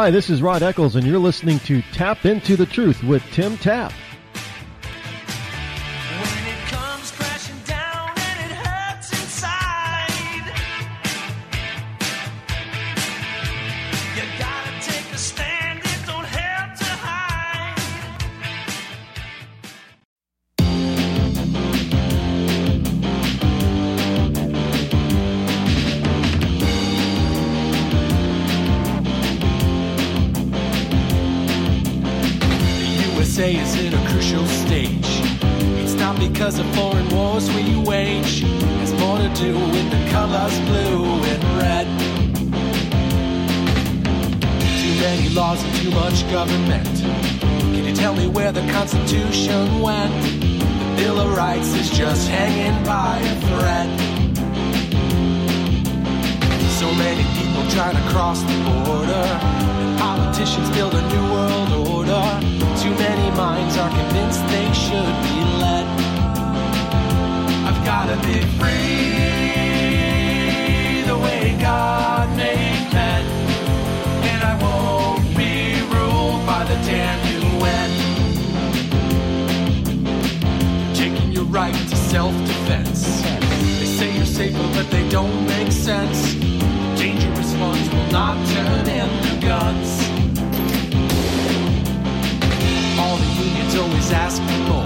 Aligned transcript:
Hi, 0.00 0.12
this 0.12 0.30
is 0.30 0.42
Rod 0.42 0.62
Eccles, 0.62 0.94
and 0.94 1.04
you're 1.04 1.18
listening 1.18 1.58
to 1.66 1.82
Tapp 1.90 2.24
Into 2.24 2.56
the 2.56 2.66
Truth 2.66 3.02
with 3.02 3.20
Tim 3.32 3.58
Tapp. 3.58 3.92
Don't 85.10 85.46
make 85.46 85.72
sense. 85.72 86.34
Dangerous 86.98 87.54
ones 87.54 87.88
will 87.90 88.10
not 88.10 88.36
turn 88.48 88.86
into 88.88 89.46
guns. 89.46 89.90
All 92.98 93.16
the 93.16 93.30
unions 93.42 93.74
always 93.76 94.10
ask 94.12 94.42
for 94.42 94.77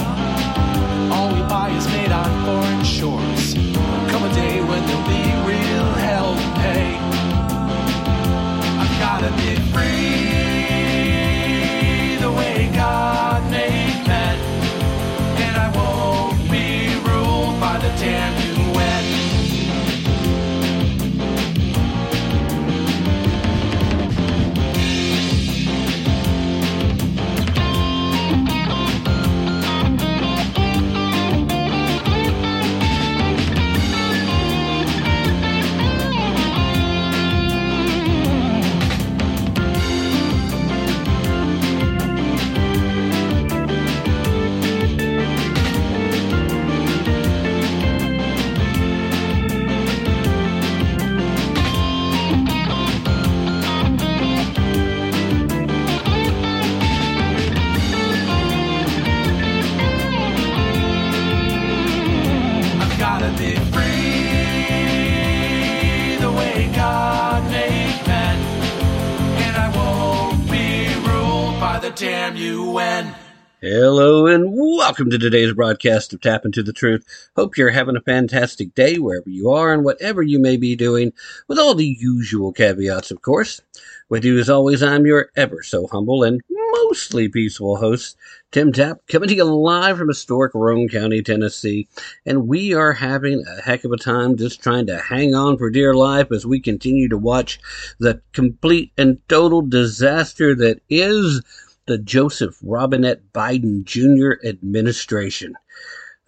welcome 75.03 75.11
to 75.11 75.19
today's 75.19 75.53
broadcast 75.53 76.13
of 76.13 76.21
Tapp 76.21 76.45
Into 76.45 76.63
the 76.63 76.73
Truth. 76.73 77.05
Hope 77.35 77.57
you're 77.57 77.71
having 77.71 77.97
a 77.97 78.01
fantastic 78.03 78.73
day 78.77 79.01
wherever 79.01 79.29
you 79.29 79.51
are 79.51 79.73
and 79.73 79.85
whatever 79.85 80.23
you 80.23 80.39
may 80.39 80.57
be 80.57 80.77
doing, 80.77 81.13
with 81.49 81.59
all 81.59 81.75
the 81.75 81.97
usual 81.99 82.53
caveats, 82.53 83.11
of 83.11 83.21
course. 83.21 83.61
With 84.09 84.25
you 84.25 84.39
as 84.39 84.49
always, 84.49 84.81
I'm 84.81 85.05
your 85.05 85.31
ever 85.35 85.65
so 85.65 85.89
humble 85.89 86.23
and 86.23 86.41
mostly 86.73 87.29
peaceful 87.29 87.79
host, 87.79 88.17
Tim 88.53 88.71
Tapp, 88.71 88.99
coming 89.09 89.29
to 89.31 89.35
you 89.35 89.45
live 89.45 89.99
from 89.99 90.07
historic 90.07 90.55
Roane 90.55 90.89
County, 90.89 91.21
Tennessee. 91.21 91.89
And 92.25 92.47
we 92.47 92.73
are 92.73 92.93
having 92.93 93.43
a 93.45 93.61
heck 93.61 93.83
of 93.83 93.91
a 93.91 93.97
time 93.97 94.37
just 94.37 94.63
trying 94.63 94.87
to 94.87 94.99
hang 94.99 95.35
on 95.35 95.59
for 95.59 95.69
dear 95.69 95.95
life 95.95 96.31
as 96.31 96.47
we 96.47 96.61
continue 96.61 97.09
to 97.09 97.19
watch 97.19 97.59
the 97.99 98.21
complete 98.33 98.93
and 98.97 99.19
total 99.29 99.63
disaster 99.63 100.55
that 100.55 100.81
is 100.89 101.43
the 101.87 101.99
Joseph 101.99 102.57
Robinette 102.63 103.33
Biden 103.33 103.85
Jr. 103.85 104.47
administration. 104.47 105.55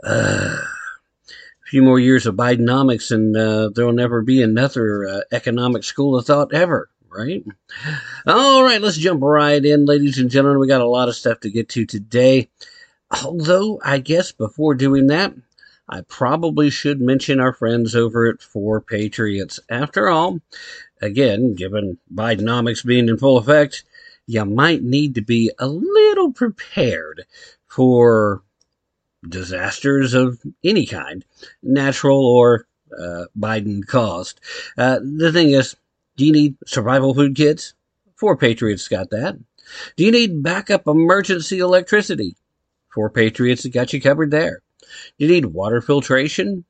Uh, 0.02 0.56
a 1.64 1.66
few 1.66 1.82
more 1.82 1.98
years 1.98 2.26
of 2.26 2.34
Bidenomics, 2.34 3.10
and 3.10 3.36
uh, 3.36 3.70
there'll 3.74 3.92
never 3.92 4.22
be 4.22 4.42
another 4.42 5.06
uh, 5.06 5.20
economic 5.32 5.84
school 5.84 6.16
of 6.16 6.26
thought 6.26 6.52
ever, 6.52 6.90
right? 7.08 7.44
All 8.26 8.62
right, 8.62 8.80
let's 8.80 8.98
jump 8.98 9.22
right 9.22 9.64
in, 9.64 9.86
ladies 9.86 10.18
and 10.18 10.30
gentlemen. 10.30 10.58
We 10.58 10.66
got 10.66 10.80
a 10.80 10.88
lot 10.88 11.08
of 11.08 11.16
stuff 11.16 11.40
to 11.40 11.50
get 11.50 11.68
to 11.70 11.86
today. 11.86 12.50
Although, 13.22 13.80
I 13.84 13.98
guess 13.98 14.32
before 14.32 14.74
doing 14.74 15.06
that, 15.06 15.34
I 15.88 16.00
probably 16.02 16.70
should 16.70 17.00
mention 17.00 17.40
our 17.40 17.52
friends 17.52 17.94
over 17.94 18.26
at 18.26 18.42
Four 18.42 18.80
Patriots. 18.80 19.60
After 19.68 20.08
all, 20.08 20.40
again, 21.00 21.54
given 21.54 21.98
Bidenomics 22.12 22.84
being 22.84 23.08
in 23.08 23.18
full 23.18 23.38
effect, 23.38 23.84
you 24.26 24.44
might 24.44 24.82
need 24.82 25.14
to 25.14 25.20
be 25.20 25.50
a 25.58 25.66
little 25.68 26.32
prepared 26.32 27.24
for 27.66 28.42
disasters 29.28 30.14
of 30.14 30.40
any 30.62 30.86
kind, 30.86 31.24
natural 31.62 32.24
or 32.24 32.66
uh, 32.98 33.24
Biden 33.38 33.86
caused. 33.86 34.40
Uh, 34.78 34.98
the 35.02 35.32
thing 35.32 35.50
is, 35.50 35.76
do 36.16 36.24
you 36.26 36.32
need 36.32 36.56
survival 36.66 37.14
food 37.14 37.34
kits? 37.34 37.74
Four 38.16 38.36
Patriots 38.36 38.88
got 38.88 39.10
that. 39.10 39.38
Do 39.96 40.04
you 40.04 40.12
need 40.12 40.42
backup 40.42 40.86
emergency 40.86 41.58
electricity? 41.58 42.36
Four 42.88 43.10
Patriots 43.10 43.66
got 43.66 43.92
you 43.92 44.00
covered 44.00 44.30
there. 44.30 44.62
Do 45.18 45.26
you 45.26 45.28
need 45.28 45.46
water 45.46 45.80
filtration? 45.80 46.64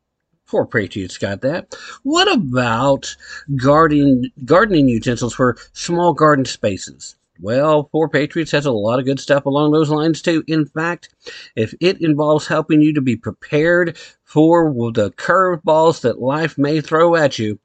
Four 0.44 0.66
Patriots 0.66 1.18
got 1.18 1.40
that. 1.42 1.74
What 2.02 2.32
about 2.32 3.16
gardening 3.56 4.30
gardening 4.44 4.88
utensils 4.88 5.34
for 5.34 5.56
small 5.72 6.14
garden 6.14 6.44
spaces? 6.44 7.16
Well, 7.40 7.88
Four 7.90 8.08
Patriots 8.08 8.52
has 8.52 8.66
a 8.66 8.72
lot 8.72 9.00
of 9.00 9.06
good 9.06 9.18
stuff 9.18 9.44
along 9.44 9.72
those 9.72 9.90
lines 9.90 10.22
too. 10.22 10.44
In 10.46 10.66
fact, 10.66 11.14
if 11.56 11.74
it 11.80 12.00
involves 12.00 12.46
helping 12.46 12.80
you 12.80 12.94
to 12.94 13.00
be 13.00 13.16
prepared 13.16 13.98
for 14.24 14.72
the 14.92 15.10
curveballs 15.12 16.02
that 16.02 16.20
life 16.20 16.56
may 16.56 16.80
throw 16.80 17.16
at 17.16 17.38
you, 17.38 17.58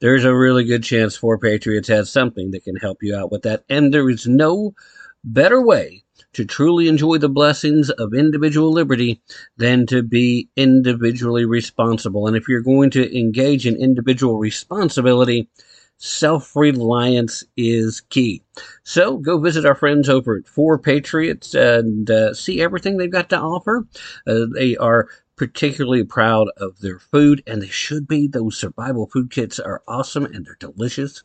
there's 0.00 0.24
a 0.24 0.34
really 0.34 0.64
good 0.64 0.84
chance 0.84 1.16
Four 1.16 1.38
Patriots 1.38 1.88
has 1.88 2.10
something 2.10 2.50
that 2.50 2.64
can 2.64 2.76
help 2.76 3.02
you 3.02 3.16
out 3.16 3.32
with 3.32 3.42
that. 3.42 3.64
And 3.68 3.92
there 3.92 4.08
is 4.10 4.26
no 4.26 4.74
better 5.24 5.60
way 5.60 6.04
to 6.34 6.44
truly 6.44 6.88
enjoy 6.88 7.18
the 7.18 7.28
blessings 7.28 7.90
of 7.90 8.14
individual 8.14 8.70
liberty 8.70 9.22
than 9.56 9.86
to 9.86 10.02
be 10.02 10.50
individually 10.56 11.44
responsible. 11.44 12.26
And 12.26 12.36
if 12.36 12.48
you're 12.48 12.60
going 12.60 12.90
to 12.90 13.18
engage 13.18 13.66
in 13.66 13.76
individual 13.76 14.38
responsibility, 14.38 15.48
self 15.98 16.56
reliance 16.56 17.44
is 17.56 18.00
key. 18.00 18.42
So 18.84 19.18
go 19.18 19.38
visit 19.38 19.66
our 19.66 19.74
friends 19.74 20.08
over 20.08 20.36
at 20.36 20.48
Four 20.48 20.78
Patriots 20.78 21.54
and 21.54 22.10
uh, 22.10 22.34
see 22.34 22.60
everything 22.60 22.96
they've 22.96 23.10
got 23.10 23.28
to 23.30 23.38
offer. 23.38 23.86
Uh, 24.26 24.46
they 24.54 24.76
are 24.76 25.08
particularly 25.36 26.02
proud 26.02 26.48
of 26.56 26.80
their 26.80 26.98
food, 26.98 27.42
and 27.46 27.62
they 27.62 27.68
should 27.68 28.08
be. 28.08 28.26
Those 28.26 28.58
survival 28.58 29.06
food 29.06 29.30
kits 29.30 29.58
are 29.58 29.82
awesome 29.86 30.24
and 30.24 30.44
they're 30.44 30.56
delicious. 30.58 31.22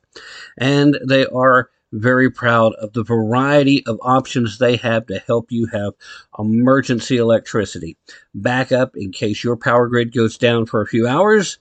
And 0.58 0.98
they 1.06 1.26
are 1.26 1.69
very 1.92 2.30
proud 2.30 2.74
of 2.76 2.94
the 2.94 3.04
variety 3.04 3.86
of 3.86 4.00
options 4.02 4.58
they 4.58 4.78
have 4.78 5.06
to 5.08 5.19
help 5.19 5.52
you 5.52 5.68
have 5.68 5.94
emergency 6.40 7.18
electricity 7.18 7.98
backup 8.34 8.96
in 8.96 9.12
case 9.12 9.44
your 9.44 9.56
power 9.56 9.88
grid 9.88 10.12
goes 10.12 10.38
down 10.38 10.66
for 10.66 10.81
a 10.81 10.88
few 10.88 11.08
hours 11.08 11.60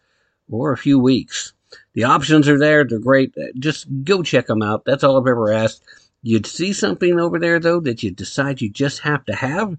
or 0.51 0.73
a 0.73 0.79
few 0.79 0.99
weeks. 0.99 1.53
The 1.95 2.05
options 2.05 2.49
are 2.49 2.59
there. 2.59 2.85
They're 2.85 2.99
great. 2.99 3.35
Uh, 3.37 3.47
just 3.59 3.87
go 4.05 4.23
check 4.23 4.47
them 4.47 4.63
out. 4.63 4.85
That's 4.85 5.05
all 5.05 5.21
I've 5.21 5.27
ever 5.27 5.53
asked. 5.53 5.83
You'd 6.23 6.47
see 6.47 6.73
something 6.73 7.19
over 7.19 7.39
there 7.39 7.59
though 7.59 7.81
that 7.81 8.03
you 8.03 8.11
decide 8.11 8.61
you 8.61 8.71
just 8.71 9.01
have 9.01 9.25
to 9.27 9.35
have. 9.35 9.77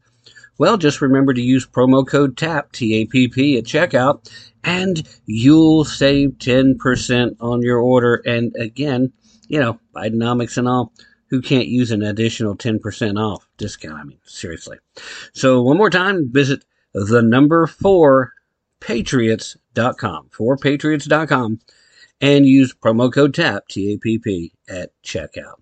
Well, 0.57 0.77
just 0.77 1.01
remember 1.01 1.33
to 1.33 1.41
use 1.41 1.65
promo 1.65 2.05
code 2.07 2.37
TAPP, 2.37 2.71
T-A-P-P 2.73 3.57
at 3.57 3.63
checkout 3.63 4.29
and 4.63 5.07
you'll 5.25 5.83
save 5.83 6.31
10% 6.37 7.35
on 7.39 7.61
your 7.61 7.79
order. 7.79 8.21
And 8.25 8.55
again, 8.55 9.11
you 9.47 9.59
know, 9.59 9.79
Bidenomics 9.95 10.57
and 10.57 10.67
all, 10.67 10.93
who 11.29 11.41
can't 11.41 11.67
use 11.67 11.91
an 11.91 12.03
additional 12.03 12.55
10% 12.55 13.19
off 13.19 13.47
discount? 13.57 13.95
I 13.95 14.03
mean, 14.03 14.19
seriously. 14.25 14.77
So 15.33 15.61
one 15.61 15.77
more 15.77 15.89
time, 15.89 16.31
visit 16.31 16.63
the 16.93 17.21
number 17.21 17.65
four 17.67 18.33
patriots.com, 18.79 20.29
four 20.31 20.57
patriots.com, 20.57 21.59
and 22.23 22.45
use 22.45 22.73
promo 22.73 23.11
code 23.11 23.33
TAPP, 23.33 23.67
T-A-P-P, 23.67 24.53
at 24.69 24.91
checkout. 25.03 25.55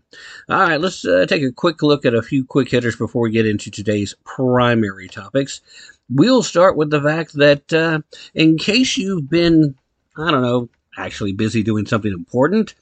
All 0.47 0.59
right, 0.59 0.79
let's 0.79 1.03
uh, 1.03 1.25
take 1.27 1.41
a 1.41 1.51
quick 1.51 1.81
look 1.81 2.05
at 2.05 2.13
a 2.13 2.21
few 2.21 2.45
quick 2.45 2.69
hitters 2.69 2.95
before 2.95 3.23
we 3.23 3.31
get 3.31 3.47
into 3.47 3.71
today's 3.71 4.13
primary 4.25 5.07
topics. 5.07 5.61
We'll 6.07 6.43
start 6.43 6.77
with 6.77 6.91
the 6.91 7.01
fact 7.01 7.33
that 7.33 7.73
uh, 7.73 8.01
in 8.35 8.59
case 8.59 8.95
you've 8.95 9.27
been, 9.27 9.73
I 10.15 10.29
don't 10.29 10.43
know, 10.43 10.69
actually 10.95 11.33
busy 11.33 11.63
doing 11.63 11.87
something 11.87 12.13
important, 12.13 12.75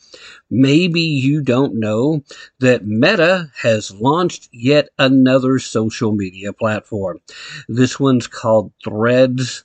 maybe 0.50 1.00
you 1.00 1.42
don't 1.42 1.80
know 1.80 2.22
that 2.60 2.86
Meta 2.86 3.50
has 3.56 3.92
launched 3.92 4.50
yet 4.52 4.90
another 4.98 5.58
social 5.58 6.12
media 6.12 6.52
platform. 6.52 7.22
This 7.70 7.98
one's 7.98 8.28
called 8.28 8.74
Threads 8.84 9.64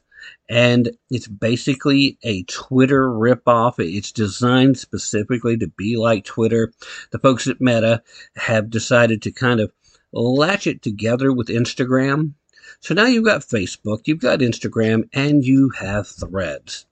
and 0.48 0.90
it's 1.10 1.26
basically 1.28 2.18
a 2.22 2.42
Twitter 2.44 3.08
ripoff. 3.08 3.74
It's 3.78 4.12
designed 4.12 4.78
specifically 4.78 5.56
to 5.58 5.68
be 5.68 5.96
like 5.96 6.24
Twitter. 6.24 6.72
The 7.10 7.18
folks 7.18 7.46
at 7.46 7.60
Meta 7.60 8.02
have 8.36 8.70
decided 8.70 9.22
to 9.22 9.32
kind 9.32 9.60
of 9.60 9.72
latch 10.12 10.66
it 10.66 10.82
together 10.82 11.32
with 11.32 11.48
Instagram. 11.48 12.32
So 12.80 12.94
now 12.94 13.06
you've 13.06 13.24
got 13.24 13.40
Facebook, 13.40 14.02
you've 14.04 14.20
got 14.20 14.40
Instagram, 14.40 15.08
and 15.12 15.44
you 15.44 15.70
have 15.78 16.06
Threads. 16.06 16.86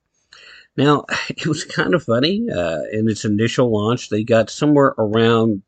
Now, 0.76 1.04
it 1.28 1.46
was 1.46 1.64
kind 1.64 1.94
of 1.94 2.04
funny. 2.04 2.46
Uh, 2.50 2.80
in 2.92 3.08
its 3.08 3.24
initial 3.24 3.70
launch, 3.70 4.08
they 4.08 4.24
got 4.24 4.50
somewhere 4.50 4.94
around 4.98 5.62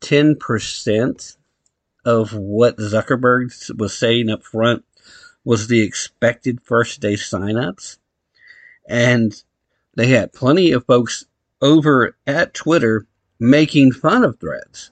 10% 0.00 1.36
of 2.04 2.32
what 2.32 2.76
Zuckerberg 2.78 3.76
was 3.78 3.98
saying 3.98 4.30
up 4.30 4.44
front 4.44 4.84
was 5.44 5.68
the 5.68 5.80
expected 5.80 6.60
first 6.62 7.00
day 7.00 7.14
signups. 7.14 7.98
And 8.88 9.42
they 9.94 10.08
had 10.08 10.32
plenty 10.32 10.72
of 10.72 10.86
folks 10.86 11.24
over 11.60 12.16
at 12.26 12.54
Twitter 12.54 13.06
making 13.40 13.92
fun 13.92 14.24
of 14.24 14.38
threads. 14.38 14.90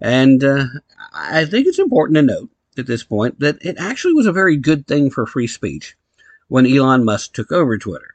And 0.00 0.42
uh, 0.42 0.66
I 1.14 1.44
think 1.44 1.66
it's 1.66 1.78
important 1.78 2.16
to 2.16 2.22
note 2.22 2.50
at 2.76 2.86
this 2.86 3.04
point 3.04 3.38
that 3.40 3.58
it 3.60 3.76
actually 3.78 4.14
was 4.14 4.26
a 4.26 4.32
very 4.32 4.56
good 4.56 4.86
thing 4.86 5.10
for 5.10 5.26
free 5.26 5.46
speech 5.46 5.96
when 6.48 6.66
Elon 6.66 7.04
Musk 7.04 7.32
took 7.32 7.52
over 7.52 7.78
Twitter 7.78 8.14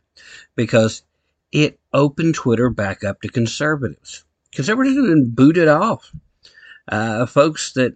because 0.56 1.04
it 1.52 1.80
opened 1.94 2.36
Twitter 2.36 2.70
back 2.70 3.04
up 3.04 3.22
to 3.22 3.30
conservatives. 3.30 4.26
Conservatives 4.52 4.98
have 4.98 5.06
been 5.06 5.30
booted 5.30 5.68
off. 5.68 6.12
Uh, 6.90 7.26
folks 7.26 7.74
that 7.74 7.96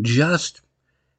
just 0.00 0.62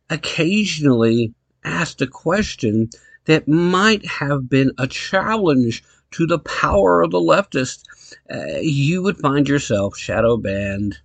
occasionally 0.10 1.34
asked 1.64 2.02
a 2.02 2.08
question 2.08 2.90
that 3.26 3.48
might 3.48 4.06
have 4.06 4.50
been 4.50 4.72
a 4.78 4.88
challenge 4.88 5.84
to 6.12 6.28
the 6.28 6.40
power 6.40 7.02
of 7.02 7.12
the 7.12 7.20
leftist, 7.20 7.84
uh, 8.32 8.60
you 8.62 9.02
would 9.02 9.18
find 9.18 9.48
yourself 9.48 9.98
shadow 9.98 10.38
banned, 10.38 11.00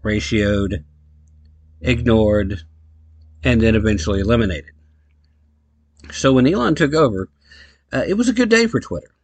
ratioed, 0.00 0.84
ignored, 1.80 2.60
and 3.42 3.60
then 3.60 3.74
eventually 3.74 4.20
eliminated. 4.20 4.70
So 6.10 6.32
when 6.32 6.46
Elon 6.46 6.74
took 6.74 6.94
over, 6.94 7.28
uh, 7.92 8.04
it 8.06 8.14
was 8.14 8.28
a 8.28 8.34
good 8.34 8.48
day 8.48 8.66
for 8.66 8.80
Twitter. 8.80 9.14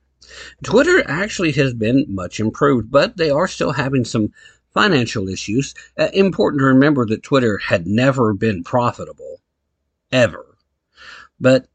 Twitter 0.62 1.02
actually 1.08 1.52
has 1.52 1.75
been 1.75 2.06
much 2.08 2.40
improved, 2.40 2.90
but 2.90 3.17
they 3.17 3.31
are 3.31 3.49
still 3.49 3.73
having 3.73 4.05
some 4.05 4.32
financial 4.75 5.29
issues. 5.29 5.75
Uh, 5.99 6.08
important 6.12 6.61
to 6.61 6.67
remember 6.67 7.06
that 7.06 7.23
Twitter 7.23 7.58
had 7.58 7.87
never 7.87 8.35
been 8.35 8.62
profitable 8.62 9.40
ever. 10.13 10.57
But 11.41 11.69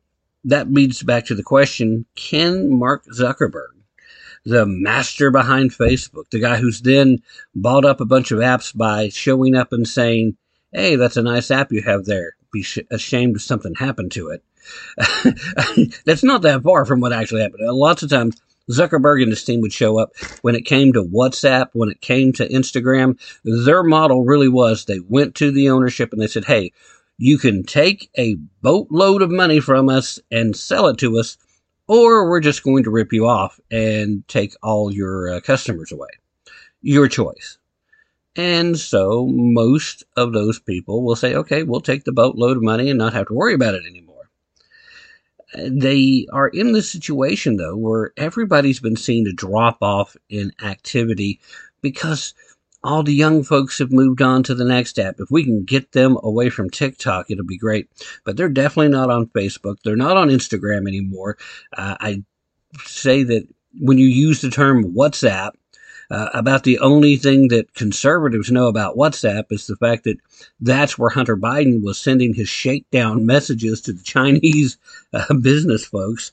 that 0.46 0.72
leads 0.72 1.04
back 1.04 1.26
to 1.26 1.36
the 1.36 1.44
question 1.44 2.06
can 2.16 2.78
Mark 2.78 3.06
Zuckerberg, 3.06 3.74
the 4.46 4.66
master 4.66 5.32
behind 5.32 5.72
Facebook, 5.72 6.30
the 6.32 6.40
guy 6.40 6.58
who's 6.58 6.82
then 6.82 7.22
bought 7.56 7.86
up 7.86 8.02
a 8.02 8.06
bunch 8.06 8.32
of 8.32 8.40
apps 8.40 8.76
by 8.76 9.10
showing 9.10 9.56
up 9.56 9.72
and 9.72 9.88
saying, 9.88 10.38
Hey, 10.72 10.96
that's 10.96 11.18
a 11.18 11.24
nice 11.24 11.52
app 11.52 11.72
you 11.72 11.82
have 11.84 12.06
there. 12.06 12.36
Be 12.52 12.64
sh- 12.64 12.80
ashamed 12.92 13.36
if 13.36 13.44
something 13.44 13.76
happened 13.76 14.12
to 14.14 14.30
it. 14.30 14.44
that's 16.06 16.24
not 16.24 16.42
that 16.42 16.64
far 16.64 16.86
from 16.86 17.00
what 17.00 17.14
actually 17.14 17.42
happened. 17.42 17.68
Uh, 17.68 17.74
lots 17.74 18.02
of 18.02 18.10
times, 18.10 18.42
Zuckerberg 18.70 19.22
and 19.22 19.32
his 19.32 19.44
team 19.44 19.62
would 19.62 19.74
show 19.74 20.00
up 20.00 20.14
when 20.42 20.56
it 20.56 20.66
came 20.66 20.94
to 20.94 21.04
WhatsApp, 21.04 21.70
when 21.74 21.90
it 21.90 22.02
came 22.02 22.32
to 22.34 22.48
Instagram. 22.48 23.20
Their 23.44 23.84
model 23.84 24.24
really 24.24 24.48
was 24.48 24.86
they 24.86 25.00
went 25.00 25.36
to 25.36 25.52
the 25.52 25.70
ownership 25.70 26.14
and 26.14 26.22
they 26.22 26.28
said, 26.28 26.46
Hey, 26.46 26.72
you 27.18 27.38
can 27.38 27.64
take 27.64 28.10
a 28.18 28.36
boatload 28.62 29.22
of 29.22 29.32
money 29.32 29.60
from 29.60 29.90
us 29.90 30.20
and 30.32 30.56
sell 30.56 30.88
it 30.88 30.98
to 31.00 31.18
us, 31.20 31.38
or 31.88 32.30
we're 32.30 32.40
just 32.40 32.64
going 32.64 32.84
to 32.84 32.92
rip 32.92 33.14
you 33.14 33.28
off 33.28 33.60
and 33.72 34.28
take 34.28 34.54
all 34.64 34.92
your 34.92 35.36
uh, 35.36 35.42
customers 35.42 35.92
away. 35.92 36.10
Your 36.82 37.08
choice. 37.08 37.58
And 38.36 38.78
so 38.80 39.28
most 39.28 40.04
of 40.18 40.34
those 40.34 40.60
people 40.60 41.04
will 41.04 41.16
say, 41.16 41.36
okay, 41.36 41.64
we'll 41.64 41.82
take 41.82 42.04
the 42.04 42.12
boatload 42.12 42.58
of 42.58 42.64
money 42.64 42.90
and 42.90 42.98
not 42.98 43.14
have 43.14 43.28
to 43.28 43.34
worry 43.34 43.54
about 43.54 43.76
it 43.76 43.86
anymore. 43.86 44.30
They 45.56 46.26
are 46.34 46.48
in 46.48 46.72
this 46.72 46.90
situation 46.90 47.58
though 47.58 47.78
where 47.78 48.12
everybody's 48.18 48.80
been 48.80 48.96
seen 48.96 49.26
to 49.26 49.34
drop 49.34 49.78
off 49.82 50.18
in 50.30 50.52
activity 50.64 51.40
because 51.82 52.34
all 52.84 53.04
the 53.04 53.14
young 53.14 53.44
folks 53.44 53.80
have 53.80 53.92
moved 53.92 54.22
on 54.22 54.44
to 54.44 54.56
the 54.56 54.66
next 54.66 55.00
app. 55.00 55.16
If 55.20 55.32
we 55.32 55.44
can 55.44 55.64
get 55.64 55.94
them 55.94 56.18
away 56.22 56.50
from 56.50 56.70
TikTok, 56.70 57.32
it'll 57.32 57.46
be 57.46 57.58
great. 57.58 57.90
But 58.26 58.38
they're 58.38 58.50
definitely 58.50 58.90
not 58.90 59.10
on 59.10 59.28
Facebook. 59.28 59.78
They're 59.84 59.96
not 59.96 60.18
on 60.18 60.30
Instagram 60.30 60.88
anymore. 60.88 61.38
Uh, 61.76 61.96
I 62.00 62.24
say 62.84 63.24
that 63.24 63.48
when 63.80 63.98
you 63.98 64.08
use 64.08 64.42
the 64.42 64.50
term 64.50 64.94
WhatsApp, 64.94 65.52
uh, 66.12 66.30
about 66.34 66.64
the 66.64 66.78
only 66.80 67.16
thing 67.16 67.48
that 67.48 67.74
conservatives 67.74 68.52
know 68.52 68.68
about 68.68 68.96
WhatsApp 68.96 69.46
is 69.50 69.66
the 69.66 69.76
fact 69.76 70.04
that 70.04 70.18
that's 70.60 70.98
where 70.98 71.10
Hunter 71.10 71.36
Biden 71.36 71.82
was 71.82 72.00
sending 72.00 72.36
his 72.36 72.50
shakedown 72.50 73.26
messages 73.26 73.82
to 73.82 73.94
the 73.94 74.04
Chinese 74.04 74.78
uh, 75.14 75.34
business 75.42 75.86
folks. 75.86 76.32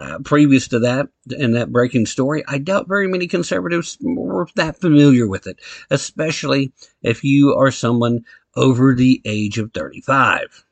Uh, 0.00 0.20
previous 0.20 0.68
to 0.68 0.78
that, 0.78 1.08
in 1.36 1.52
that 1.52 1.72
breaking 1.72 2.06
story, 2.06 2.44
I 2.46 2.58
doubt 2.58 2.86
very 2.86 3.08
many 3.08 3.26
conservatives 3.26 3.98
were 4.00 4.46
that 4.54 4.80
familiar 4.80 5.26
with 5.26 5.48
it, 5.48 5.58
especially 5.90 6.72
if 7.02 7.24
you 7.24 7.54
are 7.54 7.72
someone 7.72 8.24
over 8.54 8.94
the 8.94 9.20
age 9.24 9.58
of 9.58 9.72
35. 9.72 10.64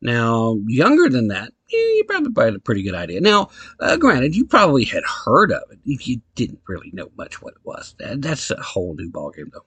Now, 0.00 0.58
younger 0.66 1.08
than 1.08 1.28
that, 1.28 1.48
eh, 1.72 1.76
you 1.76 2.04
probably 2.06 2.44
had 2.44 2.54
a 2.54 2.60
pretty 2.60 2.84
good 2.84 2.94
idea. 2.94 3.20
Now, 3.20 3.50
uh, 3.80 3.96
granted, 3.96 4.36
you 4.36 4.44
probably 4.44 4.84
had 4.84 5.02
heard 5.24 5.50
of 5.50 5.62
it 5.72 5.80
you 5.84 6.20
didn't 6.36 6.60
really 6.68 6.90
know 6.92 7.10
much 7.16 7.42
what 7.42 7.54
it 7.54 7.64
was. 7.64 7.96
That's 7.98 8.50
a 8.52 8.62
whole 8.62 8.94
new 8.94 9.10
ballgame, 9.10 9.50
though. 9.52 9.66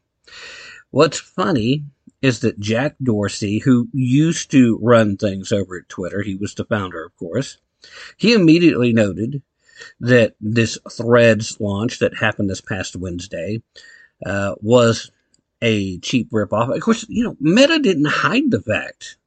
What's 0.91 1.19
funny 1.19 1.83
is 2.21 2.39
that 2.41 2.59
Jack 2.59 2.95
Dorsey, 3.01 3.59
who 3.59 3.89
used 3.91 4.51
to 4.51 4.79
run 4.81 5.17
things 5.17 5.51
over 5.51 5.77
at 5.77 5.89
Twitter, 5.89 6.21
he 6.21 6.35
was 6.35 6.53
the 6.53 6.65
founder, 6.65 7.03
of 7.03 7.15
course, 7.17 7.57
he 8.17 8.33
immediately 8.33 8.93
noted 8.93 9.41
that 9.99 10.35
this 10.41 10.77
Threads 10.91 11.59
launch 11.59 11.99
that 11.99 12.17
happened 12.17 12.49
this 12.49 12.61
past 12.61 12.95
Wednesday 12.95 13.61
uh, 14.25 14.55
was 14.61 15.11
a 15.61 15.99
cheap 15.99 16.31
ripoff. 16.31 16.75
Of 16.75 16.81
course, 16.81 17.05
you 17.09 17.23
know, 17.23 17.37
Meta 17.39 17.79
didn't 17.79 18.05
hide 18.05 18.51
the 18.51 18.61
fact 18.61 19.17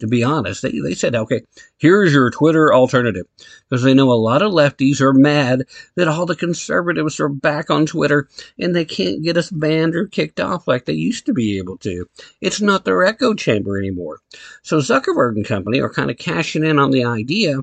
to 0.00 0.06
be 0.06 0.24
honest. 0.24 0.62
They, 0.62 0.78
they 0.80 0.94
said, 0.94 1.14
okay, 1.14 1.42
here's 1.78 2.12
your 2.12 2.30
Twitter 2.30 2.72
alternative. 2.74 3.26
Because 3.68 3.82
they 3.82 3.94
know 3.94 4.12
a 4.12 4.14
lot 4.14 4.42
of 4.42 4.52
lefties 4.52 5.00
are 5.00 5.12
mad 5.12 5.64
that 5.96 6.08
all 6.08 6.26
the 6.26 6.36
conservatives 6.36 7.20
are 7.20 7.28
back 7.28 7.70
on 7.70 7.86
Twitter 7.86 8.28
and 8.58 8.74
they 8.74 8.84
can't 8.84 9.22
get 9.22 9.36
us 9.36 9.50
banned 9.50 9.94
or 9.94 10.06
kicked 10.06 10.40
off 10.40 10.66
like 10.66 10.84
they 10.84 10.92
used 10.92 11.26
to 11.26 11.32
be 11.32 11.58
able 11.58 11.78
to. 11.78 12.06
It's 12.40 12.60
not 12.60 12.84
their 12.84 13.04
echo 13.04 13.34
chamber 13.34 13.78
anymore. 13.78 14.18
So 14.62 14.78
Zuckerberg 14.78 15.36
and 15.36 15.46
company 15.46 15.80
are 15.80 15.92
kind 15.92 16.10
of 16.10 16.18
cashing 16.18 16.64
in 16.64 16.78
on 16.78 16.90
the 16.90 17.04
idea 17.04 17.60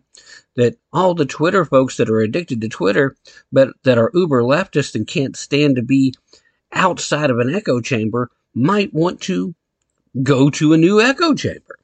that 0.55 0.77
all 0.91 1.13
the 1.13 1.25
Twitter 1.25 1.65
folks 1.65 1.97
that 1.97 2.09
are 2.09 2.19
addicted 2.19 2.61
to 2.61 2.69
Twitter, 2.69 3.15
but 3.51 3.69
that 3.83 3.97
are 3.97 4.11
uber 4.13 4.41
leftist 4.41 4.95
and 4.95 5.07
can't 5.07 5.35
stand 5.35 5.75
to 5.75 5.83
be 5.83 6.13
outside 6.71 7.29
of 7.29 7.39
an 7.39 7.53
echo 7.53 7.79
chamber, 7.79 8.29
might 8.53 8.93
want 8.93 9.21
to 9.21 9.53
go 10.23 10.49
to 10.49 10.73
a 10.73 10.77
new 10.77 10.99
echo 10.99 11.33
chamber. 11.33 11.76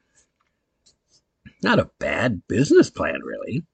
Not 1.64 1.78
a 1.78 1.90
bad 1.98 2.46
business 2.46 2.90
plan, 2.90 3.22
really. 3.22 3.64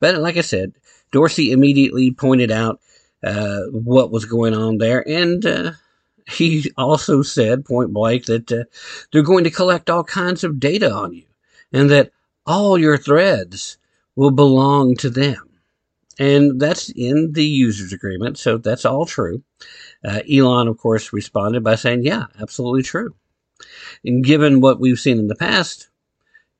But 0.00 0.16
like 0.18 0.36
I 0.36 0.40
said, 0.40 0.72
Dorsey 1.12 1.52
immediately 1.52 2.10
pointed 2.10 2.50
out 2.50 2.80
uh, 3.22 3.60
what 3.70 4.10
was 4.10 4.24
going 4.24 4.52
on 4.52 4.78
there, 4.78 5.08
and 5.08 5.46
uh, 5.46 5.72
he 6.28 6.72
also 6.76 7.22
said 7.22 7.64
point 7.64 7.92
blank 7.92 8.24
that 8.24 8.50
uh, 8.50 8.64
they're 9.12 9.22
going 9.22 9.44
to 9.44 9.50
collect 9.50 9.88
all 9.88 10.02
kinds 10.02 10.42
of 10.42 10.58
data 10.58 10.90
on 10.90 11.12
you, 11.12 11.22
and 11.72 11.88
that 11.90 12.10
all 12.46 12.76
your 12.76 12.98
threads 12.98 13.78
will 14.16 14.32
belong 14.32 14.96
to 14.96 15.08
them. 15.08 15.50
And 16.18 16.60
that's 16.60 16.90
in 16.90 17.32
the 17.32 17.44
user's 17.44 17.92
agreement, 17.92 18.38
so 18.38 18.58
that's 18.58 18.84
all 18.84 19.06
true. 19.06 19.44
Uh, 20.04 20.20
Elon, 20.28 20.66
of 20.66 20.78
course, 20.78 21.12
responded 21.12 21.62
by 21.62 21.76
saying, 21.76 22.02
yeah, 22.02 22.24
absolutely 22.40 22.82
true. 22.82 23.14
And 24.04 24.24
given 24.24 24.60
what 24.60 24.80
we've 24.80 24.98
seen 24.98 25.20
in 25.20 25.28
the 25.28 25.36
past, 25.36 25.89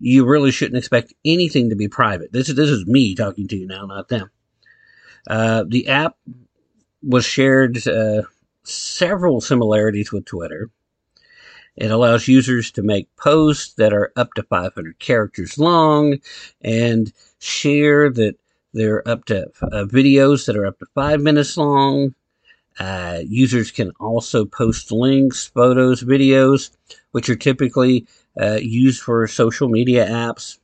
you 0.01 0.27
really 0.27 0.51
shouldn't 0.51 0.79
expect 0.79 1.13
anything 1.25 1.71
to 1.71 1.77
be 1.77 1.89
private. 1.89 2.33
This 2.33 2.49
is, 2.49 2.55
this 2.55 2.71
is 2.71 2.87
me 2.87 3.15
talking 3.15 3.47
to 3.49 3.57
you 3.57 3.67
now, 3.67 3.87
not 3.87 4.09
them. 4.09 4.31
Uh, 5.29 5.65
the 5.69 5.89
app 5.89 6.17
was 7.03 7.25
shared 7.25 7.87
uh, 7.87 8.23
several 8.65 9.41
similarities 9.41 10.11
with 10.11 10.25
Twitter. 10.25 10.71
It 11.77 11.91
allows 11.91 12.29
users 12.29 12.71
to 12.73 12.83
make 12.83 13.15
posts 13.17 13.75
that 13.75 13.93
are 13.93 14.13
up 14.17 14.35
to 14.35 14.43
500 14.43 14.99
characters 14.99 15.59
long 15.59 16.19
and 16.61 17.13
share 17.39 18.11
that 18.11 18.37
they're 18.73 19.07
up 19.09 19.25
to 19.27 19.47
uh, 19.63 19.85
videos 19.85 20.47
that 20.47 20.57
are 20.57 20.67
up 20.67 20.79
to 20.81 20.87
five 20.95 21.21
minutes 21.21 21.57
long. 21.57 22.15
Uh, 22.79 23.21
users 23.27 23.71
can 23.71 23.91
also 24.01 24.45
post 24.45 24.93
links, 24.93 25.47
photos, 25.47 26.03
videos, 26.03 26.71
which 27.13 27.29
are 27.29 27.37
typically 27.37 28.07
uh, 28.41 28.59
used 28.61 29.03
for 29.03 29.27
social 29.27 29.69
media 29.69 30.07
apps. 30.07 30.59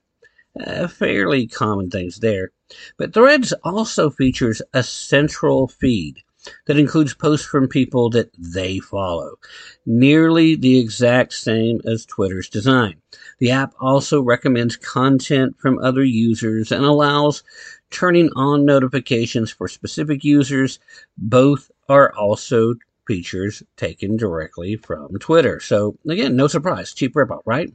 Uh, 0.58 0.88
fairly 0.88 1.46
common 1.46 1.90
things 1.90 2.20
there. 2.20 2.50
But 2.96 3.12
Threads 3.12 3.52
also 3.62 4.08
features 4.08 4.62
a 4.72 4.82
central 4.82 5.68
feed 5.68 6.22
that 6.66 6.78
includes 6.78 7.14
posts 7.14 7.46
from 7.46 7.68
people 7.68 8.10
that 8.10 8.30
they 8.38 8.78
follow, 8.78 9.36
nearly 9.84 10.54
the 10.54 10.78
exact 10.78 11.32
same 11.32 11.80
as 11.84 12.06
Twitter's 12.06 12.48
design. 12.48 12.96
The 13.38 13.50
app 13.50 13.74
also 13.80 14.22
recommends 14.22 14.76
content 14.76 15.56
from 15.58 15.78
other 15.78 16.04
users 16.04 16.72
and 16.72 16.84
allows 16.84 17.42
turning 17.90 18.30
on 18.34 18.64
notifications 18.64 19.50
for 19.50 19.68
specific 19.68 20.24
users. 20.24 20.78
Both 21.18 21.70
are 21.88 22.14
also 22.14 22.74
features 23.06 23.62
taken 23.76 24.16
directly 24.16 24.76
from 24.76 25.18
Twitter. 25.18 25.60
So 25.60 25.96
again, 26.08 26.36
no 26.36 26.46
surprise, 26.46 26.92
cheap 26.92 27.14
ripoff, 27.14 27.42
right? 27.44 27.72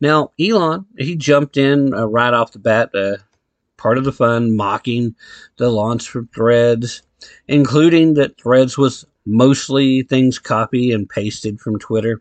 Now, 0.00 0.32
Elon, 0.40 0.86
he 0.98 1.14
jumped 1.16 1.56
in 1.56 1.94
uh, 1.94 2.06
right 2.06 2.34
off 2.34 2.52
the 2.52 2.58
bat, 2.58 2.94
uh, 2.94 3.18
part 3.76 3.98
of 3.98 4.04
the 4.04 4.12
fun, 4.12 4.56
mocking 4.56 5.14
the 5.56 5.70
launch 5.70 6.14
of 6.14 6.28
Threads, 6.34 7.02
including 7.46 8.14
that 8.14 8.40
Threads 8.40 8.76
was 8.76 9.04
mostly 9.24 10.02
things 10.02 10.38
copy 10.38 10.92
and 10.92 11.08
pasted 11.08 11.60
from 11.60 11.78
Twitter. 11.78 12.20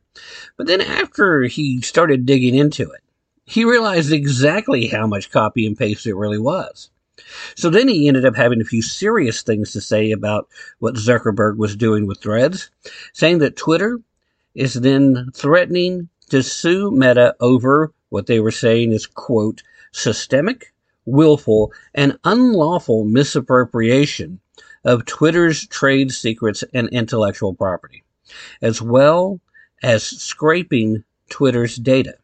But 0.58 0.68
then 0.68 0.82
after 0.82 1.44
he 1.44 1.82
started 1.82 2.26
digging 2.26 2.56
into 2.56 2.92
it, 2.92 3.02
he 3.46 3.66
realized 3.66 4.14
exactly 4.14 4.88
how 4.88 5.08
much 5.08 5.32
copy 5.32 5.66
and 5.66 5.78
paste 5.78 6.06
it 6.06 6.16
really 6.16 6.38
was. 6.38 6.91
So 7.56 7.70
then 7.70 7.88
he 7.88 8.08
ended 8.08 8.26
up 8.26 8.36
having 8.36 8.62
a 8.62 8.66
few 8.66 8.82
serious 8.82 9.42
things 9.42 9.72
to 9.74 9.82
say 9.82 10.12
about 10.12 10.48
what 10.80 10.96
Zuckerberg 10.96 11.58
was 11.58 11.76
doing 11.76 12.08
with 12.08 12.22
threads, 12.22 12.70
saying 13.14 13.40
that 13.40 13.56
Twitter 13.56 14.00
is 14.56 14.74
then 14.74 15.32
threatening 15.34 16.10
to 16.30 16.44
sue 16.44 16.92
Meta 16.92 17.36
over 17.40 17.94
what 18.10 18.28
they 18.28 18.40
were 18.40 18.52
saying 18.52 18.92
is, 18.92 19.06
quote, 19.06 19.64
systemic, 19.92 20.74
willful, 21.06 21.72
and 21.94 22.18
unlawful 22.24 23.06
misappropriation 23.06 24.40
of 24.84 25.06
Twitter's 25.06 25.68
trade 25.68 26.12
secrets 26.12 26.64
and 26.74 26.90
intellectual 26.90 27.54
property, 27.54 28.04
as 28.62 28.82
well 28.82 29.40
as 29.84 30.04
scraping 30.04 31.04
Twitter's 31.30 31.76
data. 31.76 32.16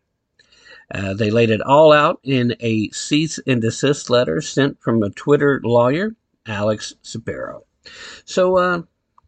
Uh, 0.93 1.13
they 1.13 1.29
laid 1.29 1.49
it 1.49 1.61
all 1.61 1.91
out 1.91 2.19
in 2.23 2.55
a 2.59 2.89
cease 2.91 3.39
and 3.45 3.61
desist 3.61 4.09
letter 4.09 4.41
sent 4.41 4.81
from 4.81 5.03
a 5.03 5.09
Twitter 5.09 5.61
lawyer, 5.63 6.15
Alex 6.45 6.93
Spiro. 7.01 7.65
So, 8.25 8.57
uh, 8.57 8.81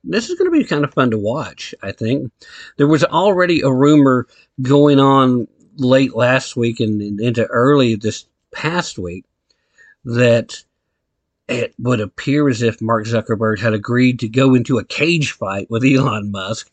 this 0.04 0.30
is 0.30 0.38
going 0.38 0.50
to 0.52 0.58
be 0.58 0.64
kind 0.64 0.86
of 0.86 0.94
fun 0.94 1.12
to 1.12 1.18
watch, 1.18 1.76
I 1.84 1.92
think. 1.92 2.32
There 2.78 2.88
was 2.88 3.04
already 3.04 3.62
a 3.62 3.72
rumor 3.72 4.28
going 4.62 5.00
on 5.00 5.48
late 5.76 6.16
last 6.16 6.56
week 6.56 6.80
and 6.80 7.20
into 7.20 7.46
early 7.48 7.96
this 7.96 8.26
past 8.52 8.98
week 8.98 9.26
that 10.06 10.64
it 11.48 11.74
would 11.80 12.00
appear 12.00 12.48
as 12.48 12.62
if 12.62 12.82
Mark 12.82 13.06
Zuckerberg 13.06 13.60
had 13.60 13.74
agreed 13.74 14.20
to 14.20 14.30
go 14.30 14.54
into 14.54 14.78
a 14.78 14.86
cage 14.86 15.32
fight 15.32 15.70
with 15.70 15.84
Elon 15.84 16.32
Musk. 16.32 16.70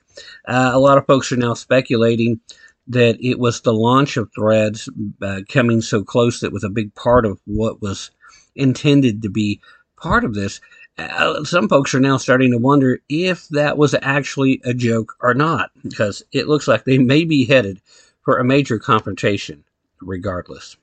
Uh, 0.46 0.70
a 0.72 0.78
lot 0.78 0.98
of 0.98 1.06
folks 1.06 1.32
are 1.32 1.36
now 1.36 1.54
speculating 1.54 2.40
that 2.88 3.16
it 3.20 3.38
was 3.38 3.60
the 3.60 3.74
launch 3.74 4.16
of 4.16 4.30
Threads 4.34 4.88
uh, 5.22 5.40
coming 5.48 5.80
so 5.80 6.04
close 6.04 6.40
that 6.40 6.52
was 6.52 6.64
a 6.64 6.70
big 6.70 6.94
part 6.94 7.26
of 7.26 7.40
what 7.44 7.82
was 7.82 8.10
intended 8.54 9.22
to 9.22 9.30
be 9.30 9.60
part 9.96 10.24
of 10.24 10.34
this. 10.34 10.60
Uh, 10.98 11.44
some 11.44 11.68
folks 11.68 11.94
are 11.94 12.00
now 12.00 12.16
starting 12.16 12.52
to 12.52 12.58
wonder 12.58 13.00
if 13.08 13.48
that 13.48 13.76
was 13.76 13.94
actually 14.00 14.60
a 14.64 14.72
joke 14.72 15.14
or 15.20 15.34
not, 15.34 15.70
because 15.82 16.22
it 16.32 16.48
looks 16.48 16.68
like 16.68 16.84
they 16.84 16.98
may 16.98 17.24
be 17.24 17.44
headed 17.44 17.80
for 18.22 18.38
a 18.38 18.44
major 18.44 18.78
confrontation 18.78 19.64
regardless. 20.00 20.76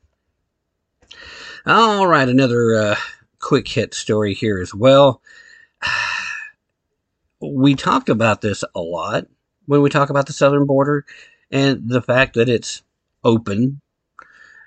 All 1.65 2.07
right, 2.07 2.27
another 2.27 2.75
uh, 2.75 2.95
quick 3.39 3.67
hit 3.67 3.93
story 3.93 4.33
here 4.33 4.59
as 4.59 4.73
well. 4.73 5.21
We 7.45 7.75
talked 7.75 8.07
about 8.07 8.39
this 8.39 8.63
a 8.73 8.79
lot 8.79 9.25
when 9.65 9.81
we 9.81 9.89
talk 9.89 10.09
about 10.09 10.27
the 10.27 10.31
southern 10.31 10.65
border 10.65 11.05
and 11.53 11.87
the 11.87 12.01
fact 12.01 12.33
that 12.33 12.49
it's 12.49 12.81
open, 13.23 13.79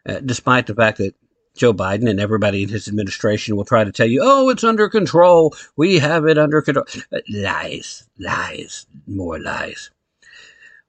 uh, 0.09 0.21
despite 0.21 0.69
the 0.69 0.75
fact 0.75 0.99
that 0.99 1.14
Joe 1.57 1.75
Biden 1.75 2.09
and 2.09 2.21
everybody 2.21 2.62
in 2.62 2.69
his 2.69 2.87
administration 2.87 3.57
will 3.57 3.64
try 3.64 3.83
to 3.83 3.90
tell 3.90 4.07
you, 4.07 4.21
oh, 4.23 4.49
it's 4.50 4.62
under 4.62 4.88
control. 4.88 5.55
We 5.76 5.99
have 5.99 6.26
it 6.26 6.38
under 6.38 6.62
control. 6.62 6.87
Uh, 7.12 7.19
lies, 7.28 8.09
lies, 8.19 8.87
more 9.07 9.40
lies. 9.40 9.90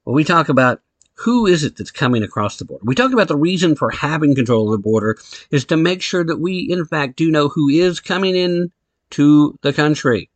When 0.04 0.16
we 0.16 0.24
talk 0.24 0.50
about 0.50 0.82
who 1.16 1.48
is 1.48 1.64
it 1.64 1.78
that's 1.78 1.90
coming 1.90 2.22
across 2.22 2.58
the 2.58 2.66
border, 2.66 2.84
we 2.86 2.94
talk 2.94 3.12
about 3.12 3.28
the 3.28 3.36
reason 3.36 3.76
for 3.76 3.90
having 3.90 4.36
control 4.36 4.66
of 4.68 4.72
the 4.74 4.84
border 4.84 5.18
is 5.50 5.66
to 5.66 5.78
make 5.78 6.04
sure 6.04 6.24
that 6.24 6.40
we, 6.40 6.60
in 6.60 6.86
fact, 6.86 7.16
do 7.16 7.32
know 7.32 7.50
who 7.50 7.70
is 7.70 8.00
coming 8.00 8.36
in 8.36 8.72
to 9.10 9.58
the 9.64 9.74
country. 9.74 10.30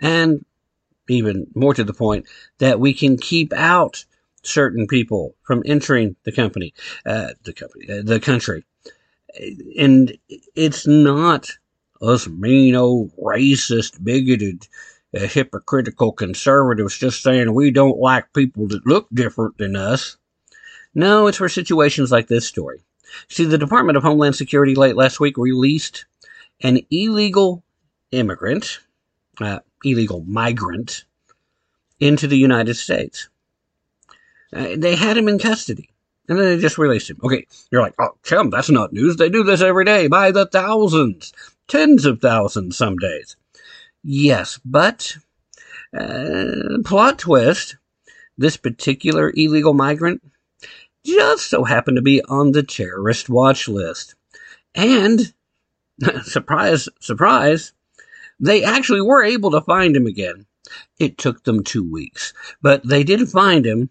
And 0.00 0.44
even 1.08 1.46
more 1.54 1.74
to 1.74 1.84
the 1.84 1.94
point, 1.94 2.26
that 2.58 2.80
we 2.80 2.94
can 2.94 3.16
keep 3.16 3.52
out 3.52 4.04
certain 4.46 4.86
people 4.86 5.34
from 5.42 5.62
entering 5.64 6.16
the 6.24 6.32
company, 6.32 6.74
uh, 7.06 7.28
the 7.44 7.52
company, 7.52 7.86
uh, 7.90 8.02
the 8.02 8.20
country. 8.20 8.64
And 9.78 10.16
it's 10.54 10.86
not 10.86 11.50
us 12.00 12.28
mean 12.28 12.74
old 12.74 13.16
racist, 13.16 14.02
bigoted, 14.02 14.68
uh, 15.16 15.20
hypocritical 15.20 16.12
conservatives 16.12 16.98
just 16.98 17.22
saying 17.22 17.54
we 17.54 17.70
don't 17.70 17.98
like 17.98 18.32
people 18.32 18.66
that 18.68 18.86
look 18.86 19.08
different 19.12 19.58
than 19.58 19.76
us. 19.76 20.16
No, 20.94 21.26
it's 21.26 21.38
for 21.38 21.48
situations 21.48 22.12
like 22.12 22.28
this 22.28 22.46
story. 22.46 22.80
See, 23.28 23.44
the 23.44 23.58
Department 23.58 23.96
of 23.96 24.02
Homeland 24.02 24.36
Security 24.36 24.74
late 24.74 24.96
last 24.96 25.20
week 25.20 25.36
released 25.36 26.06
an 26.62 26.80
illegal 26.90 27.62
immigrant, 28.10 28.80
uh, 29.40 29.60
illegal 29.84 30.24
migrant, 30.26 31.04
into 32.00 32.26
the 32.26 32.38
United 32.38 32.74
States. 32.74 33.28
Uh, 34.54 34.76
they 34.76 34.94
had 34.94 35.16
him 35.16 35.28
in 35.28 35.38
custody. 35.38 35.90
And 36.28 36.38
then 36.38 36.46
they 36.46 36.58
just 36.58 36.78
released 36.78 37.10
him. 37.10 37.18
Okay, 37.22 37.46
you're 37.70 37.82
like, 37.82 37.94
oh, 37.98 38.16
chum, 38.22 38.48
that's 38.48 38.70
not 38.70 38.92
news. 38.92 39.16
They 39.16 39.28
do 39.28 39.42
this 39.42 39.60
every 39.60 39.84
day 39.84 40.06
by 40.06 40.30
the 40.30 40.46
thousands, 40.46 41.32
tens 41.68 42.06
of 42.06 42.20
thousands 42.20 42.78
some 42.78 42.96
days. 42.96 43.36
Yes, 44.02 44.58
but 44.64 45.16
uh, 45.96 46.78
plot 46.84 47.18
twist: 47.18 47.76
this 48.38 48.56
particular 48.56 49.32
illegal 49.36 49.74
migrant 49.74 50.22
just 51.04 51.50
so 51.50 51.64
happened 51.64 51.96
to 51.96 52.02
be 52.02 52.22
on 52.22 52.52
the 52.52 52.62
terrorist 52.62 53.28
watch 53.28 53.68
list. 53.68 54.14
And, 54.74 55.32
surprise, 56.22 56.88
surprise, 57.00 57.72
they 58.40 58.64
actually 58.64 59.02
were 59.02 59.22
able 59.22 59.50
to 59.50 59.60
find 59.60 59.94
him 59.94 60.06
again. 60.06 60.46
It 60.98 61.18
took 61.18 61.44
them 61.44 61.62
two 61.62 61.88
weeks, 61.88 62.32
but 62.62 62.86
they 62.86 63.04
did 63.04 63.28
find 63.28 63.66
him 63.66 63.90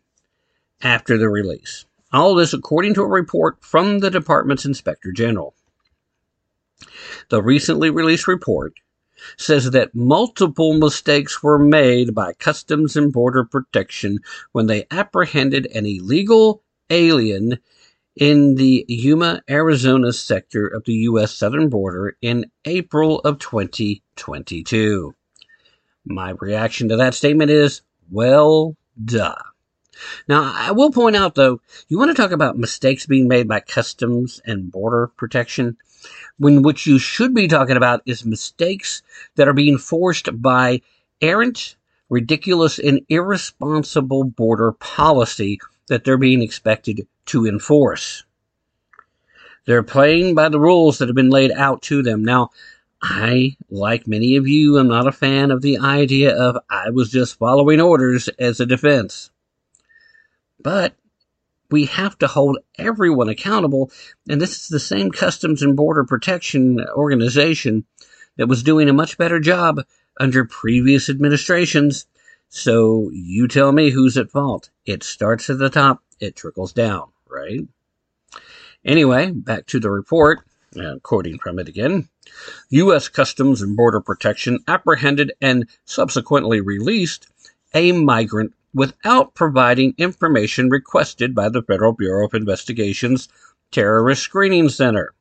after 0.83 1.17
the 1.17 1.29
release. 1.29 1.85
All 2.11 2.35
this 2.35 2.53
according 2.53 2.93
to 2.95 3.01
a 3.01 3.07
report 3.07 3.57
from 3.61 3.99
the 3.99 4.11
department's 4.11 4.65
inspector 4.65 5.11
general. 5.11 5.55
The 7.29 7.41
recently 7.41 7.89
released 7.89 8.27
report 8.27 8.73
says 9.37 9.71
that 9.71 9.95
multiple 9.95 10.73
mistakes 10.73 11.41
were 11.41 11.57
made 11.57 12.13
by 12.13 12.33
Customs 12.33 12.97
and 12.97 13.11
Border 13.11 13.45
Protection 13.45 14.19
when 14.51 14.67
they 14.67 14.85
apprehended 14.91 15.65
an 15.67 15.85
illegal 15.85 16.61
alien 16.89 17.57
in 18.15 18.55
the 18.55 18.85
Yuma, 18.87 19.41
Arizona 19.49 20.13
sector 20.13 20.67
of 20.67 20.83
the 20.83 20.93
U.S. 20.93 21.33
southern 21.33 21.69
border 21.69 22.15
in 22.21 22.51
April 22.65 23.19
of 23.19 23.39
2022. 23.39 25.15
My 26.05 26.31
reaction 26.31 26.89
to 26.89 26.97
that 26.97 27.15
statement 27.15 27.49
is, 27.49 27.81
well, 28.11 28.75
duh. 29.03 29.35
Now, 30.27 30.53
I 30.55 30.71
will 30.71 30.91
point 30.91 31.15
out 31.15 31.35
though, 31.35 31.61
you 31.87 31.97
want 31.97 32.15
to 32.15 32.21
talk 32.21 32.31
about 32.31 32.57
mistakes 32.57 33.05
being 33.05 33.27
made 33.27 33.47
by 33.47 33.59
Customs 33.59 34.41
and 34.45 34.71
Border 34.71 35.07
Protection, 35.17 35.77
when 36.37 36.63
what 36.63 36.85
you 36.85 36.99
should 36.99 37.33
be 37.33 37.47
talking 37.47 37.77
about 37.77 38.01
is 38.05 38.25
mistakes 38.25 39.01
that 39.35 39.47
are 39.47 39.53
being 39.53 39.77
forced 39.77 40.41
by 40.41 40.81
errant, 41.21 41.75
ridiculous, 42.09 42.79
and 42.79 43.01
irresponsible 43.09 44.23
border 44.23 44.71
policy 44.73 45.59
that 45.87 46.03
they're 46.03 46.17
being 46.17 46.41
expected 46.41 47.07
to 47.25 47.45
enforce. 47.45 48.23
They're 49.65 49.83
playing 49.83 50.35
by 50.35 50.49
the 50.49 50.59
rules 50.59 50.97
that 50.97 51.07
have 51.07 51.15
been 51.15 51.29
laid 51.29 51.51
out 51.51 51.81
to 51.83 52.03
them. 52.03 52.25
Now, 52.25 52.49
I, 53.01 53.57
like 53.69 54.07
many 54.07 54.35
of 54.35 54.47
you, 54.47 54.79
am 54.79 54.87
not 54.87 55.07
a 55.07 55.11
fan 55.11 55.51
of 55.51 55.61
the 55.61 55.77
idea 55.79 56.35
of 56.35 56.57
I 56.69 56.89
was 56.89 57.09
just 57.09 57.37
following 57.37 57.79
orders 57.79 58.27
as 58.39 58.59
a 58.59 58.65
defense. 58.65 59.29
But 60.63 60.95
we 61.69 61.85
have 61.85 62.17
to 62.19 62.27
hold 62.27 62.59
everyone 62.77 63.29
accountable, 63.29 63.91
and 64.29 64.41
this 64.41 64.61
is 64.61 64.67
the 64.69 64.79
same 64.79 65.11
Customs 65.11 65.61
and 65.61 65.75
Border 65.75 66.03
Protection 66.03 66.79
organization 66.95 67.85
that 68.37 68.47
was 68.47 68.63
doing 68.63 68.89
a 68.89 68.93
much 68.93 69.17
better 69.17 69.39
job 69.39 69.81
under 70.19 70.45
previous 70.45 71.09
administrations. 71.09 72.05
So 72.49 73.09
you 73.11 73.47
tell 73.47 73.71
me 73.71 73.89
who's 73.89 74.17
at 74.17 74.31
fault. 74.31 74.69
It 74.85 75.03
starts 75.03 75.49
at 75.49 75.57
the 75.57 75.69
top, 75.69 76.03
it 76.19 76.35
trickles 76.35 76.73
down, 76.73 77.09
right? 77.27 77.61
Anyway, 78.85 79.31
back 79.31 79.65
to 79.67 79.79
the 79.79 79.89
report, 79.89 80.41
uh, 80.79 80.95
quoting 81.01 81.39
from 81.39 81.59
it 81.59 81.67
again. 81.67 82.09
U.S. 82.69 83.07
Customs 83.07 83.61
and 83.61 83.75
Border 83.75 84.01
Protection 84.01 84.59
apprehended 84.67 85.33
and 85.41 85.67
subsequently 85.85 86.61
released 86.61 87.27
a 87.73 87.91
migrant 87.91 88.53
without 88.73 89.35
providing 89.35 89.93
information 89.97 90.69
requested 90.69 91.35
by 91.35 91.49
the 91.49 91.61
Federal 91.61 91.93
Bureau 91.93 92.25
of 92.25 92.33
Investigation's 92.33 93.27
Terrorist 93.71 94.23
Screening 94.23 94.69
Center. 94.69 95.13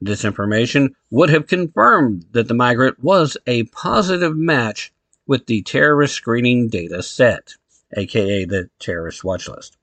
This 0.00 0.24
information 0.24 0.96
would 1.10 1.30
have 1.30 1.46
confirmed 1.46 2.26
that 2.32 2.48
the 2.48 2.54
migrant 2.54 3.02
was 3.02 3.36
a 3.46 3.64
positive 3.64 4.36
match 4.36 4.92
with 5.26 5.46
the 5.46 5.62
terrorist 5.62 6.14
screening 6.14 6.68
data 6.68 7.02
set, 7.02 7.54
aka 7.96 8.44
the 8.44 8.68
terrorist 8.78 9.22
watch 9.22 9.48
list. 9.48 9.76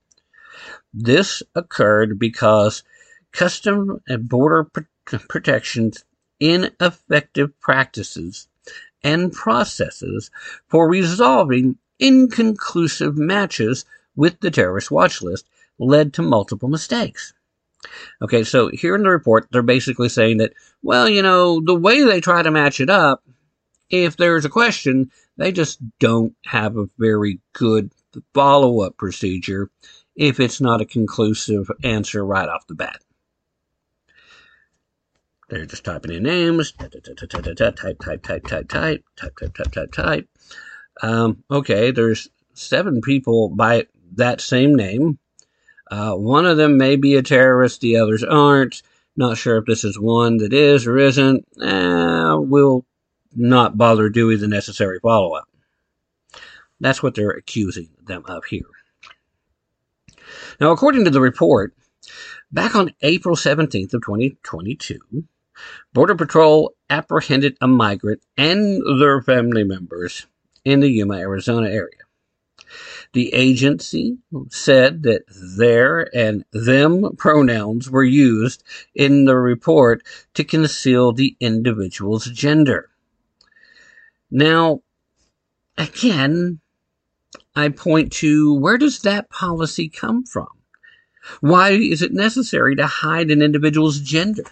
This 0.92 1.42
occurred 1.54 2.18
because 2.18 2.82
Custom 3.32 4.00
and 4.06 4.28
Border 4.28 4.70
Protection's 5.04 6.04
ineffective 6.38 7.58
practices 7.60 8.48
and 9.02 9.32
processes 9.32 10.30
for 10.68 10.88
resolving 10.88 11.78
inconclusive 11.98 13.16
matches 13.16 13.84
with 14.16 14.40
the 14.40 14.50
terrorist 14.50 14.90
watch 14.90 15.22
list 15.22 15.46
led 15.78 16.12
to 16.14 16.22
multiple 16.22 16.68
mistakes. 16.68 17.34
Okay, 18.22 18.44
so 18.44 18.68
here 18.68 18.94
in 18.94 19.02
the 19.02 19.10
report, 19.10 19.48
they're 19.50 19.62
basically 19.62 20.08
saying 20.08 20.38
that, 20.38 20.54
well, 20.82 21.08
you 21.08 21.22
know, 21.22 21.60
the 21.60 21.74
way 21.74 22.02
they 22.02 22.20
try 22.20 22.42
to 22.42 22.50
match 22.50 22.80
it 22.80 22.88
up, 22.88 23.22
if 23.90 24.16
there's 24.16 24.44
a 24.44 24.50
question, 24.50 25.10
they 25.36 25.52
just 25.52 25.78
don't 25.98 26.34
have 26.46 26.76
a 26.76 26.88
very 26.98 27.40
good 27.52 27.92
follow 28.32 28.80
up 28.80 28.96
procedure 28.96 29.70
if 30.16 30.40
it's 30.40 30.60
not 30.60 30.80
a 30.80 30.86
conclusive 30.86 31.70
answer 31.82 32.24
right 32.24 32.48
off 32.48 32.66
the 32.66 32.74
bat. 32.74 33.00
They're 35.50 35.66
just 35.66 35.84
typing 35.84 36.12
in 36.12 36.22
names, 36.22 36.72
type, 36.72 36.92
type, 36.92 37.04
type, 37.04 37.28
type, 37.28 37.42
type, 37.42 37.76
type, 37.76 38.22
type, 38.22 38.44
type, 38.44 38.68
type, 38.68 39.04
type, 39.16 39.54
type, 39.54 39.72
type, 39.72 39.92
type. 39.92 40.28
Um, 41.02 41.44
okay, 41.50 41.90
there's 41.90 42.28
seven 42.54 43.00
people 43.00 43.48
by 43.48 43.86
that 44.14 44.40
same 44.40 44.74
name. 44.74 45.18
Uh, 45.90 46.14
one 46.14 46.46
of 46.46 46.56
them 46.56 46.78
may 46.78 46.96
be 46.96 47.16
a 47.16 47.22
terrorist, 47.22 47.80
the 47.80 47.96
others 47.96 48.24
aren't. 48.24 48.82
Not 49.16 49.36
sure 49.36 49.58
if 49.58 49.66
this 49.66 49.84
is 49.84 49.98
one 49.98 50.38
that 50.38 50.52
is 50.52 50.86
or 50.86 50.98
isn't. 50.98 51.46
Eh, 51.62 52.34
we'll 52.34 52.84
not 53.34 53.76
bother 53.76 54.08
doing 54.08 54.40
the 54.40 54.48
necessary 54.48 54.98
follow 55.00 55.34
up. 55.34 55.48
That's 56.80 57.02
what 57.02 57.14
they're 57.14 57.30
accusing 57.30 57.90
them 58.02 58.24
of 58.26 58.44
here. 58.44 58.62
Now, 60.60 60.72
according 60.72 61.04
to 61.04 61.10
the 61.10 61.20
report, 61.20 61.74
back 62.50 62.74
on 62.74 62.94
April 63.02 63.36
17th 63.36 63.94
of 63.94 64.02
2022, 64.02 64.98
Border 65.92 66.14
Patrol 66.16 66.74
apprehended 66.90 67.56
a 67.60 67.68
migrant 67.68 68.20
and 68.36 68.82
their 69.00 69.22
family 69.22 69.62
members 69.62 70.26
in 70.64 70.80
the 70.80 70.88
Yuma, 70.88 71.18
Arizona 71.18 71.68
area. 71.68 72.00
The 73.12 73.32
agency 73.32 74.18
said 74.48 75.04
that 75.04 75.22
their 75.56 76.08
and 76.16 76.44
them 76.52 77.14
pronouns 77.16 77.88
were 77.90 78.04
used 78.04 78.64
in 78.94 79.24
the 79.24 79.36
report 79.36 80.02
to 80.34 80.42
conceal 80.42 81.12
the 81.12 81.36
individual's 81.38 82.26
gender. 82.26 82.90
Now, 84.30 84.80
again, 85.78 86.60
I 87.54 87.68
point 87.68 88.12
to 88.14 88.52
where 88.54 88.78
does 88.78 89.02
that 89.02 89.30
policy 89.30 89.88
come 89.88 90.24
from? 90.24 90.48
Why 91.40 91.70
is 91.70 92.02
it 92.02 92.12
necessary 92.12 92.74
to 92.76 92.86
hide 92.86 93.30
an 93.30 93.42
individual's 93.42 94.00
gender? 94.00 94.44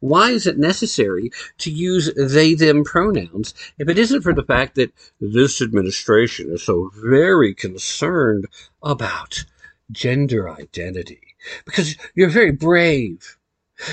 Why 0.00 0.30
is 0.30 0.46
it 0.46 0.58
necessary 0.58 1.30
to 1.58 1.70
use 1.70 2.12
they 2.14 2.54
them 2.54 2.84
pronouns 2.84 3.54
if 3.78 3.88
it 3.88 3.98
isn't 3.98 4.22
for 4.22 4.34
the 4.34 4.42
fact 4.42 4.74
that 4.76 4.92
this 5.20 5.60
administration 5.60 6.52
is 6.52 6.62
so 6.62 6.90
very 6.94 7.54
concerned 7.54 8.46
about 8.82 9.44
gender 9.90 10.48
identity? 10.50 11.20
Because 11.64 11.96
you're 12.14 12.28
very 12.28 12.52
brave. 12.52 13.36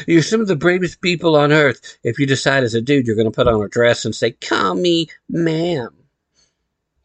You're 0.08 0.24
some 0.24 0.42
of 0.42 0.48
the 0.48 0.56
bravest 0.56 1.02
people 1.02 1.36
on 1.36 1.52
earth 1.52 1.98
if 2.04 2.18
you 2.18 2.26
decide 2.26 2.64
as 2.64 2.74
a 2.74 2.82
dude 2.82 3.06
you're 3.06 3.16
going 3.16 3.32
to 3.32 3.36
put 3.36 3.48
on 3.48 3.62
a 3.62 3.68
dress 3.68 4.04
and 4.04 4.16
say, 4.16 4.32
Call 4.32 4.76
me 4.76 5.08
ma'am. 5.30 5.96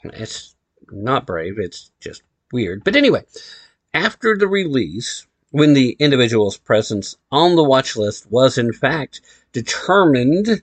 It's 0.03 0.57
not 0.91 1.27
brave, 1.27 1.59
it's 1.59 1.91
just 2.01 2.23
weird. 2.53 2.83
But 2.85 2.97
anyway, 2.97 3.25
after 3.93 4.37
the 4.37 4.49
release, 4.49 5.27
when 5.51 5.73
the 5.73 5.97
individual's 5.99 6.57
presence 6.57 7.17
on 7.33 7.57
the 7.57 7.65
watch 7.65 7.97
list 7.97 8.31
was 8.31 8.57
in 8.57 8.73
fact 8.73 9.21
determined, 9.53 10.63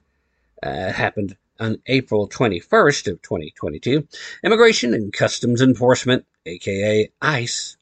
uh, 0.63 0.91
happened 0.91 1.35
on 1.59 1.81
April 1.87 2.27
21st 2.29 3.11
of 3.11 3.21
2022, 3.21 4.07
Immigration 4.43 4.93
and 4.93 5.11
Customs 5.11 5.61
Enforcement, 5.61 6.25
aka 6.45 7.09
ICE, 7.21 7.77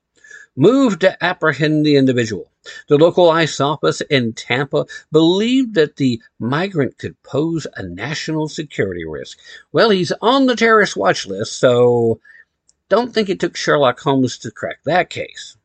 moved 0.55 1.01
to 1.01 1.23
apprehend 1.23 1.85
the 1.85 1.95
individual. 1.95 2.51
The 2.87 2.97
local 2.97 3.29
ICE 3.29 3.59
office 3.59 4.01
in 4.01 4.33
Tampa 4.33 4.87
believed 5.11 5.75
that 5.75 5.97
the 5.97 6.19
migrant 6.39 6.97
could 6.97 7.21
pose 7.21 7.67
a 7.75 7.83
national 7.83 8.47
security 8.47 9.05
risk. 9.05 9.37
Well, 9.71 9.91
he's 9.91 10.11
on 10.21 10.47
the 10.47 10.55
terrorist 10.55 10.97
watch 10.97 11.27
list, 11.27 11.59
so 11.59 12.19
don't 12.89 13.13
think 13.13 13.29
it 13.29 13.39
took 13.39 13.55
Sherlock 13.55 13.99
Holmes 13.99 14.39
to 14.39 14.49
crack 14.49 14.79
that 14.85 15.11
case. 15.11 15.57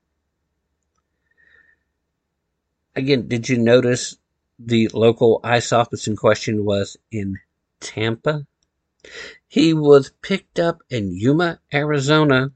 Again, 2.96 3.29
did 3.29 3.48
you 3.48 3.59
notice 3.59 4.16
the 4.59 4.88
local 4.92 5.40
ICE 5.44 5.72
office 5.72 6.07
in 6.07 6.16
question 6.16 6.64
was 6.64 6.96
in 7.11 7.38
Tampa? 7.81 8.46
He 9.48 9.72
was 9.72 10.12
picked 10.22 10.59
up 10.59 10.83
in 10.90 11.16
Yuma, 11.16 11.61
Arizona. 11.72 12.53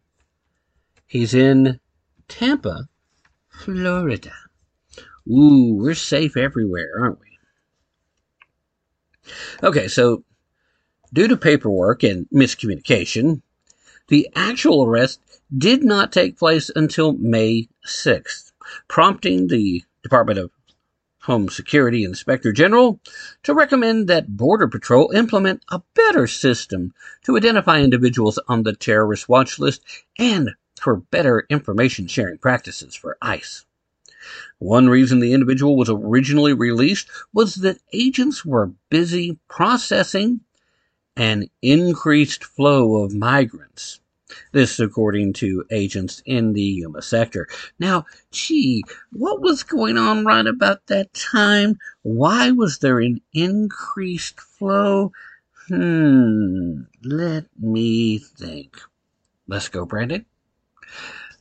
He's 1.07 1.35
in 1.35 1.81
Tampa, 2.29 2.89
Florida. 3.49 4.33
Ooh, 5.29 5.75
we're 5.75 5.95
safe 5.95 6.37
everywhere, 6.37 6.91
aren't 7.01 7.21
we? 7.21 7.39
Okay, 9.63 9.89
so 9.89 10.25
due 11.13 11.29
to 11.29 11.37
paperwork 11.37 12.03
and 12.03 12.27
miscommunication, 12.31 13.41
The 14.09 14.29
actual 14.35 14.85
arrest 14.85 15.21
did 15.57 15.83
not 15.83 16.13
take 16.13 16.39
place 16.39 16.71
until 16.75 17.15
May 17.15 17.69
6th, 17.87 18.53
prompting 18.87 19.47
the 19.47 19.83
Department 20.05 20.39
of 20.39 20.51
Home 21.23 21.49
Security 21.49 22.05
Inspector 22.05 22.53
General 22.53 23.01
to 23.43 23.55
recommend 23.55 24.07
that 24.07 24.37
Border 24.37 24.69
Patrol 24.69 25.11
implement 25.13 25.65
a 25.71 25.81
better 25.95 26.27
system 26.27 26.93
to 27.25 27.39
identify 27.39 27.81
individuals 27.81 28.39
on 28.47 28.63
the 28.63 28.75
terrorist 28.75 29.29
watch 29.29 29.59
list 29.59 29.81
and 30.19 30.51
for 30.79 30.97
better 30.97 31.47
information 31.49 32.07
sharing 32.07 32.37
practices 32.37 32.95
for 32.95 33.17
ICE. 33.23 33.65
One 34.59 34.91
reason 34.91 35.21
the 35.21 35.33
individual 35.33 35.77
was 35.77 35.89
originally 35.89 36.53
released 36.53 37.09
was 37.33 37.55
that 37.57 37.81
agents 37.95 38.45
were 38.45 38.73
busy 38.91 39.39
processing 39.49 40.41
an 41.17 41.49
increased 41.63 42.45
flow 42.45 43.03
of 43.03 43.15
migrants. 43.15 44.01
This, 44.53 44.81
according 44.81 45.35
to 45.35 45.65
agents 45.71 46.23
in 46.27 46.53
the 46.53 46.63
Yuma 46.63 47.03
sector. 47.03 47.49
Now, 47.79 48.07
gee, 48.31 48.85
what 49.13 49.41
was 49.41 49.63
going 49.63 49.97
on 49.97 50.25
right 50.25 50.47
about 50.47 50.87
that 50.87 51.13
time? 51.15 51.79
Why 52.03 52.51
was 52.51 52.79
there 52.79 53.01
an 53.01 53.21
increased 53.33 54.41
flow? 54.41 55.13
Hmm, 55.69 56.83
let 57.03 57.47
me 57.59 58.19
think. 58.19 58.77
Let's 59.49 59.69
go, 59.69 59.85
Brandon. 59.85 60.25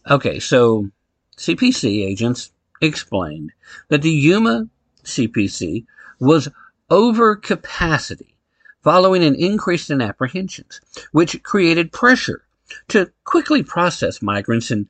Okay, 0.09 0.39
so 0.39 0.89
CBP 1.37 2.05
agents 2.05 2.51
explained 2.81 3.51
that 3.89 4.01
the 4.01 4.11
Yuma 4.11 4.67
CBP 5.03 5.85
was 6.19 6.49
over 6.89 7.35
capacity 7.35 8.35
following 8.83 9.23
an 9.23 9.35
increase 9.35 9.89
in 9.89 10.01
apprehensions, 10.01 10.81
which 11.11 11.41
created 11.43 11.91
pressure 11.91 12.43
to 12.89 13.11
quickly 13.23 13.63
process 13.63 14.21
migrants 14.21 14.71
and 14.71 14.87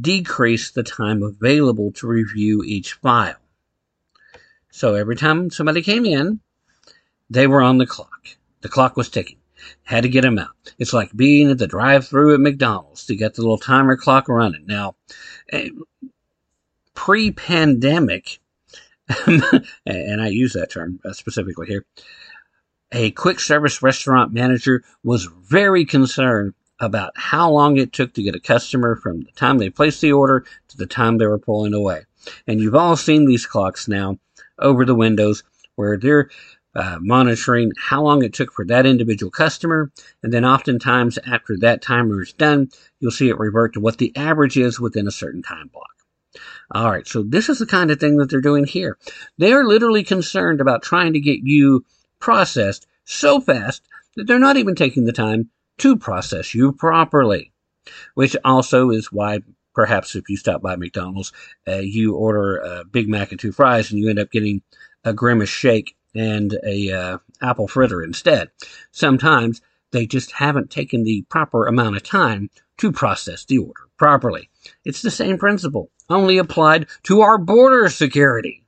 decrease 0.00 0.70
the 0.70 0.82
time 0.82 1.22
available 1.22 1.92
to 1.92 2.06
review 2.06 2.62
each 2.64 2.94
file. 2.94 3.36
So 4.70 4.94
every 4.94 5.16
time 5.16 5.50
somebody 5.50 5.82
came 5.82 6.04
in, 6.04 6.40
they 7.28 7.46
were 7.46 7.62
on 7.62 7.78
the 7.78 7.86
clock. 7.86 8.36
The 8.60 8.68
clock 8.68 8.96
was 8.96 9.08
ticking. 9.08 9.38
Had 9.82 10.02
to 10.02 10.08
get 10.08 10.22
them 10.22 10.38
out. 10.38 10.74
It's 10.78 10.92
like 10.92 11.14
being 11.14 11.50
at 11.50 11.58
the 11.58 11.66
drive-through 11.66 12.34
at 12.34 12.40
McDonald's 12.40 13.06
to 13.06 13.16
get 13.16 13.34
the 13.34 13.42
little 13.42 13.58
timer 13.58 13.96
clock 13.96 14.28
running. 14.28 14.64
Now, 14.66 14.94
eh, 15.50 15.68
pre-pandemic, 16.94 18.40
and 19.26 20.22
I 20.22 20.28
use 20.28 20.54
that 20.54 20.70
term 20.70 21.00
uh, 21.04 21.12
specifically 21.12 21.66
here, 21.66 21.84
a 22.92 23.10
quick 23.12 23.38
service 23.38 23.82
restaurant 23.82 24.32
manager 24.32 24.82
was 25.04 25.26
very 25.26 25.84
concerned 25.84 26.54
about 26.80 27.12
how 27.16 27.50
long 27.50 27.76
it 27.76 27.92
took 27.92 28.14
to 28.14 28.22
get 28.22 28.34
a 28.34 28.40
customer 28.40 28.96
from 28.96 29.20
the 29.20 29.32
time 29.32 29.58
they 29.58 29.70
placed 29.70 30.00
the 30.00 30.12
order 30.12 30.44
to 30.68 30.76
the 30.76 30.86
time 30.86 31.18
they 31.18 31.26
were 31.26 31.38
pulling 31.38 31.74
away. 31.74 32.02
And 32.46 32.60
you've 32.60 32.74
all 32.74 32.96
seen 32.96 33.26
these 33.26 33.46
clocks 33.46 33.86
now 33.86 34.18
over 34.58 34.84
the 34.84 34.94
windows 34.94 35.42
where 35.76 35.96
they're 35.96 36.30
uh, 36.74 36.98
monitoring 37.00 37.72
how 37.78 38.02
long 38.02 38.22
it 38.22 38.32
took 38.32 38.52
for 38.52 38.64
that 38.66 38.86
individual 38.86 39.30
customer. 39.30 39.90
And 40.22 40.32
then 40.32 40.44
oftentimes 40.44 41.18
after 41.26 41.56
that 41.58 41.82
timer 41.82 42.22
is 42.22 42.32
done, 42.32 42.70
you'll 43.00 43.10
see 43.10 43.28
it 43.28 43.38
revert 43.38 43.74
to 43.74 43.80
what 43.80 43.98
the 43.98 44.16
average 44.16 44.56
is 44.56 44.78
within 44.78 45.06
a 45.06 45.12
certain 45.12 45.42
time 45.42 45.68
block. 45.68 45.90
All 46.72 46.90
right. 46.90 47.06
So 47.06 47.22
this 47.24 47.48
is 47.48 47.58
the 47.58 47.66
kind 47.66 47.90
of 47.90 47.98
thing 47.98 48.16
that 48.18 48.30
they're 48.30 48.40
doing 48.40 48.64
here. 48.64 48.96
They 49.38 49.52
are 49.52 49.64
literally 49.64 50.04
concerned 50.04 50.60
about 50.60 50.82
trying 50.82 51.14
to 51.14 51.20
get 51.20 51.40
you 51.42 51.84
processed 52.20 52.86
so 53.04 53.40
fast 53.40 53.82
that 54.16 54.26
they're 54.26 54.38
not 54.38 54.56
even 54.56 54.76
taking 54.76 55.04
the 55.04 55.12
time 55.12 55.50
to 55.80 55.96
process 55.96 56.54
you 56.54 56.72
properly. 56.72 57.52
Which 58.14 58.36
also 58.44 58.90
is 58.90 59.10
why 59.10 59.40
perhaps 59.74 60.14
if 60.14 60.28
you 60.28 60.36
stop 60.36 60.62
by 60.62 60.76
McDonald's, 60.76 61.32
uh, 61.66 61.76
you 61.76 62.14
order 62.14 62.58
a 62.58 62.84
Big 62.84 63.08
Mac 63.08 63.30
and 63.30 63.40
two 63.40 63.52
fries 63.52 63.90
and 63.90 63.98
you 63.98 64.08
end 64.08 64.18
up 64.18 64.30
getting 64.30 64.62
a 65.04 65.12
grimace 65.12 65.48
shake 65.48 65.96
and 66.14 66.58
a 66.64 66.92
uh, 66.92 67.18
apple 67.40 67.68
fritter 67.68 68.02
instead. 68.02 68.50
Sometimes 68.92 69.60
they 69.92 70.06
just 70.06 70.32
haven't 70.32 70.70
taken 70.70 71.04
the 71.04 71.22
proper 71.28 71.66
amount 71.66 71.96
of 71.96 72.02
time 72.02 72.50
to 72.78 72.92
process 72.92 73.44
the 73.44 73.58
order 73.58 73.82
properly. 73.96 74.48
It's 74.84 75.02
the 75.02 75.10
same 75.10 75.38
principle, 75.38 75.90
only 76.08 76.38
applied 76.38 76.86
to 77.04 77.20
our 77.20 77.38
border 77.38 77.88
security. 77.88 78.64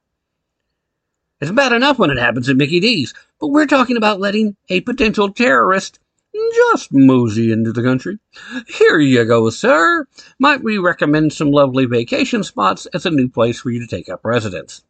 It's 1.40 1.50
bad 1.50 1.72
enough 1.72 1.98
when 1.98 2.10
it 2.10 2.18
happens 2.18 2.48
at 2.48 2.56
Mickey 2.56 2.78
D's, 2.80 3.14
but 3.40 3.48
we're 3.48 3.66
talking 3.66 3.96
about 3.96 4.20
letting 4.20 4.56
a 4.68 4.80
potential 4.82 5.32
terrorist 5.32 5.98
just 6.34 6.92
mosey 6.92 7.52
into 7.52 7.72
the 7.72 7.82
country. 7.82 8.18
Here 8.66 8.98
you 8.98 9.24
go, 9.24 9.50
sir. 9.50 10.06
Might 10.38 10.62
we 10.62 10.78
recommend 10.78 11.32
some 11.32 11.50
lovely 11.50 11.86
vacation 11.86 12.42
spots 12.44 12.86
as 12.86 13.06
a 13.06 13.10
new 13.10 13.28
place 13.28 13.60
for 13.60 13.70
you 13.70 13.80
to 13.80 13.86
take 13.86 14.08
up 14.08 14.24
residence? 14.24 14.82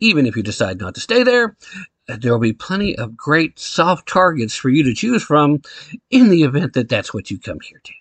Even 0.00 0.26
if 0.26 0.36
you 0.36 0.42
decide 0.42 0.78
not 0.78 0.94
to 0.94 1.00
stay 1.00 1.22
there, 1.22 1.56
there 2.06 2.32
will 2.32 2.38
be 2.38 2.52
plenty 2.52 2.96
of 2.96 3.16
great 3.16 3.58
soft 3.58 4.08
targets 4.08 4.54
for 4.54 4.68
you 4.68 4.82
to 4.84 4.94
choose 4.94 5.22
from 5.22 5.62
in 6.10 6.28
the 6.28 6.42
event 6.42 6.74
that 6.74 6.88
that's 6.88 7.14
what 7.14 7.30
you 7.30 7.38
come 7.38 7.60
here 7.60 7.80
to. 7.82 7.92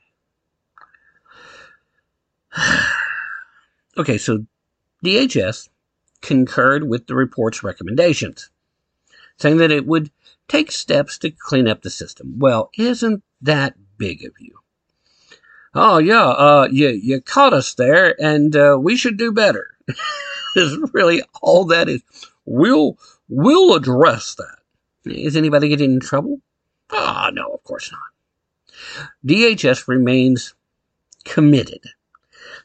okay, 3.98 4.18
so 4.18 4.46
DHS 5.04 5.70
concurred 6.22 6.88
with 6.88 7.08
the 7.08 7.16
report's 7.16 7.64
recommendations, 7.64 8.50
saying 9.38 9.58
that 9.58 9.72
it 9.72 9.86
would 9.86 10.12
take 10.48 10.72
steps 10.72 11.18
to 11.20 11.32
clean 11.32 11.68
up 11.68 11.82
the 11.82 11.90
system. 11.90 12.36
Well, 12.38 12.70
isn't 12.78 13.24
that 13.42 13.76
big 13.98 14.24
of 14.24 14.34
you? 14.40 14.60
Oh 15.74 15.98
yeah, 15.98 16.26
uh, 16.26 16.68
you 16.72 16.90
you 16.90 17.22
caught 17.22 17.54
us 17.54 17.74
there, 17.74 18.16
and 18.22 18.56
uh, 18.56 18.78
we 18.80 18.96
should 18.96 19.18
do 19.18 19.32
better. 19.32 19.72
is 20.56 20.78
really 20.94 21.22
all 21.42 21.66
that 21.66 21.90
is. 21.90 22.02
We'll 22.46 22.98
we'll 23.28 23.76
address 23.76 24.36
that. 24.36 24.58
Is 25.06 25.36
anybody 25.36 25.70
getting 25.70 25.94
in 25.94 26.00
trouble? 26.00 26.40
Ah, 26.92 27.30
no, 27.34 27.54
of 27.54 27.64
course 27.64 27.92
not. 27.92 29.06
DHS 29.26 29.88
remains 29.88 30.54
committed 31.26 31.82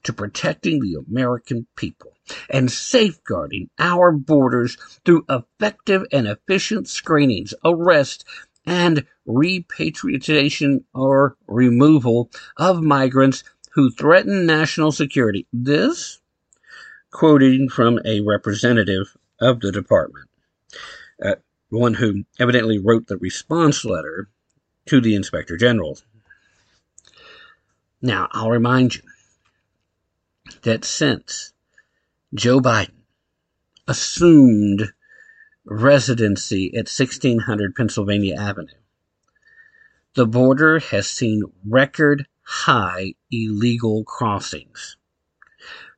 to 0.03 0.13
protecting 0.13 0.81
the 0.81 1.03
American 1.09 1.67
people 1.77 2.13
and 2.49 2.71
safeguarding 2.71 3.71
our 3.79 4.13
borders 4.13 4.77
through 5.05 5.25
effective 5.29 6.05
and 6.13 6.27
efficient 6.27 6.89
screenings, 6.89 7.55
arrest, 7.65 8.25
and 8.67 9.05
repatriation 9.27 10.85
or 10.95 11.37
removal 11.47 12.31
of 12.57 12.83
migrants 12.83 13.43
who 13.73 13.91
threaten 13.91 14.47
national 14.47 14.93
security. 14.93 15.47
This, 15.53 16.21
quoting 17.11 17.69
from 17.69 17.99
a 18.05 18.21
representative 18.21 19.17
of 19.41 19.61
the 19.61 19.73
department, 19.73 20.29
uh, 21.25 21.37
one 21.71 21.95
who 21.95 22.25
evidently 22.39 22.79
wrote 22.79 23.07
the 23.07 23.17
response 23.17 23.85
letter 23.85 24.29
to 24.87 25.01
the 25.01 25.15
inspector 25.15 25.57
general. 25.57 25.99
Now, 28.03 28.29
I'll 28.33 28.51
remind 28.51 28.97
you 28.97 29.03
that 30.63 30.85
since 30.85 31.53
Joe 32.33 32.61
Biden 32.61 32.93
assumed 33.89 34.93
residency 35.65 36.69
at 36.75 36.87
1600 36.87 37.75
Pennsylvania 37.75 38.37
Avenue, 38.37 38.69
the 40.15 40.27
border 40.27 40.79
has 40.79 41.09
seen 41.09 41.43
record 41.67 42.29
high 42.43 43.15
illegal 43.33 44.05
crossings. 44.05 44.97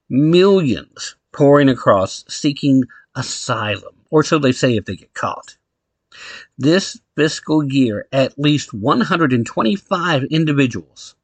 Millions 0.08 1.16
pouring 1.32 1.68
across 1.68 2.24
seeking 2.28 2.84
asylum, 3.14 3.94
or 4.10 4.24
so 4.24 4.38
they 4.38 4.52
say 4.52 4.76
if 4.76 4.86
they 4.86 4.96
get 4.96 5.12
caught. 5.12 5.58
This 6.56 6.98
fiscal 7.14 7.62
year, 7.62 8.08
at 8.10 8.38
least 8.38 8.72
125 8.72 10.24
individuals, 10.24 11.14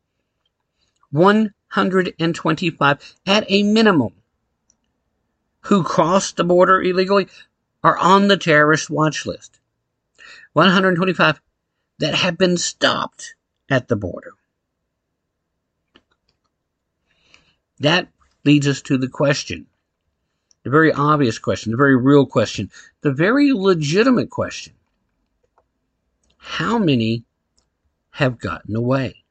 125 1.12 3.16
at 3.26 3.44
a 3.48 3.62
minimum, 3.62 4.12
who 5.68 5.82
crossed 5.82 6.36
the 6.36 6.44
border 6.44 6.80
illegally 6.80 7.28
are 7.84 7.98
on 7.98 8.28
the 8.28 8.38
terrorist 8.38 8.88
watch 8.88 9.26
list. 9.26 9.60
125 10.54 11.42
that 11.98 12.14
have 12.14 12.38
been 12.38 12.56
stopped 12.56 13.34
at 13.68 13.86
the 13.88 13.96
border. 13.96 14.32
That 17.80 18.08
leads 18.46 18.66
us 18.66 18.80
to 18.82 18.96
the 18.96 19.08
question, 19.08 19.66
the 20.62 20.70
very 20.70 20.90
obvious 20.90 21.38
question, 21.38 21.70
the 21.70 21.76
very 21.76 21.96
real 21.96 22.24
question, 22.24 22.70
the 23.02 23.12
very 23.12 23.52
legitimate 23.52 24.30
question. 24.30 24.72
How 26.38 26.78
many 26.78 27.24
have 28.12 28.38
gotten 28.38 28.74
away? 28.74 29.22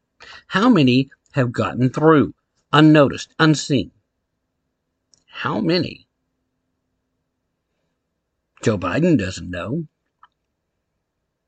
How 0.45 0.69
many 0.69 1.09
have 1.31 1.51
gotten 1.51 1.89
through, 1.89 2.35
unnoticed, 2.71 3.33
unseen? 3.39 3.89
How 5.25 5.59
many? 5.59 6.06
Joe 8.61 8.77
Biden 8.77 9.17
doesn't 9.17 9.49
know. 9.49 9.87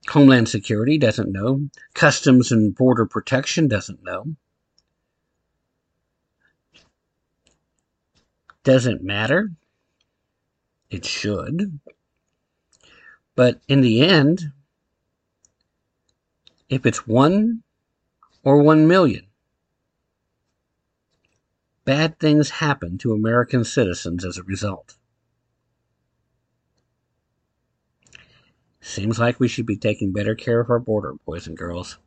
Homeland 0.09 0.49
Security 0.49 0.97
doesn't 0.97 1.31
know. 1.31 1.69
Customs 1.93 2.51
and 2.51 2.73
Border 2.73 3.05
Protection 3.05 3.67
doesn't 3.67 4.03
know. 4.03 4.35
Doesn't 8.63 9.03
matter. 9.03 9.51
It 10.89 11.05
should. 11.05 11.79
But 13.35 13.61
in 13.67 13.81
the 13.81 14.01
end, 14.01 14.51
if 16.69 16.85
it's 16.85 17.07
one 17.07 17.63
or 18.43 18.61
one 18.61 18.87
million, 18.87 19.25
bad 21.85 22.19
things 22.19 22.49
happen 22.49 22.97
to 22.99 23.13
American 23.13 23.63
citizens 23.63 24.23
as 24.23 24.37
a 24.37 24.43
result. 24.43 24.98
Seems 28.89 29.19
like 29.19 29.39
we 29.39 29.47
should 29.47 29.67
be 29.67 29.77
taking 29.77 30.11
better 30.11 30.33
care 30.33 30.59
of 30.59 30.71
our 30.71 30.79
border, 30.79 31.13
boys 31.23 31.45
and 31.45 31.55
girls. 31.55 31.99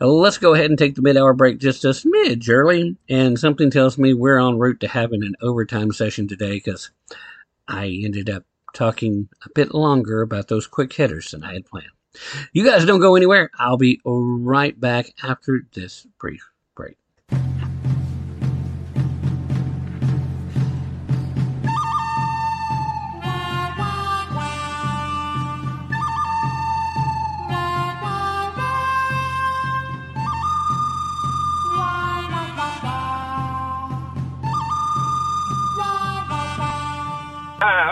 Uh, 0.00 0.06
let's 0.06 0.38
go 0.38 0.54
ahead 0.54 0.70
and 0.70 0.78
take 0.78 0.94
the 0.94 1.02
mid 1.02 1.16
hour 1.16 1.34
break 1.34 1.58
just 1.58 1.84
a 1.84 1.88
smidge 1.88 2.48
early. 2.48 2.96
And 3.08 3.36
something 3.36 3.72
tells 3.72 3.98
me 3.98 4.14
we're 4.14 4.38
en 4.38 4.56
route 4.56 4.78
to 4.80 4.88
having 4.88 5.24
an 5.24 5.34
overtime 5.42 5.90
session 5.90 6.28
today 6.28 6.52
because 6.52 6.92
I 7.66 8.02
ended 8.04 8.30
up 8.30 8.44
talking 8.72 9.28
a 9.44 9.48
bit 9.52 9.74
longer 9.74 10.22
about 10.22 10.46
those 10.46 10.68
quick 10.68 10.92
hitters 10.92 11.32
than 11.32 11.42
I 11.42 11.54
had 11.54 11.66
planned. 11.66 11.88
You 12.52 12.64
guys 12.64 12.84
don't 12.84 13.00
go 13.00 13.16
anywhere. 13.16 13.50
I'll 13.58 13.76
be 13.76 14.00
right 14.04 14.78
back 14.78 15.12
after 15.24 15.66
this 15.74 16.06
brief 16.20 16.48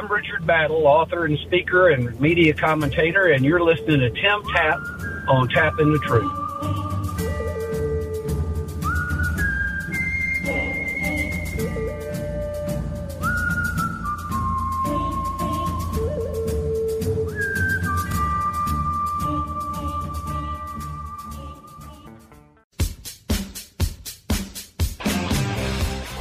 Richard 0.09 0.47
Battle, 0.47 0.87
author 0.87 1.25
and 1.25 1.39
speaker 1.41 1.91
and 1.91 2.19
media 2.21 2.55
commentator, 2.55 3.29
and 3.29 3.45
you're 3.45 3.63
listening 3.63 4.01
to 4.01 4.11
Tim 4.11 4.43
Tapp 4.55 4.79
on 5.29 5.49
Tapp 5.49 5.79
Into 5.79 5.99
the 5.99 6.05
Truth. 6.05 6.46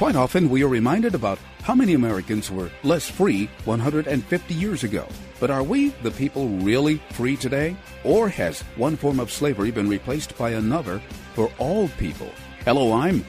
Quite 0.05 0.17
often, 0.17 0.51
we 0.51 0.61
are 0.61 0.67
reminded 0.67 1.15
about 1.15 1.39
how 1.63 1.73
many 1.73 1.95
Americans 1.95 2.51
were 2.51 2.69
less 2.83 3.09
free 3.09 3.49
150 3.63 4.53
years 4.53 4.83
ago. 4.83 5.07
But 5.39 5.49
are 5.49 5.63
we, 5.63 5.89
the 6.03 6.11
people, 6.11 6.47
really 6.47 6.97
free 7.13 7.35
today? 7.35 7.75
Or 8.03 8.29
has 8.29 8.61
one 8.75 8.97
form 8.97 9.19
of 9.19 9.31
slavery 9.31 9.71
been 9.71 9.89
replaced 9.89 10.37
by 10.37 10.51
another 10.51 11.01
for 11.33 11.51
all 11.57 11.87
people? 11.97 12.29
Hello, 12.65 12.93
I'm 12.93 13.25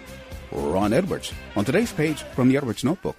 Ron 0.52 0.92
Edwards. 0.92 1.32
On 1.56 1.64
today's 1.64 1.92
page 1.94 2.20
from 2.34 2.50
the 2.50 2.58
Edwards 2.58 2.84
Notebook. 2.84 3.16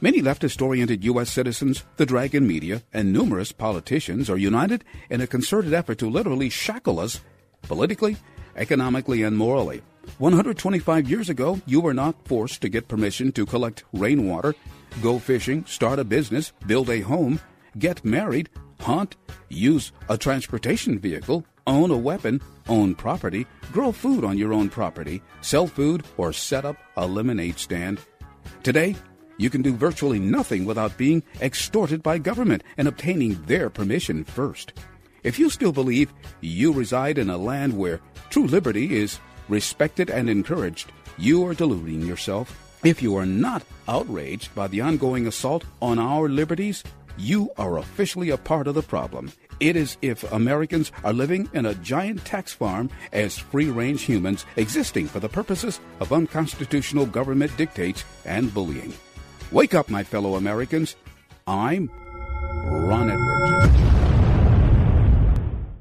Many 0.00 0.20
leftist 0.20 0.60
oriented 0.60 1.04
U.S. 1.04 1.30
citizens, 1.30 1.84
the 1.98 2.04
Dragon 2.04 2.48
media, 2.48 2.82
and 2.92 3.12
numerous 3.12 3.52
politicians 3.52 4.28
are 4.28 4.36
united 4.36 4.82
in 5.08 5.20
a 5.20 5.28
concerted 5.28 5.72
effort 5.72 5.98
to 5.98 6.10
literally 6.10 6.48
shackle 6.48 6.98
us 6.98 7.20
politically, 7.62 8.16
economically, 8.56 9.22
and 9.22 9.38
morally. 9.38 9.82
125 10.18 11.08
years 11.08 11.28
ago, 11.28 11.60
you 11.66 11.80
were 11.80 11.94
not 11.94 12.14
forced 12.26 12.62
to 12.62 12.68
get 12.68 12.88
permission 12.88 13.32
to 13.32 13.46
collect 13.46 13.84
rainwater, 13.92 14.54
go 15.02 15.18
fishing, 15.18 15.64
start 15.66 15.98
a 15.98 16.04
business, 16.04 16.52
build 16.66 16.88
a 16.90 17.00
home, 17.00 17.40
get 17.78 18.04
married, 18.04 18.48
hunt, 18.80 19.16
use 19.48 19.92
a 20.08 20.16
transportation 20.16 20.98
vehicle, 20.98 21.44
own 21.66 21.90
a 21.90 21.96
weapon, 21.96 22.40
own 22.68 22.94
property, 22.94 23.46
grow 23.72 23.92
food 23.92 24.24
on 24.24 24.38
your 24.38 24.52
own 24.52 24.68
property, 24.68 25.22
sell 25.40 25.66
food, 25.66 26.04
or 26.16 26.32
set 26.32 26.64
up 26.64 26.76
a 26.96 27.06
lemonade 27.06 27.58
stand. 27.58 27.98
Today, 28.62 28.94
you 29.36 29.50
can 29.50 29.62
do 29.62 29.74
virtually 29.74 30.18
nothing 30.18 30.64
without 30.64 30.96
being 30.96 31.22
extorted 31.40 32.02
by 32.02 32.18
government 32.18 32.62
and 32.76 32.86
obtaining 32.86 33.42
their 33.44 33.68
permission 33.68 34.24
first. 34.24 34.74
If 35.24 35.38
you 35.38 35.50
still 35.50 35.72
believe 35.72 36.12
you 36.40 36.72
reside 36.72 37.18
in 37.18 37.30
a 37.30 37.38
land 37.38 37.76
where 37.76 38.00
true 38.30 38.46
liberty 38.46 38.94
is 38.96 39.18
respected 39.48 40.10
and 40.10 40.28
encouraged, 40.28 40.92
you 41.18 41.46
are 41.46 41.54
deluding 41.54 42.02
yourself. 42.02 42.60
If 42.84 43.02
you 43.02 43.16
are 43.16 43.26
not 43.26 43.62
outraged 43.88 44.54
by 44.54 44.68
the 44.68 44.80
ongoing 44.80 45.26
assault 45.26 45.64
on 45.80 45.98
our 45.98 46.28
liberties, 46.28 46.82
you 47.16 47.50
are 47.56 47.78
officially 47.78 48.30
a 48.30 48.36
part 48.36 48.66
of 48.66 48.74
the 48.74 48.82
problem. 48.82 49.32
It 49.60 49.76
is 49.76 49.96
if 50.02 50.30
Americans 50.32 50.90
are 51.04 51.12
living 51.12 51.48
in 51.52 51.66
a 51.66 51.74
giant 51.76 52.24
tax 52.24 52.52
farm 52.52 52.90
as 53.12 53.38
free 53.38 53.70
range 53.70 54.02
humans 54.02 54.44
existing 54.56 55.06
for 55.06 55.20
the 55.20 55.28
purposes 55.28 55.80
of 56.00 56.12
unconstitutional 56.12 57.06
government 57.06 57.56
dictates 57.56 58.04
and 58.24 58.52
bullying. 58.52 58.92
Wake 59.52 59.74
up, 59.74 59.88
my 59.88 60.02
fellow 60.02 60.34
Americans. 60.34 60.96
I'm 61.46 61.90
Ron 62.64 63.10
Edwards. 63.10 63.76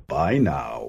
By 0.08 0.38
now. 0.38 0.83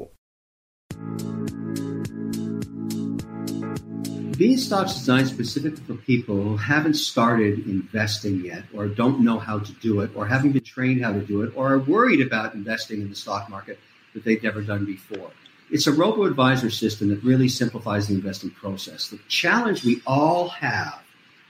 Beanstox 4.34 4.86
is 4.86 4.94
designed 4.96 5.28
specifically 5.28 5.84
for 5.84 5.94
people 5.94 6.34
who 6.34 6.56
haven't 6.56 6.94
started 6.94 7.66
investing 7.66 8.44
yet, 8.44 8.64
or 8.74 8.88
don't 8.88 9.20
know 9.20 9.38
how 9.38 9.60
to 9.60 9.72
do 9.74 10.00
it, 10.00 10.10
or 10.16 10.26
haven't 10.26 10.52
been 10.52 10.64
trained 10.64 11.04
how 11.04 11.12
to 11.12 11.20
do 11.20 11.42
it, 11.42 11.52
or 11.54 11.72
are 11.72 11.78
worried 11.78 12.20
about 12.20 12.52
investing 12.54 13.00
in 13.00 13.08
the 13.08 13.14
stock 13.14 13.48
market 13.48 13.78
that 14.12 14.24
they've 14.24 14.42
never 14.42 14.60
done 14.60 14.84
before. 14.84 15.30
It's 15.70 15.86
a 15.86 15.92
robo 15.92 16.24
advisor 16.24 16.68
system 16.68 17.10
that 17.10 17.22
really 17.22 17.48
simplifies 17.48 18.08
the 18.08 18.14
investing 18.14 18.50
process. 18.50 19.08
The 19.08 19.20
challenge 19.28 19.84
we 19.84 20.02
all 20.04 20.48
have 20.48 21.00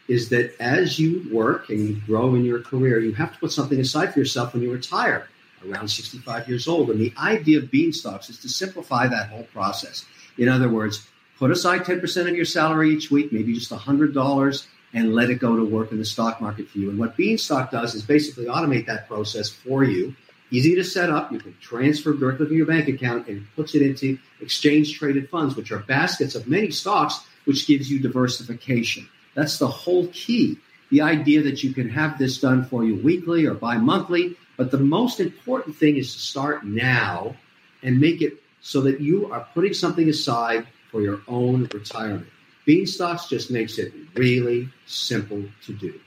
is 0.06 0.28
that 0.28 0.54
as 0.60 0.98
you 0.98 1.26
work 1.32 1.70
and 1.70 1.88
you 1.88 2.00
grow 2.06 2.34
in 2.34 2.44
your 2.44 2.60
career, 2.60 3.00
you 3.00 3.12
have 3.14 3.32
to 3.32 3.38
put 3.38 3.52
something 3.52 3.80
aside 3.80 4.12
for 4.12 4.18
yourself 4.18 4.52
when 4.52 4.62
you 4.62 4.70
retire 4.70 5.28
around 5.66 5.88
65 5.88 6.48
years 6.48 6.68
old. 6.68 6.90
And 6.90 7.00
the 7.00 7.14
idea 7.16 7.58
of 7.58 7.64
Beanstox 7.64 8.28
is 8.28 8.38
to 8.40 8.48
simplify 8.50 9.06
that 9.06 9.30
whole 9.30 9.44
process. 9.44 10.04
In 10.36 10.50
other 10.50 10.68
words, 10.68 11.08
put 11.38 11.50
aside 11.50 11.84
10% 11.84 12.28
of 12.28 12.36
your 12.36 12.44
salary 12.44 12.90
each 12.90 13.10
week, 13.10 13.32
maybe 13.32 13.54
just 13.54 13.70
$100, 13.70 14.66
and 14.94 15.14
let 15.14 15.30
it 15.30 15.36
go 15.36 15.56
to 15.56 15.64
work 15.64 15.90
in 15.92 15.98
the 15.98 16.04
stock 16.04 16.40
market 16.40 16.68
for 16.68 16.78
you. 16.78 16.90
And 16.90 16.98
what 16.98 17.16
Beanstox 17.16 17.70
does 17.70 17.94
is 17.94 18.02
basically 18.02 18.46
automate 18.46 18.86
that 18.86 19.08
process 19.08 19.48
for 19.48 19.84
you. 19.84 20.14
Easy 20.50 20.74
to 20.76 20.84
set 20.84 21.10
up. 21.10 21.32
You 21.32 21.38
can 21.38 21.56
transfer 21.60 22.12
directly 22.12 22.46
from 22.46 22.56
your 22.56 22.66
bank 22.66 22.88
account 22.88 23.26
and 23.26 23.46
puts 23.56 23.74
it 23.74 23.82
into 23.82 24.18
exchange 24.40 24.96
traded 24.96 25.28
funds, 25.28 25.56
which 25.56 25.72
are 25.72 25.80
baskets 25.80 26.36
of 26.36 26.46
many 26.46 26.70
stocks, 26.70 27.26
which 27.44 27.66
gives 27.66 27.90
you 27.90 27.98
diversification. 27.98 29.08
That's 29.34 29.58
the 29.58 29.66
whole 29.66 30.06
key. 30.08 30.58
The 30.90 31.00
idea 31.00 31.42
that 31.42 31.64
you 31.64 31.74
can 31.74 31.88
have 31.88 32.18
this 32.18 32.38
done 32.38 32.64
for 32.66 32.84
you 32.84 32.96
weekly 32.96 33.46
or 33.46 33.54
bi 33.54 33.78
monthly. 33.78 34.36
But 34.56 34.70
the 34.70 34.78
most 34.78 35.18
important 35.18 35.74
thing 35.74 35.96
is 35.96 36.14
to 36.14 36.20
start 36.20 36.64
now 36.64 37.34
and 37.82 38.00
make 38.00 38.22
it 38.22 38.40
so 38.60 38.80
that 38.82 39.00
you 39.00 39.32
are 39.32 39.46
putting 39.54 39.74
something 39.74 40.08
aside 40.08 40.68
for 40.94 41.02
your 41.02 41.20
own 41.26 41.68
retirement. 41.74 42.28
Beanstox 42.68 43.28
just 43.28 43.50
makes 43.50 43.78
it 43.78 43.92
really 44.14 44.68
simple 44.86 45.42
to 45.66 45.72
do. 45.72 45.98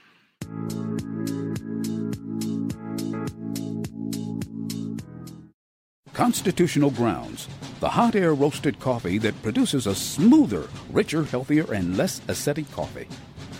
Constitutional 6.13 6.89
Grounds, 6.91 7.49
the 7.81 7.89
hot 7.89 8.15
air 8.15 8.33
roasted 8.33 8.79
coffee 8.79 9.17
that 9.17 9.39
produces 9.43 9.87
a 9.87 9.93
smoother, 9.93 10.69
richer, 10.89 11.25
healthier, 11.25 11.69
and 11.73 11.97
less 11.97 12.21
acidic 12.21 12.71
coffee. 12.71 13.09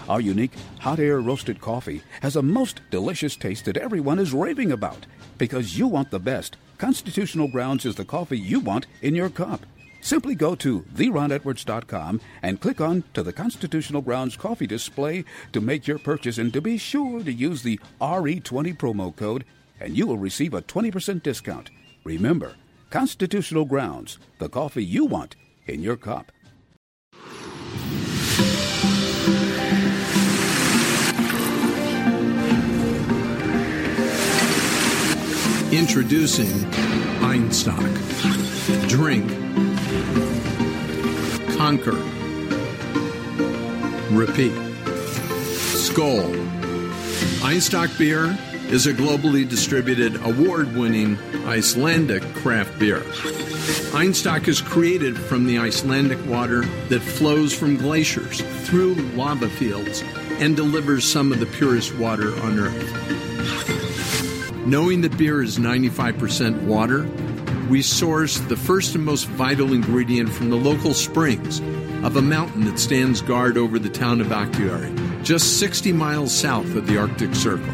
Our 0.07 0.21
unique 0.21 0.53
hot 0.79 0.99
air 0.99 1.19
roasted 1.19 1.59
coffee 1.59 2.03
has 2.21 2.37
a 2.37 2.41
most 2.41 2.79
delicious 2.89 3.35
taste 3.35 3.65
that 3.65 3.75
everyone 3.75 4.17
is 4.17 4.31
raving 4.31 4.71
about. 4.71 5.05
Because 5.37 5.77
you 5.77 5.87
want 5.87 6.09
the 6.09 6.21
best, 6.21 6.55
Constitutional 6.77 7.49
Grounds 7.49 7.85
is 7.85 7.95
the 7.95 8.05
coffee 8.05 8.39
you 8.39 8.61
want 8.61 8.87
in 9.01 9.13
your 9.13 9.29
cup. 9.29 9.65
Simply 10.01 10.35
go 10.35 10.55
to 10.55 10.81
theronedwards.com 10.81 12.21
and 12.41 12.61
click 12.61 12.79
on 12.81 13.03
to 13.13 13.23
the 13.23 13.33
Constitutional 13.33 14.01
Grounds 14.01 14.37
coffee 14.37 14.67
display 14.67 15.25
to 15.53 15.61
make 15.61 15.87
your 15.87 15.99
purchase 15.99 16.37
and 16.37 16.53
to 16.53 16.61
be 16.61 16.77
sure 16.77 17.23
to 17.23 17.31
use 17.31 17.63
the 17.63 17.79
RE20 17.99 18.77
promo 18.77 19.15
code 19.15 19.45
and 19.79 19.97
you 19.97 20.07
will 20.07 20.17
receive 20.17 20.53
a 20.53 20.61
20% 20.61 21.21
discount. 21.23 21.69
Remember, 22.03 22.55
Constitutional 22.89 23.65
Grounds, 23.65 24.17
the 24.39 24.49
coffee 24.49 24.83
you 24.83 25.05
want 25.05 25.35
in 25.65 25.81
your 25.81 25.97
cup. 25.97 26.31
Introducing 35.71 36.65
Einstök. 37.21 37.93
Drink. 38.87 39.66
Conquer. 41.67 41.99
Repeat. 44.11 44.53
Skull. 45.75 46.31
Einstök 47.43 47.97
beer 47.97 48.37
is 48.69 48.87
a 48.87 48.93
globally 48.93 49.45
distributed, 49.45 50.15
award 50.23 50.73
winning 50.77 51.17
Icelandic 51.45 52.23
craft 52.35 52.79
beer. 52.79 53.01
Einstök 53.91 54.47
is 54.47 54.61
created 54.61 55.19
from 55.19 55.45
the 55.45 55.59
Icelandic 55.59 56.25
water 56.25 56.61
that 56.87 57.01
flows 57.01 57.53
from 57.53 57.75
glaciers 57.75 58.39
through 58.65 58.93
lava 59.17 59.49
fields 59.49 60.05
and 60.39 60.55
delivers 60.55 61.03
some 61.03 61.33
of 61.33 61.41
the 61.41 61.47
purest 61.47 61.93
water 61.97 62.33
on 62.43 62.59
Earth. 62.59 62.93
Knowing 64.65 65.01
that 65.01 65.17
beer 65.17 65.43
is 65.43 65.57
95% 65.57 66.61
water, 66.63 67.03
we 67.69 67.81
source 67.81 68.39
the 68.39 68.55
first 68.55 68.95
and 68.95 69.03
most 69.03 69.25
vital 69.27 69.73
ingredient 69.73 70.29
from 70.29 70.49
the 70.49 70.55
local 70.55 70.93
springs 70.93 71.59
of 72.03 72.15
a 72.15 72.21
mountain 72.21 72.63
that 72.65 72.79
stands 72.79 73.21
guard 73.21 73.57
over 73.57 73.77
the 73.77 73.89
town 73.89 74.21
of 74.21 74.27
Akureyri, 74.27 75.23
just 75.23 75.59
60 75.59 75.91
miles 75.91 76.33
south 76.33 76.75
of 76.75 76.87
the 76.87 76.97
Arctic 76.97 77.35
Circle. 77.35 77.73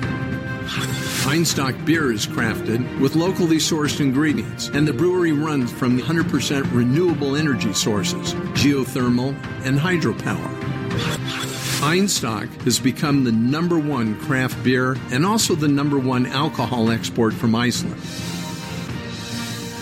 Einstök 1.25 1.86
beer 1.86 2.12
is 2.12 2.25
crafted 2.25 2.99
with 2.99 3.15
locally 3.15 3.58
sourced 3.58 3.99
ingredients, 3.99 4.69
and 4.69 4.88
the 4.88 4.93
brewery 4.93 5.32
runs 5.32 5.71
from 5.71 5.99
100% 5.99 6.73
renewable 6.73 7.36
energy 7.36 7.73
sources, 7.73 8.34
geothermal, 8.56 9.36
and 9.65 9.79
hydropower. 9.79 10.49
Einstök 11.82 12.49
has 12.63 12.79
become 12.79 13.23
the 13.23 13.32
number 13.32 13.77
one 13.77 14.17
craft 14.21 14.63
beer 14.63 14.97
and 15.12 15.25
also 15.25 15.53
the 15.53 15.67
number 15.67 15.99
one 15.99 16.25
alcohol 16.25 16.89
export 16.89 17.34
from 17.34 17.53
Iceland. 17.56 18.01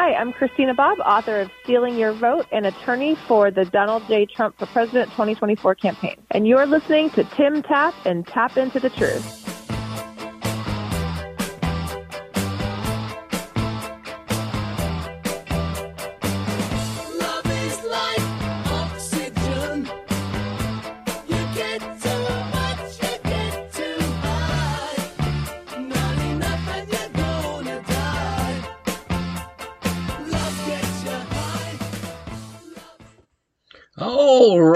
Hi, 0.00 0.14
I'm 0.14 0.32
Christina 0.32 0.74
Bobb, 0.74 1.00
author 1.00 1.40
of 1.40 1.50
Stealing 1.64 1.96
Your 1.96 2.12
Vote 2.12 2.46
and 2.52 2.66
attorney 2.66 3.16
for 3.26 3.50
the 3.50 3.64
Donald 3.64 4.06
J. 4.06 4.26
Trump 4.26 4.56
for 4.56 4.66
President 4.66 5.10
2024 5.10 5.74
campaign. 5.74 6.14
And 6.30 6.46
you're 6.46 6.66
listening 6.66 7.10
to 7.10 7.24
Tim 7.24 7.64
Tapp 7.64 7.94
and 8.06 8.24
Tapp 8.24 8.56
Into 8.56 8.78
the 8.78 8.90
Truth. 8.90 9.47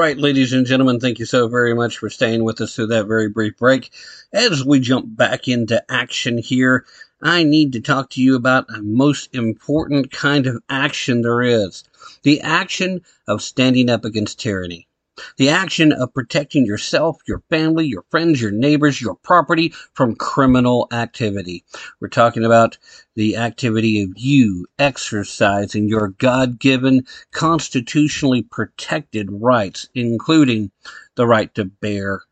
Right, 0.03 0.19
ladies 0.19 0.53
and 0.53 0.67
gentlemen, 0.67 0.99
thank 0.99 1.21
you 1.21 1.25
so 1.25 1.47
very 1.47 1.75
much 1.75 1.99
for 1.99 2.11
staying 2.11 2.43
with 2.43 2.61
us 2.61 2.75
through 2.75 2.88
that 2.88 3.07
very 3.07 3.29
brief 3.29 3.57
break. 3.57 3.93
As 4.33 4.65
we 4.65 4.81
jump 4.81 5.17
back 5.17 5.47
into 5.47 5.81
action 5.88 6.38
here, 6.38 6.85
I 7.23 7.45
need 7.45 7.75
to 7.75 7.81
talk 7.81 8.11
to 8.11 8.21
you 8.21 8.35
about 8.35 8.69
a 8.69 8.83
most 8.83 9.33
important 9.33 10.11
kind 10.11 10.49
of 10.49 10.61
action 10.69 11.23
there 11.23 11.43
is 11.43 11.85
the 12.25 12.41
action 12.41 13.03
of 13.29 13.43
standing 13.43 13.88
up 13.88 14.05
against 14.05 14.41
tyranny. 14.41 14.88
The 15.37 15.51
action 15.51 15.92
of 15.92 16.14
protecting 16.14 16.64
yourself, 16.64 17.18
your 17.27 17.42
family, 17.51 17.87
your 17.87 18.05
friends, 18.11 18.40
your 18.40 18.51
neighbors, 18.51 19.01
your 19.01 19.14
property 19.14 19.75
from 19.94 20.16
criminal 20.16 20.88
activity. 20.92 21.64
We're 22.01 22.09
talking 22.09 22.44
about 22.44 22.79
the 23.14 23.37
activity 23.37 24.03
of 24.03 24.11
you 24.16 24.66
exercising 24.79 25.88
your 25.88 26.09
God 26.09 26.59
given, 26.59 27.07
constitutionally 27.31 28.42
protected 28.42 29.29
rights, 29.31 29.88
including 29.94 30.70
the 31.14 31.27
right 31.27 31.55
to 31.55 31.66
bear 31.66 32.22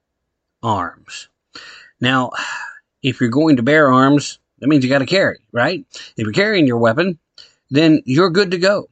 arms. 0.63 1.29
Now, 2.01 2.31
if 3.03 3.21
you're 3.21 3.31
going 3.31 3.57
to 3.57 3.63
bear 3.63 3.93
arms, 3.93 4.39
that 4.59 4.69
means 4.69 4.85
you 4.85 4.91
got 4.91 4.99
to 4.99 5.07
carry, 5.07 5.39
right? 5.53 5.85
If 6.17 6.25
you're 6.25 6.33
carrying 6.33 6.67
your 6.67 6.79
weapon, 6.79 7.19
then 7.71 8.03
you're 8.05 8.31
good 8.31 8.51
to 8.51 8.59
go 8.59 8.90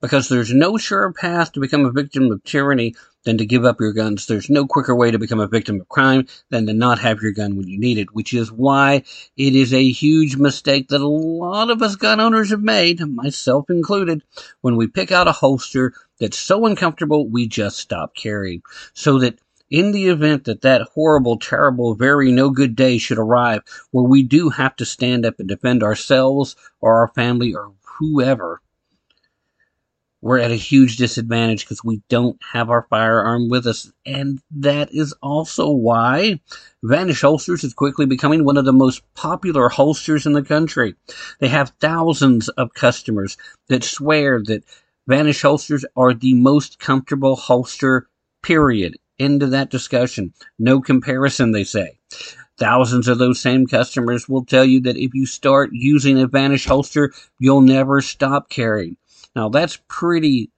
because 0.00 0.28
there's 0.28 0.52
no 0.52 0.76
surer 0.76 1.12
path 1.12 1.52
to 1.52 1.60
become 1.60 1.84
a 1.84 1.90
victim 1.90 2.30
of 2.30 2.42
tyranny 2.44 2.94
than 3.24 3.38
to 3.38 3.46
give 3.46 3.64
up 3.64 3.80
your 3.80 3.92
guns. 3.92 4.26
There's 4.26 4.48
no 4.48 4.66
quicker 4.66 4.94
way 4.94 5.10
to 5.10 5.18
become 5.18 5.40
a 5.40 5.48
victim 5.48 5.80
of 5.80 5.88
crime 5.88 6.26
than 6.50 6.66
to 6.66 6.72
not 6.72 6.98
have 7.00 7.22
your 7.22 7.32
gun 7.32 7.56
when 7.56 7.66
you 7.66 7.78
need 7.78 7.98
it, 7.98 8.14
which 8.14 8.32
is 8.32 8.52
why 8.52 9.02
it 9.36 9.54
is 9.54 9.74
a 9.74 9.90
huge 9.90 10.36
mistake 10.36 10.88
that 10.88 11.00
a 11.00 11.08
lot 11.08 11.70
of 11.70 11.82
us 11.82 11.96
gun 11.96 12.20
owners 12.20 12.50
have 12.50 12.62
made, 12.62 13.00
myself 13.00 13.68
included, 13.68 14.22
when 14.60 14.76
we 14.76 14.86
pick 14.86 15.10
out 15.10 15.28
a 15.28 15.32
holster 15.32 15.92
that's 16.20 16.38
so 16.38 16.66
uncomfortable 16.66 17.28
we 17.28 17.46
just 17.46 17.78
stop 17.78 18.14
carrying. 18.14 18.62
So 18.94 19.18
that 19.18 19.38
in 19.70 19.90
the 19.90 20.08
event 20.08 20.44
that 20.44 20.60
that 20.62 20.82
horrible, 20.94 21.38
terrible, 21.38 21.94
very 21.94 22.30
no 22.30 22.50
good 22.50 22.76
day 22.76 22.98
should 22.98 23.18
arrive 23.18 23.62
where 23.90 24.04
we 24.04 24.22
do 24.22 24.50
have 24.50 24.76
to 24.76 24.84
stand 24.84 25.26
up 25.26 25.40
and 25.40 25.48
defend 25.48 25.82
ourselves 25.82 26.54
or 26.80 27.00
our 27.00 27.08
family 27.08 27.54
or 27.54 27.72
whoever, 27.98 28.60
we're 30.26 30.40
at 30.40 30.50
a 30.50 30.56
huge 30.56 30.96
disadvantage 30.96 31.60
because 31.60 31.84
we 31.84 32.02
don't 32.08 32.36
have 32.52 32.68
our 32.68 32.84
firearm 32.90 33.48
with 33.48 33.64
us. 33.64 33.92
And 34.04 34.40
that 34.50 34.92
is 34.92 35.14
also 35.22 35.70
why 35.70 36.40
Vanish 36.82 37.20
Holsters 37.20 37.62
is 37.62 37.72
quickly 37.72 38.06
becoming 38.06 38.44
one 38.44 38.56
of 38.56 38.64
the 38.64 38.72
most 38.72 39.02
popular 39.14 39.68
holsters 39.68 40.26
in 40.26 40.32
the 40.32 40.42
country. 40.42 40.96
They 41.38 41.46
have 41.46 41.72
thousands 41.80 42.48
of 42.48 42.74
customers 42.74 43.36
that 43.68 43.84
swear 43.84 44.42
that 44.46 44.64
Vanish 45.06 45.42
Holsters 45.42 45.84
are 45.96 46.12
the 46.12 46.34
most 46.34 46.80
comfortable 46.80 47.36
holster, 47.36 48.08
period. 48.42 48.96
End 49.20 49.44
of 49.44 49.52
that 49.52 49.70
discussion. 49.70 50.34
No 50.58 50.80
comparison, 50.80 51.52
they 51.52 51.62
say. 51.62 52.00
Thousands 52.58 53.06
of 53.06 53.18
those 53.18 53.38
same 53.38 53.68
customers 53.68 54.28
will 54.28 54.44
tell 54.44 54.64
you 54.64 54.80
that 54.80 54.96
if 54.96 55.14
you 55.14 55.24
start 55.24 55.70
using 55.72 56.18
a 56.18 56.26
Vanish 56.26 56.64
holster, 56.66 57.12
you'll 57.38 57.60
never 57.60 58.00
stop 58.00 58.48
carrying. 58.48 58.96
Now 59.36 59.50
that's 59.50 59.78
pretty, 59.86 60.50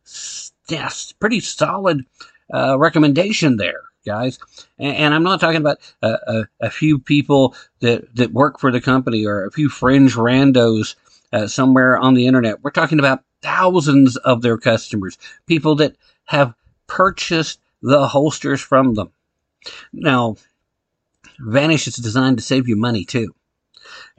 yes, 0.69 1.13
pretty 1.19 1.41
solid 1.41 2.07
uh, 2.55 2.79
recommendation 2.79 3.57
there, 3.57 3.83
guys. 4.07 4.39
And, 4.79 4.97
and 4.97 5.15
I'm 5.15 5.25
not 5.25 5.41
talking 5.41 5.61
about 5.61 5.79
uh, 6.01 6.17
a, 6.27 6.45
a 6.61 6.71
few 6.71 7.01
people 7.01 7.57
that 7.81 8.15
that 8.15 8.33
work 8.33 8.61
for 8.61 8.71
the 8.71 8.81
company 8.81 9.27
or 9.27 9.45
a 9.45 9.51
few 9.51 9.69
fringe 9.69 10.15
randos 10.15 10.95
uh, 11.33 11.49
somewhere 11.49 11.99
on 11.99 12.15
the 12.15 12.29
internet. 12.29 12.63
We're 12.63 12.71
talking 12.71 13.01
about 13.01 13.25
thousands 13.43 14.17
of 14.17 14.43
their 14.43 14.57
customers, 14.57 15.19
people 15.47 15.75
that 15.77 15.97
have 16.27 16.55
purchased 16.87 17.61
the 17.83 18.07
holsters 18.07 18.61
from 18.61 18.95
them. 18.95 19.11
Now, 19.93 20.37
Vanish 21.41 21.89
is 21.89 21.97
designed 21.97 22.39
to 22.39 22.45
save 22.45 22.69
you 22.69 22.77
money 22.77 23.05
too. 23.05 23.35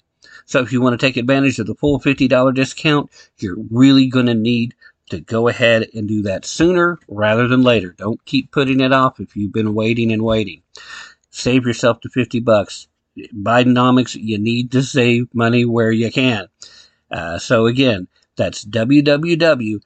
So 0.52 0.60
if 0.60 0.70
you 0.70 0.82
want 0.82 1.00
to 1.00 1.06
take 1.06 1.16
advantage 1.16 1.58
of 1.58 1.66
the 1.66 1.74
full 1.74 1.98
$50 1.98 2.54
discount, 2.54 3.10
you're 3.38 3.56
really 3.70 4.08
going 4.08 4.26
to 4.26 4.34
need 4.34 4.74
to 5.08 5.18
go 5.18 5.48
ahead 5.48 5.88
and 5.94 6.06
do 6.06 6.20
that 6.24 6.44
sooner 6.44 6.98
rather 7.08 7.48
than 7.48 7.62
later. 7.62 7.94
Don't 7.96 8.22
keep 8.26 8.52
putting 8.52 8.80
it 8.80 8.92
off 8.92 9.18
if 9.18 9.34
you've 9.34 9.54
been 9.54 9.72
waiting 9.72 10.12
and 10.12 10.20
waiting. 10.20 10.60
Save 11.30 11.64
yourself 11.64 12.02
the 12.02 12.10
50 12.10 12.40
bucks. 12.40 12.86
Bidenomics, 13.34 14.14
you 14.14 14.36
need 14.36 14.72
to 14.72 14.82
save 14.82 15.34
money 15.34 15.64
where 15.64 15.90
you 15.90 16.12
can. 16.12 16.48
Uh, 17.10 17.38
so 17.38 17.64
again, 17.64 18.08
that's 18.36 18.62
www.vnsh.com 18.62 19.78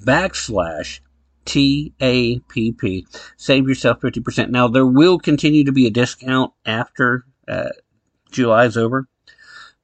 backslash 0.00 1.00
TAPP. 1.44 3.06
Save 3.36 3.68
yourself 3.68 4.00
50%. 4.00 4.50
Now, 4.50 4.68
there 4.68 4.86
will 4.86 5.18
continue 5.18 5.64
to 5.64 5.72
be 5.72 5.86
a 5.86 5.90
discount 5.90 6.52
after 6.64 7.24
uh, 7.48 7.70
July's 8.30 8.76
over, 8.76 9.08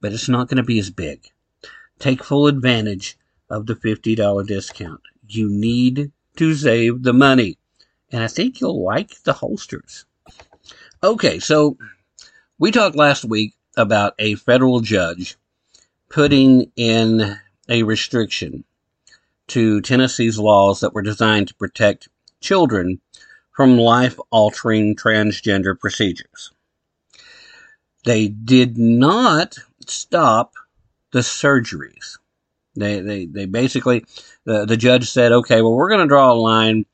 but 0.01 0.13
it's 0.13 0.29
not 0.29 0.47
going 0.47 0.57
to 0.57 0.63
be 0.63 0.79
as 0.79 0.89
big. 0.89 1.27
Take 1.99 2.23
full 2.23 2.47
advantage 2.47 3.17
of 3.49 3.65
the 3.65 3.75
$50 3.75 4.47
discount. 4.47 5.01
You 5.27 5.49
need 5.49 6.11
to 6.37 6.55
save 6.55 7.03
the 7.03 7.13
money. 7.13 7.57
And 8.11 8.23
I 8.23 8.27
think 8.27 8.59
you'll 8.59 8.83
like 8.83 9.21
the 9.23 9.33
holsters. 9.33 10.05
Okay, 11.03 11.39
so 11.39 11.77
we 12.57 12.71
talked 12.71 12.95
last 12.95 13.25
week 13.25 13.55
about 13.77 14.13
a 14.19 14.35
federal 14.35 14.79
judge 14.79 15.37
putting 16.09 16.71
in 16.75 17.37
a 17.69 17.83
restriction 17.83 18.63
to 19.49 19.81
Tennessee's 19.81 20.39
laws 20.39 20.79
that 20.79 20.93
were 20.93 21.01
designed 21.01 21.49
to 21.49 21.55
protect 21.55 22.09
children 22.41 23.01
from 23.51 23.77
life 23.77 24.17
altering 24.31 24.95
transgender 24.95 25.77
procedures. 25.77 26.51
They 28.05 28.29
did 28.29 28.77
not 28.77 29.57
stop 29.85 30.53
the 31.11 31.19
surgeries. 31.19 32.17
They, 32.75 33.01
they, 33.01 33.25
they 33.25 33.45
basically, 33.45 34.05
the, 34.45 34.65
the 34.65 34.77
judge 34.77 35.09
said, 35.09 35.31
okay, 35.31 35.61
well, 35.61 35.73
we're 35.73 35.89
going 35.89 36.01
to 36.01 36.07
draw 36.07 36.31
a 36.31 36.33
line. 36.33 36.85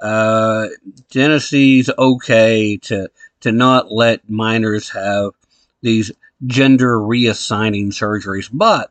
Uh, 0.00 0.68
Tennessee's 1.10 1.90
okay 1.98 2.78
to, 2.78 3.10
to 3.40 3.52
not 3.52 3.92
let 3.92 4.30
minors 4.30 4.88
have 4.90 5.32
these 5.82 6.10
gender 6.46 6.96
reassigning 6.96 7.88
surgeries, 7.88 8.48
but 8.50 8.90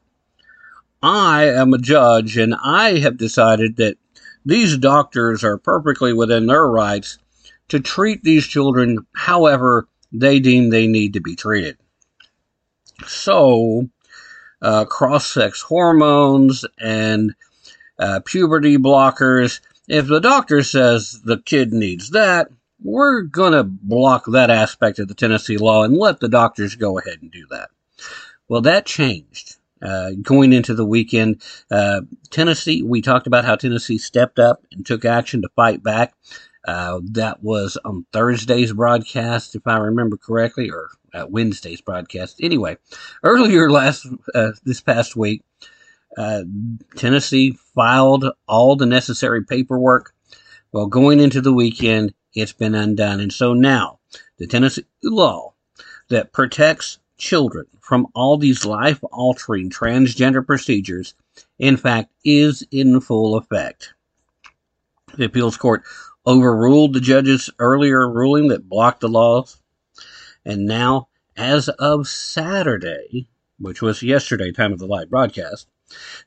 I 1.04 1.50
am 1.50 1.74
a 1.74 1.78
judge 1.78 2.38
and 2.38 2.56
I 2.56 3.00
have 3.00 3.18
decided 3.18 3.76
that 3.76 3.98
these 4.46 4.78
doctors 4.78 5.44
are 5.44 5.58
perfectly 5.58 6.14
within 6.14 6.48
their 6.48 6.66
rights 6.66 7.20
to 7.68 7.82
treat 7.82 8.24
these 8.24 8.48
children 8.48 9.06
however 9.14 9.90
they 10.14 10.40
deem 10.40 10.70
they 10.70 10.88
need 10.88 11.14
to 11.14 11.20
be 11.20 11.36
treated. 11.36 11.78
So, 13.06 13.90
uh, 14.62 14.86
cross 14.86 15.28
sex 15.28 15.62
hormones 15.62 16.64
and 16.80 17.36
uh, 18.00 18.22
puberty 18.24 18.78
blockers, 18.78 19.60
if 19.90 20.08
the 20.08 20.22
doctor 20.22 20.64
says 20.64 21.22
the 21.26 21.38
kid 21.38 21.74
needs 21.74 22.12
that, 22.12 22.48
we're 22.82 23.24
going 23.24 23.52
to 23.52 23.64
block 23.66 24.24
that 24.28 24.50
aspect 24.50 25.00
of 25.00 25.10
the 25.10 25.16
Tennessee 25.16 25.58
law 25.58 25.84
and 25.84 25.98
let 25.98 26.22
the 26.22 26.30
doctors 26.30 26.76
go 26.76 26.98
ahead 26.98 27.20
and 27.22 27.32
do 27.32 27.46
that. 27.50 27.70
Well, 28.48 28.62
that 28.62 28.86
changed 28.86 29.58
uh, 29.84 30.12
going 30.22 30.54
into 30.54 30.74
the 30.74 30.86
weekend. 30.86 31.42
Uh, 31.70 32.02
Tennessee, 32.30 32.82
we 32.82 33.02
talked 33.02 33.28
about 33.28 33.46
how 33.46 33.56
Tennessee 33.56 33.98
stepped 33.98 34.40
up 34.40 34.66
and 34.72 34.86
took 34.86 35.06
action 35.06 35.42
to 35.42 35.50
fight 35.56 35.84
back. 35.84 36.14
Uh, 36.66 37.02
that 37.12 37.44
was 37.44 37.78
on 37.84 38.06
Thursday's 38.14 38.72
broadcast, 38.72 39.54
if 39.56 39.68
I 39.68 39.78
remember 39.78 40.16
correctly, 40.16 40.70
or 40.72 40.90
uh, 41.14 41.26
Wednesday's 41.28 41.82
broadcast. 41.82 42.38
Anyway, 42.42 42.78
earlier 43.22 43.70
last 43.70 44.08
uh, 44.34 44.52
this 44.64 44.80
past 44.80 45.16
week, 45.16 45.44
uh, 46.18 46.44
Tennessee 46.96 47.58
filed 47.76 48.26
all 48.48 48.78
the 48.78 48.86
necessary 48.86 49.44
paperwork. 49.44 50.14
Well, 50.72 50.88
going 50.88 51.20
into 51.20 51.42
the 51.42 51.54
weekend, 51.54 52.14
it's 52.34 52.54
been 52.54 52.76
undone, 52.76 53.20
and 53.20 53.34
so 53.34 53.54
now 53.54 54.00
the 54.38 54.48
Tennessee 54.48 54.86
law 55.04 55.54
that 56.10 56.32
protects 56.32 57.00
children 57.24 57.66
from 57.80 58.06
all 58.14 58.38
these 58.38 58.66
life 58.66 59.00
altering 59.12 59.70
transgender 59.70 60.46
procedures, 60.46 61.14
in 61.58 61.78
fact, 61.78 62.12
is 62.26 62.68
in 62.70 63.00
full 63.00 63.36
effect. 63.36 63.94
The 65.16 65.26
appeals 65.26 65.56
court 65.56 65.84
overruled 66.28 66.94
the 66.94 67.00
judge's 67.00 67.50
earlier 67.60 68.10
ruling 68.10 68.50
that 68.50 68.68
blocked 68.68 69.00
the 69.00 69.08
laws. 69.08 69.62
And 70.44 70.66
now, 70.66 71.08
as 71.38 71.70
of 71.70 72.08
Saturday, 72.08 73.30
which 73.58 73.82
was 73.82 74.04
yesterday, 74.04 74.52
time 74.52 74.74
of 74.74 74.80
the 74.80 74.86
live 74.86 75.10
broadcast, 75.10 75.68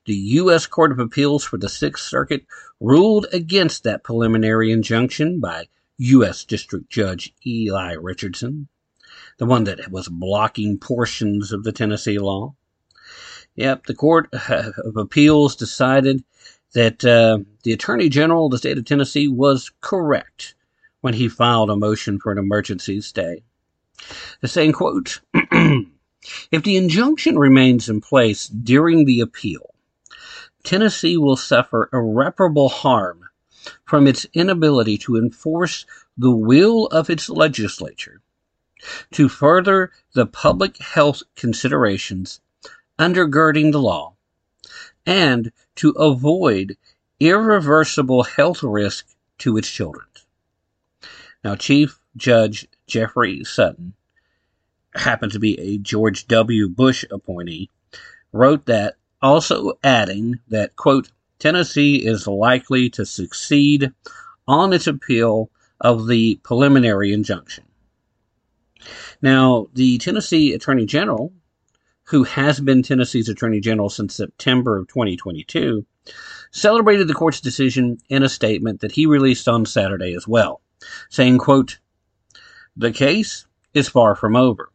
the 0.06 0.14
U.S. 0.14 0.66
Court 0.66 0.92
of 0.92 0.98
Appeals 0.98 1.44
for 1.44 1.58
the 1.58 1.68
Sixth 1.68 2.04
Circuit 2.04 2.46
ruled 2.80 3.26
against 3.32 3.84
that 3.84 4.02
preliminary 4.02 4.72
injunction 4.72 5.40
by 5.40 5.68
U.S. 5.98 6.44
District 6.44 6.88
Judge 6.88 7.34
Eli 7.44 7.92
Richardson 7.92 8.68
the 9.38 9.46
one 9.46 9.64
that 9.64 9.90
was 9.90 10.08
blocking 10.08 10.78
portions 10.78 11.52
of 11.52 11.62
the 11.62 11.72
Tennessee 11.72 12.18
law. 12.18 12.54
Yep, 13.54 13.86
the 13.86 13.94
Court 13.94 14.28
of 14.32 14.96
Appeals 14.96 15.56
decided 15.56 16.24
that 16.74 17.04
uh, 17.04 17.38
the 17.62 17.72
Attorney 17.72 18.08
General 18.08 18.46
of 18.46 18.52
the 18.52 18.58
state 18.58 18.78
of 18.78 18.84
Tennessee 18.84 19.28
was 19.28 19.72
correct 19.80 20.54
when 21.00 21.14
he 21.14 21.28
filed 21.28 21.70
a 21.70 21.76
motion 21.76 22.18
for 22.18 22.32
an 22.32 22.38
emergency 22.38 23.00
stay. 23.00 23.42
The 24.40 24.48
saying, 24.48 24.72
quote, 24.72 25.20
if 25.34 26.62
the 26.62 26.76
injunction 26.76 27.38
remains 27.38 27.88
in 27.88 28.00
place 28.00 28.46
during 28.48 29.04
the 29.04 29.20
appeal, 29.20 29.74
Tennessee 30.64 31.16
will 31.16 31.36
suffer 31.36 31.88
irreparable 31.92 32.68
harm 32.68 33.24
from 33.84 34.06
its 34.06 34.26
inability 34.34 34.98
to 34.98 35.16
enforce 35.16 35.86
the 36.18 36.30
will 36.30 36.86
of 36.88 37.08
its 37.08 37.30
legislature 37.30 38.20
to 39.12 39.28
further 39.28 39.90
the 40.14 40.26
public 40.26 40.78
health 40.78 41.22
considerations 41.34 42.40
undergirding 42.98 43.72
the 43.72 43.80
law 43.80 44.14
and 45.04 45.52
to 45.76 45.90
avoid 45.90 46.76
irreversible 47.20 48.24
health 48.24 48.62
risk 48.62 49.06
to 49.38 49.56
its 49.56 49.70
children. 49.70 50.06
Now, 51.44 51.54
Chief 51.54 52.00
Judge 52.16 52.66
Jeffrey 52.86 53.44
Sutton 53.44 53.94
happened 54.94 55.32
to 55.32 55.38
be 55.38 55.58
a 55.60 55.78
George 55.78 56.26
W. 56.26 56.68
Bush 56.68 57.04
appointee, 57.10 57.70
wrote 58.32 58.66
that, 58.66 58.96
also 59.22 59.78
adding 59.82 60.40
that, 60.48 60.76
quote, 60.76 61.10
Tennessee 61.38 61.96
is 61.96 62.26
likely 62.26 62.88
to 62.90 63.04
succeed 63.04 63.92
on 64.48 64.72
its 64.72 64.86
appeal 64.86 65.50
of 65.80 66.06
the 66.06 66.40
preliminary 66.42 67.12
injunction. 67.12 67.65
Now, 69.22 69.68
the 69.74 69.98
Tennessee 69.98 70.52
Attorney 70.52 70.86
General, 70.86 71.32
who 72.04 72.24
has 72.24 72.60
been 72.60 72.82
Tennessee's 72.82 73.28
Attorney 73.28 73.60
General 73.60 73.90
since 73.90 74.14
September 74.14 74.78
of 74.78 74.88
2022, 74.88 75.84
celebrated 76.52 77.08
the 77.08 77.14
court's 77.14 77.40
decision 77.40 77.98
in 78.08 78.22
a 78.22 78.28
statement 78.28 78.80
that 78.80 78.92
he 78.92 79.06
released 79.06 79.48
on 79.48 79.66
Saturday 79.66 80.14
as 80.14 80.26
well, 80.28 80.60
saying, 81.10 81.38
quote, 81.38 81.78
The 82.76 82.92
case 82.92 83.46
is 83.74 83.88
far 83.88 84.14
from 84.14 84.36
over. 84.36 84.70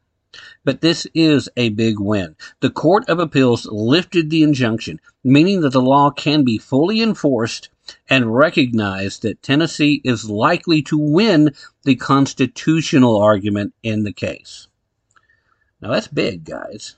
But 0.64 0.82
this 0.82 1.08
is 1.14 1.50
a 1.58 1.70
big 1.70 2.00
win. 2.00 2.36
The 2.62 2.70
Court 2.70 3.08
of 3.10 3.20
Appeals 3.20 3.66
lifted 3.66 4.30
the 4.30 4.44
injunction, 4.44 5.00
meaning 5.24 5.62
that 5.62 5.72
the 5.72 5.82
law 5.82 6.10
can 6.12 6.44
be 6.44 6.58
fully 6.58 7.02
enforced 7.02 7.70
and 8.10 8.34
recognized 8.34 9.24
that 9.24 9.42
Tennessee 9.42 10.02
is 10.04 10.30
likely 10.30 10.82
to 10.84 10.98
win 10.98 11.54
the 11.84 11.96
constitutional 11.96 13.22
argument 13.22 13.74
in 13.84 14.04
the 14.04 14.14
case. 14.14 14.68
Now 15.82 15.92
that's 15.92 16.08
big, 16.08 16.46
guys. 16.46 16.96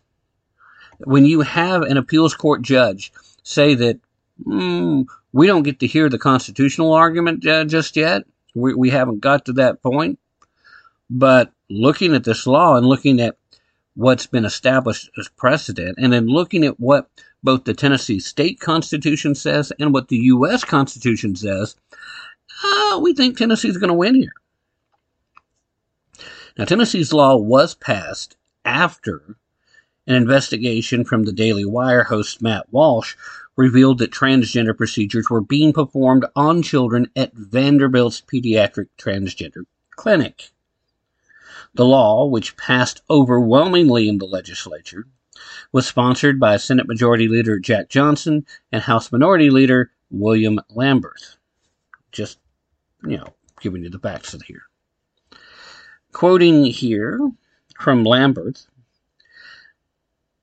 When 0.99 1.25
you 1.25 1.41
have 1.41 1.81
an 1.81 1.97
appeals 1.97 2.35
court 2.35 2.61
judge 2.61 3.11
say 3.43 3.75
that 3.75 3.99
mm, 4.45 5.05
we 5.31 5.47
don't 5.47 5.63
get 5.63 5.79
to 5.79 5.87
hear 5.87 6.09
the 6.09 6.19
constitutional 6.19 6.93
argument 6.93 7.45
uh, 7.47 7.65
just 7.65 7.95
yet, 7.95 8.23
we, 8.55 8.73
we 8.73 8.89
haven't 8.89 9.19
got 9.19 9.45
to 9.45 9.53
that 9.53 9.81
point, 9.81 10.19
but 11.13 11.53
looking 11.69 12.15
at 12.15 12.23
this 12.23 12.47
law 12.47 12.75
and 12.75 12.87
looking 12.87 13.21
at 13.21 13.37
what's 13.93 14.25
been 14.25 14.45
established 14.45 15.11
as 15.19 15.29
precedent, 15.29 15.99
and 15.99 16.11
then 16.11 16.25
looking 16.25 16.65
at 16.65 16.79
what 16.79 17.07
both 17.43 17.65
the 17.65 17.73
Tennessee 17.75 18.19
state 18.19 18.59
constitution 18.59 19.35
says 19.35 19.71
and 19.79 19.93
what 19.93 20.07
the 20.07 20.17
U.S. 20.17 20.63
Constitution 20.63 21.35
says, 21.35 21.75
uh, 22.63 22.99
we 22.99 23.13
think 23.13 23.37
Tennessee's 23.37 23.77
going 23.77 23.89
to 23.89 23.93
win 23.93 24.15
here. 24.15 24.33
Now, 26.57 26.65
Tennessee's 26.65 27.13
law 27.13 27.35
was 27.35 27.75
passed 27.75 28.35
after 28.65 29.37
an 30.07 30.15
investigation 30.15 31.05
from 31.05 31.23
the 31.23 31.31
Daily 31.31 31.65
Wire 31.65 32.05
host 32.05 32.41
Matt 32.41 32.65
Walsh 32.71 33.15
revealed 33.55 33.99
that 33.99 34.11
transgender 34.11 34.75
procedures 34.75 35.29
were 35.29 35.41
being 35.41 35.73
performed 35.73 36.25
on 36.35 36.63
children 36.63 37.07
at 37.15 37.35
Vanderbilt's 37.35 38.21
Pediatric 38.21 38.87
Transgender 38.97 39.65
Clinic. 39.91 40.52
The 41.75 41.85
law, 41.85 42.25
which 42.27 42.55
passed 42.55 43.01
overwhelmingly 43.09 44.07
in 44.07 44.19
the 44.19 44.25
legislature, 44.25 45.07
was 45.71 45.87
sponsored 45.87 46.39
by 46.39 46.57
Senate 46.57 46.87
Majority 46.87 47.27
Leader 47.27 47.57
Jack 47.57 47.89
Johnson 47.89 48.45
and 48.71 48.83
House 48.83 49.11
Minority 49.11 49.49
Leader 49.49 49.91
William 50.11 50.59
Lamberth. 50.69 51.37
Just, 52.11 52.37
you 53.03 53.17
know, 53.17 53.33
giving 53.59 53.83
you 53.83 53.89
the 53.89 53.97
facts 53.97 54.35
of 54.35 54.43
here. 54.43 54.63
Quoting 56.11 56.65
here 56.65 57.31
from 57.79 58.03
Lamberth, 58.03 58.67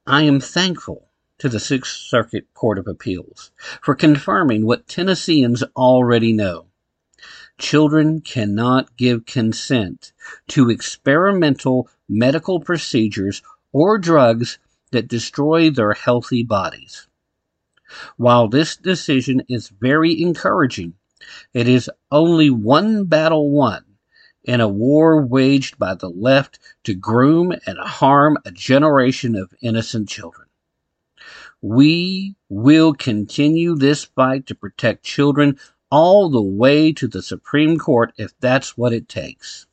I 0.05 0.23
am 0.23 0.41
thankful 0.41 1.11
to 1.39 1.49
the 1.49 1.61
Sixth 1.61 1.97
Circuit 1.97 2.53
Court 2.55 2.79
of 2.79 2.89
Appeals 2.89 3.53
for 3.81 3.95
confirming 3.95 4.67
what 4.67 4.89
Tennesseans 4.89 5.63
already 5.77 6.33
know 6.33 6.67
children 7.61 8.21
cannot 8.21 8.97
give 8.97 9.27
consent 9.27 10.13
to 10.49 10.71
experimental 10.71 11.89
medical 12.09 12.59
procedures 12.59 13.43
or 13.73 13.99
drugs 13.99 14.59
that 14.91 15.07
destroy 15.07 15.71
their 15.71 15.93
healthy 15.93 16.43
bodies. 16.43 17.07
While 18.17 18.49
this 18.49 18.77
decision 18.77 19.43
is 19.49 19.69
very 19.69 20.21
encouraging, 20.21 20.95
it 21.55 21.69
is 21.69 21.91
only 22.11 22.51
one 22.51 23.05
battle 23.05 23.51
won 23.51 23.85
in 24.43 24.61
a 24.61 24.69
war 24.69 25.21
waged 25.23 25.79
by 25.79 25.95
the 25.95 26.09
left 26.09 26.59
to 26.85 26.95
groom 26.95 27.53
and 27.67 27.79
harm 27.79 28.39
a 28.45 28.51
generation 28.51 29.37
of 29.37 29.53
innocent 29.61 30.09
children. 30.09 30.49
We 31.61 32.37
will 32.49 32.95
continue 32.95 33.77
this 33.77 34.05
fight 34.05 34.47
to 34.47 34.55
protect 34.55 35.05
children 35.05 35.59
all 35.91 36.31
the 36.31 36.43
way 36.43 36.93
to 36.93 37.09
the 37.09 37.23
Supreme 37.23 37.79
Court 37.79 38.13
if 38.17 38.33
that's 38.41 38.77
what 38.77 38.93
it 38.93 39.09
takes. 39.09 39.67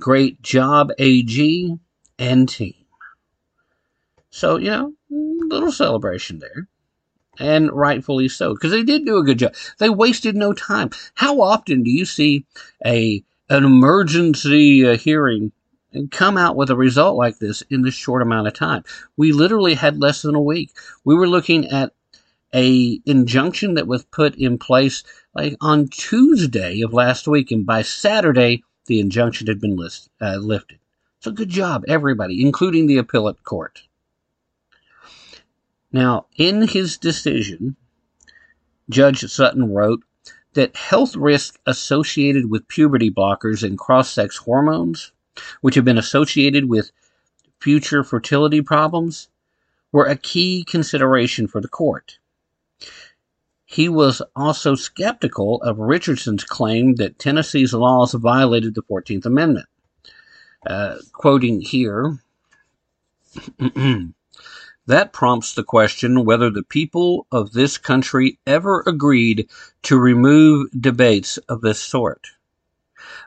Great 0.00 0.42
job, 0.42 0.90
AG 0.98 1.76
and 2.18 2.48
team. 2.48 2.74
So, 4.30 4.56
you 4.56 4.70
know, 4.70 4.92
little 5.10 5.72
celebration 5.72 6.38
there. 6.38 6.68
And 7.38 7.70
rightfully 7.70 8.28
so, 8.28 8.54
because 8.54 8.70
they 8.70 8.82
did 8.82 9.04
do 9.04 9.18
a 9.18 9.24
good 9.24 9.38
job. 9.38 9.54
They 9.78 9.90
wasted 9.90 10.36
no 10.36 10.54
time. 10.54 10.90
How 11.14 11.40
often 11.42 11.82
do 11.82 11.90
you 11.90 12.06
see 12.06 12.46
a 12.84 13.22
an 13.48 13.64
emergency 13.64 14.86
uh, 14.86 14.96
hearing 14.96 15.52
and 15.92 16.10
come 16.10 16.36
out 16.36 16.56
with 16.56 16.70
a 16.70 16.76
result 16.76 17.16
like 17.16 17.38
this 17.38 17.62
in 17.70 17.82
this 17.82 17.94
short 17.94 18.22
amount 18.22 18.48
of 18.48 18.54
time? 18.54 18.84
We 19.18 19.32
literally 19.32 19.74
had 19.74 20.00
less 20.00 20.22
than 20.22 20.34
a 20.34 20.40
week. 20.40 20.70
We 21.04 21.14
were 21.14 21.28
looking 21.28 21.66
at 21.66 21.92
a 22.54 23.00
injunction 23.04 23.74
that 23.74 23.86
was 23.86 24.04
put 24.04 24.34
in 24.36 24.58
place 24.58 25.02
like 25.34 25.56
on 25.60 25.88
Tuesday 25.88 26.80
of 26.80 26.92
last 26.92 27.26
week, 27.26 27.50
and 27.50 27.66
by 27.66 27.82
Saturday 27.82 28.62
the 28.86 29.00
injunction 29.00 29.46
had 29.46 29.60
been 29.60 29.76
list, 29.76 30.08
uh, 30.20 30.36
lifted. 30.36 30.78
So 31.20 31.32
good 31.32 31.48
job, 31.48 31.84
everybody, 31.88 32.42
including 32.42 32.86
the 32.86 32.98
appellate 32.98 33.42
court. 33.42 33.82
Now, 35.92 36.26
in 36.36 36.68
his 36.68 36.96
decision, 36.98 37.76
Judge 38.88 39.20
Sutton 39.20 39.72
wrote 39.72 40.04
that 40.52 40.76
health 40.76 41.16
risks 41.16 41.58
associated 41.66 42.50
with 42.50 42.68
puberty 42.68 43.10
blockers 43.10 43.62
and 43.62 43.78
cross 43.78 44.10
sex 44.10 44.36
hormones, 44.36 45.12
which 45.60 45.74
have 45.74 45.84
been 45.84 45.98
associated 45.98 46.66
with 46.66 46.92
future 47.60 48.04
fertility 48.04 48.62
problems, 48.62 49.28
were 49.92 50.06
a 50.06 50.16
key 50.16 50.64
consideration 50.64 51.46
for 51.46 51.60
the 51.60 51.68
court. 51.68 52.18
He 53.64 53.88
was 53.88 54.22
also 54.34 54.74
skeptical 54.74 55.60
of 55.62 55.78
Richardson's 55.78 56.44
claim 56.44 56.94
that 56.96 57.18
Tennessee's 57.18 57.74
laws 57.74 58.12
violated 58.12 58.74
the 58.74 58.82
14th 58.82 59.26
Amendment. 59.26 59.66
Uh, 60.64 60.96
quoting 61.12 61.60
here, 61.60 62.18
that 64.86 65.12
prompts 65.12 65.54
the 65.54 65.64
question 65.64 66.24
whether 66.24 66.50
the 66.50 66.62
people 66.62 67.26
of 67.30 67.52
this 67.52 67.76
country 67.76 68.38
ever 68.46 68.82
agreed 68.86 69.48
to 69.82 69.98
remove 69.98 70.70
debates 70.78 71.38
of 71.48 71.60
this 71.60 71.80
sort 71.80 72.28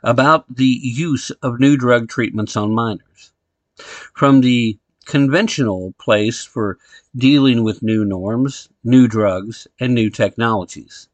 about 0.04 0.45
the 0.54 0.80
use 0.82 1.32
of 1.41 1.60
new 1.60 1.78
drug 1.78 2.08
treatments 2.08 2.56
on 2.56 2.74
minors. 2.74 3.32
From 3.76 4.41
the 4.41 4.78
conventional 5.10 5.91
place 5.97 6.43
for 6.43 6.78
dealing 7.16 7.64
with 7.64 7.82
new 7.82 8.05
norms, 8.05 8.70
new 8.84 9.07
drugs, 9.07 9.68
and 9.80 9.95
new 9.95 10.07
technologies. 10.07 11.10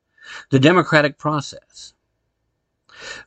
The 0.52 0.60
democratic 0.60 1.18
process. 1.18 1.94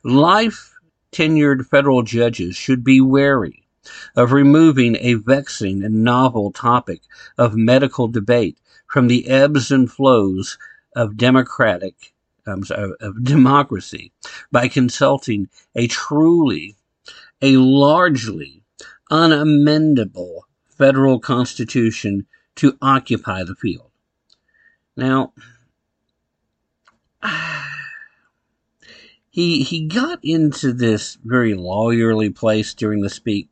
Life 0.03 0.75
tenured 1.11 1.65
federal 1.65 2.03
judges 2.03 2.55
should 2.55 2.83
be 2.83 3.01
wary 3.01 3.63
of 4.15 4.31
removing 4.31 4.95
a 4.99 5.15
vexing 5.15 5.83
and 5.83 6.03
novel 6.03 6.51
topic 6.51 7.01
of 7.35 7.55
medical 7.55 8.07
debate 8.07 8.59
from 8.85 9.07
the 9.07 9.27
ebbs 9.27 9.71
and 9.71 9.91
flows 9.91 10.59
of 10.95 11.17
democratic 11.17 12.13
um, 12.45 12.63
of 12.99 13.23
democracy 13.23 14.11
by 14.51 14.67
consulting 14.67 15.49
a 15.75 15.87
truly 15.87 16.75
a 17.41 17.57
largely 17.57 18.63
unamendable 19.11 20.41
federal 20.79 21.19
constitution 21.19 22.25
to 22.55 22.75
occupy 22.81 23.43
the 23.43 23.53
field. 23.53 23.91
Now, 24.97 25.33
he 29.29 29.61
he 29.61 29.87
got 29.87 30.19
into 30.23 30.73
this 30.73 31.17
very 31.23 31.53
lawyerly 31.53 32.35
place 32.35 32.73
during 32.73 33.01
the 33.01 33.09
speak, 33.09 33.49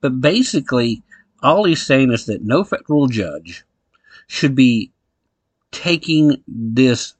but 0.00 0.20
basically, 0.20 1.02
all 1.42 1.64
he's 1.64 1.84
saying 1.84 2.12
is 2.12 2.26
that 2.26 2.44
no 2.44 2.62
federal 2.62 3.08
judge 3.08 3.64
should 4.26 4.54
be 4.54 4.92
taking 5.72 6.42
this 6.46 7.14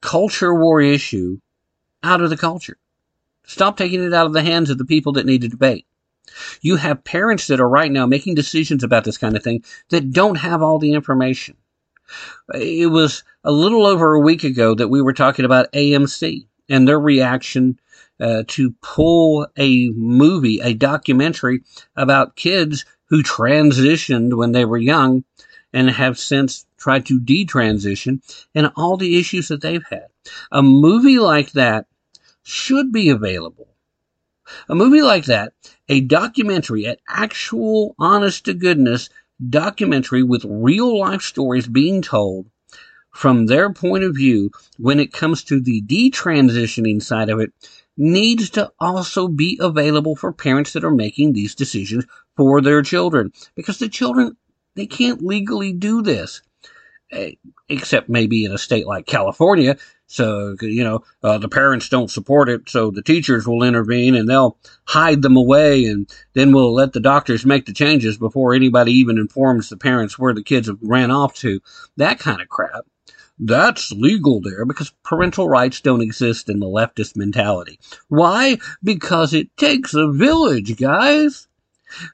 culture 0.00 0.54
war 0.54 0.82
issue 0.82 1.38
out 2.02 2.20
of 2.20 2.30
the 2.30 2.36
culture. 2.36 2.76
Stop 3.44 3.76
taking 3.76 4.04
it 4.04 4.12
out 4.14 4.26
of 4.26 4.32
the 4.32 4.42
hands 4.42 4.70
of 4.70 4.78
the 4.78 4.84
people 4.84 5.12
that 5.12 5.26
need 5.26 5.40
to 5.42 5.48
debate. 5.48 5.86
You 6.60 6.76
have 6.76 7.04
parents 7.04 7.46
that 7.48 7.60
are 7.60 7.68
right 7.68 7.90
now 7.90 8.06
making 8.06 8.34
decisions 8.34 8.82
about 8.82 9.04
this 9.04 9.18
kind 9.18 9.36
of 9.36 9.42
thing 9.42 9.64
that 9.90 10.12
don't 10.12 10.36
have 10.36 10.62
all 10.62 10.78
the 10.78 10.92
information. 10.92 11.56
It 12.54 12.90
was 12.90 13.22
a 13.44 13.52
little 13.52 13.86
over 13.86 14.14
a 14.14 14.20
week 14.20 14.44
ago 14.44 14.74
that 14.74 14.88
we 14.88 15.00
were 15.00 15.12
talking 15.12 15.44
about 15.44 15.72
AMC 15.72 16.46
and 16.68 16.86
their 16.86 16.98
reaction 16.98 17.78
uh, 18.18 18.42
to 18.48 18.74
pull 18.82 19.46
a 19.56 19.88
movie, 19.90 20.60
a 20.60 20.74
documentary 20.74 21.62
about 21.96 22.36
kids 22.36 22.84
who 23.06 23.22
transitioned 23.22 24.36
when 24.36 24.52
they 24.52 24.64
were 24.64 24.78
young 24.78 25.24
and 25.72 25.90
have 25.90 26.18
since 26.18 26.66
tried 26.78 27.06
to 27.06 27.20
detransition 27.20 28.20
and 28.54 28.72
all 28.76 28.96
the 28.96 29.18
issues 29.18 29.48
that 29.48 29.62
they've 29.62 29.86
had. 29.90 30.06
A 30.50 30.62
movie 30.62 31.18
like 31.18 31.52
that 31.52 31.86
should 32.42 32.92
be 32.92 33.08
available. 33.08 33.68
A 34.68 34.74
movie 34.74 35.02
like 35.02 35.26
that, 35.26 35.52
a 35.90 36.00
documentary, 36.00 36.84
an 36.84 36.96
actual 37.08 37.96
honest 37.98 38.44
to 38.44 38.54
goodness 38.54 39.10
documentary 39.48 40.22
with 40.22 40.44
real 40.48 40.98
life 40.98 41.22
stories 41.22 41.66
being 41.66 42.00
told 42.00 42.46
from 43.10 43.46
their 43.46 43.72
point 43.72 44.04
of 44.04 44.14
view 44.14 44.50
when 44.78 45.00
it 45.00 45.12
comes 45.12 45.42
to 45.42 45.60
the 45.60 45.82
detransitioning 45.82 47.02
side 47.02 47.28
of 47.28 47.40
it 47.40 47.52
needs 47.96 48.50
to 48.50 48.70
also 48.78 49.26
be 49.26 49.58
available 49.60 50.14
for 50.14 50.32
parents 50.32 50.72
that 50.72 50.84
are 50.84 50.94
making 50.94 51.32
these 51.32 51.56
decisions 51.56 52.06
for 52.36 52.60
their 52.60 52.82
children. 52.82 53.32
Because 53.56 53.78
the 53.78 53.88
children 53.88 54.36
they 54.76 54.86
can't 54.86 55.22
legally 55.22 55.72
do 55.72 56.00
this 56.02 56.40
except 57.68 58.08
maybe 58.08 58.44
in 58.44 58.52
a 58.52 58.58
state 58.58 58.86
like 58.86 59.06
California 59.06 59.76
so 60.06 60.56
you 60.60 60.84
know 60.84 61.02
uh, 61.22 61.38
the 61.38 61.48
parents 61.48 61.88
don't 61.88 62.10
support 62.10 62.48
it 62.48 62.68
so 62.68 62.90
the 62.90 63.02
teachers 63.02 63.46
will 63.46 63.62
intervene 63.62 64.14
and 64.14 64.28
they'll 64.28 64.58
hide 64.84 65.22
them 65.22 65.36
away 65.36 65.84
and 65.84 66.12
then 66.34 66.52
we'll 66.52 66.74
let 66.74 66.92
the 66.92 67.00
doctors 67.00 67.46
make 67.46 67.66
the 67.66 67.72
changes 67.72 68.18
before 68.18 68.54
anybody 68.54 68.92
even 68.92 69.18
informs 69.18 69.68
the 69.68 69.76
parents 69.76 70.18
where 70.18 70.34
the 70.34 70.42
kids 70.42 70.68
have 70.68 70.78
ran 70.82 71.10
off 71.10 71.34
to 71.34 71.60
that 71.96 72.18
kind 72.18 72.40
of 72.40 72.48
crap 72.48 72.84
that's 73.42 73.90
legal 73.92 74.40
there 74.40 74.66
because 74.66 74.92
parental 75.02 75.48
rights 75.48 75.80
don't 75.80 76.02
exist 76.02 76.50
in 76.50 76.60
the 76.60 76.66
leftist 76.66 77.16
mentality. 77.16 77.80
Why? 78.08 78.58
Because 78.84 79.32
it 79.32 79.56
takes 79.56 79.94
a 79.94 80.12
village, 80.12 80.76
guys. 80.76 81.48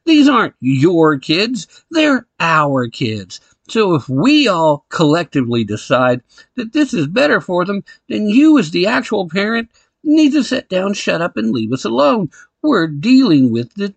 These 0.04 0.28
aren't 0.28 0.54
your 0.60 1.18
kids, 1.18 1.84
they're 1.90 2.26
our 2.38 2.88
kids. 2.88 3.40
So 3.68 3.94
if 3.94 4.08
we 4.08 4.46
all 4.46 4.84
collectively 4.88 5.64
decide 5.64 6.22
that 6.54 6.72
this 6.72 6.94
is 6.94 7.06
better 7.06 7.40
for 7.40 7.64
them, 7.64 7.84
then 8.08 8.28
you 8.28 8.58
as 8.58 8.70
the 8.70 8.86
actual 8.86 9.28
parent 9.28 9.70
need 10.04 10.32
to 10.32 10.44
sit 10.44 10.68
down, 10.68 10.94
shut 10.94 11.20
up, 11.20 11.36
and 11.36 11.50
leave 11.50 11.72
us 11.72 11.84
alone. 11.84 12.30
We're 12.62 12.86
dealing 12.86 13.50
with 13.50 13.74
the 13.74 13.94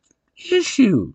issue. 0.51 1.13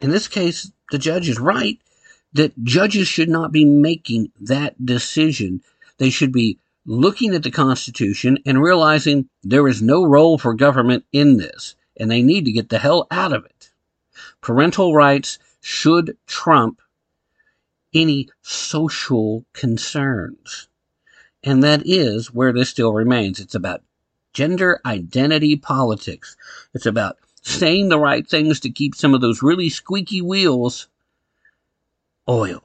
In 0.00 0.10
this 0.10 0.28
case, 0.28 0.70
the 0.90 0.98
judge 0.98 1.28
is 1.28 1.38
right 1.38 1.78
that 2.32 2.64
judges 2.64 3.08
should 3.08 3.28
not 3.28 3.52
be 3.52 3.64
making 3.64 4.32
that 4.40 4.84
decision. 4.84 5.62
They 5.98 6.10
should 6.10 6.32
be 6.32 6.58
looking 6.86 7.34
at 7.34 7.42
the 7.42 7.50
Constitution 7.50 8.38
and 8.46 8.62
realizing 8.62 9.28
there 9.42 9.68
is 9.68 9.82
no 9.82 10.04
role 10.04 10.38
for 10.38 10.54
government 10.54 11.04
in 11.12 11.36
this, 11.36 11.74
and 11.96 12.10
they 12.10 12.22
need 12.22 12.44
to 12.46 12.52
get 12.52 12.68
the 12.68 12.78
hell 12.78 13.06
out 13.10 13.32
of 13.32 13.44
it. 13.44 13.71
Parental 14.42 14.94
rights 14.94 15.38
should 15.60 16.16
trump 16.26 16.82
any 17.94 18.28
social 18.42 19.44
concerns. 19.52 20.68
And 21.44 21.62
that 21.62 21.82
is 21.84 22.32
where 22.32 22.52
this 22.52 22.68
still 22.68 22.92
remains. 22.92 23.40
It's 23.40 23.54
about 23.54 23.82
gender 24.32 24.80
identity 24.84 25.56
politics. 25.56 26.36
It's 26.74 26.86
about 26.86 27.18
saying 27.42 27.88
the 27.88 27.98
right 27.98 28.28
things 28.28 28.60
to 28.60 28.70
keep 28.70 28.94
some 28.94 29.14
of 29.14 29.20
those 29.20 29.42
really 29.42 29.68
squeaky 29.68 30.22
wheels 30.22 30.88
oiled. 32.28 32.62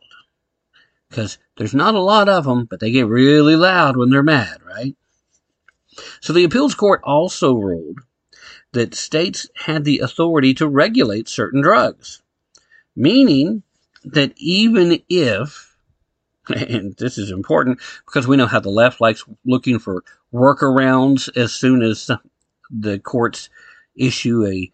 Because 1.10 1.38
there's 1.58 1.74
not 1.74 1.96
a 1.96 2.00
lot 2.00 2.28
of 2.28 2.46
them, 2.46 2.66
but 2.66 2.80
they 2.80 2.92
get 2.92 3.08
really 3.08 3.56
loud 3.56 3.98
when 3.98 4.10
they're 4.10 4.24
mad, 4.24 4.62
right? 4.64 4.96
So 6.22 6.34
the 6.34 6.44
appeals 6.44 6.76
court 6.76 7.02
also 7.04 7.54
ruled 7.56 8.00
that 8.74 8.94
states 8.94 9.50
had 9.56 9.84
the 9.84 10.00
authority 10.00 10.54
to 10.56 10.68
regulate 10.68 11.28
certain 11.28 11.62
drugs, 11.62 12.22
meaning 12.96 13.64
that 14.04 14.34
even 14.38 15.02
if, 15.10 15.76
and 16.50 16.96
this 16.98 17.18
is 17.18 17.32
important 17.32 17.80
because 18.06 18.28
we 18.28 18.38
know 18.38 18.48
how 18.48 18.60
the 18.60 18.70
left 18.70 19.02
likes 19.02 19.24
looking 19.46 19.80
for 19.80 20.04
workarounds 20.34 21.36
as 21.38 21.54
soon 21.54 21.82
as 21.82 22.10
the 22.70 23.00
courts 23.00 23.50
issue 23.96 24.46
a 24.46 24.72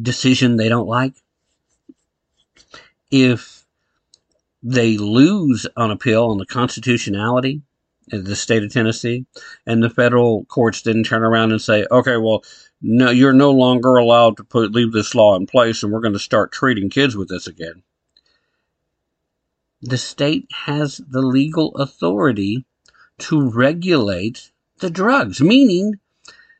decision 0.00 0.56
they 0.56 0.68
don't 0.68 0.88
like. 0.88 1.14
If 3.10 3.64
they 4.62 4.96
lose 4.96 5.66
on 5.76 5.90
appeal 5.90 6.26
on 6.26 6.38
the 6.38 6.46
constitutionality 6.46 7.62
the 8.08 8.36
state 8.36 8.62
of 8.62 8.72
Tennessee, 8.72 9.26
and 9.66 9.82
the 9.82 9.90
federal 9.90 10.44
courts 10.46 10.82
didn't 10.82 11.04
turn 11.04 11.22
around 11.22 11.52
and 11.52 11.60
say, 11.60 11.86
okay, 11.90 12.16
well, 12.16 12.44
no, 12.82 13.10
you're 13.10 13.32
no 13.32 13.50
longer 13.50 13.96
allowed 13.96 14.36
to 14.36 14.44
put 14.44 14.72
leave 14.72 14.92
this 14.92 15.14
law 15.14 15.36
in 15.36 15.46
place, 15.46 15.82
and 15.82 15.92
we're 15.92 16.00
going 16.00 16.12
to 16.12 16.18
start 16.18 16.52
treating 16.52 16.90
kids 16.90 17.16
with 17.16 17.28
this 17.28 17.46
again. 17.46 17.82
The 19.80 19.98
state 19.98 20.48
has 20.66 21.00
the 21.08 21.22
legal 21.22 21.74
authority 21.76 22.64
to 23.18 23.50
regulate 23.50 24.50
the 24.78 24.90
drugs, 24.90 25.40
meaning 25.40 26.00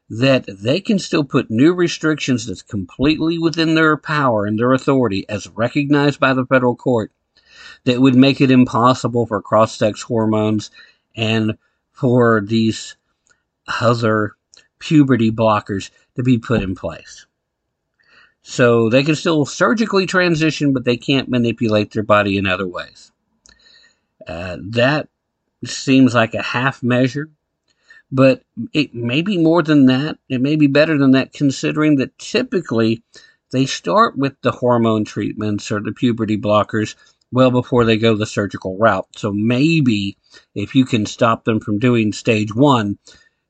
that 0.09 0.45
they 0.47 0.81
can 0.81 0.99
still 0.99 1.25
put 1.25 1.51
new 1.51 1.73
restrictions 1.73 2.47
that's 2.47 2.63
completely 2.63 3.39
within 3.39 3.75
their 3.75 3.97
power 3.97 4.45
and 4.45 4.59
their 4.59 4.73
authority 4.73 5.29
as 5.29 5.49
recognized 5.49 6.21
by 6.21 6.35
the 6.35 6.47
federal 6.47 6.77
court 6.77 7.11
that 7.85 8.01
would 8.01 8.15
make 8.15 8.41
it 8.41 8.51
impossible 8.51 9.27
for 9.27 9.41
cross-sex 9.41 10.03
hormones 10.03 10.71
and 11.15 11.57
for 11.93 12.41
these 12.41 12.97
other 13.81 14.33
puberty 14.79 15.31
blockers 15.31 15.91
to 16.17 16.23
be 16.23 16.39
put 16.39 16.63
in 16.63 16.75
place. 16.75 17.27
So 18.43 18.91
they 18.91 19.03
can 19.03 19.15
still 19.15 19.47
surgically 19.47 20.07
transition, 20.07 20.73
but 20.73 20.85
they 20.85 20.97
can't 20.97 21.29
manipulate 21.29 21.93
their 21.93 22.03
body 22.03 22.37
in 22.37 22.47
other 22.47 22.67
ways. 22.67 23.11
Uh, 24.27 24.59
that 24.61 25.09
seems 25.65 26.15
like 26.15 26.35
a 26.35 26.43
half 26.43 26.83
measure 26.83 27.31
but 28.15 28.45
it 28.73 28.95
may 28.95 29.23
be 29.23 29.39
more 29.39 29.61
than 29.61 29.87
that. 29.87 30.19
It 30.29 30.41
may 30.41 30.55
be 30.55 30.69
better 30.69 30.97
than 30.97 31.11
that, 31.13 31.33
considering 31.33 31.97
that 31.97 32.17
typically 32.17 33.03
they 33.51 33.67
start 33.67 34.17
with 34.17 34.41
the 34.41 34.53
hormone 34.53 35.05
treatments 35.05 35.73
or 35.73 35.81
the 35.81 35.91
puberty 35.91 36.39
blockers 36.39 36.95
well 37.35 37.51
before 37.51 37.85
they 37.85 37.99
go 37.99 38.17
the 38.17 38.27
surgical 38.27 38.79
route. 38.79 39.07
So 39.17 39.33
maybe 39.33 40.17
if 40.55 40.75
you 40.75 40.85
can 40.85 41.05
stop 41.05 41.45
them 41.45 41.61
from 41.61 41.79
doing 41.79 42.13
stage 42.13 42.55
one, 42.55 42.99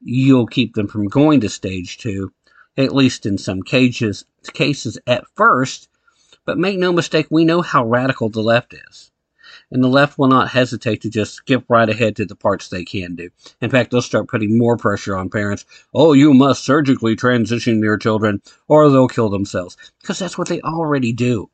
you'll 0.01 0.47
keep 0.47 0.75
them 0.75 0.89
from 0.89 1.07
going 1.07 1.41
to 1.43 1.49
stage 1.49 1.99
two, 1.99 2.33
at 2.77 2.95
least 2.95 3.27
in 3.27 3.39
some 3.39 3.63
cases, 3.63 4.25
cases 4.53 4.99
at 5.07 5.25
first. 5.37 5.89
But 6.45 6.59
make 6.59 6.79
no 6.79 6.93
mistake, 6.93 7.27
we 7.31 7.45
know 7.45 7.63
how 7.63 7.87
radical 7.87 8.29
the 8.29 8.43
left 8.43 8.75
is 8.75 9.13
and 9.71 9.83
the 9.83 9.89
left 9.89 10.19
will 10.19 10.29
not 10.29 10.51
hesitate 10.51 11.03
to 11.03 11.11
just 11.11 11.35
skip 11.35 11.65
right 11.69 11.89
ahead 11.89 12.17
to 12.17 12.25
the 12.25 12.37
parts 12.37 12.69
they 12.69 12.85
can 12.85 13.15
do. 13.17 13.31
In 13.61 13.71
fact, 13.71 13.91
they'll 13.91 14.03
start 14.03 14.29
putting 14.29 14.57
more 14.57 14.77
pressure 14.77 15.17
on 15.17 15.31
parents. 15.31 15.65
Oh, 15.93 16.13
you 16.13 16.33
must 16.35 16.65
surgically 16.65 17.17
transition 17.17 17.83
your 17.83 17.97
children 17.97 18.43
or 18.69 18.89
they'll 18.89 19.09
kill 19.09 19.31
themselves. 19.31 19.77
Because 20.01 20.19
that's 20.19 20.39
what 20.39 20.49
they 20.49 20.61
already 20.61 21.13
do. 21.13 21.51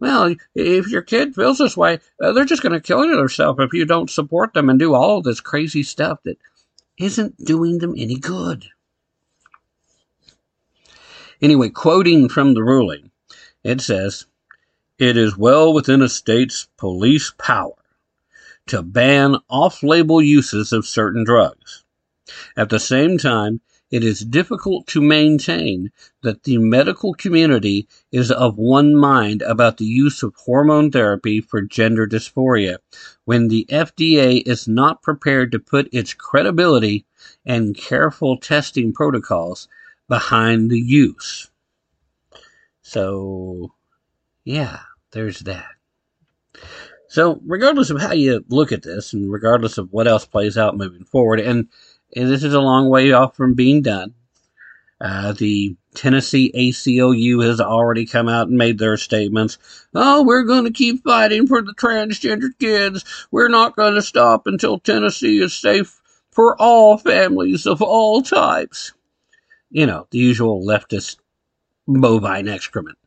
Well, 0.00 0.34
if 0.54 0.88
your 0.88 1.02
kid 1.02 1.34
feels 1.34 1.58
this 1.58 1.76
way, 1.76 1.98
uh, 2.22 2.32
they're 2.32 2.44
just 2.44 2.62
going 2.62 2.72
to 2.72 2.80
kill 2.80 3.00
themselves 3.00 3.58
if 3.60 3.72
you 3.72 3.84
don't 3.84 4.10
support 4.10 4.54
them 4.54 4.70
and 4.70 4.78
do 4.78 4.94
all 4.94 5.22
this 5.22 5.40
crazy 5.40 5.82
stuff 5.82 6.20
that 6.24 6.38
isn't 6.98 7.44
doing 7.44 7.78
them 7.78 7.94
any 7.96 8.16
good. 8.16 8.66
Anyway, 11.40 11.68
quoting 11.68 12.28
from 12.28 12.54
the 12.54 12.62
ruling, 12.62 13.10
it 13.64 13.80
says, 13.80 14.26
it 14.98 15.16
is 15.16 15.38
well 15.38 15.72
within 15.72 16.02
a 16.02 16.08
state's 16.08 16.68
police 16.76 17.32
power 17.38 17.74
to 18.66 18.82
ban 18.82 19.36
off-label 19.48 20.20
uses 20.20 20.72
of 20.72 20.86
certain 20.86 21.24
drugs. 21.24 21.84
At 22.56 22.68
the 22.68 22.80
same 22.80 23.16
time, 23.16 23.60
it 23.90 24.04
is 24.04 24.20
difficult 24.20 24.86
to 24.88 25.00
maintain 25.00 25.90
that 26.22 26.42
the 26.42 26.58
medical 26.58 27.14
community 27.14 27.88
is 28.12 28.30
of 28.30 28.58
one 28.58 28.94
mind 28.94 29.42
about 29.42 29.78
the 29.78 29.84
use 29.84 30.22
of 30.22 30.34
hormone 30.34 30.90
therapy 30.90 31.40
for 31.40 31.62
gender 31.62 32.06
dysphoria 32.06 32.78
when 33.24 33.48
the 33.48 33.66
FDA 33.70 34.42
is 34.46 34.68
not 34.68 35.02
prepared 35.02 35.52
to 35.52 35.58
put 35.58 35.88
its 35.92 36.14
credibility 36.14 37.06
and 37.46 37.76
careful 37.76 38.36
testing 38.36 38.92
protocols 38.92 39.68
behind 40.08 40.70
the 40.70 40.80
use. 40.80 41.50
So, 42.82 43.72
yeah 44.44 44.80
there's 45.12 45.40
that. 45.40 45.66
So, 47.08 47.40
regardless 47.46 47.90
of 47.90 48.00
how 48.00 48.12
you 48.12 48.44
look 48.48 48.70
at 48.70 48.82
this, 48.82 49.14
and 49.14 49.32
regardless 49.32 49.78
of 49.78 49.92
what 49.92 50.06
else 50.06 50.26
plays 50.26 50.58
out 50.58 50.76
moving 50.76 51.04
forward, 51.04 51.40
and, 51.40 51.68
and 52.14 52.30
this 52.30 52.44
is 52.44 52.54
a 52.54 52.60
long 52.60 52.88
way 52.88 53.12
off 53.12 53.36
from 53.36 53.54
being 53.54 53.82
done, 53.82 54.14
uh, 55.00 55.32
the 55.32 55.76
Tennessee 55.94 56.52
ACLU 56.54 57.44
has 57.44 57.60
already 57.60 58.06
come 58.06 58.28
out 58.28 58.48
and 58.48 58.56
made 58.56 58.78
their 58.78 58.96
statements. 58.96 59.58
Oh, 59.94 60.24
we're 60.24 60.44
going 60.44 60.64
to 60.64 60.72
keep 60.72 61.04
fighting 61.04 61.46
for 61.46 61.62
the 61.62 61.74
transgender 61.74 62.50
kids. 62.58 63.04
We're 63.30 63.48
not 63.48 63.76
going 63.76 63.94
to 63.94 64.02
stop 64.02 64.46
until 64.46 64.78
Tennessee 64.78 65.40
is 65.40 65.54
safe 65.54 66.00
for 66.30 66.60
all 66.60 66.98
families 66.98 67.66
of 67.66 67.82
all 67.82 68.22
types. 68.22 68.92
You 69.70 69.86
know, 69.86 70.06
the 70.10 70.18
usual 70.18 70.64
leftist 70.64 71.16
bovine 71.86 72.48
excrement. 72.48 72.98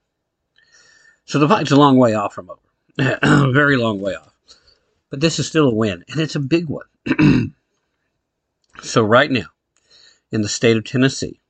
So 1.26 1.40
the 1.40 1.48
fight's 1.48 1.72
a 1.72 1.76
long 1.76 1.98
way 1.98 2.14
off 2.14 2.34
from 2.34 2.50
over. 2.50 3.52
very 3.54 3.78
long 3.78 4.00
way 4.02 4.16
off. 4.16 4.34
But 5.10 5.20
this 5.20 5.40
is 5.40 5.48
still 5.48 5.70
a 5.70 5.74
win, 5.76 6.04
and 6.10 6.20
it's 6.20 6.36
a 6.36 6.40
big 6.40 6.68
one. 6.68 6.86
so, 8.82 9.04
right 9.04 9.30
now, 9.30 9.48
in 10.32 10.42
the 10.42 10.50
state 10.50 10.78
of 10.78 10.86
Tennessee, 10.86 11.42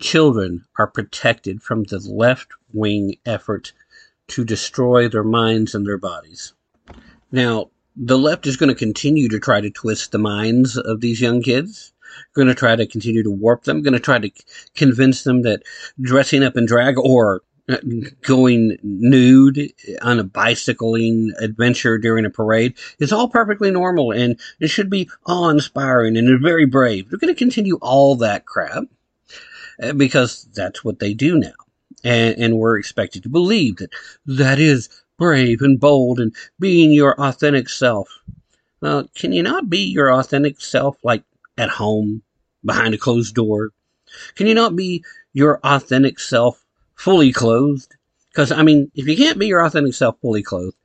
children 0.00 0.64
are 0.78 0.86
protected 0.86 1.62
from 1.62 1.84
the 1.84 1.98
left 1.98 2.48
wing 2.72 3.16
effort 3.24 3.72
to 4.28 4.44
destroy 4.44 5.08
their 5.08 5.24
minds 5.24 5.74
and 5.74 5.86
their 5.86 5.98
bodies. 5.98 6.52
Now, 7.30 7.70
the 7.96 8.18
left 8.18 8.46
is 8.46 8.56
going 8.56 8.68
to 8.68 8.74
continue 8.74 9.28
to 9.28 9.38
try 9.38 9.60
to 9.60 9.70
twist 9.70 10.12
the 10.12 10.18
minds 10.18 10.76
of 10.76 11.00
these 11.00 11.20
young 11.20 11.42
kids. 11.42 11.92
Going 12.34 12.48
to 12.48 12.54
try 12.54 12.76
to 12.76 12.86
continue 12.86 13.22
to 13.22 13.30
warp 13.30 13.64
them. 13.64 13.82
Going 13.82 13.94
to 13.94 14.00
try 14.00 14.18
to 14.18 14.30
convince 14.74 15.24
them 15.24 15.42
that 15.42 15.62
dressing 16.00 16.42
up 16.42 16.56
in 16.56 16.66
drag 16.66 16.98
or 16.98 17.42
going 18.22 18.76
nude 18.82 19.72
on 20.02 20.18
a 20.18 20.24
bicycling 20.24 21.32
adventure 21.40 21.96
during 21.96 22.26
a 22.26 22.30
parade 22.30 22.74
is 22.98 23.12
all 23.12 23.28
perfectly 23.28 23.70
normal 23.70 24.12
and 24.12 24.38
it 24.60 24.68
should 24.68 24.90
be 24.90 25.08
awe 25.26 25.48
inspiring 25.48 26.16
and 26.16 26.42
very 26.42 26.66
brave. 26.66 27.08
They're 27.08 27.18
going 27.18 27.34
to 27.34 27.38
continue 27.38 27.78
all 27.80 28.16
that 28.16 28.44
crap 28.44 28.84
uh, 29.82 29.92
because 29.94 30.46
that's 30.54 30.84
what 30.84 30.98
they 30.98 31.14
do 31.14 31.38
now. 31.38 31.52
And, 32.02 32.36
and 32.38 32.58
we're 32.58 32.78
expected 32.78 33.22
to 33.22 33.30
believe 33.30 33.76
that 33.76 33.92
that 34.26 34.58
is 34.58 34.90
brave 35.16 35.62
and 35.62 35.80
bold 35.80 36.20
and 36.20 36.34
being 36.58 36.92
your 36.92 37.18
authentic 37.18 37.70
self. 37.70 38.08
Well, 38.82 39.08
can 39.14 39.32
you 39.32 39.42
not 39.42 39.70
be 39.70 39.78
your 39.78 40.12
authentic 40.12 40.60
self 40.60 40.96
like 41.02 41.24
at 41.56 41.70
home, 41.70 42.22
behind 42.62 42.92
a 42.92 42.98
closed 42.98 43.34
door? 43.34 43.70
Can 44.34 44.46
you 44.46 44.54
not 44.54 44.76
be 44.76 45.02
your 45.32 45.60
authentic 45.64 46.18
self 46.18 46.63
fully 46.94 47.32
clothed? 47.32 47.96
Because, 48.30 48.50
I 48.50 48.62
mean, 48.62 48.90
if 48.94 49.06
you 49.06 49.16
can't 49.16 49.38
be 49.38 49.46
your 49.46 49.64
authentic 49.64 49.94
self 49.94 50.18
fully 50.20 50.42
clothed, 50.42 50.76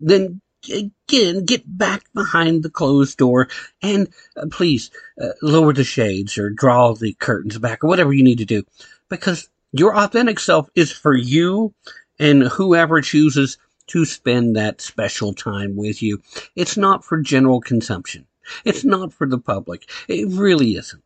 then 0.00 0.40
again, 0.68 1.44
get 1.44 1.62
back 1.66 2.04
behind 2.14 2.62
the 2.62 2.70
closed 2.70 3.18
door 3.18 3.48
and 3.82 4.08
uh, 4.36 4.46
please 4.50 4.90
uh, 5.20 5.28
lower 5.42 5.72
the 5.72 5.84
shades 5.84 6.38
or 6.38 6.50
draw 6.50 6.94
the 6.94 7.14
curtains 7.14 7.58
back 7.58 7.84
or 7.84 7.88
whatever 7.88 8.12
you 8.12 8.24
need 8.24 8.38
to 8.38 8.44
do. 8.44 8.64
Because 9.08 9.48
your 9.72 9.96
authentic 9.96 10.40
self 10.40 10.68
is 10.74 10.90
for 10.90 11.14
you 11.14 11.74
and 12.18 12.42
whoever 12.42 13.00
chooses 13.00 13.58
to 13.88 14.04
spend 14.04 14.56
that 14.56 14.80
special 14.80 15.32
time 15.32 15.76
with 15.76 16.02
you. 16.02 16.20
It's 16.56 16.76
not 16.76 17.04
for 17.04 17.20
general 17.20 17.60
consumption. 17.60 18.26
It's 18.64 18.84
not 18.84 19.12
for 19.12 19.26
the 19.26 19.38
public. 19.38 19.88
It 20.08 20.28
really 20.28 20.76
isn't. 20.76 21.02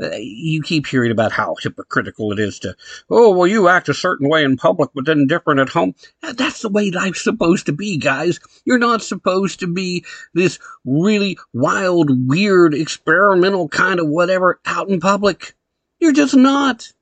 Uh, 0.00 0.16
you 0.16 0.62
keep 0.62 0.86
hearing 0.86 1.10
about 1.10 1.32
how 1.32 1.56
hypocritical 1.60 2.32
it 2.32 2.38
is 2.38 2.58
to, 2.58 2.76
oh, 3.10 3.30
well, 3.30 3.46
you 3.46 3.68
act 3.68 3.88
a 3.88 3.94
certain 3.94 4.28
way 4.28 4.44
in 4.44 4.56
public, 4.56 4.90
but 4.94 5.06
then 5.06 5.26
different 5.26 5.60
at 5.60 5.70
home. 5.70 5.94
That's 6.20 6.62
the 6.62 6.68
way 6.68 6.90
life's 6.90 7.24
supposed 7.24 7.66
to 7.66 7.72
be, 7.72 7.96
guys. 7.96 8.40
You're 8.64 8.78
not 8.78 9.02
supposed 9.02 9.60
to 9.60 9.66
be 9.66 10.04
this 10.34 10.58
really 10.84 11.38
wild, 11.52 12.28
weird, 12.28 12.74
experimental 12.74 13.68
kind 13.68 14.00
of 14.00 14.08
whatever 14.08 14.60
out 14.66 14.88
in 14.90 15.00
public. 15.00 15.54
You're 15.98 16.12
just 16.12 16.34
not. 16.34 16.92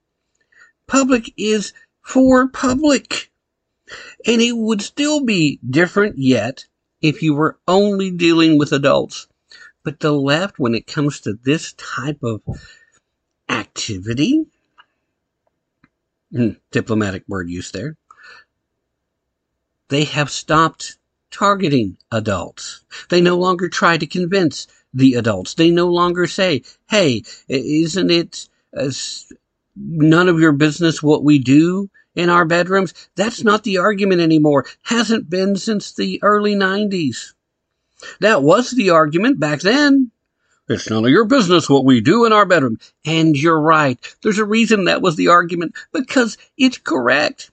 Public 0.86 1.32
is 1.36 1.72
for 2.02 2.48
public. 2.48 3.30
And 4.26 4.40
it 4.40 4.56
would 4.56 4.82
still 4.82 5.24
be 5.24 5.58
different 5.68 6.16
yet 6.16 6.66
if 7.00 7.22
you 7.22 7.34
were 7.34 7.58
only 7.66 8.10
dealing 8.10 8.58
with 8.58 8.72
adults. 8.72 9.26
But 9.84 10.00
the 10.00 10.12
left, 10.12 10.58
when 10.58 10.74
it 10.74 10.86
comes 10.86 11.20
to 11.20 11.34
this 11.34 11.72
type 11.74 12.22
of 12.22 12.42
activity, 13.48 14.46
hmm, 16.30 16.50
diplomatic 16.70 17.24
word 17.26 17.50
use 17.50 17.70
there, 17.72 17.96
they 19.88 20.04
have 20.04 20.30
stopped 20.30 20.96
targeting 21.30 21.96
adults. 22.10 22.84
They 23.08 23.20
no 23.20 23.36
longer 23.36 23.68
try 23.68 23.98
to 23.98 24.06
convince 24.06 24.66
the 24.94 25.14
adults. 25.14 25.54
They 25.54 25.70
no 25.70 25.88
longer 25.88 26.26
say, 26.26 26.62
hey, 26.88 27.24
isn't 27.48 28.10
it 28.10 28.48
uh, 28.76 28.90
none 29.74 30.28
of 30.28 30.38
your 30.38 30.52
business 30.52 31.02
what 31.02 31.24
we 31.24 31.38
do? 31.38 31.90
in 32.14 32.28
our 32.28 32.44
bedrooms. 32.44 32.92
That's 33.16 33.42
not 33.42 33.64
the 33.64 33.78
argument 33.78 34.20
anymore. 34.20 34.66
Hasn't 34.82 35.30
been 35.30 35.56
since 35.56 35.92
the 35.92 36.20
early 36.22 36.54
90s. 36.54 37.32
That 38.20 38.42
was 38.42 38.70
the 38.70 38.90
argument 38.90 39.40
back 39.40 39.60
then. 39.60 40.10
It's 40.68 40.88
none 40.88 41.04
of 41.04 41.10
your 41.10 41.24
business 41.24 41.68
what 41.68 41.84
we 41.84 42.00
do 42.00 42.24
in 42.24 42.32
our 42.32 42.46
bedroom. 42.46 42.78
And 43.04 43.36
you're 43.36 43.60
right. 43.60 43.98
There's 44.22 44.38
a 44.38 44.44
reason 44.44 44.84
that 44.84 45.02
was 45.02 45.16
the 45.16 45.28
argument 45.28 45.74
because 45.92 46.38
it's 46.56 46.78
correct. 46.78 47.50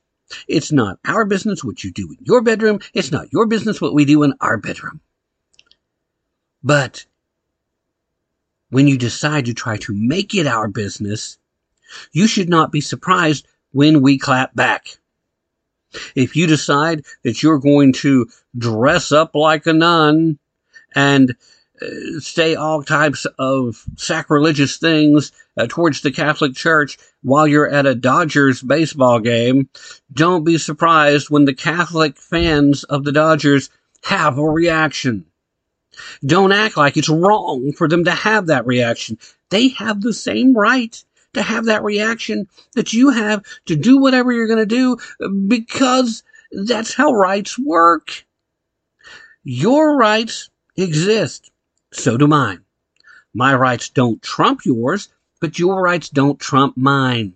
It's 0.48 0.72
not 0.72 1.00
our 1.06 1.26
business 1.26 1.64
what 1.64 1.84
you 1.84 1.92
do 1.92 2.12
in 2.12 2.18
your 2.22 2.42
bedroom. 2.42 2.80
It's 2.94 3.12
not 3.12 3.34
your 3.34 3.48
business 3.48 3.82
what 3.82 3.94
we 3.94 4.06
do 4.06 4.24
in 4.24 4.34
our 4.42 4.58
bedroom. 4.58 5.02
But 6.64 7.06
when 8.70 8.88
you 8.88 8.98
decide 8.98 9.46
to 9.46 9.54
try 9.54 9.78
to 9.78 9.94
make 9.94 10.36
it 10.36 10.46
our 10.46 10.68
business, 10.68 11.38
you 12.12 12.28
should 12.28 12.50
not 12.50 12.72
be 12.72 12.82
surprised 12.82 13.48
when 13.72 14.02
we 14.02 14.18
clap 14.18 14.56
back. 14.56 15.00
If 16.16 16.36
you 16.36 16.48
decide 16.48 17.06
that 17.24 17.42
you're 17.42 17.60
going 17.60 17.94
to 17.94 18.30
dress 18.58 19.12
up 19.12 19.36
like 19.36 19.66
a 19.66 19.74
nun 19.74 20.40
and 20.96 21.36
uh, 21.82 22.20
say 22.20 22.56
all 22.56 22.84
types 22.84 23.26
of 23.38 23.84
sacrilegious 23.96 24.78
things 24.78 25.32
uh, 25.58 25.68
towards 25.68 26.02
the 26.02 26.12
Catholic 26.12 26.56
Church 26.56 26.98
while 27.22 27.48
you're 27.48 27.70
at 27.70 27.86
a 27.86 27.96
Dodgers 27.96 28.62
baseball 28.62 29.20
game, 29.20 29.70
don't 30.12 30.44
be 30.44 30.58
surprised 30.58 31.30
when 31.30 31.46
the 31.46 31.54
Catholic 31.54 32.18
fans 32.18 32.84
of 32.84 33.04
the 33.04 33.12
Dodgers 33.12 33.70
have 34.04 34.38
a 34.38 34.44
reaction. 34.44 35.26
Don't 36.26 36.52
act 36.52 36.78
like 36.78 36.98
it's 36.98 37.10
wrong 37.10 37.74
for 37.74 37.88
them 37.88 38.06
to 38.06 38.12
have 38.12 38.48
that 38.48 38.66
reaction. 38.66 39.18
They 39.50 39.70
have 39.70 40.02
the 40.02 40.14
same 40.14 40.56
right 40.56 41.04
to 41.34 41.42
have 41.42 41.66
that 41.66 41.84
reaction 41.84 42.48
that 42.76 42.94
you 42.94 43.10
have 43.10 43.44
to 43.66 43.76
do 43.76 43.98
whatever 44.00 44.32
you're 44.32 44.48
going 44.48 44.60
to 44.60 44.66
do 44.66 44.98
because 45.48 46.24
that's 46.52 46.94
how 46.94 47.14
rights 47.14 47.58
work. 47.58 48.26
Your 49.44 49.98
rights 49.98 50.50
exist. 50.76 51.52
So 51.92 52.18
do 52.18 52.28
mine. 52.28 52.64
My 53.34 53.54
rights 53.54 53.90
don't 53.90 54.22
trump 54.22 54.66
yours, 54.66 55.10
but 55.40 55.60
your 55.60 55.82
rights 55.82 56.10
don't 56.10 56.40
trump 56.40 56.76
mine. 56.76 57.34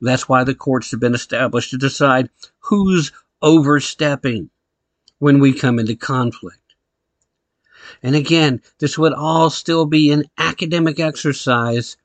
That's 0.00 0.28
why 0.28 0.44
the 0.44 0.54
courts 0.54 0.90
have 0.90 1.00
been 1.00 1.14
established 1.14 1.70
to 1.70 1.78
decide 1.78 2.28
who's 2.58 3.12
overstepping 3.40 4.50
when 5.18 5.38
we 5.38 5.52
come 5.52 5.78
into 5.78 5.94
conflict. 5.94 6.56
And 8.02 8.16
again, 8.16 8.62
this 8.78 8.98
would 8.98 9.12
all 9.12 9.50
still 9.50 9.86
be 9.86 10.10
an 10.10 10.24
academic 10.38 10.98
exercise 10.98 11.96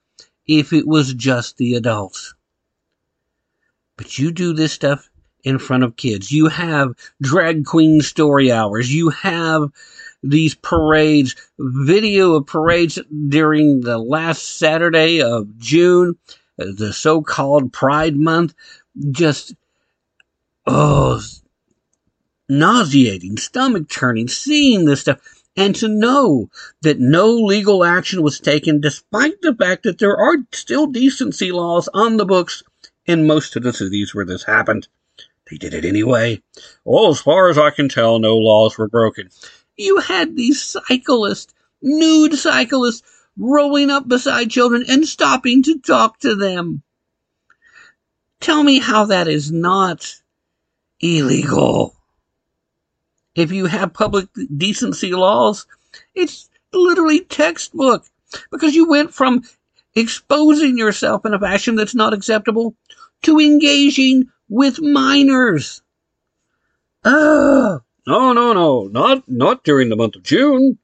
if 0.48 0.74
it 0.74 0.88
was 0.88 1.14
just 1.14 1.58
the 1.58 1.76
adults. 1.76 2.34
But 3.98 4.18
you 4.20 4.32
do 4.32 4.54
this 4.54 4.74
stuff 4.74 5.10
in 5.44 5.60
front 5.60 5.84
of 5.84 5.96
kids. 5.96 6.32
You 6.32 6.48
have 6.48 6.96
drag 7.22 7.66
queen 7.66 8.02
story 8.02 8.52
hours. 8.52 8.94
You 8.94 9.10
have 9.10 9.72
these 10.22 10.56
parades, 10.56 11.36
video 11.60 12.34
of 12.34 12.48
parades 12.48 13.00
during 13.30 13.82
the 13.82 13.98
last 13.98 14.58
Saturday 14.58 15.22
of 15.22 15.58
June, 15.58 16.18
the 16.58 16.92
so-called 16.92 17.72
Pride 17.72 18.16
Month. 18.16 18.56
Just, 19.12 19.56
oh, 20.66 21.22
nauseating, 22.50 23.38
stomach 23.38 23.88
turning, 23.88 24.28
seeing 24.28 24.86
this 24.86 25.02
stuff 25.02 25.20
and 25.56 25.76
to 25.76 25.88
know 25.88 26.50
that 26.82 27.00
no 27.00 27.34
legal 27.34 27.84
action 27.84 28.22
was 28.22 28.40
taken 28.40 28.82
despite 28.82 29.42
the 29.42 29.56
fact 29.56 29.84
that 29.84 30.00
there 30.00 30.18
are 30.18 30.38
still 30.52 30.88
decency 30.88 31.52
laws 31.52 31.88
on 31.94 32.18
the 32.18 32.26
books 32.26 32.64
in 33.06 33.28
most 33.28 33.56
of 33.56 33.64
the 33.64 33.74
cities 33.74 34.14
where 34.14 34.26
this 34.26 34.44
happened. 34.44 34.88
They 35.50 35.58
did 35.58 35.74
it 35.74 35.86
anyway. 35.86 36.42
Well, 36.84 37.10
as 37.10 37.22
far 37.22 37.50
as 37.50 37.58
I 37.58 37.70
can 37.70 37.88
tell, 37.88 38.20
no 38.20 38.38
laws 38.38 38.78
were 38.78 38.90
broken. 38.90 39.30
You 39.78 40.00
had 40.00 40.36
these 40.36 40.62
cyclists, 40.62 41.54
nude 41.82 42.34
cyclists, 42.34 43.04
rolling 43.38 43.92
up 43.92 44.08
beside 44.08 44.50
children 44.50 44.86
and 44.90 45.08
stopping 45.08 45.62
to 45.64 45.80
talk 45.80 46.20
to 46.20 46.36
them. 46.36 46.82
Tell 48.40 48.64
me 48.64 48.80
how 48.80 49.06
that 49.06 49.28
is 49.28 49.52
not 49.52 50.22
illegal 51.00 51.95
if 53.36 53.52
you 53.52 53.66
have 53.66 53.94
public 53.94 54.28
decency 54.56 55.12
laws, 55.12 55.68
it's 56.14 56.50
literally 56.74 57.22
textbook 57.22 58.06
because 58.52 58.76
you 58.76 58.90
went 58.90 59.14
from 59.14 59.44
exposing 59.96 60.78
yourself 60.78 61.26
in 61.26 61.34
a 61.34 61.40
fashion 61.40 61.76
that's 61.76 61.96
not 61.96 62.14
acceptable 62.14 62.76
to 63.24 63.40
engaging 63.40 64.30
with 64.50 64.82
minors. 64.82 65.82
Ah, 67.04 67.80
no, 68.08 68.34
no, 68.34 68.54
no, 68.54 68.88
not 68.88 69.24
not 69.28 69.64
during 69.64 69.90
the 69.90 69.96
month 69.96 70.16
of 70.16 70.24
June. 70.24 70.78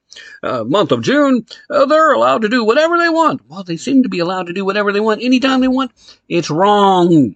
Uh, 0.43 0.65
month 0.65 0.91
of 0.91 1.01
June, 1.01 1.45
uh, 1.69 1.85
they're 1.85 2.11
allowed 2.11 2.41
to 2.41 2.49
do 2.49 2.65
whatever 2.65 2.97
they 2.97 3.07
want. 3.07 3.41
Well, 3.47 3.63
they 3.63 3.77
seem 3.77 4.03
to 4.03 4.09
be 4.09 4.19
allowed 4.19 4.47
to 4.47 4.53
do 4.53 4.65
whatever 4.65 4.91
they 4.91 4.99
want 4.99 5.23
anytime 5.23 5.61
they 5.61 5.69
want. 5.69 5.91
It's 6.27 6.49
wrong. 6.49 7.35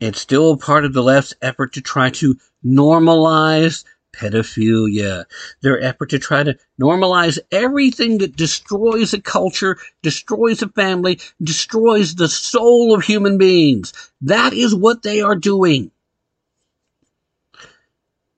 It's 0.00 0.20
still 0.20 0.56
part 0.56 0.84
of 0.84 0.92
the 0.92 1.04
left's 1.04 1.34
effort 1.40 1.74
to 1.74 1.80
try 1.80 2.10
to 2.10 2.36
normalize 2.64 3.84
pedophilia. 4.14 5.24
Their 5.60 5.80
effort 5.80 6.10
to 6.10 6.18
try 6.18 6.42
to 6.42 6.56
normalize 6.80 7.38
everything 7.50 8.18
that 8.18 8.36
destroys 8.36 9.12
a 9.12 9.20
culture, 9.20 9.76
destroys 10.02 10.62
a 10.62 10.68
family, 10.68 11.20
destroys 11.42 12.14
the 12.14 12.28
soul 12.28 12.94
of 12.94 13.04
human 13.04 13.38
beings. 13.38 13.92
That 14.20 14.52
is 14.52 14.74
what 14.74 15.02
they 15.02 15.20
are 15.20 15.36
doing. 15.36 15.90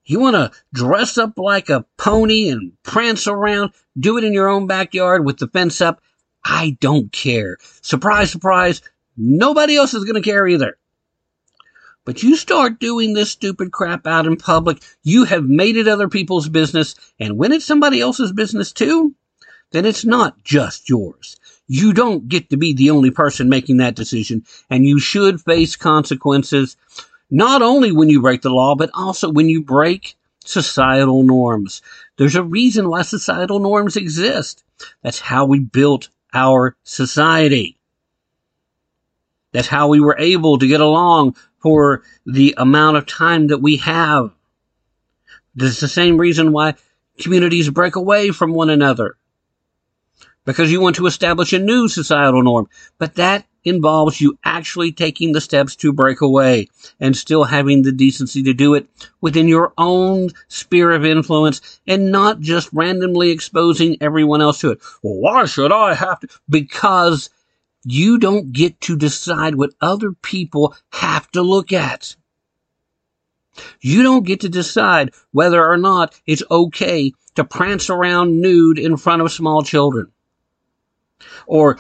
You 0.05 0.21
want 0.21 0.37
to 0.37 0.53
dress 0.73 1.19
up 1.19 1.33
like 1.37 1.69
a 1.69 1.85
pony 1.97 2.49
and 2.49 2.73
prance 2.85 3.27
around, 3.27 3.73
do 3.99 4.17
it 4.19 4.25
in 4.25 4.33
your 4.33 4.49
own 4.49 4.69
backyard 4.69 5.25
with 5.25 5.39
the 5.39 5.49
fence 5.49 5.81
up. 5.81 6.01
I 6.45 6.77
don't 6.81 7.11
care. 7.11 7.59
Surprise, 7.83 8.31
surprise. 8.31 8.83
Nobody 9.17 9.77
else 9.77 9.95
is 9.95 10.05
going 10.05 10.23
to 10.23 10.29
care 10.29 10.47
either. 10.47 10.79
But 12.07 12.23
you 12.23 12.37
start 12.37 12.79
doing 12.79 13.13
this 13.13 13.33
stupid 13.33 13.73
crap 13.73 14.07
out 14.07 14.27
in 14.27 14.37
public, 14.37 14.81
you 15.03 15.25
have 15.25 15.45
made 15.45 15.77
it 15.77 15.89
other 15.89 16.09
people's 16.09 16.49
business. 16.49 16.95
And 17.19 17.37
when 17.37 17.53
it's 17.53 17.67
somebody 17.67 18.01
else's 18.01 18.33
business 18.33 18.73
too, 18.73 19.15
then 19.73 19.85
it's 19.85 20.05
not 20.05 20.43
just 20.45 20.89
yours. 20.89 21.37
You 21.67 21.93
don't 21.93 22.29
get 22.29 22.49
to 22.51 22.57
be 22.57 22.73
the 22.73 22.91
only 22.91 23.11
person 23.11 23.49
making 23.49 23.79
that 23.79 23.97
decision, 23.97 24.45
and 24.71 24.87
you 24.87 25.01
should 25.01 25.41
face 25.41 25.75
consequences 25.75 26.77
not 27.29 27.61
only 27.61 27.91
when 27.91 28.09
you 28.09 28.23
break 28.23 28.43
the 28.43 28.51
law, 28.51 28.77
but 28.77 28.91
also 28.95 29.29
when 29.29 29.49
you 29.49 29.65
break 29.65 30.15
societal 30.45 31.25
norms. 31.25 31.83
There's 32.19 32.37
a 32.37 32.43
reason 32.45 32.89
why 32.89 33.03
societal 33.03 33.59
norms 33.59 33.97
exist. 33.97 34.63
That's 35.03 35.19
how 35.19 35.45
we 35.45 35.59
built 35.59 36.09
our 36.33 36.77
society. 36.85 37.77
That's 39.51 39.67
how 39.67 39.89
we 39.89 39.99
were 39.99 40.17
able 40.19 40.59
to 40.59 40.69
get 40.69 40.81
along 40.81 41.35
for 41.67 42.05
the 42.25 42.55
amount 42.59 42.97
of 42.97 43.07
time 43.07 43.49
that 43.49 43.59
we 43.59 43.79
have. 43.79 44.31
This 45.57 45.73
is 45.73 45.81
the 45.81 45.89
same 45.89 46.17
reason 46.17 46.53
why 46.53 46.75
communities 47.19 47.69
break 47.71 47.97
away 47.97 48.31
from 48.31 48.55
one 48.55 48.71
another. 48.71 49.17
Because 50.45 50.71
you 50.71 50.81
want 50.81 50.95
to 50.95 51.07
establish 51.07 51.53
a 51.53 51.59
new 51.59 51.89
societal 51.89 52.45
norm. 52.45 52.69
But 52.99 53.17
that 53.17 53.47
involves 53.65 54.21
you 54.21 54.39
actually 54.45 54.93
taking 54.93 55.33
the 55.33 55.41
steps 55.41 55.75
to 55.75 55.93
break 55.93 56.21
away 56.21 56.69
and 57.01 57.17
still 57.17 57.43
having 57.43 57.83
the 57.83 57.91
decency 57.91 58.45
to 58.45 58.55
do 58.55 58.75
it 58.75 58.87
within 59.21 59.49
your 59.49 59.73
own 59.77 60.31
sphere 60.47 60.93
of 60.93 61.05
influence 61.05 61.81
and 61.85 62.13
not 62.13 62.39
just 62.39 62.73
randomly 62.73 63.33
exposing 63.33 63.97
everyone 64.01 64.41
else 64.41 64.61
to 64.61 64.71
it. 64.71 64.79
Well, 65.03 65.15
why 65.15 65.47
should 65.47 65.73
I 65.73 65.95
have 65.95 66.21
to? 66.21 66.29
Because 66.49 67.29
you 67.89 68.19
don't 68.19 68.53
get 68.53 68.81
to 68.81 68.97
decide 68.97 69.55
what 69.55 69.71
other 69.81 70.11
people 70.11 70.75
have 70.91 71.31
to 71.31 71.41
look 71.41 71.73
at. 71.73 72.17
You 73.81 74.03
don't 74.03 74.27
get 74.27 74.41
to 74.41 74.49
decide 74.49 75.13
whether 75.31 75.65
or 75.65 75.77
not 75.77 76.21
it's 76.27 76.43
okay 76.51 77.13
to 77.37 77.45
prance 77.45 77.89
around 77.89 78.41
nude 78.41 78.81
in 78.81 78.97
front 78.97 79.23
of 79.23 79.31
small 79.31 79.63
children 79.63 80.11
or 81.47 81.79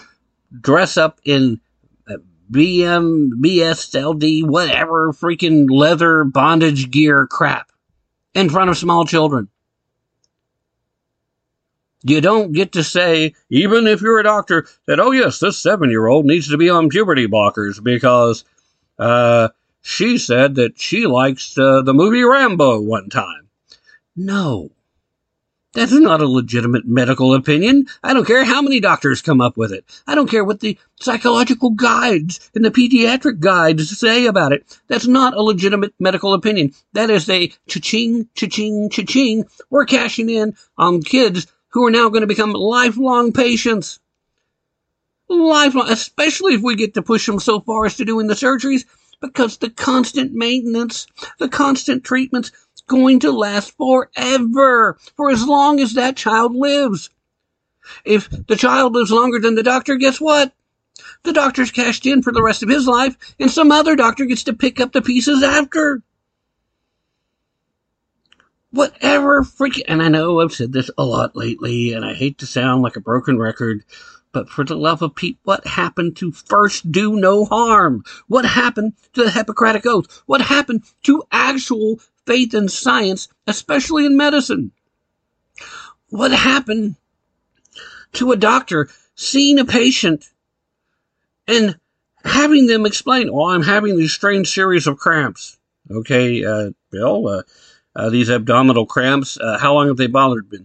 dress 0.58 0.96
up 0.96 1.20
in 1.24 1.60
uh, 2.08 2.14
BM, 2.52 3.30
BSLD, 3.40 4.46
whatever 4.46 5.12
freaking 5.12 5.66
leather 5.68 6.22
bondage 6.22 6.92
gear 6.92 7.26
crap 7.26 7.72
in 8.32 8.48
front 8.48 8.70
of 8.70 8.78
small 8.78 9.04
children. 9.04 9.48
You 12.02 12.20
don't 12.20 12.52
get 12.52 12.72
to 12.72 12.84
say, 12.84 13.34
even 13.50 13.86
if 13.86 14.00
you're 14.00 14.20
a 14.20 14.24
doctor, 14.24 14.66
that, 14.86 15.00
oh 15.00 15.12
yes, 15.12 15.40
this 15.40 15.58
seven 15.58 15.90
year 15.90 16.06
old 16.06 16.26
needs 16.26 16.48
to 16.48 16.56
be 16.56 16.70
on 16.70 16.88
puberty 16.88 17.26
blockers 17.26 17.82
because, 17.82 18.44
uh, 18.98 19.48
she 19.82 20.18
said 20.18 20.56
that 20.56 20.80
she 20.80 21.06
likes 21.06 21.56
uh, 21.56 21.82
the 21.82 21.94
movie 21.94 22.24
Rambo 22.24 22.80
one 22.80 23.08
time. 23.08 23.48
No. 24.16 24.70
That's 25.74 25.92
not 25.92 26.22
a 26.22 26.26
legitimate 26.26 26.86
medical 26.86 27.34
opinion. 27.34 27.86
I 28.02 28.14
don't 28.14 28.26
care 28.26 28.44
how 28.44 28.62
many 28.62 28.80
doctors 28.80 29.20
come 29.20 29.42
up 29.42 29.58
with 29.58 29.72
it. 29.72 29.84
I 30.06 30.14
don't 30.14 30.30
care 30.30 30.42
what 30.42 30.60
the 30.60 30.78
psychological 30.98 31.70
guides 31.70 32.50
and 32.54 32.64
the 32.64 32.70
pediatric 32.70 33.40
guides 33.40 33.96
say 33.98 34.24
about 34.24 34.52
it. 34.52 34.80
That's 34.88 35.06
not 35.06 35.34
a 35.34 35.42
legitimate 35.42 35.92
medical 36.00 36.32
opinion. 36.32 36.72
That 36.94 37.10
is 37.10 37.28
a 37.28 37.52
cha-ching, 37.68 38.28
cha-ching, 38.34 38.88
cha-ching. 38.88 39.44
We're 39.68 39.84
cashing 39.84 40.30
in 40.30 40.56
on 40.78 41.02
kids 41.02 41.46
who 41.76 41.86
are 41.86 41.90
now 41.90 42.08
going 42.08 42.22
to 42.22 42.26
become 42.26 42.52
lifelong 42.52 43.34
patients. 43.34 44.00
Lifelong, 45.28 45.90
especially 45.90 46.54
if 46.54 46.62
we 46.62 46.74
get 46.74 46.94
to 46.94 47.02
push 47.02 47.26
them 47.26 47.38
so 47.38 47.60
far 47.60 47.84
as 47.84 47.98
to 47.98 48.04
doing 48.06 48.28
the 48.28 48.34
surgeries, 48.34 48.86
because 49.20 49.58
the 49.58 49.68
constant 49.68 50.32
maintenance, 50.32 51.06
the 51.38 51.50
constant 51.50 52.02
treatments, 52.02 52.50
going 52.86 53.20
to 53.20 53.30
last 53.30 53.76
forever, 53.76 54.96
for 55.18 55.30
as 55.30 55.46
long 55.46 55.78
as 55.78 55.92
that 55.92 56.16
child 56.16 56.56
lives. 56.56 57.10
If 58.06 58.30
the 58.30 58.56
child 58.56 58.94
lives 58.94 59.10
longer 59.10 59.38
than 59.38 59.54
the 59.54 59.62
doctor, 59.62 59.96
guess 59.96 60.18
what? 60.18 60.54
The 61.24 61.34
doctor's 61.34 61.72
cashed 61.72 62.06
in 62.06 62.22
for 62.22 62.32
the 62.32 62.42
rest 62.42 62.62
of 62.62 62.70
his 62.70 62.86
life, 62.86 63.18
and 63.38 63.50
some 63.50 63.70
other 63.70 63.96
doctor 63.96 64.24
gets 64.24 64.44
to 64.44 64.54
pick 64.54 64.80
up 64.80 64.92
the 64.92 65.02
pieces 65.02 65.42
after 65.42 66.02
whatever 68.70 69.42
freaking, 69.42 69.82
and 69.88 70.02
I 70.02 70.08
know 70.08 70.40
I've 70.40 70.52
said 70.52 70.72
this 70.72 70.90
a 70.98 71.04
lot 71.04 71.36
lately, 71.36 71.92
and 71.92 72.04
I 72.04 72.14
hate 72.14 72.38
to 72.38 72.46
sound 72.46 72.82
like 72.82 72.96
a 72.96 73.00
broken 73.00 73.38
record, 73.38 73.84
but 74.32 74.48
for 74.48 74.64
the 74.64 74.76
love 74.76 75.02
of 75.02 75.14
Pete, 75.14 75.38
what 75.44 75.66
happened 75.66 76.16
to 76.16 76.32
first 76.32 76.90
do 76.92 77.16
no 77.16 77.44
harm? 77.44 78.04
What 78.28 78.44
happened 78.44 78.94
to 79.14 79.24
the 79.24 79.30
Hippocratic 79.30 79.86
Oath? 79.86 80.22
What 80.26 80.42
happened 80.42 80.84
to 81.04 81.22
actual 81.32 82.00
faith 82.26 82.52
in 82.54 82.68
science, 82.68 83.28
especially 83.46 84.04
in 84.04 84.16
medicine? 84.16 84.72
What 86.10 86.32
happened 86.32 86.96
to 88.14 88.32
a 88.32 88.36
doctor 88.36 88.88
seeing 89.14 89.58
a 89.58 89.64
patient 89.64 90.28
and 91.48 91.78
having 92.24 92.66
them 92.66 92.86
explain, 92.86 93.30
oh, 93.30 93.48
I'm 93.48 93.62
having 93.62 93.96
these 93.96 94.12
strange 94.12 94.52
series 94.52 94.86
of 94.86 94.98
cramps. 94.98 95.58
Okay, 95.90 96.44
uh, 96.44 96.70
Bill, 96.90 97.28
uh, 97.28 97.42
uh, 97.96 98.10
these 98.10 98.30
abdominal 98.30 98.86
cramps. 98.86 99.38
Uh, 99.38 99.58
how 99.58 99.74
long 99.74 99.88
have 99.88 99.96
they 99.96 100.06
bothered 100.06 100.50
me? 100.52 100.60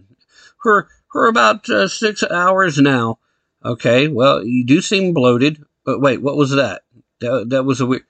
For 0.62 0.88
for 1.10 1.26
about 1.26 1.68
uh, 1.68 1.88
six 1.88 2.22
hours 2.22 2.78
now. 2.78 3.18
Okay, 3.64 4.08
well, 4.08 4.44
you 4.44 4.64
do 4.64 4.80
seem 4.80 5.12
bloated. 5.12 5.64
But 5.84 6.00
wait, 6.00 6.22
what 6.22 6.36
was 6.36 6.50
that? 6.52 6.82
That, 7.20 7.50
that 7.50 7.64
was 7.64 7.80
a 7.80 7.86
weird. 7.86 8.04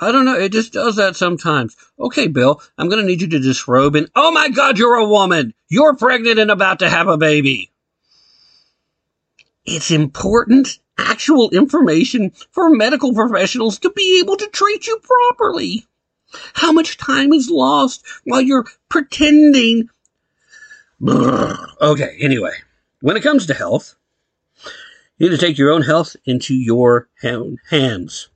I 0.00 0.12
don't 0.12 0.26
know. 0.26 0.38
It 0.38 0.52
just 0.52 0.74
does 0.74 0.96
that 0.96 1.16
sometimes. 1.16 1.74
Okay, 1.98 2.26
Bill, 2.26 2.60
I'm 2.76 2.88
going 2.88 3.00
to 3.00 3.06
need 3.06 3.22
you 3.22 3.28
to 3.28 3.38
disrobe 3.38 3.96
and. 3.96 4.10
Oh 4.14 4.30
my 4.30 4.48
God, 4.50 4.78
you're 4.78 4.96
a 4.96 5.08
woman! 5.08 5.54
You're 5.68 5.96
pregnant 5.96 6.38
and 6.38 6.50
about 6.50 6.80
to 6.80 6.90
have 6.90 7.08
a 7.08 7.16
baby! 7.16 7.72
It's 9.64 9.90
important, 9.90 10.78
actual 10.98 11.50
information 11.50 12.30
for 12.52 12.70
medical 12.70 13.14
professionals 13.14 13.78
to 13.80 13.90
be 13.90 14.20
able 14.20 14.36
to 14.36 14.46
treat 14.48 14.86
you 14.86 15.00
properly. 15.02 15.86
How 16.54 16.72
much 16.72 16.98
time 16.98 17.32
is 17.32 17.50
lost 17.50 18.04
while 18.24 18.40
you're 18.40 18.66
pretending? 18.88 19.88
Okay, 21.02 22.16
anyway, 22.20 22.52
when 23.00 23.16
it 23.16 23.22
comes 23.22 23.46
to 23.46 23.54
health, 23.54 23.94
you 25.18 25.28
need 25.28 25.38
to 25.38 25.46
take 25.46 25.58
your 25.58 25.70
own 25.70 25.82
health 25.82 26.16
into 26.24 26.54
your 26.54 27.08
own 27.22 27.58
hands. 27.70 28.28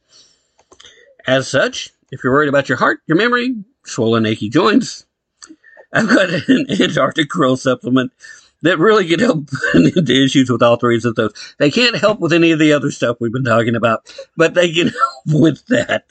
As 1.26 1.48
such, 1.48 1.90
if 2.10 2.22
you're 2.24 2.32
worried 2.32 2.48
about 2.48 2.68
your 2.68 2.78
heart, 2.78 3.00
your 3.06 3.16
memory, 3.16 3.54
swollen, 3.84 4.26
achy 4.26 4.48
joints, 4.48 5.06
I've 5.92 6.08
got 6.08 6.30
an 6.48 6.66
Antarctic 6.70 7.28
Krill 7.28 7.58
supplement 7.58 8.12
that 8.62 8.78
really 8.78 9.06
can 9.06 9.20
help 9.20 9.48
into 9.74 10.24
issues 10.24 10.50
with 10.50 10.62
all 10.62 10.76
three 10.76 11.00
of 11.02 11.14
those. 11.14 11.32
They 11.58 11.70
can't 11.70 11.96
help 11.96 12.20
with 12.20 12.32
any 12.32 12.52
of 12.52 12.58
the 12.58 12.72
other 12.72 12.90
stuff 12.90 13.16
we've 13.20 13.32
been 13.32 13.44
talking 13.44 13.74
about, 13.74 14.14
but 14.36 14.54
they 14.54 14.72
can 14.72 14.88
help 15.26 15.42
with 15.42 15.66
that. 15.66 16.04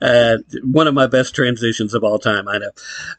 Uh, 0.00 0.38
one 0.62 0.86
of 0.86 0.94
my 0.94 1.06
best 1.06 1.34
transitions 1.34 1.94
of 1.94 2.04
all 2.04 2.18
time, 2.18 2.48
I 2.48 2.58
know. 2.58 2.70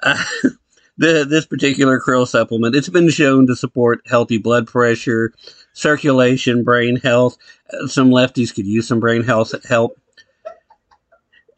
Uh, 0.02 0.24
the, 0.98 1.26
this 1.28 1.46
particular 1.46 2.00
krill 2.00 2.28
supplement, 2.28 2.76
it's 2.76 2.90
been 2.90 3.10
shown 3.10 3.48
to 3.48 3.56
support 3.56 4.02
healthy 4.06 4.38
blood 4.38 4.68
pressure, 4.68 5.34
circulation, 5.74 6.64
brain 6.64 6.98
health. 6.98 7.38
Uh, 7.72 7.88
some 7.88 8.10
lefties 8.10 8.54
could 8.54 8.68
use 8.68 8.88
some 8.88 9.00
brain 9.00 9.24
health 9.24 9.54
help. 9.66 10.00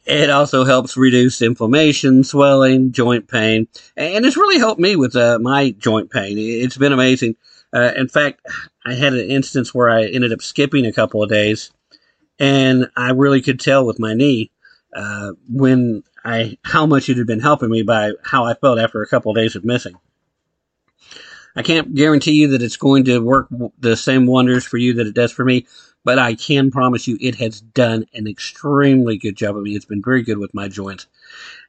It 0.06 0.32
also 0.32 0.64
helps 0.64 0.98
reduce 0.98 1.42
inflammation, 1.42 2.24
swelling, 2.24 2.94
joint 2.94 3.28
pain, 3.28 3.68
and 3.96 4.26
it's 4.26 4.38
really 4.38 4.58
helped 4.58 4.82
me 4.82 4.96
with 4.96 5.16
uh, 5.16 5.38
my 5.40 5.70
joint 5.72 6.10
pain. 6.10 6.36
It's 6.38 6.78
been 6.78 6.94
amazing. 6.94 7.36
Uh, 7.72 7.92
in 7.96 8.08
fact, 8.08 8.42
I 8.84 8.96
had 8.96 9.14
an 9.14 9.30
instance 9.30 9.72
where 9.72 9.88
I 9.88 10.06
ended 10.06 10.34
up 10.34 10.42
skipping 10.42 10.88
a 10.88 10.94
couple 10.94 11.22
of 11.22 11.30
days, 11.30 11.72
and 12.40 12.90
I 12.98 13.12
really 13.12 13.44
could 13.44 13.60
tell 13.60 13.86
with 13.86 14.00
my 14.00 14.16
knee 14.16 14.50
uh, 14.94 15.32
when 15.48 16.04
I 16.24 16.58
how 16.64 16.86
much 16.86 17.10
it 17.10 17.18
had 17.18 17.28
been 17.28 17.40
helping 17.40 17.70
me 17.70 17.84
by 17.84 18.12
how 18.24 18.46
I 18.46 18.54
felt 18.54 18.80
after 18.80 19.02
a 19.02 19.08
couple 19.08 19.32
of 19.32 19.38
days 19.38 19.56
of 19.56 19.64
missing. 19.64 19.96
I 21.56 21.64
can't 21.64 21.96
guarantee 21.96 22.34
you 22.34 22.50
that 22.50 22.62
it's 22.62 22.78
going 22.78 23.06
to 23.06 23.20
work 23.20 23.48
the 23.80 23.98
same 23.98 24.28
wonders 24.28 24.66
for 24.66 24.78
you 24.78 24.94
that 24.96 25.08
it 25.08 25.16
does 25.16 25.32
for 25.32 25.44
me, 25.44 25.66
but 26.04 26.20
I 26.20 26.36
can 26.36 26.70
promise 26.72 27.08
you 27.08 27.18
it 27.20 27.36
has 27.36 27.62
done 27.62 28.06
an 28.14 28.28
extremely 28.28 29.18
good 29.18 29.36
job 29.36 29.58
of 29.58 29.64
me. 29.64 29.76
It's 29.76 29.86
been 29.86 30.04
very 30.04 30.22
good 30.22 30.38
with 30.38 30.54
my 30.54 30.68
joints. 30.68 31.08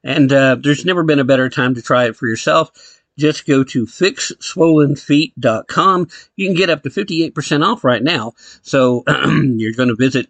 And 0.04 0.30
uh, 0.32 0.56
there's 0.60 0.84
never 0.84 1.02
been 1.02 1.18
a 1.18 1.24
better 1.24 1.48
time 1.48 1.74
to 1.74 1.82
try 1.82 2.04
it 2.06 2.16
for 2.16 2.26
yourself. 2.26 3.00
Just 3.18 3.46
go 3.46 3.64
to 3.64 3.86
fixswollenfeet.com. 3.86 6.08
You 6.36 6.46
can 6.46 6.56
get 6.56 6.70
up 6.70 6.84
to 6.84 6.90
58% 6.90 7.66
off 7.66 7.82
right 7.84 8.02
now. 8.02 8.32
So 8.62 9.02
you're 9.08 9.74
going 9.74 9.88
to 9.88 9.96
visit 9.96 10.28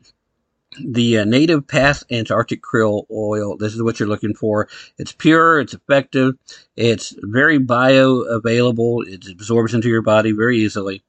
the 0.78 1.18
uh, 1.18 1.24
NativePath 1.24 2.04
Antarctic 2.10 2.62
krill 2.62 3.04
oil. 3.10 3.56
This 3.56 3.74
is 3.74 3.82
what 3.82 3.98
you're 3.98 4.08
looking 4.08 4.34
for. 4.34 4.68
It's 4.98 5.12
pure, 5.12 5.60
it's 5.60 5.74
effective, 5.74 6.34
it's 6.76 7.14
very 7.22 7.58
bioavailable, 7.58 9.06
it 9.08 9.26
absorbs 9.28 9.74
into 9.74 9.88
your 9.88 10.02
body 10.02 10.32
very 10.32 10.58
easily. 10.58 11.02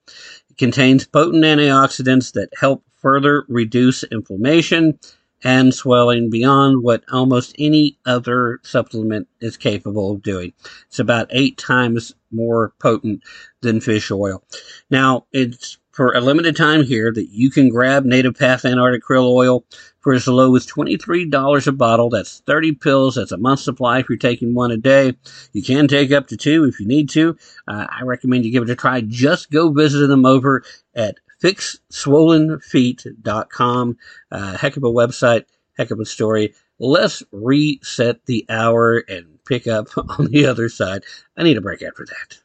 It 0.50 0.58
contains 0.58 1.06
potent 1.06 1.44
antioxidants 1.44 2.34
that 2.34 2.50
help 2.60 2.84
further 2.96 3.46
reduce 3.48 4.04
inflammation 4.04 5.00
and 5.44 5.74
swelling 5.74 6.30
beyond 6.30 6.84
what 6.84 7.04
almost 7.12 7.56
any 7.58 7.98
other 8.06 8.60
supplement 8.64 9.28
is 9.40 9.58
capable 9.58 10.12
of 10.12 10.22
doing. 10.22 10.54
It's 10.88 11.00
about 11.00 11.28
eight 11.32 11.58
times 11.58 12.14
more 12.32 12.74
potent 12.80 13.24
than 13.62 13.82
fish 13.82 14.12
oil. 14.12 14.44
Now, 14.90 15.26
it's 15.32 15.78
for 15.92 16.14
a 16.14 16.22
limited 16.22 16.56
time 16.56 16.84
here 16.84 17.12
that 17.12 17.30
you 17.30 17.52
can 17.52 17.70
grab 17.70 18.06
NativePath 18.06 18.68
Antarctic 18.70 19.04
Krill 19.04 19.32
Oil 19.32 19.66
for 20.00 20.14
as 20.14 20.28
low 20.28 20.56
as 20.56 20.66
$23 20.66 21.68
a 21.68 21.72
bottle. 21.72 22.10
That's 22.10 22.40
30 22.42 22.74
pills. 22.74 23.16
That's 23.16 23.32
a 23.32 23.38
month 23.38 23.62
supply 23.62 24.00
if 24.00 24.10
you're 24.10 24.18
taking 24.18 24.56
one 24.56 24.72
a 24.72 24.78
day. 24.78 25.14
You 25.54 25.62
can 25.62 25.88
take 25.88 26.12
up 26.12 26.28
to 26.28 26.36
two 26.38 26.66
if 26.66 26.80
you 26.80 26.88
need 26.88 27.10
to. 27.10 27.38
Uh, 27.68 27.86
I 27.90 28.02
recommend 28.04 28.46
you 28.46 28.52
give 28.52 28.64
it 28.64 28.70
a 28.70 28.76
try. 28.76 29.02
Just 29.02 29.52
go 29.52 29.70
visit 29.70 30.08
them 30.08 30.26
over 30.26 30.64
at 30.96 31.18
fixswollenfeet.com. 31.44 33.98
Uh, 34.32 34.58
heck 34.58 34.78
of 34.78 34.84
a 34.84 34.88
website, 34.88 35.46
heck 35.78 35.92
of 35.92 36.00
a 36.00 36.06
story. 36.06 36.54
Let's 36.80 37.22
reset 37.32 38.26
the 38.26 38.46
hour 38.50 38.98
and 38.98 39.40
pick 39.46 39.68
up 39.68 39.90
on 40.20 40.28
the 40.28 40.46
other 40.46 40.70
side. 40.70 41.04
I 41.38 41.44
need 41.44 41.58
a 41.58 41.62
break 41.62 41.82
after 41.82 42.06
that. 42.06 42.38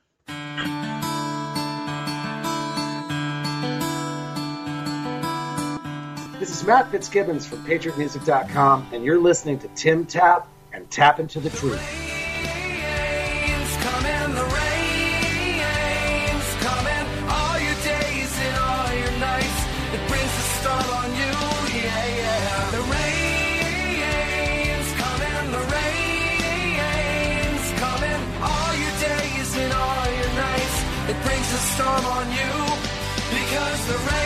This 6.47 6.61
is 6.61 6.64
Matt 6.64 6.92
Fitzgibbons 6.92 7.44
from 7.44 7.64
PatriotMusic.com, 7.64 8.90
and 8.92 9.05
you're 9.05 9.18
listening 9.18 9.59
to 9.59 9.68
Tim 9.74 10.07
Tapp 10.07 10.47
and 10.72 10.88
Tapp 10.92 11.18
Into 11.18 11.40
the 11.40 11.51
Truth. 11.51 11.82
storm 31.59 32.07
on 32.07 32.30
you 32.30 32.53
because 33.30 33.86
the 33.88 33.99
rain's 33.99 34.26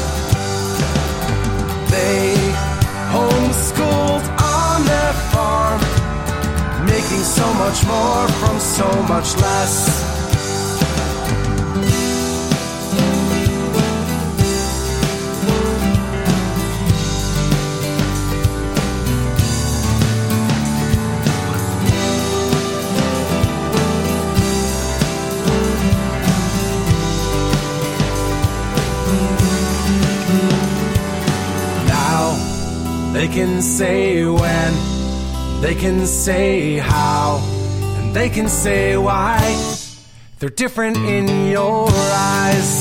They 1.91 2.33
homeschooled 3.11 4.25
on 4.39 4.85
their 4.85 5.13
farm, 5.33 5.81
making 6.85 7.23
so 7.23 7.45
much 7.55 7.85
more 7.85 8.27
from 8.39 8.59
so 8.59 8.87
much 9.09 9.35
less. 9.35 10.10
They 33.21 33.27
can 33.27 33.61
say 33.61 34.25
when, 34.25 35.61
they 35.61 35.75
can 35.75 36.07
say 36.07 36.77
how, 36.77 37.39
and 37.99 38.15
they 38.15 38.29
can 38.29 38.49
say 38.49 38.97
why. 38.97 39.37
They're 40.39 40.49
different 40.49 40.97
in 40.97 41.51
your 41.51 41.87
eyes. 41.91 42.80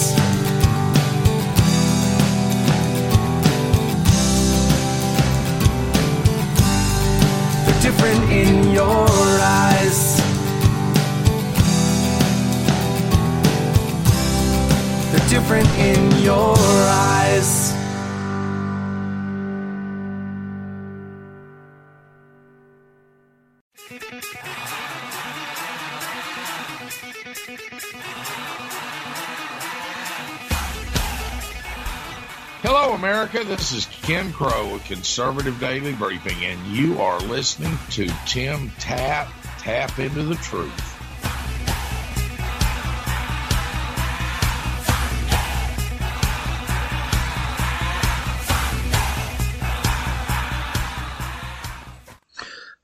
America. 33.01 33.43
This 33.45 33.73
is 33.73 33.87
Ken 33.87 34.31
Crow 34.31 34.75
with 34.75 34.85
Conservative 34.85 35.59
Daily 35.59 35.95
Briefing, 35.95 36.45
and 36.45 36.67
you 36.67 37.01
are 37.01 37.19
listening 37.19 37.79
to 37.93 38.07
Tim 38.27 38.69
Tapp 38.79 39.33
Tapp 39.59 39.99
Into 39.99 40.23
the 40.23 40.35
Truth. 40.35 40.90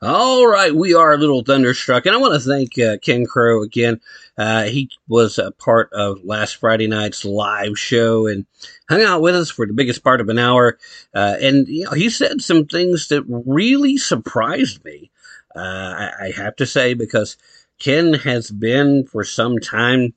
All 0.02 0.46
right, 0.46 0.74
we 0.74 0.92
are 0.92 1.14
a 1.14 1.16
little 1.16 1.42
thunderstruck, 1.42 2.04
and 2.04 2.14
I 2.14 2.18
want 2.18 2.34
to 2.34 2.46
thank 2.46 2.78
uh, 2.78 2.98
Ken 2.98 3.24
Crow 3.24 3.62
again. 3.62 4.02
Uh, 4.36 4.64
he 4.64 4.90
was 5.08 5.38
a 5.38 5.52
part 5.52 5.90
of 5.94 6.22
last 6.22 6.56
Friday 6.56 6.86
night's 6.86 7.24
live 7.24 7.78
show 7.78 8.26
and 8.26 8.44
hung 8.90 9.02
out 9.02 9.22
with 9.22 9.34
us 9.34 9.48
for 9.48 9.66
the 9.66 9.72
biggest 9.72 10.04
part 10.04 10.20
of 10.20 10.28
an 10.28 10.38
hour. 10.38 10.76
Uh, 11.14 11.36
and 11.40 11.66
you 11.66 11.84
know, 11.84 11.92
he 11.92 12.10
said 12.10 12.42
some 12.42 12.66
things 12.66 13.08
that 13.08 13.24
really 13.26 13.96
surprised 13.96 14.84
me. 14.84 15.10
Uh, 15.56 15.60
I, 15.60 16.12
I, 16.24 16.30
have 16.32 16.56
to 16.56 16.66
say 16.66 16.92
because 16.92 17.38
Ken 17.78 18.12
has 18.12 18.50
been 18.50 19.06
for 19.06 19.24
some 19.24 19.58
time. 19.60 20.12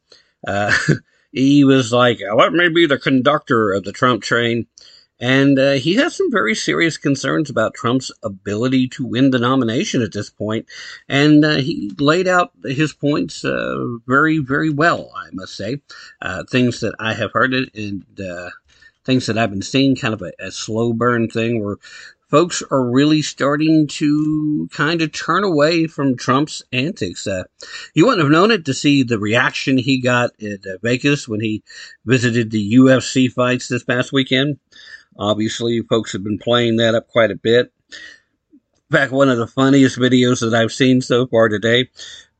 Uh, 0.45 0.75
he 1.31 1.63
was 1.63 1.93
like, 1.93 2.19
"Let 2.35 2.51
me 2.51 2.67
be 2.67 2.85
the 2.85 2.99
conductor 2.99 3.71
of 3.71 3.85
the 3.85 3.93
Trump 3.93 4.23
train." 4.23 4.67
And 5.19 5.59
uh, 5.59 5.73
he 5.73 5.95
has 5.95 6.15
some 6.15 6.31
very 6.31 6.55
serious 6.55 6.97
concerns 6.97 7.49
about 7.49 7.73
Trump's 7.73 8.11
ability 8.23 8.87
to 8.89 9.05
win 9.05 9.31
the 9.31 9.39
nomination 9.39 10.01
at 10.01 10.13
this 10.13 10.29
point. 10.29 10.65
And 11.09 11.43
uh, 11.43 11.57
he 11.57 11.91
laid 11.99 12.27
out 12.27 12.51
his 12.63 12.93
points 12.93 13.43
uh, 13.43 13.75
very, 14.07 14.39
very 14.39 14.69
well, 14.69 15.11
I 15.15 15.29
must 15.33 15.55
say. 15.55 15.81
Uh, 16.21 16.43
things 16.49 16.79
that 16.79 16.95
I 16.99 17.13
have 17.13 17.33
heard 17.33 17.53
and 17.53 18.05
uh, 18.19 18.49
things 19.03 19.25
that 19.25 19.37
I've 19.37 19.49
been 19.49 19.61
seeing, 19.61 19.95
kind 19.95 20.13
of 20.13 20.21
a, 20.21 20.31
a 20.39 20.51
slow 20.51 20.93
burn 20.93 21.29
thing 21.29 21.63
where 21.63 21.77
folks 22.29 22.61
are 22.69 22.83
really 22.83 23.21
starting 23.21 23.87
to 23.87 24.69
kind 24.71 25.01
of 25.01 25.11
turn 25.11 25.43
away 25.43 25.87
from 25.87 26.15
Trump's 26.15 26.63
antics. 26.71 27.25
Uh, 27.25 27.43
you 27.93 28.05
wouldn't 28.05 28.23
have 28.23 28.31
known 28.31 28.51
it 28.51 28.65
to 28.65 28.73
see 28.73 29.03
the 29.03 29.19
reaction 29.19 29.77
he 29.77 29.99
got 29.99 30.31
at 30.41 30.65
uh, 30.65 30.77
Vegas 30.83 31.27
when 31.27 31.41
he 31.41 31.63
visited 32.05 32.51
the 32.51 32.75
UFC 32.75 33.31
fights 33.31 33.67
this 33.67 33.83
past 33.83 34.13
weekend. 34.13 34.59
Obviously, 35.19 35.81
folks 35.81 36.13
have 36.13 36.23
been 36.23 36.39
playing 36.39 36.77
that 36.77 36.95
up 36.95 37.09
quite 37.09 37.29
a 37.29 37.35
bit. 37.35 37.71
In 37.91 38.97
fact, 38.97 39.11
one 39.11 39.29
of 39.29 39.37
the 39.37 39.45
funniest 39.45 39.99
videos 39.99 40.39
that 40.39 40.53
I've 40.53 40.71
seen 40.71 41.01
so 41.01 41.27
far 41.27 41.49
today 41.49 41.89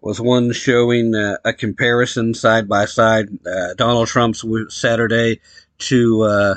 was 0.01 0.21
one 0.21 0.53
showing 0.53 1.13
uh, 1.13 1.37
a 1.43 1.53
comparison 1.53 2.33
side 2.33 2.69
by 2.69 2.85
side 2.85 3.27
uh, 3.45 3.73
Donald 3.75 4.07
Trump's 4.07 4.43
Saturday 4.69 5.41
to 5.79 6.21
uh, 6.21 6.55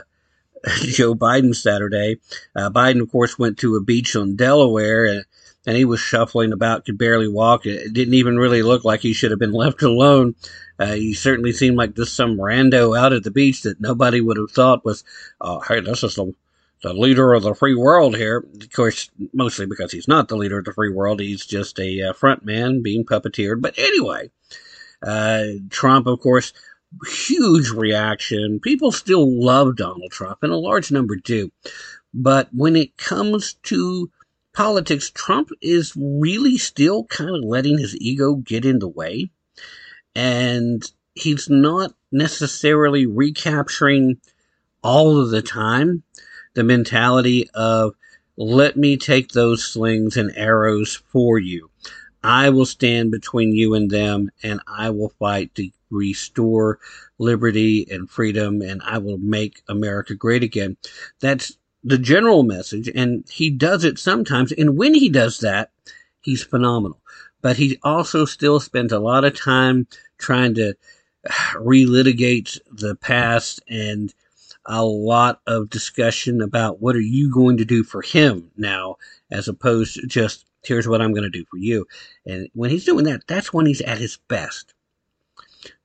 Joe 0.82 1.14
Biden's 1.14 1.60
Saturday. 1.60 2.18
Uh, 2.54 2.70
Biden, 2.70 3.02
of 3.02 3.10
course, 3.10 3.38
went 3.38 3.58
to 3.58 3.74
a 3.76 3.82
beach 3.82 4.14
on 4.14 4.36
Delaware 4.36 5.24
and, 5.66 5.76
he 5.76 5.84
was 5.84 6.00
shuffling 6.00 6.52
about, 6.52 6.84
could 6.84 6.98
barely 6.98 7.28
walk. 7.28 7.66
It 7.66 7.92
didn't 7.92 8.14
even 8.14 8.36
really 8.38 8.62
look 8.62 8.84
like 8.84 9.00
he 9.00 9.12
should 9.12 9.30
have 9.30 9.40
been 9.40 9.52
left 9.64 9.82
alone. 9.82 10.34
Uh, 10.78 10.94
he 10.94 11.14
certainly 11.14 11.52
seemed 11.52 11.76
like 11.76 11.94
just 11.94 12.14
some 12.14 12.36
rando 12.36 12.98
out 12.98 13.12
at 13.12 13.22
the 13.22 13.30
beach 13.30 13.62
that 13.62 13.80
nobody 13.80 14.20
would 14.20 14.36
have 14.36 14.50
thought 14.50 14.84
was, 14.84 15.04
uh, 15.40 15.60
hey, 15.60 15.80
this 15.80 16.02
is 16.02 16.14
the, 16.14 16.34
the 16.82 16.92
leader 16.92 17.32
of 17.34 17.42
the 17.42 17.54
free 17.54 17.74
world 17.74 18.16
here. 18.16 18.44
Of 18.60 18.72
course, 18.72 19.10
mostly 19.32 19.66
because 19.66 19.92
he's 19.92 20.08
not 20.08 20.28
the 20.28 20.36
leader 20.36 20.58
of 20.58 20.64
the 20.64 20.72
free 20.72 20.90
world. 20.90 21.20
He's 21.20 21.46
just 21.46 21.78
a 21.78 22.10
uh, 22.10 22.12
front 22.12 22.44
man 22.44 22.82
being 22.82 23.04
puppeteered. 23.04 23.60
But 23.60 23.78
anyway, 23.78 24.30
uh, 25.02 25.44
Trump, 25.70 26.06
of 26.06 26.20
course, 26.20 26.52
huge 27.06 27.70
reaction. 27.70 28.60
People 28.60 28.92
still 28.92 29.26
love 29.42 29.76
Donald 29.76 30.10
Trump, 30.10 30.38
and 30.42 30.52
a 30.52 30.56
large 30.56 30.90
number 30.90 31.16
do. 31.16 31.50
But 32.14 32.48
when 32.52 32.76
it 32.76 32.96
comes 32.96 33.54
to 33.64 34.10
politics, 34.52 35.10
Trump 35.10 35.50
is 35.60 35.92
really 35.96 36.58
still 36.58 37.04
kind 37.04 37.30
of 37.30 37.44
letting 37.44 37.78
his 37.78 37.96
ego 37.96 38.34
get 38.34 38.64
in 38.64 38.78
the 38.78 38.88
way 38.88 39.30
and 40.14 40.90
he's 41.14 41.48
not 41.48 41.94
necessarily 42.10 43.06
recapturing 43.06 44.18
all 44.82 45.20
of 45.20 45.30
the 45.30 45.42
time 45.42 46.02
the 46.54 46.64
mentality 46.64 47.48
of 47.54 47.94
let 48.36 48.76
me 48.76 48.96
take 48.96 49.28
those 49.28 49.64
slings 49.64 50.16
and 50.16 50.32
arrows 50.36 51.02
for 51.08 51.38
you. 51.38 51.70
I 52.24 52.50
will 52.50 52.66
stand 52.66 53.10
between 53.10 53.52
you 53.52 53.74
and 53.74 53.90
them 53.90 54.30
and 54.42 54.60
I 54.66 54.90
will 54.90 55.12
fight 55.18 55.54
to 55.56 55.70
restore 55.90 56.78
liberty 57.18 57.86
and 57.90 58.08
freedom 58.08 58.62
and 58.62 58.80
I 58.84 58.98
will 58.98 59.18
make 59.18 59.62
America 59.68 60.14
great 60.14 60.42
again. 60.42 60.76
That's 61.20 61.56
the 61.84 61.98
general 61.98 62.42
message 62.42 62.88
and 62.94 63.24
he 63.30 63.50
does 63.50 63.84
it 63.84 63.98
sometimes. 63.98 64.52
And 64.52 64.76
when 64.76 64.94
he 64.94 65.08
does 65.08 65.40
that, 65.40 65.70
he's 66.20 66.42
phenomenal 66.42 67.02
but 67.42 67.56
he 67.56 67.78
also 67.82 68.24
still 68.24 68.60
spends 68.60 68.92
a 68.92 69.00
lot 69.00 69.24
of 69.24 69.38
time 69.38 69.86
trying 70.16 70.54
to 70.54 70.74
relitigate 71.54 72.58
the 72.70 72.94
past 72.94 73.60
and 73.68 74.14
a 74.64 74.84
lot 74.84 75.40
of 75.46 75.68
discussion 75.68 76.40
about 76.40 76.80
what 76.80 76.94
are 76.94 77.00
you 77.00 77.30
going 77.30 77.56
to 77.56 77.64
do 77.64 77.82
for 77.82 78.00
him 78.00 78.50
now 78.56 78.96
as 79.30 79.48
opposed 79.48 79.96
to 79.96 80.06
just 80.06 80.46
here's 80.64 80.86
what 80.86 81.02
I'm 81.02 81.12
going 81.12 81.24
to 81.24 81.38
do 81.38 81.44
for 81.50 81.58
you. 81.58 81.86
And 82.24 82.48
when 82.54 82.70
he's 82.70 82.84
doing 82.84 83.04
that, 83.06 83.26
that's 83.26 83.52
when 83.52 83.66
he's 83.66 83.80
at 83.80 83.98
his 83.98 84.18
best. 84.28 84.72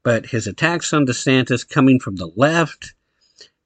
But 0.03 0.27
his 0.27 0.45
attacks 0.45 0.93
on 0.93 1.07
DeSantis 1.07 1.67
coming 1.67 1.99
from 1.99 2.17
the 2.17 2.29
left 2.35 2.93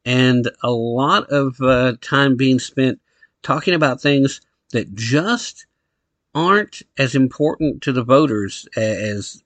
and 0.06 0.50
a 0.64 0.72
lot 0.72 1.30
of 1.30 1.60
uh, 1.62 1.94
time 2.02 2.36
being 2.36 2.60
spent 2.60 3.00
talking 3.44 3.74
about 3.74 4.02
things 4.02 4.42
that 4.72 4.94
just 4.96 5.66
aren't 6.34 6.82
as 6.98 7.16
important 7.16 7.82
to 7.84 7.92
the 7.92 8.04
voters 8.04 8.68
as 8.76 9.44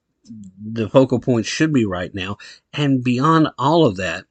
the 0.61 0.89
focal 0.89 1.19
point 1.19 1.45
should 1.45 1.73
be 1.73 1.85
right 1.85 2.13
now. 2.13 2.37
And 2.73 3.03
beyond 3.03 3.49
all 3.57 3.85
of 3.85 3.97
that, 3.97 4.25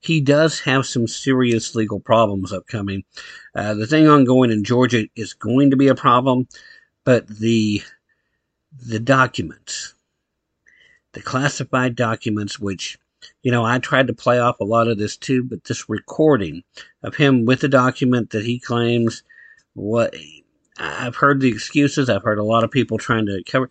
he 0.00 0.20
does 0.20 0.60
have 0.60 0.86
some 0.86 1.06
serious 1.06 1.74
legal 1.74 2.00
problems 2.00 2.52
upcoming. 2.52 3.04
Uh, 3.54 3.74
the 3.74 3.86
thing 3.86 4.08
ongoing 4.08 4.50
in 4.50 4.64
Georgia 4.64 5.06
is 5.14 5.34
going 5.34 5.70
to 5.70 5.76
be 5.76 5.88
a 5.88 5.94
problem, 5.94 6.48
but 7.04 7.26
the 7.28 7.82
the 8.86 9.00
documents, 9.00 9.94
the 11.12 11.20
classified 11.20 11.96
documents, 11.96 12.58
which 12.58 12.98
you 13.42 13.50
know, 13.50 13.64
I 13.64 13.78
tried 13.78 14.08
to 14.08 14.14
play 14.14 14.38
off 14.38 14.60
a 14.60 14.64
lot 14.64 14.88
of 14.88 14.98
this 14.98 15.16
too, 15.16 15.42
but 15.42 15.64
this 15.64 15.88
recording 15.88 16.62
of 17.02 17.16
him 17.16 17.44
with 17.44 17.60
the 17.60 17.68
document 17.68 18.30
that 18.30 18.44
he 18.44 18.58
claims 18.58 19.22
what 19.74 20.14
I've 20.78 21.16
heard 21.16 21.40
the 21.40 21.48
excuses. 21.48 22.08
I've 22.08 22.22
heard 22.22 22.38
a 22.38 22.44
lot 22.44 22.64
of 22.64 22.70
people 22.70 22.98
trying 22.98 23.26
to 23.26 23.42
cover. 23.46 23.70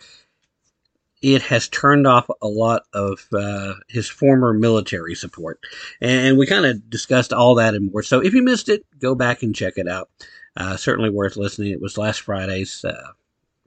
It 1.22 1.42
has 1.44 1.68
turned 1.68 2.08
off 2.08 2.30
a 2.42 2.48
lot 2.48 2.84
of 2.94 3.28
uh, 3.34 3.74
his 3.90 4.08
former 4.08 4.54
military 4.54 5.16
support, 5.16 5.60
and 6.00 6.38
we 6.38 6.48
kind 6.48 6.66
of 6.66 6.90
discussed 6.90 7.34
all 7.34 7.56
that 7.56 7.76
and 7.76 7.92
more. 7.92 8.04
So 8.04 8.24
if 8.24 8.34
you 8.34 8.42
missed 8.42 8.70
it, 8.70 8.86
go 9.00 9.16
back 9.16 9.44
and 9.44 9.54
check 9.54 9.74
it 9.78 9.88
out. 9.88 10.10
Uh, 10.56 10.78
certainly 10.78 11.10
worth 11.10 11.36
listening. 11.36 11.72
It 11.72 11.82
was 11.82 11.98
last 11.98 12.22
Friday's 12.22 12.86
uh, 12.86 13.12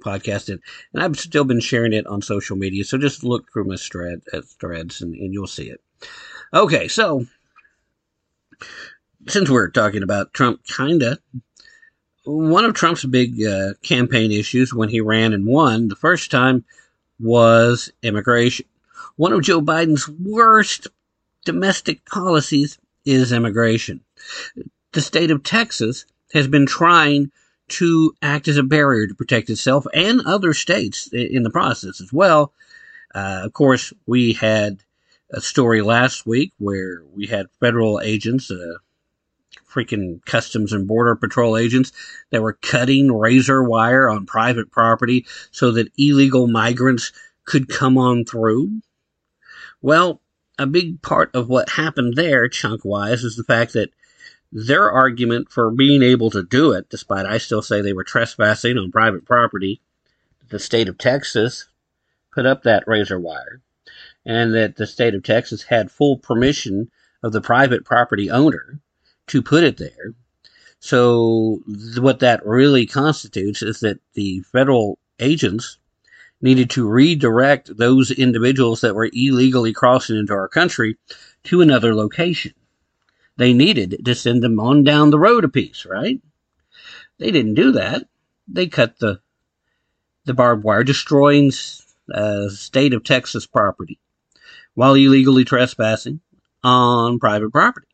podcast, 0.03 0.48
and, 0.48 0.61
and, 0.92 1.03
I've 1.03 1.18
still 1.18 1.44
been 1.44 1.60
sharing 1.60 1.93
it 1.93 2.06
on 2.06 2.22
social 2.22 2.56
media. 2.56 2.85
So 2.85 2.98
just 2.98 3.24
look 3.24 3.51
through 3.52 3.64
my 3.64 3.76
thread, 3.76 4.22
uh, 4.32 4.43
threads, 4.60 5.01
and, 5.01 5.14
and 5.14 5.32
you'll 5.32 5.47
see 5.47 5.70
it. 5.70 5.81
Okay, 6.52 6.89
so 6.89 7.26
since 9.28 9.48
we're 9.48 9.70
talking 9.70 10.02
about 10.02 10.35
Trump, 10.35 10.66
kinda 10.66 11.18
one 12.24 12.64
of 12.64 12.74
Trump's 12.74 13.05
big 13.05 13.43
uh, 13.44 13.74
campaign 13.82 14.31
issues 14.31 14.72
when 14.72 14.89
he 14.89 15.01
ran 15.01 15.32
and 15.32 15.47
won 15.47 15.89
the 15.89 15.97
first 15.97 16.31
time 16.31 16.64
was 17.18 17.90
immigration. 18.02 18.66
One 19.16 19.32
of 19.32 19.43
Joe 19.43 19.60
Biden's 19.60 20.09
worst 20.09 20.89
domestic 21.44 22.05
policies 22.06 22.78
is 23.05 23.32
immigration. 23.32 24.01
The 24.93 25.01
state 25.01 25.31
of 25.31 25.43
Texas 25.43 26.06
has 26.32 26.47
been 26.47 26.66
trying 26.66 27.31
to 27.73 28.15
act 28.23 28.49
as 28.49 28.57
a 28.57 28.62
barrier 28.62 29.07
to 29.07 29.15
protect 29.15 29.51
itself 29.51 29.86
and 29.94 30.20
other 30.23 30.53
states 30.55 31.09
in 31.12 31.43
the 31.43 31.51
process 31.51 32.01
as 32.01 32.12
well. 32.12 32.53
Uh, 33.15 33.43
of 33.44 33.53
course, 33.53 33.93
we 34.07 34.32
had 34.32 34.82
a 35.31 35.40
story 35.40 35.82
last 35.82 36.27
week 36.27 36.53
where 36.59 37.03
we 37.15 37.27
had 37.27 37.47
federal 37.61 38.01
agents, 38.01 38.51
uh, 38.51 38.74
freaking 39.70 40.24
customs 40.27 40.73
and 40.73 40.86
border 40.86 41.16
patrol 41.16 41.57
agents 41.57 41.93
that 42.31 42.43
were 42.43 42.59
cutting 42.61 43.11
razor 43.11 43.62
wire 43.62 44.09
on 44.09 44.27
private 44.27 44.70
property 44.70 45.27
so 45.51 45.70
that 45.73 45.90
illegal 45.97 46.47
migrants 46.47 47.12
could 47.44 47.69
come 47.69 47.97
on 47.97 48.24
through. 48.24 48.82
Well, 49.81 50.20
a 50.59 50.66
big 50.66 51.01
part 51.01 51.35
of 51.35 51.49
what 51.49 51.70
happened 51.70 52.15
there, 52.16 52.49
chunk 52.49 52.85
wise, 52.85 53.24
is 53.24 53.36
the 53.36 53.44
fact 53.44 53.73
that 53.73 53.90
their 54.52 54.90
argument 54.90 55.50
for 55.50 55.70
being 55.70 56.02
able 56.02 56.30
to 56.30 56.42
do 56.42 56.72
it, 56.72 56.90
despite 56.90 57.24
I 57.24 57.38
still 57.38 57.62
say 57.62 57.80
they 57.80 57.94
were 57.94 58.04
trespassing 58.04 58.76
on 58.76 58.92
private 58.92 59.24
property, 59.24 59.80
the 60.50 60.58
state 60.58 60.88
of 60.88 60.98
Texas 60.98 61.68
put 62.32 62.44
up 62.44 62.62
that 62.62 62.84
razor 62.86 63.18
wire, 63.18 63.62
and 64.26 64.54
that 64.54 64.76
the 64.76 64.86
state 64.86 65.14
of 65.14 65.22
Texas 65.22 65.62
had 65.62 65.90
full 65.90 66.18
permission 66.18 66.90
of 67.22 67.32
the 67.32 67.40
private 67.40 67.84
property 67.84 68.30
owner 68.30 68.78
to 69.28 69.40
put 69.40 69.64
it 69.64 69.78
there. 69.78 70.14
So 70.80 71.62
what 71.98 72.18
that 72.20 72.44
really 72.44 72.86
constitutes 72.86 73.62
is 73.62 73.80
that 73.80 74.00
the 74.14 74.40
federal 74.40 74.98
agents 75.18 75.78
needed 76.40 76.68
to 76.70 76.88
redirect 76.88 77.76
those 77.76 78.10
individuals 78.10 78.80
that 78.80 78.94
were 78.94 79.08
illegally 79.12 79.72
crossing 79.72 80.16
into 80.16 80.32
our 80.32 80.48
country 80.48 80.96
to 81.44 81.60
another 81.60 81.94
location. 81.94 82.52
They 83.36 83.52
needed 83.52 84.04
to 84.04 84.14
send 84.14 84.42
them 84.42 84.60
on 84.60 84.84
down 84.84 85.10
the 85.10 85.18
road 85.18 85.44
a 85.44 85.48
piece, 85.48 85.86
right? 85.86 86.20
They 87.18 87.30
didn't 87.30 87.54
do 87.54 87.72
that. 87.72 88.06
They 88.48 88.66
cut 88.66 88.98
the 88.98 89.20
the 90.24 90.34
barbed 90.34 90.62
wire, 90.62 90.84
destroying 90.84 91.52
uh, 92.12 92.48
state 92.48 92.94
of 92.94 93.04
Texas 93.04 93.46
property 93.46 93.98
while 94.74 94.94
illegally 94.94 95.44
trespassing 95.44 96.20
on 96.62 97.18
private 97.18 97.50
property. 97.50 97.88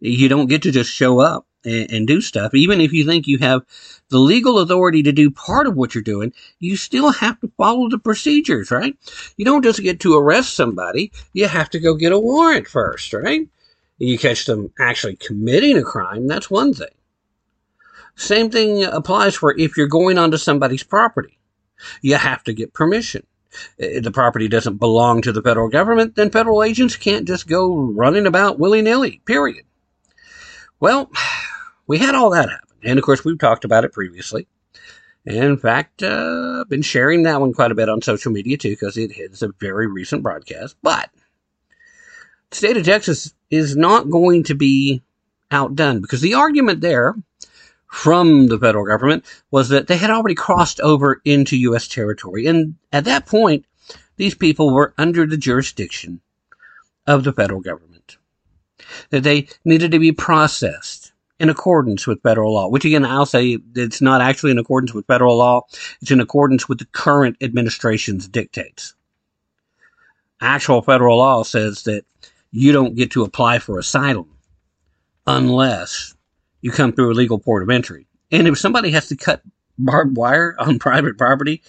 You 0.00 0.28
don't 0.28 0.48
get 0.48 0.62
to 0.62 0.72
just 0.72 0.92
show 0.92 1.20
up 1.20 1.46
and, 1.64 1.90
and 1.90 2.06
do 2.06 2.20
stuff. 2.20 2.54
Even 2.54 2.80
if 2.80 2.92
you 2.92 3.04
think 3.04 3.26
you 3.26 3.38
have 3.38 3.62
the 4.08 4.18
legal 4.18 4.58
authority 4.58 5.02
to 5.04 5.12
do 5.12 5.30
part 5.30 5.66
of 5.66 5.76
what 5.76 5.94
you're 5.94 6.02
doing, 6.02 6.32
you 6.58 6.76
still 6.76 7.10
have 7.10 7.40
to 7.40 7.50
follow 7.56 7.88
the 7.88 7.98
procedures, 7.98 8.70
right? 8.70 8.96
You 9.36 9.44
don't 9.44 9.64
just 9.64 9.82
get 9.82 10.00
to 10.00 10.16
arrest 10.16 10.54
somebody. 10.54 11.12
You 11.32 11.48
have 11.48 11.70
to 11.70 11.80
go 11.80 11.94
get 11.94 12.12
a 12.12 12.18
warrant 12.18 12.68
first, 12.68 13.12
right? 13.12 13.48
You 13.98 14.18
catch 14.18 14.46
them 14.46 14.72
actually 14.78 15.16
committing 15.16 15.78
a 15.78 15.82
crime, 15.82 16.26
that's 16.26 16.50
one 16.50 16.74
thing. 16.74 16.88
Same 18.14 18.50
thing 18.50 18.84
applies 18.84 19.34
for 19.34 19.56
if 19.58 19.76
you're 19.76 19.86
going 19.86 20.18
onto 20.18 20.36
somebody's 20.36 20.82
property. 20.82 21.38
You 22.00 22.16
have 22.16 22.42
to 22.44 22.52
get 22.52 22.72
permission. 22.72 23.26
If 23.78 24.04
the 24.04 24.10
property 24.10 24.48
doesn't 24.48 24.78
belong 24.78 25.22
to 25.22 25.32
the 25.32 25.42
federal 25.42 25.68
government, 25.68 26.16
then 26.16 26.30
federal 26.30 26.62
agents 26.62 26.96
can't 26.96 27.26
just 27.26 27.46
go 27.46 27.74
running 27.74 28.26
about 28.26 28.58
willy 28.58 28.82
nilly, 28.82 29.22
period. 29.24 29.64
Well, 30.80 31.10
we 31.86 31.98
had 31.98 32.14
all 32.14 32.30
that 32.30 32.50
happen. 32.50 32.68
And 32.82 32.98
of 32.98 33.04
course, 33.04 33.24
we've 33.24 33.38
talked 33.38 33.64
about 33.64 33.84
it 33.84 33.92
previously. 33.92 34.46
In 35.24 35.56
fact, 35.56 36.02
uh, 36.02 36.60
I've 36.60 36.68
been 36.68 36.82
sharing 36.82 37.24
that 37.24 37.40
one 37.40 37.52
quite 37.52 37.72
a 37.72 37.74
bit 37.74 37.88
on 37.88 38.00
social 38.00 38.30
media 38.30 38.56
too, 38.56 38.70
because 38.70 38.96
it 38.96 39.10
is 39.16 39.42
a 39.42 39.52
very 39.58 39.88
recent 39.88 40.22
broadcast. 40.22 40.76
But 40.82 41.10
the 42.50 42.56
state 42.56 42.76
of 42.76 42.84
Texas 42.84 43.34
is 43.50 43.76
not 43.76 44.10
going 44.10 44.44
to 44.44 44.54
be 44.54 45.02
outdone 45.50 46.00
because 46.00 46.20
the 46.20 46.34
argument 46.34 46.80
there 46.80 47.14
from 47.86 48.48
the 48.48 48.58
federal 48.58 48.84
government 48.84 49.24
was 49.50 49.68
that 49.68 49.86
they 49.86 49.96
had 49.96 50.10
already 50.10 50.34
crossed 50.34 50.80
over 50.80 51.20
into 51.24 51.56
U.S. 51.58 51.88
territory. 51.88 52.46
And 52.46 52.74
at 52.92 53.04
that 53.04 53.26
point, 53.26 53.64
these 54.16 54.34
people 54.34 54.72
were 54.72 54.94
under 54.98 55.26
the 55.26 55.36
jurisdiction 55.36 56.20
of 57.06 57.24
the 57.24 57.32
federal 57.32 57.60
government. 57.60 58.16
That 59.10 59.22
they 59.22 59.48
needed 59.64 59.92
to 59.92 59.98
be 59.98 60.12
processed 60.12 61.12
in 61.38 61.48
accordance 61.48 62.06
with 62.06 62.22
federal 62.22 62.54
law, 62.54 62.68
which 62.68 62.84
again, 62.84 63.04
I'll 63.04 63.26
say 63.26 63.58
it's 63.74 64.00
not 64.00 64.20
actually 64.20 64.50
in 64.52 64.58
accordance 64.58 64.94
with 64.94 65.06
federal 65.06 65.36
law. 65.36 65.62
It's 66.00 66.10
in 66.10 66.20
accordance 66.20 66.68
with 66.68 66.78
the 66.78 66.86
current 66.86 67.36
administration's 67.40 68.26
dictates. 68.26 68.94
Actual 70.40 70.82
federal 70.82 71.18
law 71.18 71.42
says 71.42 71.82
that 71.84 72.04
you 72.50 72.72
don't 72.72 72.94
get 72.94 73.12
to 73.12 73.22
apply 73.22 73.58
for 73.58 73.78
asylum 73.78 74.30
unless 75.26 76.14
you 76.60 76.70
come 76.70 76.92
through 76.92 77.12
a 77.12 77.14
legal 77.14 77.38
port 77.38 77.62
of 77.62 77.70
entry. 77.70 78.06
And 78.30 78.48
if 78.48 78.58
somebody 78.58 78.90
has 78.90 79.08
to 79.08 79.16
cut 79.16 79.42
barbed 79.78 80.16
wire 80.16 80.56
on 80.58 80.78
private 80.80 81.18
property, 81.18 81.62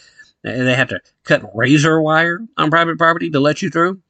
and 0.43 0.67
they 0.67 0.75
have 0.75 0.89
to 0.89 1.01
cut 1.23 1.55
razor 1.55 2.01
wire 2.01 2.39
on 2.57 2.69
private 2.69 2.97
property 2.97 3.29
to 3.31 3.39
let 3.39 3.61
you 3.61 3.69
through, 3.69 4.01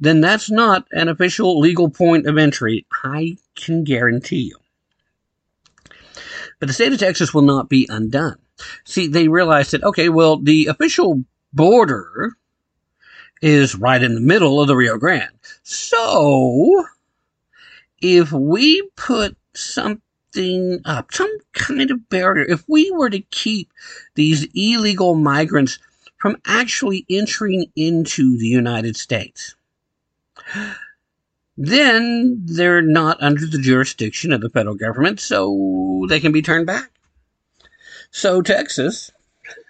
then 0.00 0.20
that's 0.20 0.50
not 0.50 0.86
an 0.92 1.08
official 1.08 1.58
legal 1.58 1.90
point 1.90 2.26
of 2.26 2.38
entry. 2.38 2.86
I 3.04 3.36
can 3.54 3.84
guarantee 3.84 4.52
you. 4.52 4.56
But 6.60 6.66
the 6.66 6.72
state 6.72 6.92
of 6.92 6.98
Texas 6.98 7.32
will 7.32 7.42
not 7.42 7.68
be 7.68 7.86
undone. 7.88 8.36
See, 8.84 9.06
they 9.06 9.28
realized 9.28 9.70
that, 9.70 9.84
okay, 9.84 10.08
well, 10.08 10.36
the 10.36 10.66
official 10.66 11.24
border 11.52 12.36
is 13.42 13.74
right 13.74 14.02
in 14.02 14.14
the 14.14 14.20
middle 14.20 14.60
of 14.60 14.68
the 14.68 14.76
Rio 14.76 14.98
Grande. 14.98 15.30
So, 15.62 16.86
if 18.00 18.32
we 18.32 18.88
put 18.96 19.36
something 19.54 20.80
up, 20.84 21.12
some 21.12 21.30
kind 21.52 21.90
of 21.90 22.08
barrier, 22.08 22.44
if 22.48 22.64
we 22.68 22.90
were 22.90 23.10
to 23.10 23.20
keep 23.20 23.72
these 24.14 24.46
illegal 24.54 25.14
migrants 25.14 25.78
from 26.18 26.36
actually 26.46 27.06
entering 27.08 27.66
into 27.76 28.36
the 28.38 28.46
United 28.46 28.96
States, 28.96 29.54
then 31.56 32.40
they're 32.44 32.82
not 32.82 33.20
under 33.22 33.46
the 33.46 33.58
jurisdiction 33.58 34.32
of 34.32 34.40
the 34.40 34.50
federal 34.50 34.76
government, 34.76 35.20
so 35.20 36.06
they 36.08 36.20
can 36.20 36.32
be 36.32 36.42
turned 36.42 36.66
back. 36.66 36.90
So 38.10 38.42
Texas, 38.42 39.10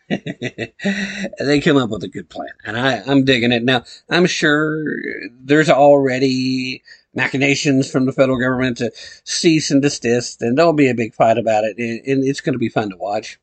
they 1.39 1.61
come 1.61 1.77
up 1.77 1.91
with 1.91 2.03
a 2.03 2.09
good 2.09 2.31
plan, 2.31 2.49
and 2.65 2.79
I, 2.79 3.03
I'm 3.07 3.25
digging 3.25 3.53
it. 3.53 3.63
Now, 3.63 3.85
I'm 4.09 4.27
sure 4.27 4.85
there's 5.33 5.69
already 5.69 6.83
machinations 7.15 7.91
from 7.91 8.07
the 8.07 8.13
federal 8.13 8.39
government 8.39 8.79
to 8.79 8.91
cease 9.25 9.71
and 9.71 9.83
desist, 9.83 10.41
and 10.41 10.57
there'll 10.57 10.73
be 10.73 10.89
a 10.89 10.95
big 10.95 11.15
fight 11.15 11.37
about 11.37 11.65
it, 11.65 11.77
and 11.79 12.25
it's 12.25 12.41
going 12.41 12.55
to 12.55 12.59
be 12.59 12.71
fun 12.71 12.91
to 12.91 12.97
watch. 12.97 13.39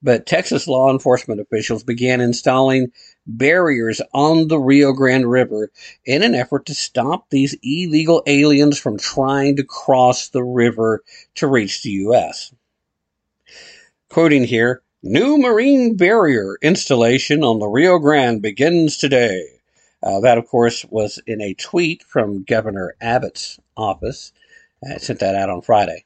But 0.00 0.26
Texas 0.26 0.68
law 0.68 0.92
enforcement 0.92 1.40
officials 1.40 1.82
began 1.82 2.20
installing 2.20 2.92
barriers 3.26 4.00
on 4.14 4.46
the 4.46 4.58
Rio 4.58 4.92
Grande 4.92 5.28
River 5.28 5.72
in 6.04 6.22
an 6.22 6.34
effort 6.34 6.66
to 6.66 6.74
stop 6.74 7.30
these 7.30 7.56
illegal 7.62 8.22
aliens 8.26 8.78
from 8.78 8.98
trying 8.98 9.56
to 9.56 9.64
cross 9.64 10.28
the 10.28 10.44
river 10.44 11.02
to 11.36 11.48
reach 11.48 11.82
the 11.82 11.90
U.S. 11.90 12.54
Quoting 14.08 14.44
here, 14.44 14.82
new 15.06 15.38
marine 15.38 15.96
barrier 15.96 16.58
installation 16.60 17.44
on 17.44 17.60
the 17.60 17.68
Rio 17.68 17.98
Grande 17.98 18.42
begins 18.42 18.96
today. 18.96 19.46
Uh, 20.02 20.20
that, 20.20 20.36
of 20.36 20.46
course, 20.48 20.84
was 20.86 21.20
in 21.26 21.40
a 21.40 21.54
tweet 21.54 22.02
from 22.02 22.42
Governor 22.42 22.96
Abbott's 23.00 23.58
office. 23.76 24.32
I 24.84 24.98
sent 24.98 25.20
that 25.20 25.34
out 25.34 25.48
on 25.48 25.62
Friday. 25.62 26.04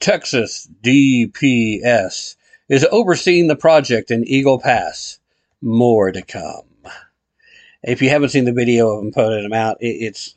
Texas 0.00 0.68
DPS 0.82 2.36
is 2.68 2.86
overseeing 2.90 3.46
the 3.46 3.56
project 3.56 4.10
in 4.10 4.26
Eagle 4.26 4.60
Pass. 4.60 5.18
More 5.62 6.12
to 6.12 6.22
come. 6.22 6.62
If 7.82 8.02
you 8.02 8.10
haven't 8.10 8.30
seen 8.30 8.44
the 8.44 8.52
video 8.52 8.90
of 8.90 9.02
them 9.02 9.12
putting 9.12 9.42
them 9.44 9.52
out, 9.52 9.78
it, 9.80 9.86
it's 9.86 10.36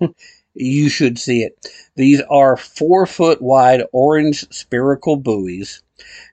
you 0.54 0.88
should 0.88 1.18
see 1.18 1.42
it. 1.42 1.58
These 1.96 2.22
are 2.30 2.56
four 2.56 3.06
foot 3.06 3.42
wide 3.42 3.82
orange 3.92 4.50
spherical 4.52 5.16
buoys, 5.16 5.82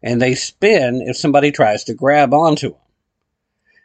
and 0.02 0.22
they 0.22 0.36
spin 0.36 1.02
if 1.02 1.18
somebody 1.18 1.52
tries 1.52 1.86
to 1.86 1.94
grab 1.94 2.34
onto 2.34 2.70
them. 2.70 2.80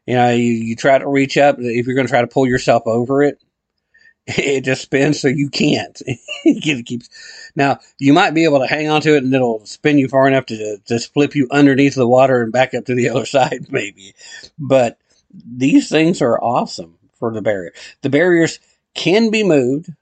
You 0.07 0.15
know, 0.15 0.31
you, 0.31 0.53
you 0.53 0.77
try 0.77 0.99
to 0.99 1.09
reach 1.09 1.37
up, 1.37 1.57
if 1.59 1.87
you're 1.87 1.97
going 1.97 2.07
to 2.07 2.13
try 2.13 2.21
to 2.21 2.27
pull 2.29 2.47
yourself 2.47 2.85
over 2.87 3.23
it, 3.23 3.43
it 4.27 4.63
just 4.63 4.83
spins 4.83 5.21
so 5.21 5.29
you 5.29 5.51
can't. 5.51 6.01
it 6.45 6.87
keeps. 6.87 7.09
Now, 7.55 7.79
you 7.99 8.13
might 8.13 8.35
be 8.35 8.45
able 8.45 8.61
to 8.61 8.67
hang 8.67 8.89
on 8.89 9.01
to 9.03 9.17
it 9.17 9.25
and 9.25 9.35
it'll 9.35 9.65
spin 9.67 9.99
you 9.99 10.09
far 10.09 10.29
enough 10.29 10.47
to 10.47 10.79
just 10.87 11.13
flip 11.13 11.35
you 11.35 11.49
underneath 11.51 11.95
the 11.95 12.09
water 12.09 12.43
and 12.43 12.53
back 12.53 12.75
up 12.75 12.85
to 12.87 12.95
the 12.95 13.09
other 13.11 13.27
side, 13.27 13.67
maybe. 13.71 14.15
But 14.59 14.99
these 15.33 15.89
things 15.89 16.23
are 16.23 16.43
awesome 16.43 16.99
for 17.19 17.33
the 17.33 17.43
barrier. 17.43 17.73
The 18.03 18.11
barriers 18.11 18.59
can 18.95 19.31
be 19.31 19.45
moved 19.45 19.93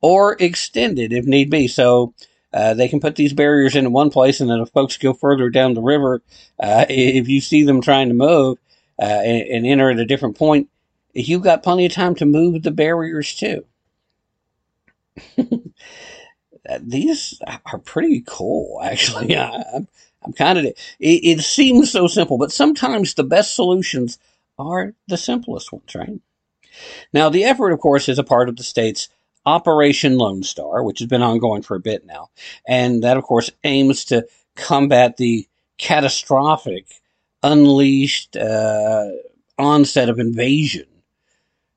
or 0.00 0.36
extended 0.40 1.12
if 1.12 1.24
need 1.24 1.50
be. 1.50 1.68
So, 1.68 2.14
uh, 2.54 2.72
they 2.72 2.86
can 2.86 3.00
put 3.00 3.16
these 3.16 3.32
barriers 3.32 3.74
in 3.74 3.92
one 3.92 4.10
place, 4.10 4.40
and 4.40 4.48
then 4.48 4.60
if 4.60 4.68
folks 4.70 4.96
go 4.96 5.12
further 5.12 5.50
down 5.50 5.74
the 5.74 5.82
river, 5.82 6.22
uh, 6.62 6.86
if 6.88 7.28
you 7.28 7.40
see 7.40 7.64
them 7.64 7.80
trying 7.80 8.08
to 8.08 8.14
move 8.14 8.58
uh, 9.00 9.04
and, 9.04 9.42
and 9.48 9.66
enter 9.66 9.90
at 9.90 9.98
a 9.98 10.06
different 10.06 10.38
point, 10.38 10.68
you've 11.12 11.42
got 11.42 11.64
plenty 11.64 11.84
of 11.84 11.92
time 11.92 12.14
to 12.14 12.24
move 12.24 12.62
the 12.62 12.70
barriers 12.70 13.34
too. 13.34 13.64
These 16.80 17.42
are 17.66 17.78
pretty 17.78 18.22
cool, 18.24 18.80
actually. 18.82 19.36
I, 19.36 19.62
am 19.74 19.88
I'm 20.24 20.32
kind 20.32 20.58
of. 20.58 20.64
It, 20.64 20.76
it 21.00 21.40
seems 21.40 21.90
so 21.90 22.06
simple, 22.06 22.38
but 22.38 22.52
sometimes 22.52 23.14
the 23.14 23.24
best 23.24 23.56
solutions 23.56 24.18
are 24.60 24.94
the 25.08 25.16
simplest 25.16 25.72
ones, 25.72 25.92
right? 25.94 26.20
Now, 27.12 27.28
the 27.28 27.44
effort, 27.44 27.72
of 27.72 27.80
course, 27.80 28.08
is 28.08 28.18
a 28.18 28.24
part 28.24 28.48
of 28.48 28.56
the 28.56 28.62
state's 28.62 29.08
Operation 29.46 30.16
Lone 30.18 30.42
Star, 30.42 30.82
which 30.82 31.00
has 31.00 31.08
been 31.08 31.22
ongoing 31.22 31.62
for 31.62 31.76
a 31.76 31.80
bit 31.80 32.06
now. 32.06 32.30
And 32.66 33.02
that, 33.04 33.16
of 33.16 33.24
course, 33.24 33.50
aims 33.64 34.04
to 34.06 34.26
combat 34.56 35.16
the 35.16 35.46
catastrophic, 35.78 36.86
unleashed 37.42 38.36
uh, 38.36 39.08
onset 39.58 40.08
of 40.08 40.18
invasion 40.18 40.86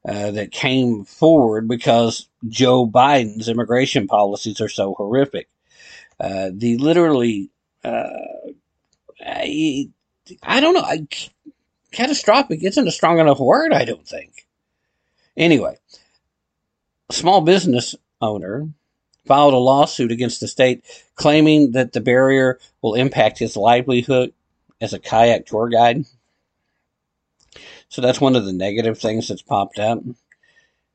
uh, 0.08 0.32
that 0.32 0.52
came 0.52 1.04
forward 1.04 1.68
because 1.68 2.30
Joe 2.48 2.88
Biden's 2.88 3.50
immigration 3.50 4.08
policies 4.08 4.62
are 4.62 4.70
so 4.70 4.94
horrific. 4.94 5.50
Uh, 6.20 6.50
the 6.54 6.78
literally, 6.78 7.50
uh, 7.84 8.08
I, 9.26 9.90
I 10.42 10.60
don't 10.60 10.74
know, 10.74 10.82
I, 10.82 11.08
catastrophic 11.92 12.64
isn't 12.64 12.88
a 12.88 12.92
strong 12.92 13.20
enough 13.20 13.40
word, 13.40 13.74
I 13.74 13.86
don't 13.86 14.08
think. 14.08 14.48
Anyway, 15.36 15.78
small 17.10 17.42
business 17.42 17.96
owner 18.22 18.68
filed 19.26 19.54
a 19.54 19.58
lawsuit 19.58 20.12
against 20.12 20.40
the 20.40 20.48
state 20.48 20.84
claiming 21.16 21.72
that 21.72 21.94
the 21.94 22.02
barrier 22.02 22.60
will 22.82 22.96
impact 22.96 23.40
his 23.40 23.58
livelihood 23.58 24.34
as 24.80 24.94
a 24.94 25.00
kayak 25.00 25.46
tour 25.46 25.70
guide. 25.70 26.06
So 27.90 28.02
that's 28.02 28.22
one 28.22 28.36
of 28.36 28.46
the 28.46 28.54
negative 28.54 29.00
things 29.00 29.28
that's 29.28 29.42
popped 29.42 29.80
up. 29.80 30.00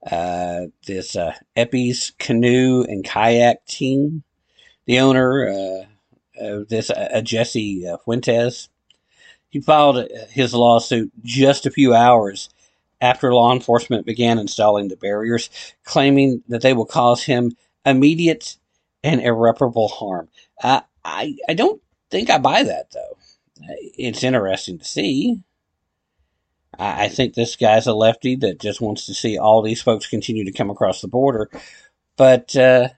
Uh, 0.04 0.66
this 0.86 1.14
uh, 1.14 1.34
Epi's 1.56 2.12
canoe 2.18 2.82
and 2.82 3.04
kayak 3.04 3.64
team, 3.66 4.24
the 4.84 4.98
owner 4.98 5.48
uh, 5.48 5.84
of 6.44 6.68
this, 6.68 6.90
uh, 6.90 7.20
Jesse 7.22 7.86
uh, 7.86 7.98
Fuentes, 7.98 8.68
He 9.48 9.60
filed 9.60 10.08
his 10.30 10.54
lawsuit 10.54 11.12
just 11.22 11.66
a 11.66 11.70
few 11.70 11.94
hours 11.94 12.48
after 13.02 13.34
law 13.34 13.52
enforcement 13.52 14.06
began 14.06 14.38
installing 14.38 14.88
the 14.88 14.96
barriers, 14.96 15.50
claiming 15.84 16.42
that 16.48 16.62
they 16.62 16.72
will 16.72 16.86
cause 16.86 17.24
him 17.24 17.54
immediate 17.84 18.56
and 19.02 19.20
irreparable 19.20 19.88
harm. 19.88 20.28
I, 20.62 20.82
I, 21.04 21.36
I 21.48 21.54
don't 21.54 21.82
think 22.10 22.30
I 22.30 22.38
buy 22.38 22.62
that, 22.62 22.92
though. 22.92 23.18
It's 23.98 24.22
interesting 24.22 24.78
to 24.78 24.84
see. 24.84 25.42
I, 26.78 27.04
I 27.04 27.08
think 27.08 27.34
this 27.34 27.56
guy's 27.56 27.88
a 27.88 27.92
lefty 27.92 28.36
that 28.36 28.60
just 28.60 28.80
wants 28.80 29.06
to 29.06 29.14
see 29.14 29.36
all 29.36 29.62
these 29.62 29.82
folks 29.82 30.06
continue 30.06 30.44
to 30.44 30.52
come 30.52 30.70
across 30.70 31.00
the 31.00 31.08
border. 31.08 31.50
But, 32.16 32.54
uh, 32.54 32.90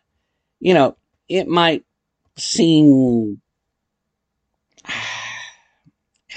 you 0.61 0.75
know, 0.75 0.99
it 1.31 1.49
might 1.49 1.85
seem 2.37 3.41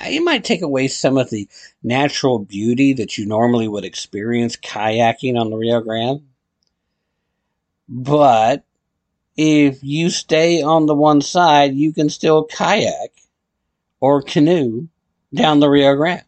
it 0.04 0.24
might 0.24 0.44
take 0.44 0.62
away 0.62 0.88
some 0.88 1.18
of 1.18 1.30
the 1.30 1.48
natural 1.84 2.40
beauty 2.40 2.94
that 2.94 3.18
you 3.18 3.26
normally 3.26 3.68
would 3.68 3.86
experience 3.86 4.56
kayaking 4.56 5.40
on 5.40 5.50
the 5.50 5.58
Rio 5.58 5.82
Grande. 5.82 6.24
But 7.90 8.64
if 9.36 9.84
you 9.84 10.10
stay 10.10 10.62
on 10.62 10.86
the 10.86 10.96
one 10.96 11.22
side, 11.22 11.76
you 11.76 11.94
can 11.94 12.10
still 12.10 12.44
kayak 12.44 13.12
or 14.00 14.22
canoe 14.22 14.88
down 15.34 15.60
the 15.60 15.70
Rio 15.70 15.96
Grande. 15.96 16.24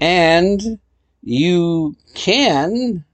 And 0.00 0.78
you 1.22 1.96
can, 2.14 3.04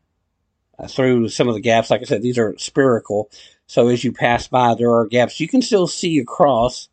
uh, 0.78 0.86
through 0.86 1.28
some 1.28 1.48
of 1.48 1.54
the 1.54 1.60
gaps, 1.60 1.90
like 1.90 2.00
I 2.00 2.04
said, 2.04 2.22
these 2.22 2.38
are 2.38 2.56
spherical. 2.58 3.30
So 3.66 3.88
as 3.88 4.04
you 4.04 4.12
pass 4.12 4.46
by, 4.46 4.74
there 4.74 4.92
are 4.94 5.06
gaps. 5.06 5.40
You 5.40 5.48
can 5.48 5.62
still 5.62 5.86
see 5.86 6.18
across 6.18 6.88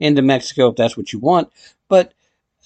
into 0.00 0.22
Mexico 0.22 0.68
if 0.68 0.76
that's 0.76 0.96
what 0.96 1.12
you 1.12 1.18
want. 1.18 1.50
But 1.88 2.12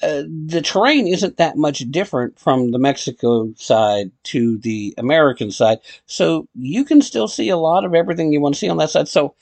uh, 0.01 0.23
the 0.47 0.63
terrain 0.63 1.09
isn't 1.09 1.39
that 1.39 1.57
much 1.57 1.81
different 1.91 2.39
from 2.39 2.71
the 2.71 2.79
Mexico 2.79 3.53
side 3.57 4.13
to 4.25 4.59
the 4.59 4.95
American 4.97 5.51
side. 5.51 5.79
So 6.07 6.47
you 6.55 6.85
can 6.85 7.03
still 7.03 7.27
see 7.27 7.49
a 7.49 7.57
lot 7.57 7.85
of 7.85 7.95
everything 7.95 8.33
you 8.33 8.41
want 8.41 8.55
to 8.55 8.59
see 8.59 8.69
on 8.69 8.77
that 8.77 8.91
side. 8.91 9.09
So 9.09 9.35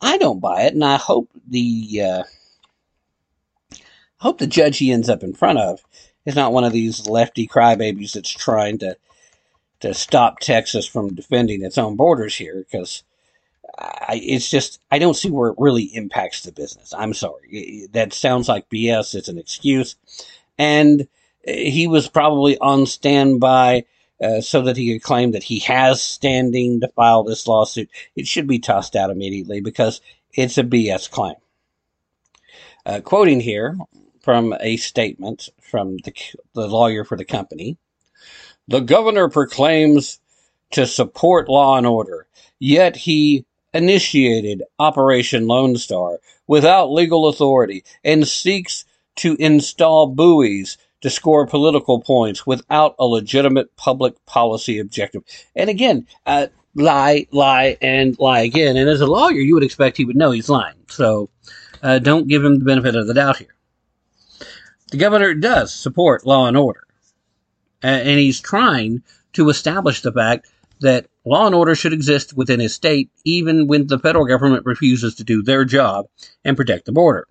I 0.00 0.18
don't 0.18 0.40
buy 0.40 0.62
it, 0.62 0.74
and 0.74 0.84
I 0.84 0.96
hope 0.96 1.30
the 1.48 2.02
uh, 2.02 2.22
hope 4.18 4.38
the 4.38 4.46
judge 4.46 4.78
he 4.78 4.92
ends 4.92 5.08
up 5.08 5.22
in 5.22 5.32
front 5.32 5.58
of 5.58 5.80
is 6.26 6.36
not 6.36 6.52
one 6.52 6.64
of 6.64 6.72
these 6.72 7.06
lefty 7.06 7.46
crybabies 7.46 8.12
that's 8.12 8.30
trying 8.30 8.78
to 8.78 8.96
to 9.80 9.94
stop 9.94 10.40
Texas 10.40 10.86
from 10.86 11.14
defending 11.14 11.64
its 11.64 11.78
own 11.78 11.96
borders 11.96 12.36
here 12.36 12.66
because 12.70 13.02
I, 13.78 14.20
it's 14.22 14.50
just 14.50 14.80
I 14.90 14.98
don't 14.98 15.14
see 15.14 15.30
where 15.30 15.50
it 15.50 15.56
really 15.58 15.84
impacts 15.84 16.42
the 16.42 16.52
business. 16.52 16.92
I'm 16.96 17.14
sorry, 17.14 17.88
that 17.92 18.12
sounds 18.12 18.48
like 18.48 18.68
BS. 18.68 19.14
It's 19.14 19.28
an 19.28 19.38
excuse, 19.38 19.96
and 20.58 21.08
he 21.46 21.86
was 21.86 22.08
probably 22.08 22.58
on 22.58 22.86
standby 22.86 23.84
uh, 24.22 24.40
so 24.40 24.62
that 24.62 24.76
he 24.76 24.92
could 24.92 25.02
claim 25.02 25.32
that 25.32 25.42
he 25.42 25.58
has 25.60 26.02
standing 26.02 26.80
to 26.80 26.88
file 26.88 27.24
this 27.24 27.46
lawsuit. 27.46 27.90
It 28.16 28.26
should 28.26 28.46
be 28.46 28.58
tossed 28.58 28.96
out 28.96 29.10
immediately 29.10 29.60
because 29.60 30.00
it's 30.32 30.58
a 30.58 30.64
BS 30.64 31.10
claim. 31.10 31.36
Uh, 32.86 33.00
quoting 33.00 33.40
here 33.40 33.76
from 34.20 34.54
a 34.60 34.76
statement 34.76 35.48
from 35.60 35.96
the, 35.98 36.12
the 36.54 36.66
lawyer 36.66 37.04
for 37.04 37.16
the 37.16 37.24
company, 37.24 37.76
the 38.68 38.80
governor 38.80 39.28
proclaims 39.28 40.20
to 40.70 40.86
support 40.86 41.48
law 41.48 41.76
and 41.76 41.86
order, 41.86 42.26
yet 42.58 42.96
he 42.96 43.44
initiated 43.74 44.62
Operation 44.78 45.46
Lone 45.46 45.76
Star 45.76 46.18
without 46.46 46.92
legal 46.92 47.28
authority 47.28 47.84
and 48.04 48.26
seeks 48.26 48.84
to 49.16 49.36
install 49.38 50.06
buoys 50.06 50.78
to 51.00 51.10
score 51.10 51.46
political 51.46 52.00
points 52.00 52.46
without 52.46 52.94
a 52.98 53.04
legitimate 53.04 53.76
public 53.76 54.14
policy 54.24 54.78
objective. 54.78 55.22
And 55.54 55.68
again, 55.68 56.06
uh, 56.24 56.46
lie, 56.74 57.26
lie, 57.30 57.76
and 57.82 58.18
lie 58.18 58.40
again. 58.40 58.76
And 58.76 58.88
as 58.88 59.02
a 59.02 59.06
lawyer, 59.06 59.32
you 59.32 59.54
would 59.54 59.62
expect 59.62 59.96
he 59.96 60.04
would 60.04 60.16
know 60.16 60.30
he's 60.30 60.48
lying. 60.48 60.76
So 60.88 61.28
uh, 61.82 61.98
don't 61.98 62.28
give 62.28 62.42
him 62.44 62.58
the 62.58 62.64
benefit 62.64 62.96
of 62.96 63.06
the 63.06 63.14
doubt 63.14 63.36
here. 63.36 63.54
The 64.90 64.96
governor 64.96 65.34
does 65.34 65.74
support 65.74 66.26
law 66.26 66.46
and 66.46 66.56
order, 66.56 66.84
and 67.82 68.18
he's 68.18 68.40
trying 68.40 69.02
to 69.32 69.48
establish 69.48 70.00
the 70.00 70.12
fact 70.12 70.48
that 70.80 71.06
law 71.24 71.46
and 71.46 71.54
order 71.54 71.74
should 71.74 71.92
exist 71.92 72.36
within 72.36 72.60
his 72.60 72.74
state, 72.74 73.10
even 73.24 73.66
when 73.66 73.86
the 73.86 73.98
federal 73.98 74.26
government 74.26 74.66
refuses 74.66 75.14
to 75.16 75.24
do 75.24 75.42
their 75.42 75.64
job 75.64 76.06
and 76.44 76.56
protect 76.56 76.86
the 76.86 76.92
border. 76.92 77.26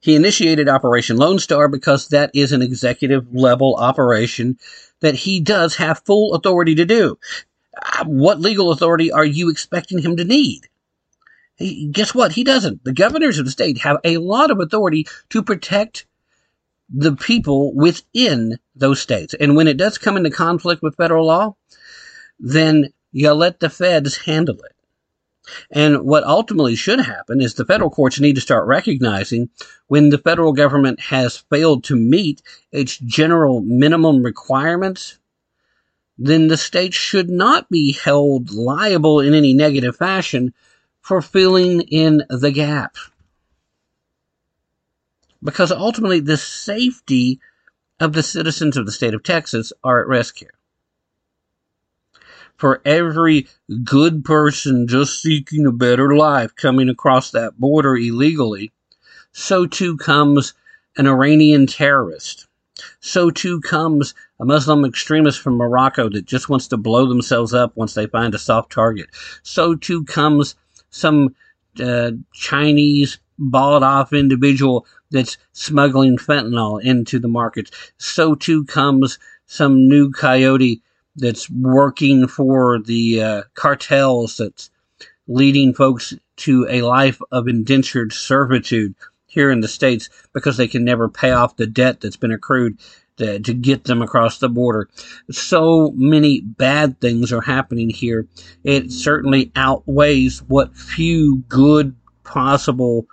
He 0.00 0.14
initiated 0.14 0.68
Operation 0.68 1.16
Lone 1.16 1.38
Star 1.38 1.66
because 1.66 2.08
that 2.08 2.30
is 2.34 2.52
an 2.52 2.60
executive 2.60 3.34
level 3.34 3.74
operation 3.76 4.58
that 5.00 5.14
he 5.14 5.40
does 5.40 5.76
have 5.76 6.02
full 6.04 6.34
authority 6.34 6.74
to 6.74 6.84
do. 6.84 7.18
Uh, 7.80 8.04
what 8.04 8.38
legal 8.38 8.70
authority 8.70 9.10
are 9.10 9.24
you 9.24 9.48
expecting 9.50 9.98
him 9.98 10.16
to 10.16 10.24
need? 10.24 10.68
guess 11.92 12.14
what? 12.14 12.32
He 12.32 12.44
doesn't. 12.44 12.84
The 12.84 12.92
governors 12.92 13.38
of 13.38 13.44
the 13.44 13.50
state 13.50 13.78
have 13.78 13.98
a 14.04 14.18
lot 14.18 14.50
of 14.50 14.60
authority 14.60 15.06
to 15.30 15.42
protect 15.42 16.06
the 16.88 17.16
people 17.16 17.74
within 17.74 18.58
those 18.74 19.00
states. 19.00 19.34
And 19.34 19.56
when 19.56 19.68
it 19.68 19.76
does 19.76 19.98
come 19.98 20.16
into 20.16 20.30
conflict 20.30 20.82
with 20.82 20.96
federal 20.96 21.26
law, 21.26 21.56
then 22.38 22.92
you 23.12 23.32
let 23.32 23.60
the 23.60 23.70
feds 23.70 24.18
handle 24.18 24.56
it. 24.56 24.72
And 25.70 26.02
what 26.04 26.24
ultimately 26.24 26.74
should 26.74 27.00
happen 27.00 27.40
is 27.40 27.54
the 27.54 27.66
federal 27.66 27.90
courts 27.90 28.18
need 28.18 28.34
to 28.36 28.40
start 28.40 28.66
recognizing 28.66 29.50
when 29.88 30.08
the 30.08 30.18
federal 30.18 30.52
government 30.52 31.00
has 31.00 31.36
failed 31.36 31.84
to 31.84 31.96
meet 31.96 32.42
its 32.72 32.96
general 32.96 33.60
minimum 33.60 34.22
requirements, 34.22 35.18
then 36.16 36.48
the 36.48 36.56
states 36.56 36.96
should 36.96 37.28
not 37.28 37.68
be 37.68 37.92
held 37.92 38.52
liable 38.52 39.20
in 39.20 39.34
any 39.34 39.52
negative 39.52 39.96
fashion 39.96 40.54
for 41.02 41.20
filling 41.20 41.82
in 41.82 42.22
the 42.30 42.50
gap 42.50 42.96
because 45.44 45.70
ultimately 45.70 46.20
the 46.20 46.36
safety 46.36 47.38
of 48.00 48.12
the 48.12 48.22
citizens 48.22 48.76
of 48.76 48.86
the 48.86 48.92
state 48.92 49.14
of 49.14 49.22
Texas 49.22 49.72
are 49.84 50.00
at 50.00 50.08
risk 50.08 50.38
here. 50.38 50.54
For 52.56 52.80
every 52.84 53.48
good 53.84 54.24
person 54.24 54.88
just 54.88 55.20
seeking 55.20 55.66
a 55.66 55.72
better 55.72 56.16
life 56.16 56.54
coming 56.56 56.88
across 56.88 57.30
that 57.30 57.58
border 57.58 57.96
illegally, 57.96 58.72
so 59.32 59.66
too 59.66 59.96
comes 59.96 60.54
an 60.96 61.06
Iranian 61.06 61.66
terrorist. 61.66 62.46
So 63.00 63.30
too 63.30 63.60
comes 63.60 64.14
a 64.40 64.44
Muslim 64.44 64.84
extremist 64.84 65.40
from 65.40 65.56
Morocco 65.56 66.08
that 66.08 66.26
just 66.26 66.48
wants 66.48 66.68
to 66.68 66.76
blow 66.76 67.06
themselves 67.06 67.52
up 67.54 67.76
once 67.76 67.94
they 67.94 68.06
find 68.06 68.34
a 68.34 68.38
soft 68.38 68.72
target. 68.72 69.08
So 69.42 69.74
too 69.74 70.04
comes 70.04 70.54
some 70.90 71.34
uh, 71.80 72.12
Chinese 72.32 73.18
bought 73.38 73.82
off 73.82 74.12
individual 74.12 74.86
that's 75.10 75.38
smuggling 75.52 76.16
fentanyl 76.16 76.82
into 76.82 77.18
the 77.18 77.28
markets. 77.28 77.70
So 77.98 78.34
too 78.34 78.64
comes 78.64 79.18
some 79.46 79.88
new 79.88 80.10
coyote 80.10 80.82
that's 81.16 81.48
working 81.50 82.26
for 82.26 82.78
the 82.80 83.22
uh, 83.22 83.42
cartels 83.54 84.36
that's 84.36 84.70
leading 85.26 85.72
folks 85.72 86.14
to 86.36 86.66
a 86.68 86.82
life 86.82 87.20
of 87.30 87.48
indentured 87.48 88.12
servitude 88.12 88.94
here 89.26 89.50
in 89.50 89.60
the 89.60 89.68
States 89.68 90.08
because 90.32 90.56
they 90.56 90.68
can 90.68 90.84
never 90.84 91.08
pay 91.08 91.30
off 91.30 91.56
the 91.56 91.66
debt 91.66 92.00
that's 92.00 92.16
been 92.16 92.32
accrued 92.32 92.78
to, 93.16 93.38
to 93.40 93.54
get 93.54 93.84
them 93.84 94.02
across 94.02 94.38
the 94.38 94.48
border. 94.48 94.88
So 95.30 95.92
many 95.94 96.40
bad 96.40 97.00
things 97.00 97.32
are 97.32 97.40
happening 97.40 97.90
here. 97.90 98.26
It 98.64 98.90
certainly 98.90 99.52
outweighs 99.54 100.42
what 100.42 100.76
few 100.76 101.44
good 101.48 101.94
possible 102.24 103.06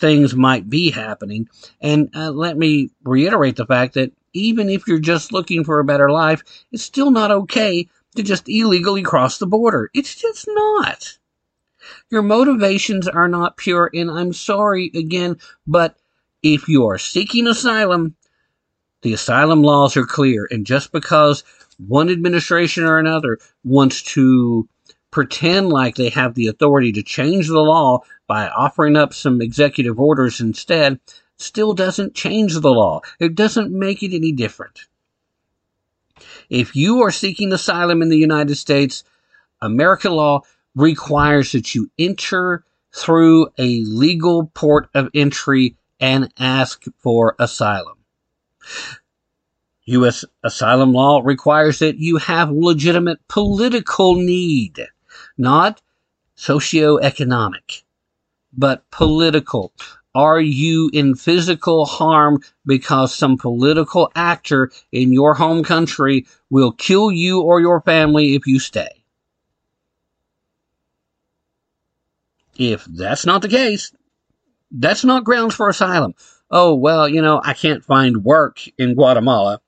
things 0.00 0.34
might 0.34 0.68
be 0.68 0.90
happening. 0.90 1.48
And 1.80 2.10
uh, 2.16 2.30
let 2.30 2.56
me 2.56 2.90
reiterate 3.04 3.56
the 3.56 3.66
fact 3.66 3.94
that 3.94 4.12
even 4.32 4.68
if 4.68 4.86
you're 4.86 4.98
just 4.98 5.32
looking 5.32 5.64
for 5.64 5.78
a 5.78 5.84
better 5.84 6.10
life, 6.10 6.42
it's 6.72 6.82
still 6.82 7.10
not 7.10 7.30
okay 7.30 7.88
to 8.16 8.22
just 8.22 8.48
illegally 8.48 9.02
cross 9.02 9.38
the 9.38 9.46
border. 9.46 9.90
It's 9.94 10.14
just 10.14 10.46
not. 10.48 11.18
Your 12.10 12.22
motivations 12.22 13.08
are 13.08 13.28
not 13.28 13.56
pure, 13.56 13.90
and 13.92 14.10
I'm 14.10 14.32
sorry 14.32 14.90
again, 14.94 15.36
but 15.66 15.96
if 16.42 16.68
you 16.68 16.86
are 16.86 16.98
seeking 16.98 17.46
asylum, 17.46 18.16
the 19.02 19.12
asylum 19.12 19.62
laws 19.62 19.96
are 19.96 20.04
clear, 20.04 20.46
and 20.50 20.66
just 20.66 20.92
because 20.92 21.44
one 21.78 22.10
administration 22.10 22.84
or 22.84 22.98
another 22.98 23.38
wants 23.64 24.02
to 24.02 24.68
pretend 25.10 25.68
like 25.68 25.96
they 25.96 26.10
have 26.10 26.34
the 26.34 26.46
authority 26.46 26.92
to 26.92 27.02
change 27.02 27.48
the 27.48 27.60
law 27.60 28.00
by 28.26 28.48
offering 28.48 28.96
up 28.96 29.12
some 29.12 29.40
executive 29.40 29.98
orders 29.98 30.40
instead 30.40 31.00
still 31.36 31.72
doesn't 31.72 32.14
change 32.14 32.54
the 32.54 32.70
law. 32.70 33.00
It 33.18 33.34
doesn't 33.34 33.72
make 33.72 34.02
it 34.02 34.14
any 34.14 34.32
different. 34.32 34.86
If 36.48 36.76
you 36.76 37.02
are 37.02 37.10
seeking 37.10 37.52
asylum 37.52 38.02
in 38.02 38.08
the 38.08 38.18
United 38.18 38.56
States, 38.56 39.04
American 39.62 40.12
law 40.12 40.42
requires 40.74 41.52
that 41.52 41.74
you 41.74 41.90
enter 41.98 42.64
through 42.92 43.48
a 43.58 43.82
legal 43.84 44.50
port 44.54 44.88
of 44.94 45.08
entry 45.14 45.76
and 45.98 46.32
ask 46.38 46.84
for 46.98 47.36
asylum. 47.38 47.98
U.S. 49.84 50.24
asylum 50.44 50.92
law 50.92 51.20
requires 51.24 51.80
that 51.80 51.98
you 51.98 52.18
have 52.18 52.50
legitimate 52.50 53.18
political 53.28 54.14
need, 54.14 54.86
not 55.40 55.82
socioeconomic, 56.36 57.82
but 58.56 58.88
political. 58.90 59.72
Are 60.14 60.40
you 60.40 60.90
in 60.92 61.14
physical 61.14 61.86
harm 61.86 62.42
because 62.66 63.14
some 63.14 63.36
political 63.36 64.10
actor 64.16 64.70
in 64.90 65.12
your 65.12 65.34
home 65.34 65.62
country 65.62 66.26
will 66.50 66.72
kill 66.72 67.12
you 67.12 67.40
or 67.42 67.60
your 67.60 67.80
family 67.80 68.34
if 68.34 68.46
you 68.46 68.58
stay? 68.58 68.88
If 72.58 72.84
that's 72.84 73.24
not 73.24 73.42
the 73.42 73.48
case, 73.48 73.92
that's 74.70 75.04
not 75.04 75.24
grounds 75.24 75.54
for 75.54 75.68
asylum. 75.68 76.14
Oh, 76.50 76.74
well, 76.74 77.08
you 77.08 77.22
know, 77.22 77.40
I 77.42 77.54
can't 77.54 77.84
find 77.84 78.24
work 78.24 78.60
in 78.76 78.94
Guatemala. 78.94 79.60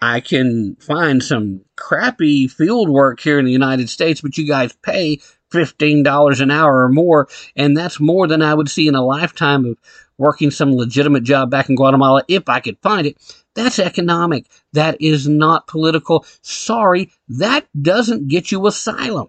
I 0.00 0.20
can 0.20 0.76
find 0.76 1.22
some 1.22 1.62
crappy 1.76 2.48
field 2.48 2.88
work 2.88 3.20
here 3.20 3.38
in 3.38 3.44
the 3.44 3.52
United 3.52 3.88
States, 3.88 4.20
but 4.20 4.36
you 4.36 4.46
guys 4.46 4.72
pay 4.82 5.20
$15 5.50 6.40
an 6.40 6.50
hour 6.50 6.84
or 6.84 6.88
more. 6.88 7.28
And 7.54 7.76
that's 7.76 7.98
more 8.00 8.26
than 8.26 8.42
I 8.42 8.54
would 8.54 8.68
see 8.68 8.88
in 8.88 8.94
a 8.94 9.04
lifetime 9.04 9.64
of 9.64 9.78
working 10.18 10.50
some 10.50 10.72
legitimate 10.74 11.22
job 11.22 11.50
back 11.50 11.68
in 11.68 11.76
Guatemala 11.76 12.22
if 12.28 12.48
I 12.48 12.60
could 12.60 12.78
find 12.82 13.06
it. 13.06 13.16
That's 13.54 13.78
economic. 13.78 14.46
That 14.72 15.00
is 15.00 15.26
not 15.26 15.66
political. 15.66 16.26
Sorry, 16.42 17.10
that 17.28 17.66
doesn't 17.80 18.28
get 18.28 18.52
you 18.52 18.66
asylum. 18.66 19.28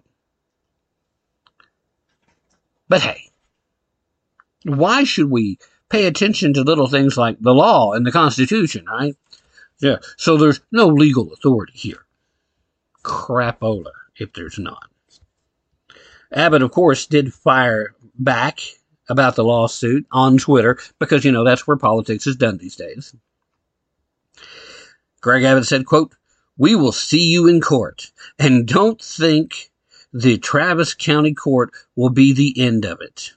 But 2.88 3.02
hey, 3.02 3.30
why 4.64 5.04
should 5.04 5.30
we 5.30 5.58
pay 5.88 6.06
attention 6.06 6.52
to 6.54 6.62
little 6.62 6.86
things 6.86 7.16
like 7.16 7.38
the 7.40 7.54
law 7.54 7.92
and 7.92 8.06
the 8.06 8.12
Constitution, 8.12 8.84
right? 8.86 9.16
Yeah, 9.80 9.96
so 10.16 10.36
there's 10.36 10.60
no 10.72 10.88
legal 10.88 11.32
authority 11.32 11.74
here. 11.74 12.04
Crapola, 13.04 13.92
if 14.16 14.32
there's 14.32 14.58
not. 14.58 14.88
Abbott, 16.32 16.62
of 16.62 16.72
course, 16.72 17.06
did 17.06 17.32
fire 17.32 17.94
back 18.18 18.60
about 19.08 19.36
the 19.36 19.44
lawsuit 19.44 20.06
on 20.10 20.36
Twitter 20.36 20.78
because, 20.98 21.24
you 21.24 21.32
know, 21.32 21.44
that's 21.44 21.66
where 21.66 21.76
politics 21.76 22.26
is 22.26 22.36
done 22.36 22.58
these 22.58 22.76
days. 22.76 23.14
Greg 25.20 25.44
Abbott 25.44 25.66
said, 25.66 25.86
quote, 25.86 26.14
we 26.56 26.74
will 26.74 26.92
see 26.92 27.30
you 27.30 27.46
in 27.46 27.60
court 27.60 28.10
and 28.38 28.66
don't 28.66 29.00
think 29.00 29.70
the 30.12 30.38
Travis 30.38 30.94
County 30.94 31.34
Court 31.34 31.70
will 31.96 32.10
be 32.10 32.32
the 32.32 32.60
end 32.60 32.84
of 32.84 33.00
it. 33.00 33.32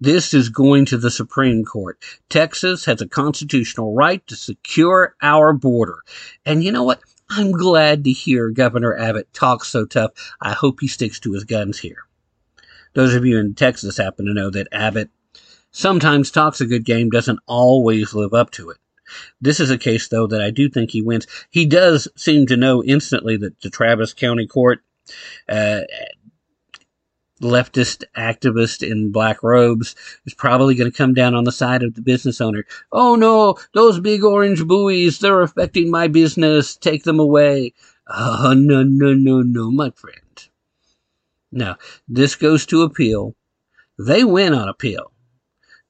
This 0.00 0.34
is 0.34 0.48
going 0.48 0.86
to 0.86 0.98
the 0.98 1.10
Supreme 1.10 1.64
Court. 1.64 1.98
Texas 2.28 2.84
has 2.84 3.00
a 3.00 3.08
constitutional 3.08 3.94
right 3.94 4.26
to 4.26 4.36
secure 4.36 5.14
our 5.22 5.52
border. 5.52 5.98
And 6.44 6.64
you 6.64 6.72
know 6.72 6.82
what? 6.82 7.00
I'm 7.30 7.52
glad 7.52 8.04
to 8.04 8.12
hear 8.12 8.50
Governor 8.50 8.96
Abbott 8.96 9.32
talk 9.32 9.64
so 9.64 9.86
tough. 9.86 10.10
I 10.40 10.52
hope 10.52 10.80
he 10.80 10.88
sticks 10.88 11.20
to 11.20 11.32
his 11.32 11.44
guns 11.44 11.78
here. 11.78 12.04
Those 12.94 13.14
of 13.14 13.24
you 13.24 13.38
in 13.38 13.54
Texas 13.54 13.96
happen 13.96 14.26
to 14.26 14.34
know 14.34 14.50
that 14.50 14.68
Abbott 14.72 15.10
sometimes 15.70 16.30
talks 16.30 16.60
a 16.60 16.66
good 16.66 16.84
game, 16.84 17.10
doesn't 17.10 17.40
always 17.46 18.14
live 18.14 18.34
up 18.34 18.50
to 18.52 18.70
it. 18.70 18.78
This 19.40 19.60
is 19.60 19.70
a 19.70 19.78
case, 19.78 20.08
though, 20.08 20.26
that 20.26 20.40
I 20.40 20.50
do 20.50 20.68
think 20.68 20.90
he 20.90 21.02
wins. 21.02 21.26
He 21.50 21.66
does 21.66 22.08
seem 22.16 22.46
to 22.46 22.56
know 22.56 22.82
instantly 22.82 23.36
that 23.38 23.60
the 23.60 23.70
Travis 23.70 24.12
County 24.14 24.46
Court 24.46 24.80
uh, 25.48 25.82
leftist 27.40 28.04
activist 28.16 28.88
in 28.88 29.10
black 29.10 29.42
robes 29.42 29.94
is 30.24 30.34
probably 30.34 30.74
going 30.74 30.90
to 30.90 30.96
come 30.96 31.14
down 31.14 31.34
on 31.34 31.44
the 31.44 31.52
side 31.52 31.82
of 31.82 31.94
the 31.94 32.02
business 32.02 32.40
owner. 32.40 32.64
Oh 32.92 33.16
no, 33.16 33.56
those 33.72 34.00
big 34.00 34.22
orange 34.22 34.64
buoys, 34.66 35.18
they're 35.18 35.42
affecting 35.42 35.90
my 35.90 36.08
business. 36.08 36.76
Take 36.76 37.04
them 37.04 37.18
away. 37.18 37.72
Oh, 38.06 38.54
no, 38.56 38.82
no, 38.82 39.14
no, 39.14 39.40
no, 39.40 39.70
my 39.70 39.90
friend. 39.90 40.48
Now, 41.50 41.76
this 42.08 42.34
goes 42.34 42.66
to 42.66 42.82
appeal. 42.82 43.34
They 43.98 44.24
win 44.24 44.52
on 44.52 44.68
appeal. 44.68 45.12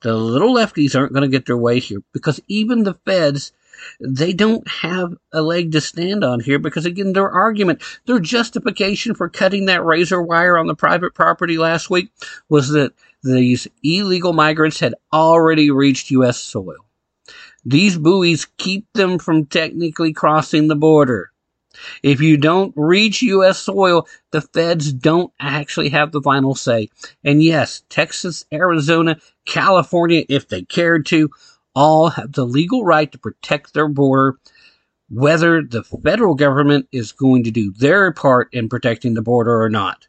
The 0.03 0.15
little 0.15 0.55
lefties 0.55 0.95
aren't 0.95 1.12
going 1.12 1.23
to 1.23 1.35
get 1.35 1.47
their 1.47 1.57
way 1.57 1.81
here 1.81 2.03
because 2.12 2.39
even 2.47 2.85
the 2.85 2.95
feds 3.07 3.53
they 4.01 4.33
don't 4.33 4.67
have 4.69 5.15
a 5.33 5.43
leg 5.43 5.73
to 5.73 5.81
stand 5.81 6.25
on 6.25 6.41
here 6.41 6.59
because 6.59 6.87
again, 6.87 7.13
their 7.13 7.31
argument, 7.31 7.83
their 8.07 8.19
justification 8.19 9.15
for 9.15 9.29
cutting 9.29 9.67
that 9.67 9.85
razor 9.85 10.23
wire 10.23 10.59
on 10.59 10.67
the 10.67 10.75
private 10.75 11.15
property 11.15 11.59
last 11.59 11.91
week 11.91 12.11
was 12.49 12.69
that 12.71 12.93
these 13.23 13.67
illegal 13.83 14.33
migrants 14.33 14.81
had 14.81 14.95
already 15.13 15.71
reached 15.71 16.11
U.S. 16.11 16.39
soil. 16.39 16.77
These 17.65 17.97
buoys 17.97 18.47
keep 18.59 18.93
them 18.93 19.19
from 19.19 19.47
technically 19.47 20.13
crossing 20.13 20.69
the 20.69 20.77
border. 20.77 21.31
If 22.03 22.21
you 22.21 22.37
don't 22.37 22.73
reach 22.77 23.23
U.S. 23.23 23.59
soil, 23.59 24.07
the 24.31 24.41
feds 24.41 24.93
don't 24.93 25.33
actually 25.41 25.89
have 25.89 26.13
the 26.13 26.21
final 26.21 26.55
say. 26.55 26.91
And 27.25 27.43
yes, 27.43 27.83
Texas, 27.89 28.45
Arizona, 28.53 29.19
California, 29.45 30.25
if 30.29 30.49
they 30.49 30.63
cared 30.63 31.07
to, 31.07 31.31
all 31.75 32.11
have 32.11 32.33
the 32.33 32.47
legal 32.47 32.85
right 32.85 33.11
to 33.13 33.19
protect 33.19 33.75
their 33.75 33.89
border, 33.89 34.39
whether 35.09 35.63
the 35.63 35.83
federal 35.83 36.35
government 36.35 36.89
is 36.93 37.13
going 37.13 37.45
to 37.45 37.51
do 37.51 37.73
their 37.73 38.13
part 38.13 38.49
in 38.53 38.69
protecting 38.69 39.15
the 39.15 39.23
border 39.23 39.61
or 39.61 39.69
not. 39.69 40.09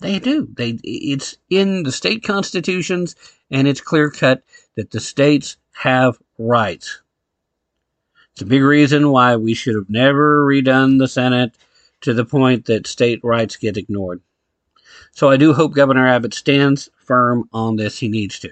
They 0.00 0.18
do. 0.20 0.48
They, 0.56 0.78
it's 0.84 1.36
in 1.50 1.82
the 1.82 1.92
state 1.92 2.22
constitutions 2.22 3.16
and 3.50 3.66
it's 3.66 3.80
clear 3.80 4.10
cut 4.10 4.44
that 4.76 4.90
the 4.90 5.00
states 5.00 5.56
have 5.72 6.18
rights. 6.38 7.00
It's 8.32 8.42
a 8.42 8.46
big 8.46 8.62
reason 8.62 9.10
why 9.10 9.34
we 9.34 9.54
should 9.54 9.74
have 9.74 9.90
never 9.90 10.40
redone 10.44 10.98
the 10.98 11.08
Senate 11.08 11.56
to 12.02 12.14
the 12.14 12.24
point 12.24 12.66
that 12.66 12.86
state 12.86 13.18
rights 13.24 13.56
get 13.56 13.76
ignored. 13.76 14.20
So 15.10 15.28
I 15.28 15.36
do 15.36 15.52
hope 15.52 15.74
Governor 15.74 16.06
Abbott 16.06 16.34
stands 16.34 16.88
firm 16.96 17.48
on 17.52 17.74
this. 17.74 17.98
He 17.98 18.06
needs 18.06 18.38
to. 18.40 18.50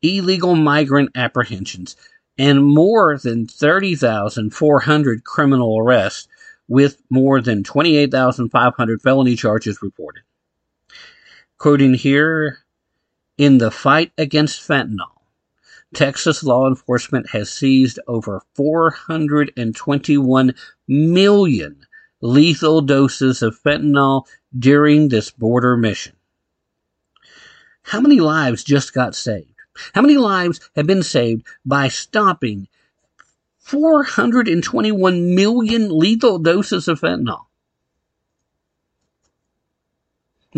illegal 0.00 0.54
migrant 0.54 1.10
apprehensions 1.14 1.96
and 2.38 2.64
more 2.64 3.18
than 3.18 3.46
30,400 3.46 5.24
criminal 5.24 5.78
arrests, 5.78 6.28
with 6.68 7.02
more 7.10 7.40
than 7.40 7.64
28,500 7.64 9.02
felony 9.02 9.34
charges 9.34 9.82
reported. 9.82 10.22
Quoting 11.56 11.94
here, 11.94 12.58
in 13.36 13.58
the 13.58 13.70
fight 13.70 14.12
against 14.18 14.60
fentanyl, 14.60 15.17
Texas 15.94 16.42
law 16.42 16.68
enforcement 16.68 17.30
has 17.30 17.50
seized 17.50 17.98
over 18.06 18.42
421 18.54 20.54
million 20.86 21.86
lethal 22.20 22.82
doses 22.82 23.42
of 23.42 23.58
fentanyl 23.58 24.26
during 24.56 25.08
this 25.08 25.30
border 25.30 25.76
mission. 25.76 26.14
How 27.82 28.00
many 28.00 28.20
lives 28.20 28.64
just 28.64 28.92
got 28.92 29.14
saved? 29.14 29.54
How 29.94 30.02
many 30.02 30.18
lives 30.18 30.60
have 30.76 30.86
been 30.86 31.02
saved 31.02 31.46
by 31.64 31.88
stopping 31.88 32.68
421 33.60 35.34
million 35.34 35.98
lethal 35.98 36.38
doses 36.38 36.88
of 36.88 37.00
fentanyl? 37.00 37.47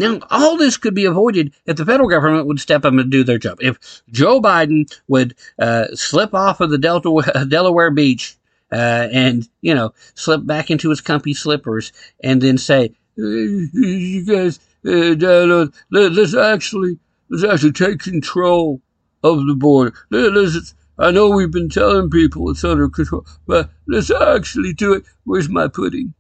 Now, 0.00 0.18
all 0.30 0.56
this 0.56 0.78
could 0.78 0.94
be 0.94 1.04
avoided 1.04 1.52
if 1.66 1.76
the 1.76 1.84
federal 1.84 2.08
government 2.08 2.46
would 2.46 2.58
step 2.58 2.86
up 2.86 2.94
and 2.94 3.10
do 3.10 3.22
their 3.22 3.36
job. 3.36 3.58
If 3.60 4.02
Joe 4.10 4.40
Biden 4.40 4.90
would 5.08 5.34
uh, 5.58 5.88
slip 5.94 6.34
off 6.34 6.60
of 6.60 6.70
the 6.70 6.78
Delta, 6.78 7.46
Delaware 7.48 7.90
beach 7.90 8.36
uh, 8.72 9.08
and, 9.12 9.46
you 9.60 9.74
know, 9.74 9.92
slip 10.14 10.46
back 10.46 10.70
into 10.70 10.88
his 10.88 11.02
comfy 11.02 11.34
slippers 11.34 11.92
and 12.24 12.40
then 12.40 12.56
say, 12.56 12.92
you 13.16 14.24
guys, 14.24 14.58
uh, 14.86 15.66
let's 15.90 16.34
actually, 16.34 16.98
let's 17.28 17.44
actually 17.44 17.72
take 17.72 17.98
control 17.98 18.80
of 19.22 19.46
the 19.46 19.54
border. 19.54 19.92
Let's, 20.10 20.74
I 20.98 21.10
know 21.10 21.28
we've 21.28 21.50
been 21.50 21.68
telling 21.68 22.08
people 22.08 22.48
it's 22.48 22.64
under 22.64 22.88
control, 22.88 23.26
but 23.46 23.68
let's 23.86 24.10
actually 24.10 24.72
do 24.72 24.94
it. 24.94 25.04
Where's 25.24 25.50
my 25.50 25.68
pudding? 25.68 26.14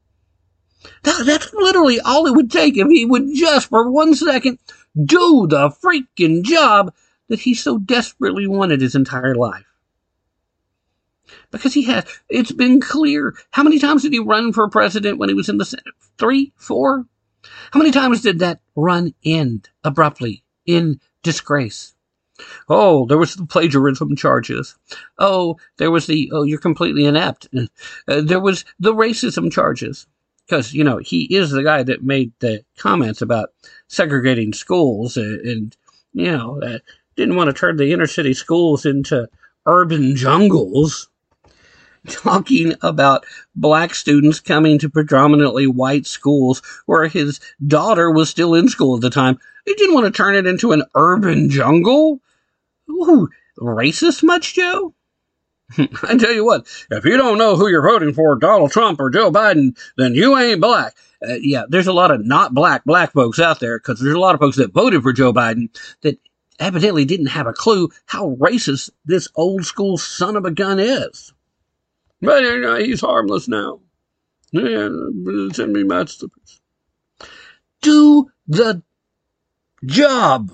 That, 1.02 1.24
that's 1.26 1.52
literally 1.52 2.00
all 2.00 2.26
it 2.26 2.34
would 2.34 2.50
take 2.50 2.76
if 2.76 2.88
he 2.88 3.04
would 3.04 3.34
just 3.34 3.68
for 3.68 3.90
one 3.90 4.14
second 4.14 4.58
do 4.96 5.46
the 5.46 5.70
freaking 5.70 6.42
job 6.42 6.92
that 7.28 7.40
he 7.40 7.54
so 7.54 7.78
desperately 7.78 8.46
wanted 8.46 8.80
his 8.80 8.94
entire 8.94 9.34
life. 9.34 9.64
Because 11.50 11.74
he 11.74 11.84
has, 11.84 12.04
it's 12.28 12.52
been 12.52 12.80
clear. 12.80 13.34
How 13.50 13.62
many 13.62 13.78
times 13.78 14.02
did 14.02 14.12
he 14.12 14.18
run 14.18 14.52
for 14.52 14.68
president 14.68 15.18
when 15.18 15.28
he 15.28 15.34
was 15.34 15.48
in 15.48 15.58
the 15.58 15.64
Senate? 15.64 15.94
Three? 16.18 16.52
Four? 16.56 17.06
How 17.72 17.78
many 17.78 17.90
times 17.90 18.20
did 18.20 18.40
that 18.40 18.60
run 18.74 19.14
end 19.24 19.68
abruptly 19.84 20.44
in 20.66 21.00
disgrace? 21.22 21.94
Oh, 22.68 23.06
there 23.06 23.18
was 23.18 23.34
the 23.34 23.46
plagiarism 23.46 24.16
charges. 24.16 24.76
Oh, 25.18 25.58
there 25.76 25.90
was 25.90 26.06
the, 26.06 26.30
oh, 26.32 26.42
you're 26.42 26.58
completely 26.58 27.04
inept. 27.04 27.48
Uh, 28.08 28.22
there 28.22 28.40
was 28.40 28.64
the 28.78 28.94
racism 28.94 29.52
charges. 29.52 30.06
Because, 30.50 30.74
you 30.74 30.82
know, 30.82 30.98
he 30.98 31.22
is 31.30 31.52
the 31.52 31.62
guy 31.62 31.84
that 31.84 32.02
made 32.02 32.32
the 32.40 32.64
comments 32.76 33.22
about 33.22 33.50
segregating 33.86 34.52
schools 34.52 35.16
and, 35.16 35.40
and 35.46 35.76
you 36.12 36.32
know, 36.32 36.60
uh, 36.60 36.78
didn't 37.14 37.36
want 37.36 37.46
to 37.46 37.54
turn 37.54 37.76
the 37.76 37.92
inner 37.92 38.08
city 38.08 38.34
schools 38.34 38.84
into 38.84 39.28
urban 39.64 40.16
jungles. 40.16 41.08
Talking 42.08 42.74
about 42.82 43.26
black 43.54 43.94
students 43.94 44.40
coming 44.40 44.80
to 44.80 44.90
predominantly 44.90 45.68
white 45.68 46.06
schools 46.06 46.62
where 46.86 47.06
his 47.06 47.38
daughter 47.64 48.10
was 48.10 48.28
still 48.28 48.54
in 48.54 48.68
school 48.68 48.96
at 48.96 49.02
the 49.02 49.10
time. 49.10 49.38
He 49.66 49.74
didn't 49.74 49.94
want 49.94 50.06
to 50.06 50.10
turn 50.10 50.34
it 50.34 50.46
into 50.46 50.72
an 50.72 50.82
urban 50.96 51.48
jungle. 51.48 52.20
Ooh, 52.90 53.28
racist 53.56 54.24
much, 54.24 54.54
Joe? 54.54 54.94
I 56.02 56.16
tell 56.16 56.32
you 56.32 56.44
what, 56.44 56.66
if 56.90 57.04
you 57.04 57.16
don't 57.16 57.38
know 57.38 57.56
who 57.56 57.68
you're 57.68 57.88
voting 57.88 58.12
for, 58.12 58.36
Donald 58.36 58.72
Trump 58.72 59.00
or 59.00 59.10
Joe 59.10 59.30
Biden, 59.30 59.78
then 59.96 60.14
you 60.14 60.36
ain't 60.36 60.60
black. 60.60 60.94
Uh, 61.26 61.34
yeah, 61.40 61.64
there's 61.68 61.86
a 61.86 61.92
lot 61.92 62.10
of 62.10 62.24
not 62.24 62.54
black 62.54 62.84
black 62.84 63.12
folks 63.12 63.38
out 63.38 63.60
there 63.60 63.78
because 63.78 64.00
there's 64.00 64.14
a 64.14 64.20
lot 64.20 64.34
of 64.34 64.40
folks 64.40 64.56
that 64.56 64.72
voted 64.72 65.02
for 65.02 65.12
Joe 65.12 65.32
Biden 65.32 65.68
that 66.00 66.18
evidently 66.58 67.04
didn't 67.04 67.26
have 67.26 67.46
a 67.46 67.52
clue 67.52 67.90
how 68.06 68.36
racist 68.36 68.90
this 69.04 69.28
old 69.34 69.64
school 69.64 69.98
son 69.98 70.36
of 70.36 70.44
a 70.44 70.50
gun 70.50 70.78
is. 70.78 71.32
But 72.20 72.42
you 72.42 72.60
know, 72.60 72.76
he's 72.76 73.00
harmless 73.00 73.48
now. 73.48 73.80
Yeah, 74.52 74.88
send 75.52 75.72
me 75.72 75.84
masterpiece. 75.84 76.60
Do 77.82 78.30
the 78.46 78.82
job. 79.84 80.52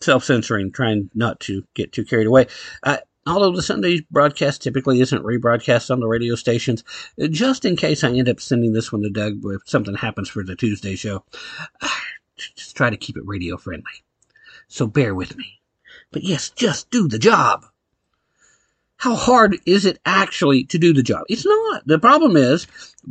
Self 0.00 0.24
censoring, 0.24 0.72
trying 0.72 1.10
not 1.14 1.40
to 1.40 1.64
get 1.74 1.92
too 1.92 2.04
carried 2.04 2.26
away. 2.26 2.46
Uh, 2.82 2.98
although 3.26 3.52
the 3.52 3.62
Sunday 3.62 4.06
broadcast 4.10 4.62
typically 4.62 5.00
isn't 5.00 5.24
rebroadcast 5.24 5.90
on 5.90 6.00
the 6.00 6.06
radio 6.06 6.34
stations, 6.34 6.84
just 7.30 7.64
in 7.64 7.76
case 7.76 8.04
I 8.04 8.10
end 8.10 8.28
up 8.28 8.40
sending 8.40 8.72
this 8.72 8.92
one 8.92 9.02
to 9.02 9.10
Doug 9.10 9.40
if 9.44 9.62
something 9.66 9.94
happens 9.94 10.28
for 10.28 10.42
the 10.42 10.56
Tuesday 10.56 10.96
show, 10.96 11.24
just 12.36 12.76
try 12.76 12.90
to 12.90 12.96
keep 12.96 13.16
it 13.16 13.26
radio 13.26 13.56
friendly. 13.56 14.04
So 14.68 14.86
bear 14.86 15.14
with 15.14 15.36
me. 15.36 15.60
But 16.12 16.24
yes, 16.24 16.50
just 16.50 16.90
do 16.90 17.08
the 17.08 17.18
job. 17.18 17.66
How 18.98 19.14
hard 19.14 19.58
is 19.66 19.84
it 19.84 20.00
actually 20.06 20.64
to 20.64 20.78
do 20.78 20.94
the 20.94 21.02
job? 21.02 21.24
It's 21.28 21.44
not. 21.44 21.86
The 21.86 21.98
problem 21.98 22.36
is, 22.36 22.66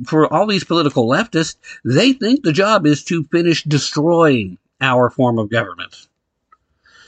for 0.07 0.31
all 0.33 0.47
these 0.47 0.63
political 0.63 1.07
leftists, 1.07 1.57
they 1.83 2.13
think 2.13 2.43
the 2.43 2.51
job 2.51 2.87
is 2.87 3.03
to 3.05 3.23
finish 3.25 3.63
destroying 3.63 4.57
our 4.81 5.09
form 5.09 5.37
of 5.37 5.51
government. 5.51 6.07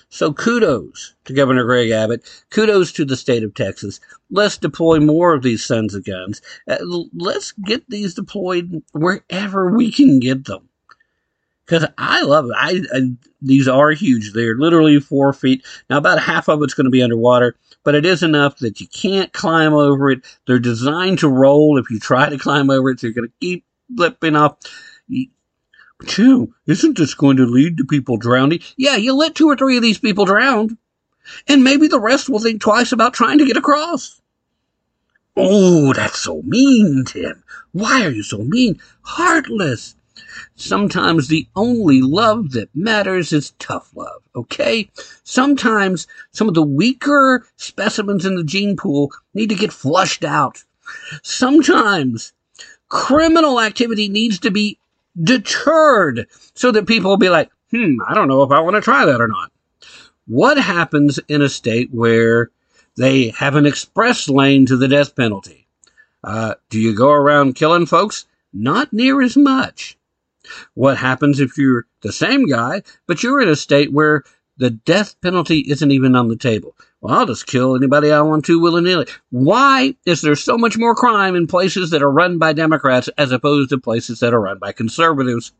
So 0.10 0.34
kudos 0.34 1.16
to 1.26 1.34
Governor 1.34 1.66
Greg 1.66 1.92
Abbott. 1.92 2.24
Kudos 2.50 2.92
to 2.94 3.06
the 3.06 3.18
state 3.18 3.44
of 3.44 3.54
Texas. 3.54 4.00
Let's 4.32 4.58
deploy 4.58 5.00
more 5.00 5.34
of 5.34 5.44
these 5.44 5.66
sons 5.66 5.94
of 5.94 6.06
guns. 6.06 6.42
Uh, 6.68 6.78
let's 7.14 7.52
get 7.52 7.90
these 7.90 8.14
deployed 8.14 8.84
wherever 8.94 9.76
we 9.76 9.92
can 9.92 10.20
get 10.20 10.46
them. 10.46 10.70
Because 11.66 11.86
I 11.98 12.22
love 12.24 12.46
it. 12.46 12.56
I, 12.56 12.82
I, 12.94 13.02
these 13.42 13.68
are 13.68 13.92
huge. 13.92 14.32
They're 14.32 14.56
literally 14.56 15.02
four 15.02 15.34
feet. 15.34 15.66
Now, 15.90 15.98
about 15.98 16.22
half 16.22 16.48
of 16.48 16.64
it's 16.64 16.74
going 16.74 16.86
to 16.86 16.92
be 16.92 17.04
underwater, 17.04 17.58
but 17.84 17.94
it 17.94 18.06
is 18.06 18.24
enough 18.24 18.60
that 18.60 18.80
you 18.80 18.88
can't 18.88 19.34
climb 19.34 19.74
over 19.74 20.10
it. 20.10 20.22
They're 20.46 20.60
designed 20.60 21.20
to 21.20 21.28
roll 21.28 21.78
if 21.78 21.90
you 21.90 22.00
try 22.00 22.30
to 22.30 22.38
climb 22.38 22.70
over 22.70 22.90
it, 22.92 23.02
so 23.02 23.08
you're 23.08 23.14
going 23.14 23.28
to 23.28 23.34
keep 23.42 23.66
flipping 23.98 24.38
off. 24.38 24.58
Chew, 26.06 26.54
isn't 26.68 26.98
this 26.98 27.14
going 27.16 27.38
to 27.38 27.46
lead 27.46 27.78
to 27.78 27.86
people 27.86 28.18
drowning? 28.18 28.60
Yeah, 28.78 28.98
you 28.98 29.14
let 29.14 29.36
two 29.36 29.50
or 29.50 29.56
three 29.56 29.78
of 29.78 29.82
these 29.82 29.98
people 29.98 30.26
drown, 30.26 30.78
and 31.48 31.64
maybe 31.64 31.88
the 31.88 32.00
rest 32.00 32.30
will 32.30 32.40
think 32.40 32.62
twice 32.62 32.92
about 32.92 33.14
trying 33.14 33.40
to 33.40 33.46
get 33.46 33.58
across. 33.58 34.22
Oh, 35.36 35.94
that's 35.94 36.20
so 36.20 36.42
mean, 36.44 37.04
Tim. 37.06 37.44
Why 37.72 38.06
are 38.06 38.12
you 38.12 38.24
so 38.24 38.40
mean? 38.40 38.80
Heartless. 39.02 39.96
Sometimes 40.56 41.28
the 41.28 41.48
only 41.56 42.02
love 42.02 42.52
that 42.52 42.76
matters 42.76 43.34
is 43.34 43.52
tough 43.60 43.96
love, 43.96 44.24
okay? 44.36 44.90
Sometimes 45.24 46.08
some 46.32 46.48
of 46.48 46.54
the 46.54 46.64
weaker 46.64 47.46
specimens 47.56 48.26
in 48.26 48.36
the 48.36 48.44
gene 48.44 48.76
pool 48.76 49.12
need 49.34 49.50
to 49.50 49.56
get 49.56 49.72
flushed 49.72 50.24
out. 50.24 50.64
Sometimes 51.22 52.34
criminal 52.90 53.60
activity 53.60 54.10
needs 54.10 54.40
to 54.40 54.52
be 54.52 54.80
deterred 55.22 56.28
so 56.54 56.72
that 56.72 56.88
people 56.88 57.10
will 57.10 57.18
be 57.18 57.30
like, 57.30 57.50
hmm, 57.72 57.96
I 58.08 58.14
don't 58.14 58.28
know 58.28 58.44
if 58.44 58.52
I 58.52 58.60
want 58.60 58.76
to 58.76 58.82
try 58.82 59.06
that 59.06 59.22
or 59.22 59.28
not. 59.28 59.52
What 60.28 60.58
happens 60.58 61.20
in 61.28 61.42
a 61.42 61.50
state 61.50 61.90
where 61.92 62.52
they 62.98 63.30
have 63.30 63.56
an 63.56 63.66
express 63.66 64.28
lane 64.28 64.66
to 64.66 64.78
the 64.78 64.88
death 64.88 65.16
penalty? 65.16 65.68
Uh, 66.24 66.56
do 66.70 66.80
you 66.80 66.94
go 66.96 67.12
around 67.12 67.56
killing 67.56 67.86
folks? 67.86 68.26
Not 68.54 68.92
near 68.92 69.22
as 69.22 69.38
much. 69.38 69.98
What 70.74 70.98
happens 70.98 71.40
if 71.40 71.58
you're 71.58 71.86
the 72.02 72.12
same 72.12 72.48
guy, 72.48 72.84
but 73.06 73.24
you're 73.24 73.42
in 73.42 73.50
a 73.50 73.56
state 73.56 73.92
where 73.92 74.24
the 74.58 74.70
death 74.72 75.20
penalty 75.22 75.60
isn't 75.60 75.92
even 75.92 76.16
on 76.16 76.30
the 76.30 76.36
table? 76.36 76.76
Well, 77.08 77.20
I'll 77.20 77.26
just 77.26 77.48
kill 77.48 77.74
anybody 77.74 78.12
I 78.12 78.20
want 78.20 78.44
to 78.46 78.60
willy 78.60 78.82
nilly. 78.82 79.08
Why 79.30 79.96
is 80.06 80.20
there 80.20 80.36
so 80.36 80.58
much 80.58 80.78
more 80.78 80.94
crime 80.94 81.38
in 81.38 81.48
places 81.48 81.92
that 81.92 82.02
are 82.02 82.12
run 82.12 82.38
by 82.38 82.52
Democrats 82.52 83.08
as 83.18 83.32
opposed 83.32 83.70
to 83.70 83.78
places 83.78 84.20
that 84.20 84.34
are 84.34 84.42
run 84.42 84.60
by 84.60 84.74
conservatives? 84.74 85.54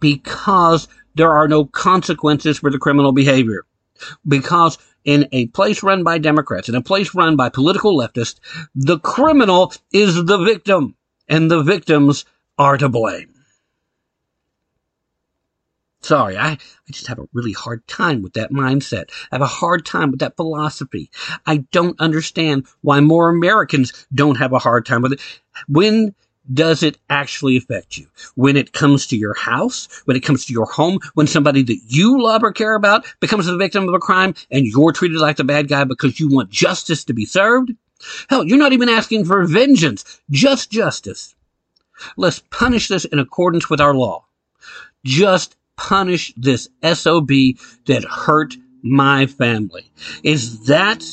Because 0.00 0.88
there 1.14 1.30
are 1.30 1.46
no 1.46 1.66
consequences 1.66 2.58
for 2.58 2.68
the 2.68 2.80
criminal 2.80 3.12
behavior. 3.12 3.62
Because 4.26 4.76
in 5.04 5.28
a 5.30 5.46
place 5.46 5.84
run 5.84 6.02
by 6.02 6.18
Democrats, 6.18 6.68
in 6.68 6.74
a 6.74 6.82
place 6.82 7.14
run 7.14 7.36
by 7.36 7.48
political 7.48 7.96
leftists, 7.96 8.40
the 8.74 8.98
criminal 8.98 9.72
is 9.92 10.24
the 10.24 10.38
victim 10.38 10.96
and 11.28 11.48
the 11.48 11.62
victims 11.62 12.24
are 12.58 12.76
to 12.76 12.88
blame. 12.88 13.31
Sorry, 16.02 16.36
I, 16.36 16.50
I 16.50 16.58
just 16.90 17.06
have 17.06 17.20
a 17.20 17.28
really 17.32 17.52
hard 17.52 17.86
time 17.86 18.22
with 18.22 18.32
that 18.32 18.50
mindset. 18.50 19.10
I 19.30 19.36
have 19.36 19.42
a 19.42 19.46
hard 19.46 19.86
time 19.86 20.10
with 20.10 20.18
that 20.20 20.36
philosophy. 20.36 21.10
I 21.46 21.58
don't 21.70 22.00
understand 22.00 22.66
why 22.80 22.98
more 23.00 23.28
Americans 23.28 24.06
don't 24.12 24.36
have 24.36 24.52
a 24.52 24.58
hard 24.58 24.84
time 24.84 25.02
with 25.02 25.12
it. 25.12 25.20
When 25.68 26.14
does 26.52 26.82
it 26.82 26.98
actually 27.08 27.56
affect 27.56 27.96
you? 27.96 28.08
When 28.34 28.56
it 28.56 28.72
comes 28.72 29.06
to 29.06 29.16
your 29.16 29.34
house, 29.34 30.02
when 30.06 30.16
it 30.16 30.24
comes 30.24 30.44
to 30.46 30.52
your 30.52 30.66
home, 30.66 30.98
when 31.14 31.28
somebody 31.28 31.62
that 31.62 31.80
you 31.86 32.20
love 32.20 32.42
or 32.42 32.50
care 32.50 32.74
about 32.74 33.06
becomes 33.20 33.46
the 33.46 33.56
victim 33.56 33.88
of 33.88 33.94
a 33.94 34.00
crime 34.00 34.34
and 34.50 34.66
you're 34.66 34.92
treated 34.92 35.18
like 35.18 35.36
the 35.36 35.44
bad 35.44 35.68
guy 35.68 35.84
because 35.84 36.18
you 36.18 36.28
want 36.28 36.50
justice 36.50 37.04
to 37.04 37.14
be 37.14 37.24
served? 37.24 37.70
Hell, 38.28 38.44
you're 38.44 38.58
not 38.58 38.72
even 38.72 38.88
asking 38.88 39.24
for 39.24 39.44
vengeance, 39.46 40.20
just 40.30 40.72
justice. 40.72 41.36
Let's 42.16 42.42
punish 42.50 42.88
this 42.88 43.04
in 43.04 43.20
accordance 43.20 43.70
with 43.70 43.80
our 43.80 43.94
law. 43.94 44.26
Just 45.04 45.56
punish 45.82 46.32
this 46.36 46.68
SOB 46.82 47.28
that 47.86 48.04
hurt 48.08 48.54
my 48.82 49.26
family. 49.26 49.90
Is 50.22 50.66
that 50.66 51.04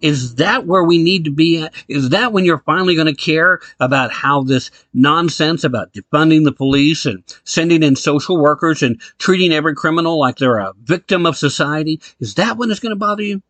is 0.00 0.34
that 0.34 0.66
where 0.66 0.82
we 0.82 0.98
need 0.98 1.26
to 1.26 1.30
be 1.30 1.62
at? 1.62 1.72
Is 1.86 2.08
that 2.08 2.32
when 2.32 2.44
you're 2.44 2.58
finally 2.58 2.96
going 2.96 3.06
to 3.06 3.14
care 3.14 3.60
about 3.78 4.12
how 4.12 4.42
this 4.42 4.72
nonsense 4.92 5.62
about 5.62 5.92
defunding 5.92 6.42
the 6.42 6.50
police 6.50 7.06
and 7.06 7.22
sending 7.44 7.84
in 7.84 7.94
social 7.94 8.36
workers 8.36 8.82
and 8.82 9.00
treating 9.18 9.52
every 9.52 9.76
criminal 9.76 10.18
like 10.18 10.38
they're 10.38 10.58
a 10.58 10.72
victim 10.82 11.24
of 11.24 11.36
society? 11.36 12.00
Is 12.18 12.34
that 12.34 12.56
when 12.56 12.72
it's 12.72 12.80
going 12.80 12.90
to 12.90 12.96
bother 12.96 13.22
you? 13.22 13.42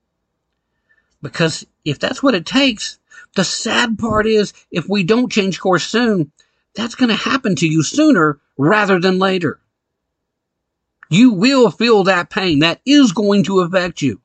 Because 1.22 1.66
if 1.86 1.98
that's 1.98 2.22
what 2.22 2.34
it 2.34 2.44
takes, 2.44 2.98
the 3.34 3.44
sad 3.44 3.98
part 3.98 4.26
is 4.26 4.52
if 4.70 4.86
we 4.86 5.04
don't 5.04 5.32
change 5.32 5.58
course 5.58 5.86
soon, 5.86 6.32
that's 6.74 6.96
going 6.96 7.08
to 7.08 7.14
happen 7.14 7.56
to 7.56 7.66
you 7.66 7.82
sooner 7.82 8.38
rather 8.58 9.00
than 9.00 9.18
later. 9.18 9.58
You 11.12 11.34
will 11.34 11.70
feel 11.70 12.04
that 12.04 12.30
pain. 12.30 12.60
That 12.60 12.80
is 12.86 13.12
going 13.12 13.44
to 13.44 13.60
affect 13.60 14.00
you. 14.00 14.22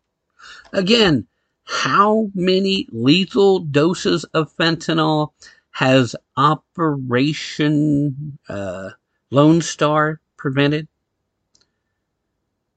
Again, 0.72 1.28
how 1.66 2.32
many 2.34 2.88
lethal 2.94 3.60
doses 3.60 4.24
of 4.34 4.56
fentanyl 4.56 5.34
has 5.72 6.16
Operation 6.38 8.40
uh, 8.48 8.92
Lone 9.32 9.62
Star 9.62 10.22
prevented? 10.38 10.88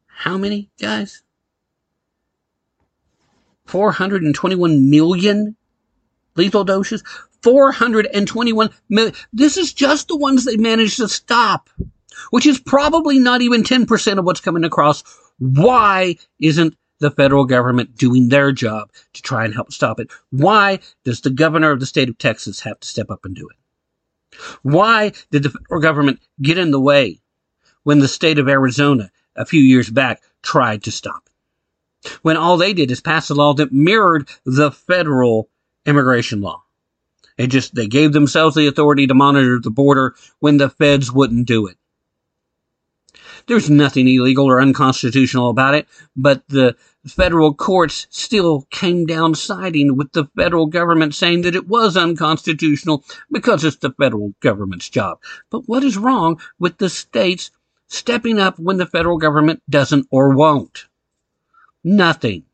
How 0.09 0.37
many, 0.37 0.70
guys? 0.81 1.23
421 3.66 4.91
million 4.91 5.55
lethal 6.35 6.65
doses? 6.65 7.05
421 7.43 8.70
million. 8.89 9.15
This 9.32 9.57
is 9.57 9.73
just 9.73 10.09
the 10.09 10.16
ones 10.16 10.45
they 10.45 10.57
managed 10.57 10.97
to 10.97 11.07
stop 11.07 11.70
which 12.31 12.47
is 12.47 12.61
probably 12.61 13.19
not 13.19 13.43
even 13.43 13.63
10% 13.63 14.19
of 14.19 14.25
what's 14.25 14.41
coming 14.41 14.65
across. 14.65 15.03
Why 15.39 16.17
isn't 16.41 16.77
the 17.01 17.11
federal 17.11 17.47
government 17.47 17.97
doing 17.97 18.29
their 18.29 18.53
job 18.53 18.91
to 19.15 19.23
try 19.23 19.45
and 19.45 19.55
help 19.55 19.73
stop 19.73 19.99
it? 19.99 20.11
Why 20.31 20.81
does 21.05 21.23
the 21.23 21.31
governor 21.31 21.71
of 21.71 21.81
the 21.81 21.87
state 21.87 22.09
of 22.09 22.19
Texas 22.19 22.61
have 22.61 22.81
to 22.81 22.89
step 22.89 23.11
up 23.11 23.25
and 23.25 23.35
do 23.35 23.49
it? 23.49 23.57
Why 24.63 25.13
did 25.31 25.43
the 25.43 25.51
federal 25.51 25.81
government 25.81 26.21
get 26.41 26.59
in 26.59 26.71
the 26.71 26.81
way 26.81 27.21
when 27.83 27.99
the 27.99 28.09
state 28.09 28.39
of 28.39 28.49
Arizona 28.49 29.11
a 29.35 29.47
few 29.47 29.61
years 29.61 29.89
back 29.89 30.23
tried 30.43 30.85
to 30.85 30.93
stop 30.93 31.23
it? 31.27 31.31
when 32.23 32.37
all 32.37 32.57
they 32.57 32.73
did 32.73 32.91
is 32.91 33.01
pass 33.01 33.31
a 33.31 33.35
law 33.35 33.55
that 33.55 33.73
mirrored 33.73 34.29
the 34.45 34.71
federal 34.71 35.49
immigration 35.87 36.41
law. 36.41 36.63
It 37.37 37.49
just, 37.49 37.75
they 37.75 37.87
gave 37.87 38.13
themselves 38.13 38.55
the 38.55 38.67
authority 38.67 39.07
to 39.07 39.15
monitor 39.15 39.59
the 39.61 39.71
border 39.71 40.15
when 40.41 40.59
the 40.59 40.69
feds 40.69 41.11
wouldn't 41.11 41.47
do 41.47 41.67
it. 41.67 41.77
There's 43.47 43.71
nothing 43.71 44.09
illegal 44.09 44.47
or 44.47 44.61
unconstitutional 44.61 45.51
about 45.51 45.75
it, 45.75 45.89
but 46.17 46.47
the 46.49 46.77
federal 47.07 47.55
courts 47.55 48.07
still 48.11 48.67
came 48.71 49.07
down 49.07 49.35
siding 49.35 49.97
with 49.97 50.12
the 50.12 50.27
federal 50.37 50.67
government 50.67 51.15
saying 51.15 51.43
that 51.43 51.57
it 51.57 51.67
was 51.67 51.97
unconstitutional 51.97 53.05
because 53.31 53.65
it's 53.65 53.77
the 53.77 53.93
federal 53.93 54.35
government's 54.41 54.89
job. 54.89 55.19
But 55.51 55.62
what 55.67 55.85
is 55.85 55.97
wrong 55.97 56.41
with 56.59 56.79
the 56.79 56.91
states 56.91 57.51
stepping 57.89 58.39
up 58.39 58.59
when 58.59 58.77
the 58.77 58.87
federal 58.87 59.19
government 59.19 59.62
doesn't 59.69 60.07
or 60.11 60.35
won't? 60.35 60.87
Nothing. 61.83 62.45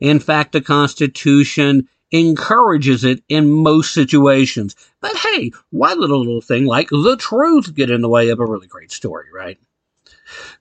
In 0.00 0.18
fact, 0.18 0.52
the 0.52 0.60
Constitution 0.60 1.88
encourages 2.10 3.04
it 3.04 3.22
in 3.28 3.50
most 3.50 3.92
situations. 3.92 4.76
But 5.00 5.16
hey, 5.16 5.52
why 5.70 5.94
let 5.94 6.10
a 6.10 6.16
little 6.16 6.40
thing 6.40 6.64
like 6.64 6.88
the 6.90 7.16
truth 7.18 7.74
get 7.74 7.90
in 7.90 8.02
the 8.02 8.08
way 8.08 8.28
of 8.28 8.40
a 8.40 8.46
really 8.46 8.66
great 8.66 8.92
story, 8.92 9.26
right? 9.34 9.58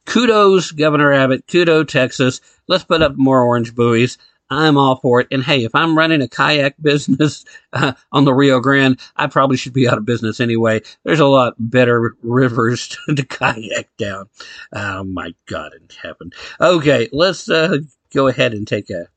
Kudos, 0.06 0.72
Governor 0.72 1.14
Abbott. 1.14 1.46
Kudos, 1.48 1.92
Texas. 1.92 2.42
Let's 2.68 2.84
put 2.84 3.02
up 3.02 3.16
more 3.16 3.44
orange 3.44 3.76
buoys. 3.76 4.18
I'm 4.50 4.78
all 4.78 4.98
for 4.98 5.20
it. 5.22 5.28
And 5.32 5.44
hey, 5.44 5.64
if 5.64 5.74
I'm 5.74 5.98
running 5.98 6.22
a 6.22 6.28
kayak 6.28 6.76
business 6.82 7.46
uh, 7.74 7.94
on 8.12 8.26
the 8.26 8.34
Rio 8.34 8.60
Grande, 8.60 9.00
I 9.16 9.28
probably 9.28 9.58
should 9.58 9.74
be 9.74 9.88
out 9.88 9.98
of 9.98 10.06
business 10.06 10.40
anyway. 10.40 10.82
There's 11.04 11.20
a 11.20 11.26
lot 11.26 11.56
better 11.58 12.16
rivers 12.22 12.88
to, 13.08 13.16
to 13.16 13.26
kayak 13.26 13.90
down. 13.98 14.30
Oh 14.74 15.04
my 15.04 15.34
God 15.48 15.74
in 15.74 15.88
heaven. 16.02 16.32
Okay, 16.60 17.10
let's 17.12 17.50
uh, 17.50 17.78
go 18.14 18.28
ahead 18.28 18.54
and 18.54 18.68
take 18.68 18.90
a 18.90 19.08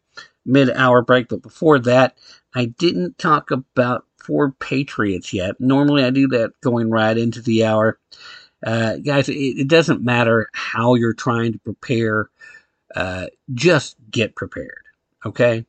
mid 0.45 0.71
hour 0.71 1.03
break. 1.03 1.29
But 1.29 1.43
before 1.43 1.79
that, 1.81 2.17
I 2.55 2.67
didn't 2.67 3.19
talk 3.19 3.51
about 3.51 4.05
Four 4.19 4.53
Patriots 4.53 5.33
yet. 5.33 5.61
Normally 5.61 6.03
I 6.03 6.11
do 6.11 6.27
that 6.29 6.53
going 6.61 6.91
right 6.91 7.17
into 7.17 7.41
the 7.41 7.65
hour. 7.65 7.99
Uh, 8.67 8.97
guys, 8.97 9.29
it, 9.29 9.35
it, 9.35 9.69
doesn't 9.69 10.03
matter 10.03 10.51
how 10.53 10.97
you're 10.97 11.15
trying 11.15 11.53
to 11.53 11.59
prepare. 11.61 12.29
Uh, 12.97 13.27
just 13.55 13.95
get 14.11 14.35
prepared. 14.35 14.83
Okay. 15.25 15.65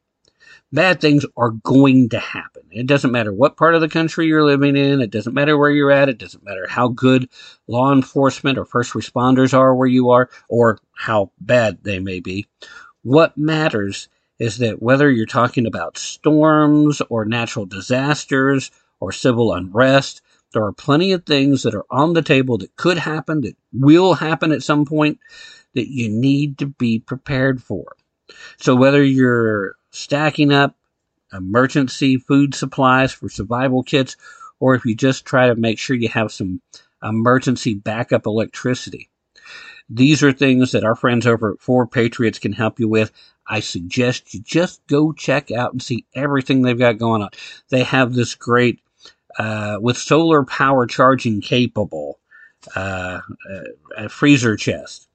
Bad 0.74 1.00
things 1.00 1.24
are 1.38 1.52
going 1.52 2.10
to 2.10 2.18
happen. 2.18 2.64
It 2.72 2.88
doesn't 2.88 3.12
matter 3.12 3.32
what 3.32 3.56
part 3.56 3.76
of 3.76 3.82
the 3.82 3.88
country 3.88 4.26
you're 4.26 4.44
living 4.44 4.76
in. 4.76 5.00
It 5.00 5.12
doesn't 5.12 5.36
matter 5.36 5.56
where 5.58 5.70
you're 5.70 5.92
at. 5.92 6.10
It 6.10 6.18
doesn't 6.18 6.44
matter 6.44 6.66
how 6.68 6.88
good 6.88 7.30
law 7.68 7.94
enforcement 7.94 8.58
or 8.58 8.66
first 8.66 8.94
responders 8.94 9.54
are 9.54 9.76
where 9.76 9.88
you 9.88 10.10
are 10.10 10.30
or 10.50 10.80
how 10.94 11.32
bad 11.40 11.84
they 11.84 12.00
may 12.00 12.20
be. 12.20 12.48
What 13.04 13.38
matters 13.38 14.10
is 14.40 14.58
that 14.58 14.82
whether 14.82 15.10
you're 15.12 15.28
talking 15.28 15.68
about 15.68 16.00
storms 16.00 17.02
or 17.10 17.26
natural 17.26 17.68
disasters 17.68 18.72
or 19.00 19.12
civil 19.12 19.54
unrest, 19.54 20.22
there 20.54 20.64
are 20.64 20.74
plenty 20.74 21.12
of 21.12 21.26
things 21.26 21.64
that 21.64 21.76
are 21.76 21.86
on 21.90 22.14
the 22.14 22.22
table 22.22 22.58
that 22.60 22.76
could 22.76 22.98
happen, 22.98 23.42
that 23.42 23.56
will 23.74 24.14
happen 24.14 24.52
at 24.52 24.64
some 24.64 24.86
point, 24.86 25.20
that 25.74 25.90
you 25.90 26.10
need 26.10 26.58
to 26.60 26.68
be 26.68 27.00
prepared 27.00 27.62
for. 27.62 27.96
So 28.58 28.76
whether 28.76 29.04
you're 29.04 29.76
stacking 29.92 30.52
up 30.52 30.76
emergency 31.34 32.18
food 32.18 32.56
supplies 32.56 33.12
for 33.12 33.30
survival 33.30 33.84
kits, 33.84 34.16
or 34.60 34.76
if 34.76 34.86
you 34.86 34.96
just 34.96 35.26
try 35.26 35.48
to 35.48 35.56
make 35.56 35.78
sure 35.78 35.96
you 35.96 36.10
have 36.10 36.32
some 36.32 36.62
emergency 37.04 37.76
backup 37.76 38.26
electricity. 38.26 39.10
These 39.90 40.24
are 40.24 40.34
things 40.34 40.72
that 40.72 40.84
our 40.84 40.96
friends 40.96 41.26
over 41.26 41.54
at 41.54 41.62
Four 41.62 41.88
Patriots 41.88 42.40
can 42.40 42.54
help 42.54 42.80
you 42.80 42.90
with. 42.90 43.12
I 43.48 43.62
suggest 43.62 44.34
you 44.34 44.42
just 44.42 44.86
go 44.88 45.14
check 45.14 45.52
out 45.52 45.72
and 45.72 45.82
see 45.82 46.06
everything 46.14 46.62
they've 46.62 46.78
got 46.78 46.98
going 46.98 47.22
on. 47.22 47.30
They 47.70 47.84
have 47.84 48.14
this 48.14 48.36
great 48.36 48.82
uh, 49.38 49.78
with 49.80 49.98
solar 49.98 50.44
power 50.44 50.86
charging 50.86 51.42
capable 51.42 52.20
uh, 52.76 53.20
a 53.98 54.10
freezer 54.10 54.56
chest 54.56 55.08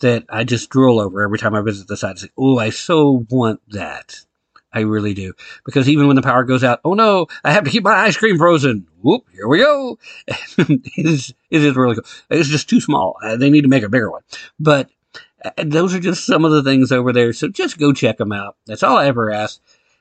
that 0.00 0.24
I 0.28 0.44
just 0.44 0.70
drool 0.70 1.00
over 1.00 1.22
every 1.22 1.38
time 1.38 1.54
I 1.54 1.60
visit 1.60 1.88
the 1.88 1.96
site. 1.96 2.12
It's 2.12 2.22
like, 2.22 2.32
oh, 2.36 2.58
I 2.58 2.70
so 2.70 3.26
want 3.30 3.60
that. 3.68 4.20
I 4.72 4.80
really 4.80 5.14
do. 5.14 5.34
Because 5.64 5.88
even 5.88 6.08
when 6.08 6.16
the 6.16 6.22
power 6.22 6.42
goes 6.42 6.64
out, 6.64 6.80
oh 6.84 6.94
no, 6.94 7.28
I 7.44 7.52
have 7.52 7.64
to 7.64 7.70
keep 7.70 7.84
my 7.84 7.92
ice 7.92 8.16
cream 8.16 8.38
frozen. 8.38 8.88
Whoop, 9.02 9.24
here 9.32 9.46
we 9.46 9.58
go. 9.58 9.98
it, 10.26 10.82
is, 10.96 11.32
it 11.50 11.62
is 11.62 11.76
really 11.76 11.94
cool. 11.94 12.04
It's 12.28 12.48
just 12.48 12.68
too 12.68 12.80
small. 12.80 13.16
Uh, 13.22 13.36
they 13.36 13.50
need 13.50 13.62
to 13.62 13.68
make 13.68 13.84
a 13.84 13.88
bigger 13.88 14.10
one. 14.10 14.22
But 14.58 14.90
uh, 15.44 15.50
those 15.64 15.94
are 15.94 16.00
just 16.00 16.26
some 16.26 16.44
of 16.44 16.50
the 16.50 16.62
things 16.62 16.90
over 16.90 17.12
there. 17.12 17.32
So 17.32 17.48
just 17.48 17.78
go 17.78 17.92
check 17.92 18.18
them 18.18 18.32
out. 18.32 18.56
That's 18.66 18.82
all 18.82 18.96
I 18.96 19.06
ever 19.06 19.30
ask. 19.30 19.60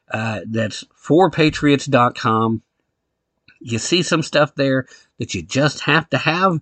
Uh, 0.10 0.42
that's 0.48 0.84
fourpatriots.com 1.06 2.64
you 3.64 3.80
see 3.80 4.04
some 4.04 4.22
stuff 4.22 4.56
there 4.56 4.86
that 5.20 5.34
you 5.34 5.42
just 5.42 5.82
have 5.82 6.10
to 6.10 6.18
have, 6.18 6.60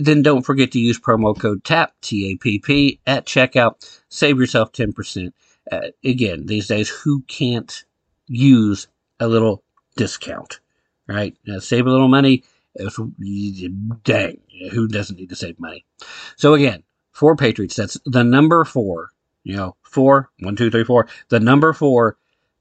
then 0.00 0.22
don't 0.22 0.42
forget 0.42 0.72
to 0.72 0.80
use 0.80 0.98
promo 0.98 1.38
code 1.38 1.64
TAPP, 1.64 1.92
T-A-P-P, 2.00 3.00
at 3.06 3.26
checkout. 3.26 4.02
Save 4.08 4.38
yourself 4.38 4.72
10%. 4.72 5.32
Uh, 5.70 5.80
again, 6.04 6.46
these 6.46 6.66
days, 6.66 6.88
who 6.88 7.22
can't 7.22 7.84
use 8.26 8.88
a 9.20 9.28
little 9.28 9.62
discount, 9.96 10.60
right? 11.06 11.36
Now, 11.46 11.58
save 11.58 11.86
a 11.86 11.90
little 11.90 12.08
money. 12.08 12.44
Dang, 12.76 14.40
who 14.72 14.88
doesn't 14.88 15.16
need 15.16 15.28
to 15.28 15.36
save 15.36 15.60
money? 15.60 15.84
So 16.36 16.54
again, 16.54 16.82
Four 17.14 17.36
Patriots, 17.36 17.76
that's 17.76 17.96
the 18.04 18.24
number 18.24 18.64
four, 18.64 19.10
you 19.44 19.54
know, 19.54 19.76
four, 19.82 20.30
one, 20.40 20.56
two, 20.56 20.68
three, 20.68 20.82
four, 20.82 21.06
the 21.28 21.38
number 21.38 21.72
four, 21.72 22.16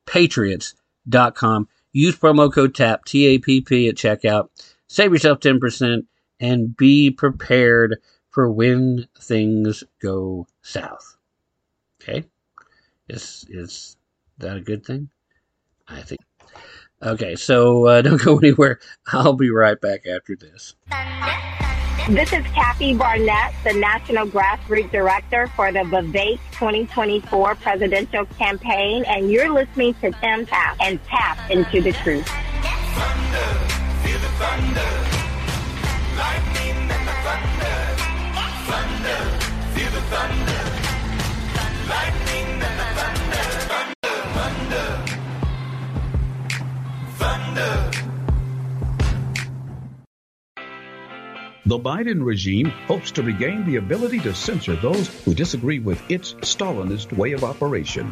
patriots.com. 0.05 1.67
Use 1.93 2.17
promo 2.17 2.51
code 2.51 2.73
TAPP, 2.73 3.05
T-A-P-P 3.05 3.87
at 3.87 3.95
checkout. 3.95 4.49
Save 4.87 5.13
yourself 5.13 5.39
10% 5.39 6.05
and 6.39 6.75
be 6.75 7.11
prepared 7.11 7.99
for 8.29 8.51
when 8.51 9.07
things 9.19 9.83
go 10.01 10.47
south. 10.63 11.17
Okay? 12.01 12.25
Is, 13.07 13.45
is 13.47 13.95
that 14.39 14.57
a 14.57 14.61
good 14.61 14.85
thing? 14.85 15.09
I 15.87 16.01
think. 16.01 16.21
Okay, 17.01 17.35
so 17.35 17.85
uh, 17.87 18.01
don't 18.03 18.21
go 18.21 18.37
anywhere. 18.37 18.79
I'll 19.11 19.33
be 19.33 19.51
right 19.51 19.79
back 19.79 20.07
after 20.07 20.35
this. 20.35 20.75
This 22.09 22.33
is 22.33 22.43
Kathy 22.47 22.93
Barnette, 22.93 23.53
the 23.63 23.71
National 23.71 24.27
Grassroots 24.27 24.91
Director 24.91 25.47
for 25.55 25.71
the 25.71 25.79
Vivek 25.79 26.37
2024 26.51 27.55
presidential 27.55 28.25
campaign, 28.25 29.05
and 29.07 29.31
you're 29.31 29.49
listening 29.49 29.93
to 29.95 30.11
Tim 30.11 30.45
Tapp 30.45 30.75
and 30.81 31.01
Tapp 31.05 31.49
Into 31.49 31.81
the 31.81 31.93
Truth. 31.93 32.29
The 51.65 51.79
Biden 51.79 52.25
regime 52.25 52.71
hopes 52.87 53.09
to 53.11 53.23
regain 53.23 53.65
the 53.65 53.77
ability 53.77 54.19
to 54.19 54.35
censor 54.35 54.75
those 54.75 55.07
who 55.23 55.33
disagree 55.33 55.79
with 55.79 56.11
its 56.11 56.33
Stalinist 56.41 57.15
way 57.15 57.31
of 57.31 57.45
operation. 57.45 58.11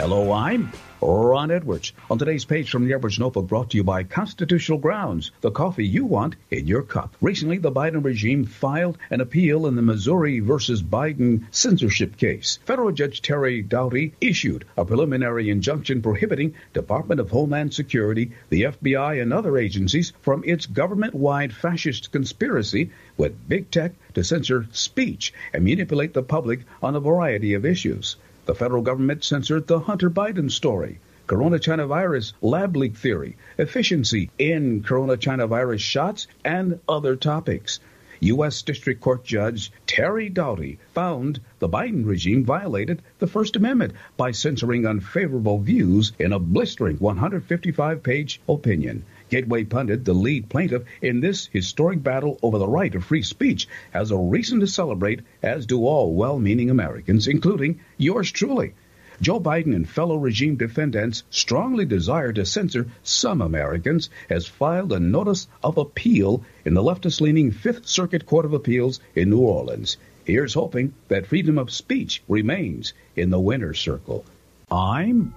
Hello, 0.00 0.32
I'm 0.32 0.72
Ron 1.02 1.50
Edwards. 1.50 1.92
On 2.10 2.18
today's 2.18 2.46
page 2.46 2.70
from 2.70 2.86
the 2.86 2.94
Edwards 2.94 3.18
Notebook 3.18 3.48
brought 3.48 3.68
to 3.70 3.76
you 3.76 3.84
by 3.84 4.02
Constitutional 4.02 4.78
Grounds, 4.78 5.30
the 5.42 5.50
coffee 5.50 5.86
you 5.86 6.06
want 6.06 6.36
in 6.50 6.66
your 6.66 6.80
cup. 6.80 7.14
Recently, 7.20 7.58
the 7.58 7.70
Biden 7.70 8.02
regime 8.02 8.46
filed 8.46 8.96
an 9.10 9.20
appeal 9.20 9.66
in 9.66 9.76
the 9.76 9.82
Missouri 9.82 10.40
versus 10.40 10.82
Biden 10.82 11.44
censorship 11.50 12.16
case. 12.16 12.60
Federal 12.64 12.92
Judge 12.92 13.20
Terry 13.20 13.60
Doughty 13.60 14.14
issued 14.22 14.64
a 14.74 14.86
preliminary 14.86 15.50
injunction 15.50 16.00
prohibiting 16.00 16.54
Department 16.72 17.20
of 17.20 17.28
Homeland 17.28 17.74
Security, 17.74 18.32
the 18.48 18.62
FBI, 18.62 19.20
and 19.20 19.34
other 19.34 19.58
agencies 19.58 20.14
from 20.22 20.42
its 20.46 20.64
government-wide 20.64 21.52
fascist 21.52 22.10
conspiracy 22.10 22.90
with 23.18 23.46
big 23.46 23.70
tech 23.70 23.92
to 24.14 24.24
censor 24.24 24.66
speech 24.72 25.34
and 25.52 25.62
manipulate 25.62 26.14
the 26.14 26.22
public 26.22 26.60
on 26.82 26.96
a 26.96 27.00
variety 27.00 27.52
of 27.52 27.66
issues. 27.66 28.16
The 28.50 28.56
federal 28.56 28.82
government 28.82 29.22
censored 29.22 29.68
the 29.68 29.78
Hunter 29.78 30.10
Biden 30.10 30.50
story, 30.50 30.98
Corona 31.28 31.60
China 31.60 31.86
virus 31.86 32.32
lab 32.42 32.76
leak 32.76 32.96
theory, 32.96 33.36
efficiency 33.58 34.28
in 34.40 34.82
Corona 34.82 35.16
China 35.16 35.46
virus 35.46 35.80
shots, 35.82 36.26
and 36.44 36.80
other 36.88 37.14
topics. 37.14 37.78
U.S. 38.18 38.62
District 38.62 39.00
Court 39.00 39.22
Judge 39.22 39.70
Terry 39.86 40.28
Doughty 40.28 40.80
found 40.92 41.38
the 41.60 41.68
Biden 41.68 42.04
regime 42.04 42.44
violated 42.44 43.02
the 43.20 43.28
First 43.28 43.54
Amendment 43.54 43.92
by 44.16 44.32
censoring 44.32 44.84
unfavorable 44.84 45.60
views 45.60 46.10
in 46.18 46.32
a 46.32 46.40
blistering 46.40 46.96
155 46.96 48.02
page 48.02 48.40
opinion. 48.48 49.04
Gateway 49.30 49.62
Pundit, 49.62 50.04
the 50.04 50.12
lead 50.12 50.48
plaintiff 50.48 50.82
in 51.00 51.20
this 51.20 51.46
historic 51.46 52.02
battle 52.02 52.38
over 52.42 52.58
the 52.58 52.66
right 52.68 52.92
of 52.94 53.04
free 53.04 53.22
speech, 53.22 53.68
has 53.92 54.10
a 54.10 54.16
reason 54.16 54.58
to 54.60 54.66
celebrate, 54.66 55.20
as 55.40 55.66
do 55.66 55.86
all 55.86 56.12
well 56.12 56.38
meaning 56.38 56.68
Americans, 56.68 57.28
including 57.28 57.80
yours 57.96 58.30
truly. 58.32 58.74
Joe 59.20 59.38
Biden 59.38 59.76
and 59.76 59.88
fellow 59.88 60.16
regime 60.16 60.56
defendants 60.56 61.22
strongly 61.30 61.84
desire 61.84 62.32
to 62.32 62.44
censor 62.44 62.88
some 63.02 63.40
Americans 63.40 64.10
has 64.28 64.46
filed 64.46 64.92
a 64.92 64.98
notice 64.98 65.46
of 65.62 65.78
appeal 65.78 66.42
in 66.64 66.74
the 66.74 66.82
leftist 66.82 67.20
leaning 67.20 67.52
Fifth 67.52 67.86
Circuit 67.86 68.26
Court 68.26 68.46
of 68.46 68.52
Appeals 68.52 68.98
in 69.14 69.30
New 69.30 69.40
Orleans. 69.40 69.96
Here's 70.24 70.54
hoping 70.54 70.94
that 71.08 71.26
freedom 71.26 71.56
of 71.58 71.70
speech 71.70 72.22
remains 72.28 72.94
in 73.14 73.30
the 73.30 73.38
winner's 73.38 73.78
circle. 73.78 74.24
I'm 74.70 75.34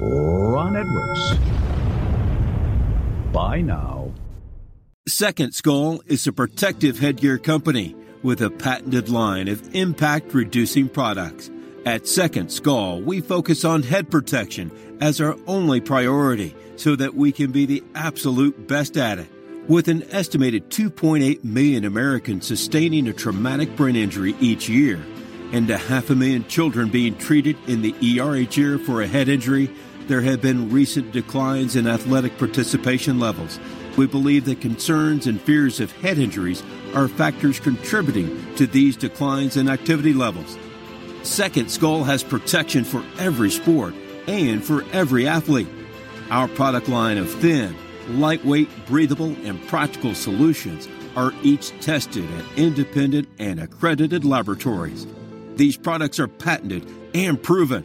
Ron 0.00 0.76
Edwards. 0.76 1.77
Bye 3.32 3.60
now. 3.60 4.12
Second 5.06 5.52
Skull 5.52 6.02
is 6.06 6.26
a 6.26 6.32
protective 6.32 6.98
headgear 6.98 7.38
company 7.38 7.96
with 8.22 8.42
a 8.42 8.50
patented 8.50 9.08
line 9.08 9.48
of 9.48 9.74
impact 9.74 10.34
reducing 10.34 10.88
products. 10.88 11.50
At 11.86 12.06
Second 12.06 12.50
Skull, 12.50 13.00
we 13.00 13.20
focus 13.20 13.64
on 13.64 13.82
head 13.82 14.10
protection 14.10 14.70
as 15.00 15.20
our 15.20 15.36
only 15.46 15.80
priority 15.80 16.54
so 16.76 16.96
that 16.96 17.14
we 17.14 17.32
can 17.32 17.52
be 17.52 17.66
the 17.66 17.82
absolute 17.94 18.66
best 18.66 18.96
at 18.96 19.18
it. 19.18 19.28
With 19.68 19.88
an 19.88 20.04
estimated 20.10 20.70
2.8 20.70 21.44
million 21.44 21.84
Americans 21.84 22.46
sustaining 22.46 23.08
a 23.08 23.12
traumatic 23.12 23.76
brain 23.76 23.96
injury 23.96 24.34
each 24.40 24.68
year, 24.68 24.98
and 25.52 25.68
a 25.70 25.78
half 25.78 26.10
a 26.10 26.14
million 26.14 26.46
children 26.48 26.90
being 26.90 27.16
treated 27.16 27.56
in 27.66 27.82
the 27.82 27.94
ER 28.20 28.36
each 28.36 28.56
year 28.56 28.78
for 28.78 29.02
a 29.02 29.06
head 29.06 29.28
injury, 29.28 29.70
there 30.08 30.22
have 30.22 30.40
been 30.40 30.70
recent 30.70 31.12
declines 31.12 31.76
in 31.76 31.86
athletic 31.86 32.36
participation 32.38 33.20
levels. 33.20 33.60
We 33.96 34.06
believe 34.06 34.46
that 34.46 34.60
concerns 34.60 35.26
and 35.26 35.40
fears 35.40 35.80
of 35.80 35.92
head 35.92 36.18
injuries 36.18 36.62
are 36.94 37.08
factors 37.08 37.60
contributing 37.60 38.54
to 38.56 38.66
these 38.66 38.96
declines 38.96 39.56
in 39.56 39.68
activity 39.68 40.14
levels. 40.14 40.56
Second 41.22 41.70
Skull 41.70 42.04
has 42.04 42.22
protection 42.22 42.84
for 42.84 43.04
every 43.18 43.50
sport 43.50 43.94
and 44.26 44.64
for 44.64 44.84
every 44.92 45.28
athlete. 45.28 45.68
Our 46.30 46.48
product 46.48 46.88
line 46.88 47.18
of 47.18 47.30
thin, 47.30 47.76
lightweight, 48.08 48.68
breathable, 48.86 49.36
and 49.44 49.64
practical 49.68 50.14
solutions 50.14 50.88
are 51.16 51.32
each 51.42 51.78
tested 51.80 52.24
at 52.30 52.58
independent 52.58 53.28
and 53.38 53.60
accredited 53.60 54.24
laboratories. 54.24 55.06
These 55.56 55.76
products 55.76 56.18
are 56.18 56.28
patented 56.28 56.86
and 57.14 57.42
proven. 57.42 57.84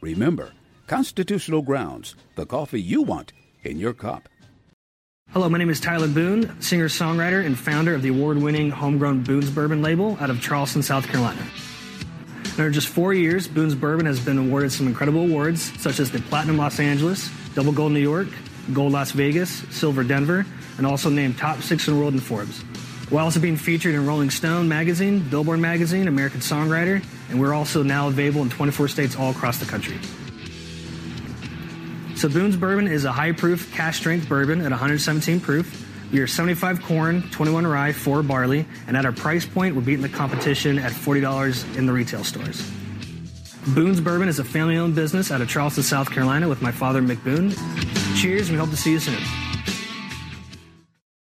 Remember, 0.00 0.52
Constitutional 0.86 1.60
Grounds, 1.60 2.14
the 2.34 2.46
coffee 2.46 2.80
you 2.80 3.02
want 3.02 3.34
in 3.62 3.78
your 3.78 3.92
cup. 3.92 4.30
Hello, 5.30 5.46
my 5.50 5.58
name 5.58 5.68
is 5.68 5.78
Tyler 5.78 6.08
Boone, 6.08 6.60
singer 6.62 6.88
songwriter 6.88 7.44
and 7.44 7.56
founder 7.56 7.94
of 7.94 8.00
the 8.00 8.08
award 8.08 8.38
winning 8.38 8.70
homegrown 8.70 9.22
Boone's 9.22 9.50
Bourbon 9.50 9.82
label 9.82 10.16
out 10.18 10.30
of 10.30 10.40
Charleston, 10.40 10.82
South 10.82 11.06
Carolina. 11.06 11.42
In 12.56 12.72
just 12.72 12.88
four 12.88 13.12
years, 13.12 13.46
Boone's 13.46 13.74
Bourbon 13.74 14.06
has 14.06 14.18
been 14.18 14.38
awarded 14.38 14.72
some 14.72 14.86
incredible 14.86 15.20
awards, 15.20 15.78
such 15.80 16.00
as 16.00 16.10
the 16.10 16.18
Platinum 16.18 16.56
Los 16.56 16.80
Angeles, 16.80 17.30
Double 17.54 17.72
Gold 17.72 17.92
New 17.92 18.00
York, 18.00 18.28
Gold 18.72 18.92
Las 18.92 19.12
Vegas, 19.12 19.50
Silver 19.70 20.02
Denver, 20.02 20.46
and 20.78 20.86
also 20.86 21.10
named 21.10 21.36
top 21.36 21.60
six 21.60 21.86
in 21.86 21.94
the 21.94 22.00
world 22.00 22.14
in 22.14 22.20
Forbes. 22.20 22.64
We're 23.10 23.20
also 23.20 23.38
being 23.38 23.56
featured 23.56 23.94
in 23.94 24.06
Rolling 24.06 24.30
Stone 24.30 24.66
magazine, 24.66 25.20
Billboard 25.28 25.60
magazine, 25.60 26.08
American 26.08 26.40
Songwriter, 26.40 27.04
and 27.30 27.40
we're 27.40 27.54
also 27.54 27.82
now 27.82 28.08
available 28.08 28.42
in 28.42 28.50
24 28.50 28.88
states 28.88 29.16
all 29.16 29.30
across 29.30 29.58
the 29.58 29.66
country. 29.66 29.98
So 32.16 32.28
Boone's 32.28 32.56
Bourbon 32.56 32.86
is 32.86 33.06
a 33.06 33.12
high-proof, 33.12 33.72
cash 33.72 33.96
strength 33.96 34.28
bourbon 34.28 34.60
at 34.60 34.70
117 34.70 35.40
proof. 35.40 35.86
We 36.12 36.18
are 36.18 36.26
75 36.26 36.82
corn, 36.82 37.22
21 37.30 37.66
rye, 37.66 37.92
4 37.92 38.22
barley, 38.22 38.66
and 38.86 38.96
at 38.96 39.06
our 39.06 39.12
price 39.12 39.46
point, 39.46 39.74
we're 39.74 39.80
beating 39.80 40.02
the 40.02 40.08
competition 40.08 40.78
at 40.78 40.92
$40 40.92 41.76
in 41.76 41.86
the 41.86 41.92
retail 41.92 42.24
stores. 42.24 42.68
Boone's 43.68 44.00
Bourbon 44.00 44.28
is 44.28 44.38
a 44.38 44.44
family-owned 44.44 44.94
business 44.94 45.30
out 45.30 45.40
of 45.40 45.48
Charleston, 45.48 45.82
South 45.82 46.10
Carolina, 46.10 46.48
with 46.48 46.60
my 46.60 46.72
father, 46.72 47.00
Mick 47.00 47.22
Boone. 47.24 47.54
Cheers, 48.16 48.48
and 48.48 48.58
we 48.58 48.60
hope 48.62 48.70
to 48.70 48.76
see 48.76 48.92
you 48.92 48.98
soon. 48.98 49.49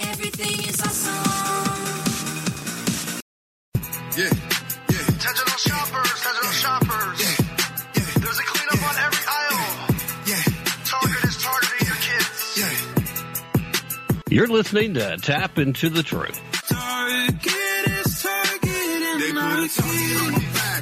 Everything 0.00 0.68
is 0.68 0.80
awesome. 0.80 1.14
Yeah, 4.16 4.24
yeah. 4.24 5.06
Digital 5.06 5.56
shoppers, 5.58 6.12
digital 6.22 6.52
shoppers. 6.52 7.20
Yeah, 7.20 7.46
yeah. 7.94 8.20
There's 8.22 8.38
a 8.38 8.44
cleanup 8.44 8.82
on 8.88 8.96
every 9.06 9.24
aisle. 9.28 9.68
Yeah, 10.26 10.42
Target 10.84 11.24
is 11.24 11.36
targeting 11.42 11.86
your 11.86 12.00
kids. 12.08 12.56
Yeah. 12.58 12.74
You're 14.30 14.48
listening 14.48 14.94
to 14.94 15.16
Tapp 15.18 15.58
Into 15.58 15.88
the 15.90 16.02
Truth. 16.02 16.40
Target 16.68 17.88
is 18.04 18.22
targeting 18.22 19.18
They 19.20 19.32
put 19.32 19.42
a 19.42 19.68
target 19.68 20.16
on 20.22 20.32
your 20.32 20.40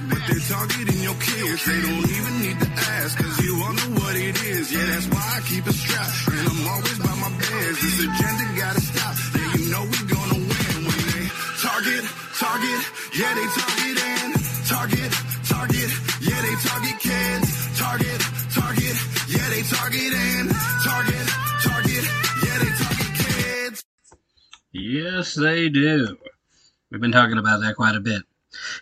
but 0.08 0.20
they're 0.28 0.46
targeting 0.48 1.02
your 1.02 1.14
kids. 1.14 1.64
They 1.66 1.80
don't 1.82 2.10
even 2.10 2.34
need 2.42 2.58
to 2.60 2.68
ask, 2.68 3.18
cause 3.18 3.40
you 3.44 3.54
all 3.62 3.72
know 3.72 3.90
what 4.00 4.16
it 4.16 4.36
is. 4.44 4.72
Yeah, 4.72 4.86
that's 4.86 5.06
why 5.08 5.20
I 5.36 5.40
keep 5.48 5.66
it 5.66 5.72
strapped. 5.74 6.28
And 6.28 6.48
I'm 6.48 6.68
always 6.68 6.98
by 6.98 7.14
my 7.18 7.30
bears. 7.38 7.76
This 7.82 7.98
agenda 7.98 8.44
gotta 8.56 8.67
Yeah, 13.28 13.34
they 13.34 13.46
target 14.64 15.12
target. 15.44 15.90
Yeah, 16.22 16.40
they 16.40 16.54
target 16.64 16.98
kids. 16.98 17.78
Target, 17.78 18.20
target. 18.54 18.96
Yeah, 19.28 19.48
they 19.50 19.62
target, 19.62 20.12
target. 20.82 22.04
Yeah, 22.42 22.58
they 22.58 22.72
target 22.72 23.14
kids. 23.18 23.84
Yes, 24.72 25.34
they 25.34 25.68
do. 25.68 26.16
We've 26.90 27.02
been 27.02 27.12
talking 27.12 27.36
about 27.36 27.60
that 27.60 27.76
quite 27.76 27.96
a 27.96 28.00
bit. 28.00 28.22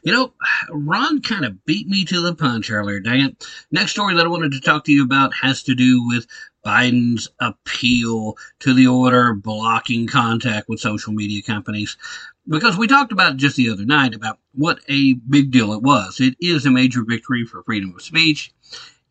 You 0.05 0.12
know, 0.12 0.32
Ron 0.70 1.23
kind 1.23 1.44
of 1.44 1.64
beat 1.64 1.89
me 1.89 2.05
to 2.05 2.20
the 2.20 2.35
punch 2.35 2.70
earlier, 2.70 3.01
dang 3.01 3.23
it. 3.23 3.47
Next 3.73 3.93
story 3.93 4.14
that 4.14 4.27
I 4.27 4.28
wanted 4.28 4.52
to 4.52 4.60
talk 4.60 4.85
to 4.85 4.93
you 4.93 5.02
about 5.02 5.35
has 5.35 5.64
to 5.64 5.74
do 5.74 6.06
with 6.06 6.27
Biden's 6.64 7.28
appeal 7.40 8.36
to 8.60 8.74
the 8.74 8.86
order 8.86 9.35
blocking 9.35 10.06
contact 10.06 10.68
with 10.68 10.81
social 10.81 11.12
media 11.12 11.43
companies. 11.43 11.97
Because 12.48 12.77
we 12.77 12.86
talked 12.86 13.10
about 13.10 13.39
just 13.39 13.56
the 13.56 13.70
other 13.70 13.85
night 13.85 14.14
about 14.14 14.39
what 14.52 14.78
a 14.89 15.14
big 15.14 15.51
deal 15.51 15.73
it 15.73 15.82
was. 15.82 16.20
It 16.20 16.36
is 16.40 16.64
a 16.64 16.70
major 16.70 17.02
victory 17.05 17.44
for 17.44 17.64
freedom 17.64 17.93
of 17.94 18.02
speech, 18.02 18.52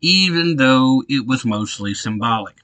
even 0.00 0.56
though 0.56 1.02
it 1.08 1.26
was 1.26 1.44
mostly 1.44 1.92
symbolic. 1.92 2.56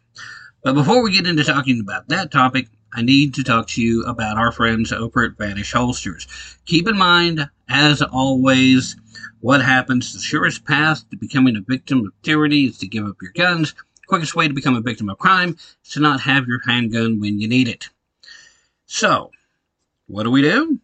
But 0.63 0.75
before 0.75 1.03
we 1.03 1.13
get 1.13 1.27
into 1.27 1.45
talking 1.45 1.81
about 1.81 2.09
that 2.09 2.31
topic, 2.31 2.69
I 2.95 3.03
need 3.03 3.35
to 3.35 3.45
talk 3.45 3.69
to 3.69 3.83
you 3.83 4.03
about 4.05 4.39
our 4.39 4.53
friends 4.53 4.93
over 4.93 5.25
at 5.25 5.37
Vanish 5.37 5.73
Holsters. 5.73 6.27
Keep 6.65 6.89
in 6.89 6.97
mind, 6.97 7.51
as 7.69 8.01
always, 8.01 8.97
what 9.41 9.63
happens, 9.63 10.13
the 10.13 10.21
surest 10.21 10.65
path 10.65 11.09
to 11.11 11.17
becoming 11.17 11.57
a 11.57 11.61
victim 11.61 12.07
of 12.07 12.13
tyranny 12.23 12.67
is 12.67 12.79
to 12.79 12.87
give 12.87 13.05
up 13.05 13.17
your 13.21 13.33
guns. 13.33 13.75
Quickest 14.07 14.37
way 14.37 14.49
to 14.49 14.55
become 14.55 14.77
a 14.77 14.81
victim 14.81 15.11
of 15.11 15.19
crime 15.19 15.57
is 15.85 15.91
to 15.93 16.01
not 16.01 16.21
have 16.21 16.47
your 16.47 16.61
handgun 16.67 17.21
when 17.21 17.41
you 17.41 17.49
need 17.49 17.69
it. 17.69 17.91
So, 18.87 19.32
what 20.13 20.25
do 20.25 20.31
we 20.31 20.43
do? 20.43 20.79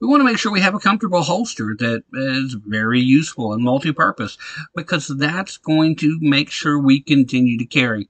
We 0.00 0.06
want 0.06 0.20
to 0.20 0.24
make 0.24 0.38
sure 0.38 0.52
we 0.52 0.60
have 0.60 0.76
a 0.76 0.78
comfortable 0.78 1.22
holster 1.22 1.74
that 1.80 2.04
is 2.14 2.54
very 2.54 3.00
useful 3.00 3.52
and 3.52 3.62
multi-purpose 3.62 4.38
because 4.76 5.08
that's 5.08 5.56
going 5.58 5.96
to 5.96 6.18
make 6.20 6.50
sure 6.50 6.78
we 6.78 7.00
continue 7.00 7.58
to 7.58 7.66
carry. 7.66 8.08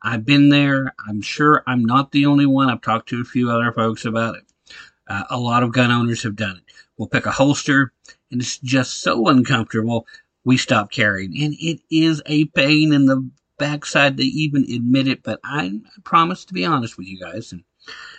I've 0.00 0.24
been 0.24 0.48
there. 0.48 0.94
I'm 1.08 1.20
sure 1.20 1.64
I'm 1.66 1.84
not 1.84 2.12
the 2.12 2.26
only 2.26 2.46
one. 2.46 2.70
I've 2.70 2.82
talked 2.82 3.08
to 3.08 3.20
a 3.20 3.24
few 3.24 3.50
other 3.50 3.72
folks 3.72 4.04
about 4.04 4.36
it. 4.36 4.44
Uh, 5.08 5.24
a 5.28 5.38
lot 5.38 5.64
of 5.64 5.72
gun 5.72 5.90
owners 5.90 6.22
have 6.22 6.36
done 6.36 6.56
it. 6.56 6.62
We'll 6.96 7.08
pick 7.08 7.26
a 7.26 7.32
holster, 7.32 7.92
and 8.30 8.40
it's 8.40 8.58
just 8.58 9.02
so 9.02 9.26
uncomfortable. 9.26 10.06
we 10.44 10.56
stop 10.56 10.92
carrying. 10.92 11.36
And 11.42 11.54
it 11.58 11.80
is 11.90 12.22
a 12.26 12.44
pain 12.46 12.92
in 12.92 13.06
the 13.06 13.28
backside 13.58 14.16
to 14.16 14.22
even 14.22 14.62
admit 14.72 15.08
it, 15.08 15.24
but 15.24 15.40
I 15.42 15.80
promise 16.04 16.44
to 16.44 16.54
be 16.54 16.64
honest 16.64 16.96
with 16.96 17.08
you 17.08 17.18
guys. 17.18 17.52
And, 17.52 17.64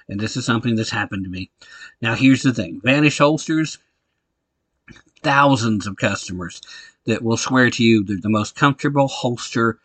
and 0.08 0.20
this 0.20 0.38
is 0.38 0.46
something 0.46 0.76
that's 0.76 0.90
happened 0.90 1.24
to 1.26 1.30
me. 1.30 1.50
Now, 2.02 2.16
here's 2.16 2.44
the 2.44 2.54
thing 2.54 2.82
Vanish 2.84 3.18
holsters, 3.18 3.80
thousands 5.22 5.88
of 5.88 5.98
customers 5.98 6.62
that 7.06 7.24
will 7.24 7.38
swear 7.38 7.70
to 7.72 7.84
you 7.84 8.04
they're 8.04 8.18
the 8.22 8.30
most 8.30 8.56
comfortable 8.56 9.08
holster 9.08 9.80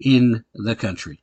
in 0.00 0.44
the 0.54 0.76
country. 0.76 1.20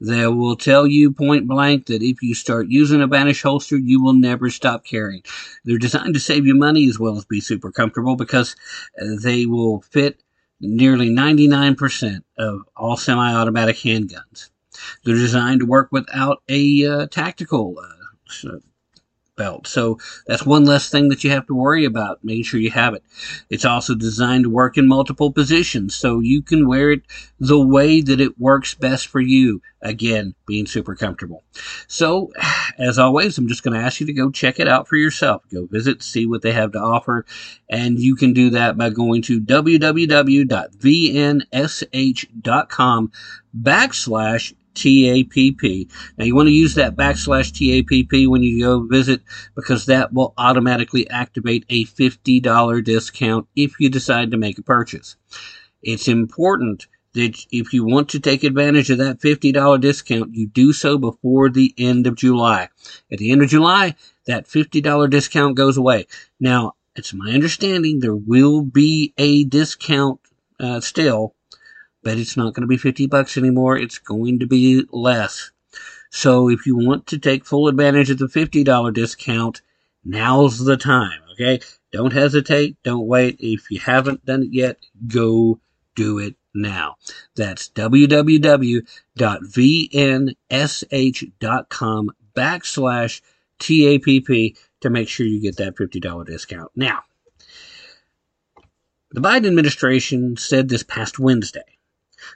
They 0.00 0.26
will 0.26 0.56
tell 0.56 0.86
you 0.86 1.12
point 1.12 1.46
blank 1.46 1.86
that 1.86 2.02
if 2.02 2.22
you 2.22 2.34
start 2.34 2.68
using 2.68 3.02
a 3.02 3.06
Vanish 3.06 3.42
holster, 3.42 3.76
you 3.76 4.02
will 4.02 4.14
never 4.14 4.48
stop 4.48 4.84
carrying. 4.86 5.22
They're 5.64 5.76
designed 5.78 6.14
to 6.14 6.20
save 6.20 6.46
you 6.46 6.54
money 6.54 6.88
as 6.88 6.98
well 6.98 7.16
as 7.18 7.26
be 7.26 7.40
super 7.40 7.70
comfortable 7.70 8.16
because 8.16 8.56
they 9.22 9.44
will 9.46 9.82
fit 9.82 10.22
nearly 10.60 11.10
99% 11.10 12.22
of 12.38 12.62
all 12.76 12.96
semi-automatic 12.96 13.76
handguns. 13.76 14.49
They're 15.04 15.14
designed 15.14 15.60
to 15.60 15.66
work 15.66 15.88
without 15.90 16.42
a 16.48 16.86
uh, 16.86 17.06
tactical 17.06 17.76
uh, 17.78 18.58
belt. 19.40 19.66
So 19.66 19.98
that's 20.26 20.44
one 20.44 20.66
less 20.66 20.90
thing 20.90 21.08
that 21.08 21.24
you 21.24 21.30
have 21.30 21.46
to 21.46 21.54
worry 21.54 21.86
about, 21.86 22.22
making 22.22 22.44
sure 22.44 22.60
you 22.60 22.70
have 22.72 22.92
it. 22.92 23.02
It's 23.48 23.64
also 23.64 23.94
designed 23.94 24.44
to 24.44 24.50
work 24.50 24.76
in 24.76 24.86
multiple 24.86 25.32
positions, 25.32 25.94
so 25.94 26.20
you 26.20 26.42
can 26.42 26.68
wear 26.68 26.90
it 26.90 27.04
the 27.38 27.58
way 27.58 28.02
that 28.02 28.20
it 28.20 28.38
works 28.38 28.74
best 28.74 29.06
for 29.06 29.20
you. 29.20 29.62
Again, 29.80 30.34
being 30.46 30.66
super 30.66 30.94
comfortable. 30.94 31.42
So, 31.88 32.30
as 32.78 32.98
always, 32.98 33.38
I'm 33.38 33.48
just 33.48 33.62
going 33.62 33.80
to 33.80 33.84
ask 33.84 33.98
you 33.98 34.04
to 34.08 34.12
go 34.12 34.30
check 34.30 34.60
it 34.60 34.68
out 34.68 34.86
for 34.86 34.96
yourself. 34.96 35.42
Go 35.50 35.64
visit, 35.64 36.02
see 36.02 36.26
what 36.26 36.42
they 36.42 36.52
have 36.52 36.72
to 36.72 36.78
offer, 36.78 37.24
and 37.70 37.98
you 37.98 38.16
can 38.16 38.34
do 38.34 38.50
that 38.50 38.76
by 38.76 38.90
going 38.90 39.22
to 39.22 39.40
www.vnsh.com 39.40 40.42
backslash 43.58 44.52
TAPP. 44.74 45.90
Now 46.16 46.24
you 46.24 46.34
want 46.34 46.46
to 46.48 46.52
use 46.52 46.74
that 46.74 46.96
backslash 46.96 47.52
TAPP 47.52 48.28
when 48.28 48.42
you 48.42 48.60
go 48.60 48.86
visit 48.86 49.22
because 49.54 49.86
that 49.86 50.12
will 50.12 50.34
automatically 50.38 51.08
activate 51.10 51.64
a 51.68 51.84
$50 51.84 52.84
discount 52.84 53.46
if 53.56 53.78
you 53.80 53.88
decide 53.88 54.30
to 54.30 54.36
make 54.36 54.58
a 54.58 54.62
purchase. 54.62 55.16
It's 55.82 56.08
important 56.08 56.86
that 57.14 57.44
if 57.50 57.72
you 57.72 57.84
want 57.84 58.08
to 58.10 58.20
take 58.20 58.44
advantage 58.44 58.90
of 58.90 58.98
that 58.98 59.18
$50 59.18 59.80
discount, 59.80 60.34
you 60.34 60.46
do 60.46 60.72
so 60.72 60.96
before 60.96 61.50
the 61.50 61.74
end 61.76 62.06
of 62.06 62.14
July. 62.14 62.68
At 63.10 63.18
the 63.18 63.32
end 63.32 63.42
of 63.42 63.48
July, 63.48 63.96
that 64.26 64.46
$50 64.46 65.10
discount 65.10 65.56
goes 65.56 65.76
away. 65.76 66.06
Now, 66.38 66.74
it's 66.94 67.12
my 67.12 67.32
understanding 67.32 67.98
there 67.98 68.14
will 68.14 68.62
be 68.62 69.12
a 69.18 69.44
discount 69.44 70.20
uh, 70.58 70.80
still 70.80 71.34
but 72.02 72.18
it's 72.18 72.36
not 72.36 72.54
going 72.54 72.62
to 72.62 72.66
be 72.66 72.76
50 72.76 73.06
bucks 73.06 73.36
anymore. 73.36 73.76
It's 73.76 73.98
going 73.98 74.38
to 74.40 74.46
be 74.46 74.84
less. 74.90 75.50
So 76.10 76.48
if 76.48 76.66
you 76.66 76.76
want 76.76 77.06
to 77.08 77.18
take 77.18 77.44
full 77.44 77.68
advantage 77.68 78.10
of 78.10 78.18
the 78.18 78.26
$50 78.26 78.92
discount, 78.92 79.62
now's 80.04 80.58
the 80.58 80.76
time. 80.76 81.20
Okay. 81.32 81.60
Don't 81.92 82.12
hesitate. 82.12 82.76
Don't 82.82 83.06
wait. 83.06 83.36
If 83.40 83.70
you 83.70 83.78
haven't 83.80 84.24
done 84.24 84.42
it 84.44 84.52
yet, 84.52 84.76
go 85.06 85.60
do 85.94 86.18
it 86.18 86.34
now. 86.54 86.96
That's 87.36 87.68
www.vnsh.com 87.70 88.90
backslash 92.36 93.20
TAPP 93.58 94.56
to 94.80 94.90
make 94.90 95.08
sure 95.08 95.26
you 95.26 95.40
get 95.40 95.56
that 95.56 95.76
$50 95.76 96.26
discount. 96.26 96.70
Now, 96.74 97.02
the 99.10 99.20
Biden 99.20 99.48
administration 99.48 100.36
said 100.36 100.68
this 100.68 100.84
past 100.84 101.18
Wednesday 101.18 101.69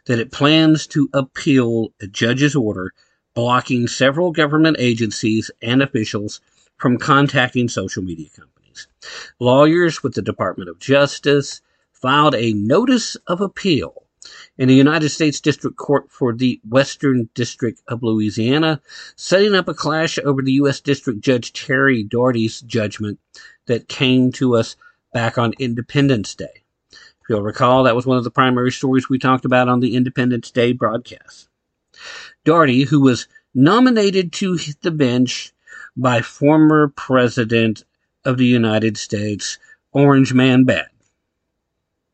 that 0.07 0.19
it 0.19 0.33
plans 0.33 0.87
to 0.89 1.09
appeal 1.13 1.93
a 2.01 2.07
judge's 2.07 2.55
order 2.55 2.93
blocking 3.35 3.89
several 3.89 4.31
government 4.31 4.77
agencies 4.79 5.51
and 5.63 5.83
officials 5.83 6.41
from 6.77 6.99
contacting 6.99 7.69
social 7.69 8.03
media 8.03 8.29
companies. 8.37 8.87
Lawyers 9.41 10.03
with 10.03 10.15
the 10.15 10.23
Department 10.23 10.69
of 10.71 10.79
Justice 10.79 11.61
filed 11.93 12.35
a 12.35 12.53
notice 12.53 13.17
of 13.27 13.41
appeal 13.41 14.05
in 14.57 14.69
the 14.69 14.75
United 14.75 15.11
States 15.11 15.41
District 15.41 15.77
Court 15.77 16.11
for 16.11 16.33
the 16.33 16.61
Western 16.69 17.29
District 17.35 17.81
of 17.89 18.03
Louisiana, 18.03 18.81
setting 19.17 19.55
up 19.55 19.69
a 19.69 19.75
clash 19.75 20.19
over 20.25 20.43
the 20.43 20.53
U.S. 20.53 20.81
District 20.81 21.21
Judge 21.21 21.53
Terry 21.53 22.03
Doughty's 22.03 22.61
judgment 22.63 23.19
that 23.67 23.89
came 23.89 24.33
to 24.33 24.57
us 24.57 24.77
back 25.13 25.39
on 25.39 25.55
Independence 25.59 26.35
Day. 26.35 26.64
If 27.25 27.31
you'll 27.31 27.43
recall, 27.43 27.85
that 27.85 27.97
was 27.97 28.05
one 28.05 28.19
of 28.19 28.25
the 28.25 28.31
primary 28.31 28.71
stories 28.71 29.09
we 29.09 29.19
talked 29.19 29.47
about 29.47 29.67
on 29.67 29.81
the 29.81 29.97
Independence 29.97 30.51
Day 30.51 30.73
broadcast. 30.73 31.49
Doughty, 32.45 32.83
who 32.83 33.01
was 33.01 33.29
nominated 33.55 34.31
to 34.35 34.59
the 34.83 34.91
bench 34.91 35.55
by 35.97 36.21
former 36.21 36.89
President 36.89 37.85
of 38.27 38.37
the 38.37 38.45
United 38.45 38.99
States, 38.99 39.57
Orange 39.93 40.35
Man 40.35 40.65
Bad. 40.65 40.89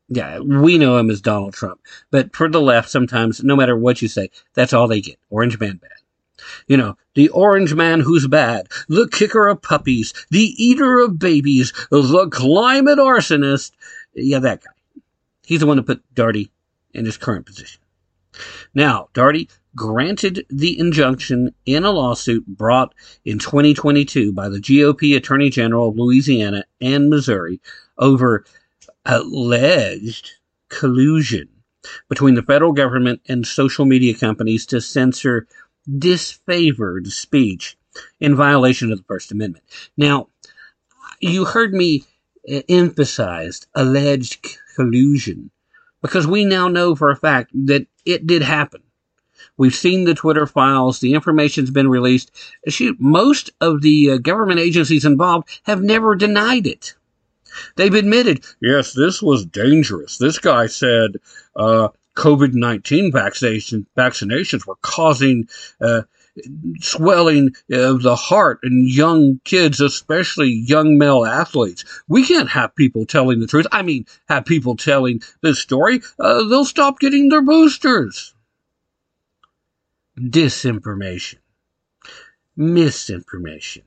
Yeah, 0.07 0.39
we 0.39 0.77
know 0.77 0.97
him 0.97 1.09
as 1.09 1.19
Donald 1.19 1.55
Trump. 1.55 1.81
But 2.09 2.33
for 2.33 2.47
the 2.47 2.61
left, 2.61 2.89
sometimes, 2.89 3.43
no 3.43 3.57
matter 3.57 3.75
what 3.77 4.01
you 4.01 4.07
say, 4.07 4.29
that's 4.53 4.71
all 4.71 4.87
they 4.87 5.01
get. 5.01 5.19
Orange 5.29 5.59
Man 5.59 5.75
Bad. 5.75 5.91
You 6.67 6.77
know, 6.77 6.97
the 7.15 7.27
orange 7.29 7.73
man 7.73 7.99
who's 7.99 8.27
bad, 8.27 8.69
the 8.87 9.09
kicker 9.09 9.49
of 9.49 9.61
puppies, 9.61 10.13
the 10.29 10.55
eater 10.63 10.99
of 10.99 11.19
babies, 11.19 11.73
the 11.91 12.29
climate 12.31 12.97
arsonist. 12.97 13.71
Yeah, 14.13 14.39
that 14.39 14.63
guy. 14.63 14.71
He's 15.51 15.59
the 15.59 15.65
one 15.65 15.75
who 15.75 15.83
put 15.83 16.15
Darty 16.15 16.49
in 16.93 17.03
his 17.03 17.17
current 17.17 17.45
position. 17.45 17.81
Now, 18.73 19.09
Darty 19.13 19.49
granted 19.75 20.45
the 20.49 20.79
injunction 20.79 21.53
in 21.65 21.83
a 21.83 21.91
lawsuit 21.91 22.47
brought 22.47 22.95
in 23.25 23.37
2022 23.37 24.31
by 24.31 24.47
the 24.47 24.59
GOP 24.59 25.13
Attorney 25.13 25.49
General 25.49 25.89
of 25.89 25.97
Louisiana 25.97 26.63
and 26.79 27.09
Missouri 27.09 27.59
over 27.97 28.45
alleged 29.05 30.31
collusion 30.69 31.49
between 32.07 32.35
the 32.35 32.43
federal 32.43 32.71
government 32.71 33.19
and 33.27 33.45
social 33.45 33.83
media 33.83 34.13
companies 34.13 34.65
to 34.67 34.79
censor 34.79 35.47
disfavored 35.85 37.07
speech 37.07 37.77
in 38.21 38.37
violation 38.37 38.89
of 38.93 38.99
the 38.99 39.03
First 39.03 39.33
Amendment. 39.33 39.65
Now, 39.97 40.29
you 41.19 41.43
heard 41.43 41.73
me 41.73 42.05
emphasize 42.69 43.67
alleged 43.75 44.59
collusion 44.75 45.51
because 46.01 46.27
we 46.27 46.45
now 46.45 46.67
know 46.67 46.95
for 46.95 47.11
a 47.11 47.15
fact 47.15 47.51
that 47.53 47.87
it 48.05 48.25
did 48.25 48.41
happen. 48.41 48.81
We've 49.57 49.75
seen 49.75 50.05
the 50.05 50.13
Twitter 50.13 50.47
files. 50.47 50.99
The 50.99 51.13
information's 51.13 51.71
been 51.71 51.89
released. 51.89 52.31
Shoot, 52.67 52.99
most 52.99 53.51
of 53.59 53.81
the 53.81 54.11
uh, 54.11 54.17
government 54.17 54.59
agencies 54.59 55.05
involved 55.05 55.59
have 55.63 55.81
never 55.81 56.15
denied 56.15 56.67
it. 56.67 56.95
They've 57.75 57.93
admitted, 57.93 58.45
yes, 58.61 58.93
this 58.93 59.21
was 59.21 59.45
dangerous. 59.45 60.17
This 60.17 60.39
guy 60.39 60.67
said 60.67 61.17
uh, 61.55 61.89
COVID 62.15 62.53
19 62.53 63.11
vaccination, 63.11 63.85
vaccinations 63.97 64.65
were 64.65 64.77
causing 64.81 65.47
uh, 65.81 66.03
swelling 66.79 67.55
of 67.71 68.01
the 68.01 68.15
heart 68.15 68.59
in 68.63 68.87
young 68.87 69.39
kids, 69.43 69.81
especially 69.81 70.49
young 70.49 70.97
male 70.97 71.25
athletes. 71.25 71.83
We 72.07 72.25
can't 72.25 72.49
have 72.49 72.75
people 72.75 73.05
telling 73.05 73.39
the 73.39 73.47
truth. 73.47 73.67
I 73.71 73.81
mean, 73.81 74.05
have 74.27 74.45
people 74.45 74.75
telling 74.75 75.21
this 75.41 75.59
story. 75.59 76.01
Uh, 76.19 76.47
they'll 76.47 76.65
stop 76.65 76.99
getting 76.99 77.29
their 77.29 77.41
boosters. 77.41 78.33
Disinformation. 80.17 81.37
Misinformation. 82.55 83.83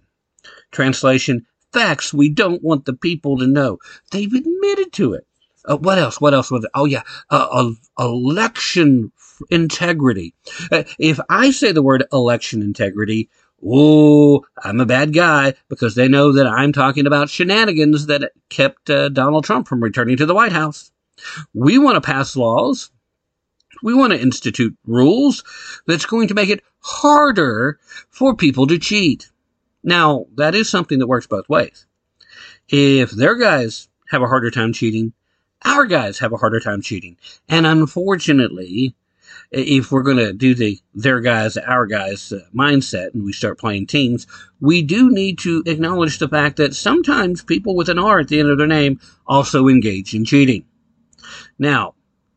Translation, 0.70 1.46
facts 1.72 2.12
we 2.12 2.28
don't 2.28 2.62
want 2.62 2.84
the 2.84 2.94
people 2.94 3.38
to 3.38 3.46
know. 3.46 3.78
They've 4.10 4.32
admitted 4.32 4.92
to 4.94 5.14
it. 5.14 5.26
Uh, 5.64 5.76
what 5.76 5.98
else? 5.98 6.20
What 6.20 6.34
else 6.34 6.50
it? 6.50 6.64
Oh 6.74 6.84
yeah, 6.84 7.02
uh, 7.30 7.70
election 7.98 9.12
integrity. 9.50 10.34
Uh, 10.70 10.84
if 10.98 11.18
I 11.28 11.50
say 11.50 11.72
the 11.72 11.82
word 11.82 12.04
election 12.12 12.62
integrity, 12.62 13.30
oh, 13.66 14.44
I'm 14.62 14.80
a 14.80 14.86
bad 14.86 15.14
guy 15.14 15.54
because 15.68 15.94
they 15.94 16.08
know 16.08 16.32
that 16.32 16.46
I'm 16.46 16.72
talking 16.72 17.06
about 17.06 17.30
shenanigans 17.30 18.06
that 18.06 18.32
kept 18.50 18.90
uh, 18.90 19.08
Donald 19.08 19.44
Trump 19.44 19.66
from 19.66 19.82
returning 19.82 20.16
to 20.18 20.26
the 20.26 20.34
White 20.34 20.52
House. 20.52 20.90
We 21.54 21.78
want 21.78 21.96
to 21.96 22.00
pass 22.00 22.36
laws. 22.36 22.90
We 23.82 23.94
want 23.94 24.12
to 24.12 24.20
institute 24.20 24.76
rules 24.86 25.44
that's 25.86 26.06
going 26.06 26.28
to 26.28 26.34
make 26.34 26.48
it 26.48 26.62
harder 26.80 27.78
for 28.10 28.34
people 28.34 28.66
to 28.66 28.78
cheat. 28.78 29.30
Now, 29.82 30.26
that 30.36 30.54
is 30.54 30.68
something 30.70 30.98
that 30.98 31.06
works 31.06 31.26
both 31.26 31.48
ways. 31.48 31.86
If 32.68 33.10
their 33.10 33.34
guys 33.36 33.88
have 34.08 34.22
a 34.22 34.26
harder 34.26 34.50
time 34.50 34.72
cheating, 34.72 35.12
our 35.64 35.86
guys 35.86 36.18
have 36.18 36.32
a 36.32 36.36
harder 36.36 36.60
time 36.60 36.82
cheating. 36.82 37.16
And 37.48 37.66
unfortunately, 37.66 38.94
if 39.50 39.92
we're 39.92 40.02
going 40.02 40.16
to 40.16 40.32
do 40.32 40.54
the 40.54 40.78
their 40.94 41.20
guys, 41.20 41.56
our 41.56 41.86
guys 41.86 42.32
uh, 42.32 42.40
mindset 42.54 43.14
and 43.14 43.24
we 43.24 43.32
start 43.32 43.58
playing 43.58 43.86
teams, 43.86 44.26
we 44.60 44.82
do 44.82 45.10
need 45.10 45.38
to 45.40 45.62
acknowledge 45.66 46.18
the 46.18 46.28
fact 46.28 46.56
that 46.56 46.74
sometimes 46.74 47.42
people 47.42 47.76
with 47.76 47.88
an 47.88 47.98
R 47.98 48.20
at 48.20 48.28
the 48.28 48.40
end 48.40 48.50
of 48.50 48.58
their 48.58 48.66
name 48.66 49.00
also 49.26 49.68
engage 49.68 50.14
in 50.14 50.24
cheating. 50.24 50.64
Now, 51.58 51.94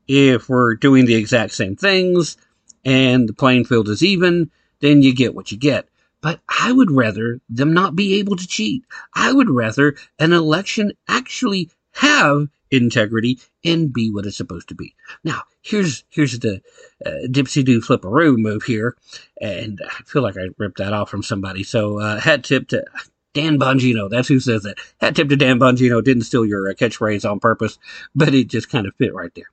if 0.07 0.47
we're 0.47 0.75
doing 0.75 1.05
the 1.05 1.15
exact 1.15 1.53
same 1.53 1.75
things 1.75 2.37
and 2.85 3.27
the 3.27 3.33
playing 3.33 3.65
field 3.65 3.89
is 3.89 4.03
even, 4.03 4.51
then 4.79 5.01
you 5.01 5.13
get 5.13 5.35
what 5.35 5.51
you 5.51 5.57
get. 5.57 5.89
But 6.21 6.39
I 6.47 6.71
would 6.71 6.91
rather 6.91 7.41
them 7.49 7.73
not 7.73 7.95
be 7.95 8.15
able 8.19 8.35
to 8.35 8.47
cheat. 8.47 8.83
I 9.13 9.31
would 9.31 9.49
rather 9.49 9.95
an 10.19 10.33
election 10.33 10.93
actually 11.07 11.69
have 11.93 12.47
integrity 12.71 13.39
and 13.63 13.93
be 13.93 14.11
what 14.11 14.25
it's 14.25 14.37
supposed 14.37 14.69
to 14.69 14.75
be. 14.75 14.95
Now, 15.23 15.43
here's 15.61 16.03
here's 16.09 16.39
the 16.39 16.61
uh, 17.05 17.27
dipsy 17.27 17.63
do 17.63 17.81
flipperoo 17.81 18.37
move 18.37 18.63
here, 18.63 18.95
and 19.41 19.81
I 19.85 20.03
feel 20.03 20.21
like 20.21 20.37
I 20.37 20.49
ripped 20.57 20.77
that 20.77 20.93
off 20.93 21.09
from 21.09 21.23
somebody. 21.23 21.63
So 21.63 21.99
uh, 21.99 22.19
hat 22.19 22.43
tip 22.43 22.67
to 22.69 22.85
Dan 23.33 23.59
Bongino. 23.59 24.09
That's 24.09 24.27
who 24.27 24.39
says 24.39 24.63
that. 24.63 24.77
Hat 24.99 25.15
tip 25.15 25.29
to 25.29 25.35
Dan 25.35 25.59
Bongino. 25.59 26.03
Didn't 26.03 26.23
steal 26.23 26.45
your 26.45 26.69
uh, 26.69 26.73
catchphrase 26.73 27.29
on 27.29 27.39
purpose, 27.39 27.77
but 28.15 28.33
it 28.33 28.47
just 28.47 28.69
kind 28.69 28.87
of 28.87 28.95
fit 28.95 29.13
right 29.13 29.33
there. 29.35 29.49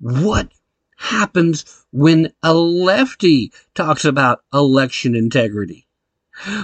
What 0.00 0.52
happens 0.96 1.84
when 1.92 2.32
a 2.42 2.54
lefty 2.54 3.52
talks 3.74 4.04
about 4.04 4.42
election 4.52 5.14
integrity? 5.14 5.86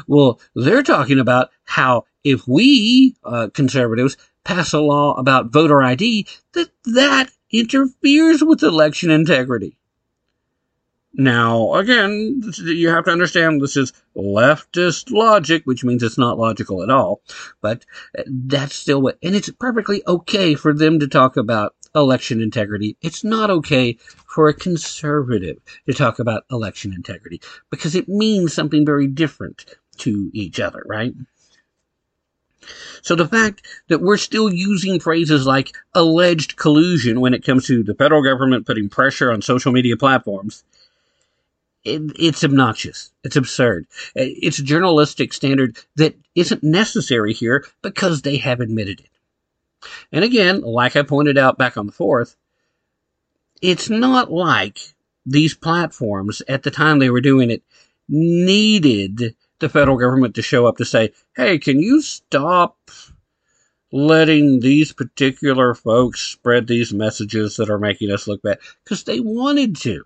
Well, 0.06 0.40
they're 0.54 0.82
talking 0.82 1.18
about 1.18 1.50
how 1.64 2.04
if 2.22 2.46
we 2.46 3.16
uh, 3.24 3.48
conservatives 3.52 4.16
pass 4.44 4.72
a 4.72 4.80
law 4.80 5.14
about 5.14 5.50
voter 5.50 5.82
ID, 5.82 6.26
that 6.52 6.70
that 6.84 7.30
interferes 7.50 8.42
with 8.42 8.62
election 8.62 9.10
integrity. 9.10 9.76
Now, 11.16 11.74
again, 11.74 12.42
you 12.58 12.88
have 12.88 13.04
to 13.04 13.12
understand 13.12 13.60
this 13.60 13.76
is 13.76 13.92
leftist 14.16 15.12
logic, 15.12 15.62
which 15.64 15.84
means 15.84 16.02
it's 16.02 16.18
not 16.18 16.38
logical 16.38 16.82
at 16.82 16.90
all. 16.90 17.22
But 17.60 17.86
uh, 18.18 18.24
that's 18.26 18.74
still 18.74 19.00
what, 19.00 19.18
and 19.22 19.36
it's 19.36 19.50
perfectly 19.50 20.02
okay 20.08 20.56
for 20.56 20.74
them 20.74 20.98
to 20.98 21.06
talk 21.06 21.36
about 21.36 21.76
election 21.94 22.42
integrity. 22.42 22.96
It's 23.00 23.22
not 23.22 23.48
okay 23.48 23.96
for 24.26 24.48
a 24.48 24.54
conservative 24.54 25.58
to 25.86 25.94
talk 25.94 26.18
about 26.18 26.46
election 26.50 26.92
integrity 26.92 27.40
because 27.70 27.94
it 27.94 28.08
means 28.08 28.52
something 28.52 28.84
very 28.84 29.06
different 29.06 29.66
to 29.98 30.30
each 30.34 30.58
other, 30.58 30.82
right? 30.86 31.14
So 33.02 33.14
the 33.14 33.28
fact 33.28 33.66
that 33.88 34.00
we're 34.00 34.16
still 34.16 34.52
using 34.52 35.00
phrases 35.00 35.46
like 35.46 35.72
alleged 35.94 36.56
collusion 36.56 37.20
when 37.20 37.34
it 37.34 37.44
comes 37.44 37.66
to 37.66 37.82
the 37.82 37.94
federal 37.94 38.22
government 38.22 38.66
putting 38.66 38.88
pressure 38.88 39.30
on 39.30 39.42
social 39.42 39.72
media 39.72 39.96
platforms, 39.96 40.64
it, 41.84 42.00
it's 42.18 42.42
obnoxious. 42.42 43.12
It's 43.22 43.36
absurd. 43.36 43.86
Uh, 44.08 44.24
it's 44.24 44.58
a 44.58 44.64
journalistic 44.64 45.32
standard 45.32 45.78
that 45.96 46.16
isn't 46.34 46.62
necessary 46.62 47.32
here 47.34 47.64
because 47.82 48.22
they 48.22 48.38
have 48.38 48.60
admitted 48.60 49.00
it. 49.00 49.10
And 50.10 50.24
again, 50.24 50.62
like 50.62 50.96
I 50.96 51.02
pointed 51.02 51.36
out 51.36 51.58
back 51.58 51.76
on 51.76 51.86
the 51.86 51.92
4th, 51.92 52.36
it's 53.60 53.90
not 53.90 54.32
like 54.32 54.78
these 55.26 55.54
platforms 55.54 56.42
at 56.48 56.62
the 56.62 56.70
time 56.70 56.98
they 56.98 57.10
were 57.10 57.20
doing 57.20 57.50
it 57.50 57.62
needed 58.08 59.34
the 59.64 59.70
federal 59.70 59.96
government 59.96 60.34
to 60.34 60.42
show 60.42 60.66
up 60.66 60.76
to 60.76 60.84
say, 60.84 61.10
hey, 61.34 61.58
can 61.58 61.80
you 61.80 62.02
stop 62.02 62.90
letting 63.90 64.60
these 64.60 64.92
particular 64.92 65.74
folks 65.74 66.20
spread 66.20 66.66
these 66.66 66.92
messages 66.92 67.56
that 67.56 67.70
are 67.70 67.78
making 67.78 68.10
us 68.10 68.28
look 68.28 68.42
bad? 68.42 68.58
Because 68.84 69.04
they 69.04 69.20
wanted 69.20 69.74
to. 69.76 70.04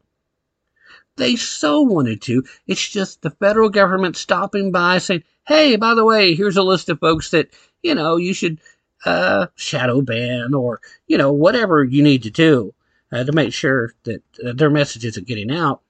They 1.16 1.34
so 1.34 1.82
wanted 1.82 2.22
to. 2.22 2.44
It's 2.68 2.88
just 2.88 3.22
the 3.22 3.30
federal 3.30 3.68
government 3.68 4.16
stopping 4.16 4.70
by 4.70 4.98
saying, 4.98 5.24
hey, 5.44 5.74
by 5.74 5.94
the 5.94 6.04
way, 6.04 6.36
here's 6.36 6.56
a 6.56 6.62
list 6.62 6.88
of 6.88 7.00
folks 7.00 7.32
that, 7.32 7.50
you 7.82 7.96
know, 7.96 8.14
you 8.14 8.34
should 8.34 8.60
uh, 9.04 9.48
shadow 9.56 10.00
ban 10.02 10.54
or, 10.54 10.80
you 11.08 11.18
know, 11.18 11.32
whatever 11.32 11.82
you 11.82 12.04
need 12.04 12.22
to 12.22 12.30
do 12.30 12.72
uh, 13.10 13.24
to 13.24 13.32
make 13.32 13.52
sure 13.52 13.92
that 14.04 14.22
uh, 14.46 14.52
their 14.52 14.70
message 14.70 15.04
isn't 15.04 15.26
getting 15.26 15.50
out. 15.50 15.82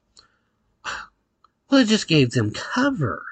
Well, 1.70 1.82
it 1.82 1.88
just 1.88 2.08
gave 2.08 2.30
them 2.30 2.50
cover. 2.50 3.22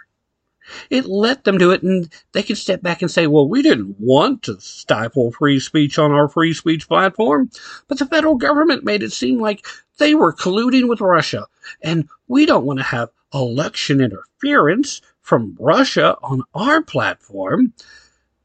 It 0.91 1.07
let 1.07 1.45
them 1.45 1.59
do 1.59 1.71
it, 1.71 1.83
and 1.83 2.13
they 2.33 2.43
could 2.43 2.59
step 2.59 2.83
back 2.83 3.03
and 3.03 3.11
say, 3.11 3.27
well, 3.27 3.49
we 3.49 3.63
didn't 3.63 3.97
want 3.99 4.43
to 4.45 4.61
stifle 4.61 5.33
free 5.33 5.61
speech 5.61 5.99
on 5.99 6.13
our 6.13 6.29
free 6.29 6.53
speech 6.53 6.89
platform, 6.89 7.51
but 7.89 7.99
the 7.99 8.07
federal 8.07 8.37
government 8.37 8.85
made 8.85 9.03
it 9.03 9.13
seem 9.13 9.39
like 9.39 9.67
they 9.99 10.15
were 10.15 10.33
colluding 10.33 10.89
with 10.89 11.01
Russia, 11.01 11.47
and 11.83 12.09
we 12.29 12.47
don't 12.47 12.67
want 12.67 12.79
to 12.79 12.85
have 12.85 13.11
election 13.33 14.01
interference 14.01 15.01
from 15.21 15.57
Russia 15.59 16.17
on 16.23 16.43
our 16.55 16.83
platform. 16.83 17.73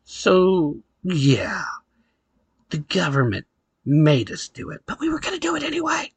So, 0.03 0.77
yeah, 1.03 1.63
the 2.69 2.79
government 2.79 3.45
made 3.85 4.31
us 4.31 4.47
do 4.47 4.69
it, 4.69 4.81
but 4.85 4.99
we 4.99 5.09
were 5.09 5.19
going 5.19 5.33
to 5.33 5.39
do 5.39 5.55
it 5.55 5.63
anyway. 5.63 6.11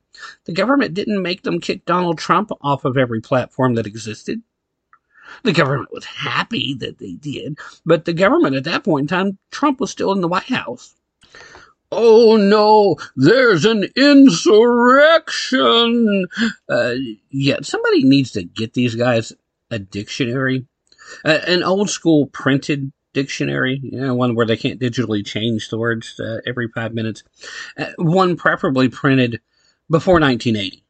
The 0.45 0.53
government 0.53 0.95
didn't 0.95 1.23
make 1.23 1.43
them 1.43 1.61
kick 1.61 1.85
Donald 1.85 2.19
Trump 2.19 2.51
off 2.61 2.85
of 2.85 2.97
every 2.97 3.21
platform 3.21 3.75
that 3.75 3.87
existed. 3.87 4.43
The 5.43 5.53
government 5.53 5.93
was 5.93 6.05
happy 6.05 6.75
that 6.75 6.99
they 6.99 7.13
did, 7.13 7.59
but 7.85 8.05
the 8.05 8.13
government 8.13 8.57
at 8.57 8.65
that 8.65 8.85
point 8.85 9.05
in 9.05 9.09
time, 9.09 9.39
Trump 9.51 9.81
was 9.81 9.91
still 9.91 10.13
in 10.13 10.21
the 10.21 10.29
White 10.29 10.45
House. 10.45 10.95
Oh 11.93 12.37
no, 12.37 12.97
there's 13.15 13.65
an 13.65 13.85
insurrection. 13.95 16.27
Uh, 16.69 16.95
yeah, 17.31 17.59
somebody 17.63 18.03
needs 18.03 18.33
to 18.33 18.43
get 18.43 18.75
these 18.75 18.97
guys 18.97 19.33
a 19.71 19.79
dictionary, 19.79 20.67
an 21.25 21.63
old 21.63 21.91
school 21.91 22.27
printed 22.27 22.93
dictionary, 23.15 23.81
you 23.83 24.01
know, 24.01 24.15
one 24.15 24.35
where 24.35 24.45
they 24.45 24.57
can't 24.57 24.81
digitally 24.81 25.25
change 25.25 25.71
the 25.71 25.79
words 25.79 26.21
uh, 26.21 26.41
every 26.47 26.69
five 26.69 26.93
minutes. 26.93 27.23
Uh, 27.79 27.87
one 27.97 28.37
preferably 28.37 28.89
printed 28.89 29.41
before 29.89 30.21
1980. 30.21 30.85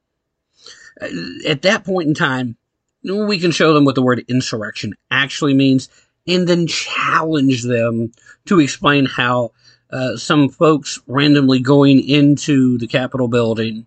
Uh, 1.01 1.49
at 1.49 1.63
that 1.63 1.85
point 1.85 2.09
in 2.09 2.15
time, 2.15 2.57
we 3.05 3.39
can 3.39 3.51
show 3.51 3.75
them 3.75 3.85
what 3.85 3.95
the 3.95 4.03
word 4.03 4.25
insurrection 4.29 4.95
actually 5.11 5.55
means 5.55 5.89
and 6.27 6.49
then 6.49 6.67
challenge 6.67 7.63
them 7.63 8.13
to 8.47 8.61
explain 8.61 9.07
how 9.07 9.53
uh, 9.91 10.17
some 10.17 10.49
folks 10.49 10.99
randomly 11.07 11.61
going 11.61 12.01
into 12.01 12.79
the 12.79 12.87
Capitol 12.87 13.29
building, 13.29 13.87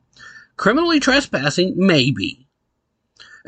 criminally 0.56 0.99
trespassing, 0.99 1.73
maybe. 1.76 2.48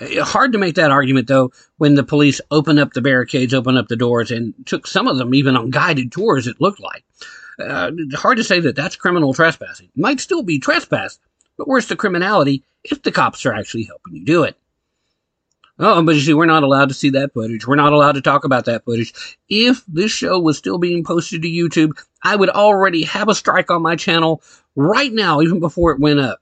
Uh, 0.02 0.24
hard 0.24 0.52
to 0.52 0.58
make 0.58 0.76
that 0.76 0.92
argument 0.92 1.28
though 1.28 1.52
when 1.78 1.96
the 1.96 2.04
police 2.04 2.42
opened 2.52 2.80
up 2.80 2.94
the 2.94 3.02
barricades, 3.02 3.54
opened 3.54 3.78
up 3.78 3.88
the 3.88 3.96
doors, 3.96 4.32
and 4.32 4.54
took 4.66 4.88
some 4.88 5.08
of 5.08 5.18
them 5.18 5.34
even 5.34 5.56
on 5.56 5.70
guided 5.70 6.12
tours. 6.12 6.48
It 6.48 6.60
looked 6.60 6.80
like 6.80 7.04
uh, 7.60 7.92
hard 8.14 8.38
to 8.38 8.44
say 8.44 8.60
that 8.60 8.76
that's 8.76 8.96
criminal 8.96 9.34
trespassing. 9.34 9.90
Might 9.96 10.20
still 10.20 10.44
be 10.44 10.60
trespass, 10.60 11.20
but 11.58 11.68
where's 11.68 11.88
the 11.88 11.96
criminality 11.96 12.64
if 12.84 13.04
the 13.04 13.12
cops 13.12 13.46
are 13.46 13.54
actually 13.54 13.84
helping 13.84 14.16
you 14.16 14.26
do 14.26 14.44
it? 14.44 14.58
Oh, 15.82 16.04
but 16.04 16.16
you 16.16 16.22
see, 16.22 16.34
we're 16.34 16.46
not 16.46 16.64
allowed 16.64 16.90
to 16.90 16.94
see 16.94 17.10
that 17.12 17.34
footage. 17.34 17.66
We're 17.66 17.76
not 17.76 17.94
allowed 17.94 18.14
to 18.14 18.22
talk 18.22 18.44
about 18.44 18.66
that 18.66 18.84
footage. 18.84 19.38
If 19.48 19.86
this 19.88 20.12
show 20.12 20.38
was 20.38 20.58
still 20.58 20.78
being 20.78 21.06
posted 21.06 21.42
to 21.42 21.48
YouTube, 21.48 21.92
I 22.22 22.36
would 22.36 22.50
already 22.50 23.04
have 23.04 23.30
a 23.30 23.36
strike 23.36 23.72
on 23.72 23.82
my 23.82 23.96
channel 23.96 24.44
right 24.76 25.12
now, 25.12 25.40
even 25.40 25.62
before 25.62 25.92
it 25.94 26.02
went 26.02 26.20
up. 26.20 26.40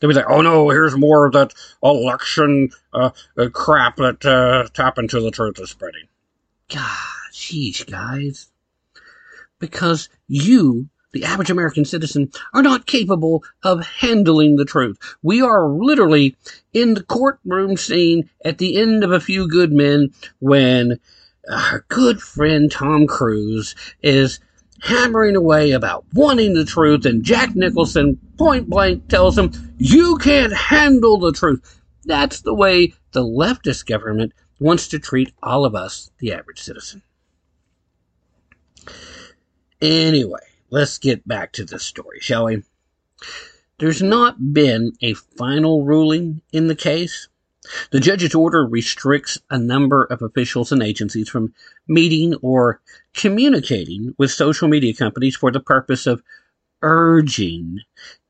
They'd 0.00 0.08
be 0.08 0.14
like, 0.14 0.30
oh 0.30 0.40
no, 0.40 0.70
here's 0.70 0.96
more 0.96 1.26
of 1.26 1.34
that 1.34 1.52
election 1.82 2.70
uh, 2.94 3.10
uh, 3.36 3.48
crap 3.50 3.96
that 3.96 4.24
uh, 4.24 4.68
Tapp 4.72 4.98
Into 4.98 5.20
the 5.20 5.30
Truth 5.30 5.60
is 5.60 5.70
spreading. 5.70 6.08
God, 6.68 7.32
jeez, 7.32 7.88
guys. 7.88 8.48
Because 9.58 10.08
you 10.26 10.88
the 11.14 11.24
average 11.24 11.50
American 11.50 11.84
citizen, 11.84 12.30
are 12.52 12.62
not 12.62 12.86
capable 12.86 13.42
of 13.62 13.86
handling 13.86 14.56
the 14.56 14.64
truth. 14.66 14.98
We 15.22 15.40
are 15.40 15.68
literally 15.68 16.36
in 16.74 16.94
the 16.94 17.04
courtroom 17.04 17.78
scene 17.78 18.28
at 18.44 18.58
the 18.58 18.76
end 18.76 19.02
of 19.02 19.12
A 19.12 19.20
Few 19.20 19.48
Good 19.48 19.72
Men 19.72 20.12
when 20.40 21.00
our 21.50 21.86
good 21.88 22.20
friend 22.20 22.70
Tom 22.70 23.06
Cruise 23.06 23.74
is 24.02 24.40
hammering 24.82 25.36
away 25.36 25.70
about 25.70 26.04
wanting 26.12 26.54
the 26.54 26.64
truth, 26.64 27.06
and 27.06 27.22
Jack 27.22 27.54
Nicholson 27.54 28.18
point 28.36 28.68
blank 28.68 29.08
tells 29.08 29.38
him, 29.38 29.52
You 29.78 30.18
can't 30.18 30.52
handle 30.52 31.18
the 31.18 31.32
truth. 31.32 31.80
That's 32.04 32.42
the 32.42 32.54
way 32.54 32.92
the 33.12 33.22
leftist 33.22 33.86
government 33.86 34.32
wants 34.58 34.88
to 34.88 34.98
treat 34.98 35.32
all 35.42 35.64
of 35.64 35.74
us, 35.74 36.10
the 36.18 36.32
average 36.32 36.60
citizen. 36.60 37.02
Anyway, 39.80 40.40
let's 40.74 40.98
get 40.98 41.26
back 41.26 41.52
to 41.52 41.64
the 41.64 41.78
story, 41.78 42.18
shall 42.20 42.46
we? 42.46 42.60
There's 43.78 44.02
not 44.02 44.52
been 44.52 44.92
a 45.00 45.14
final 45.14 45.84
ruling 45.84 46.42
in 46.52 46.66
the 46.66 46.74
case. 46.74 47.28
The 47.92 48.00
judge's 48.00 48.34
order 48.34 48.66
restricts 48.66 49.38
a 49.48 49.56
number 49.56 50.02
of 50.04 50.20
officials 50.20 50.72
and 50.72 50.82
agencies 50.82 51.28
from 51.28 51.54
meeting 51.86 52.34
or 52.42 52.80
communicating 53.14 54.16
with 54.18 54.32
social 54.32 54.66
media 54.66 54.92
companies 54.94 55.36
for 55.36 55.52
the 55.52 55.60
purpose 55.60 56.08
of 56.08 56.24
urging, 56.82 57.78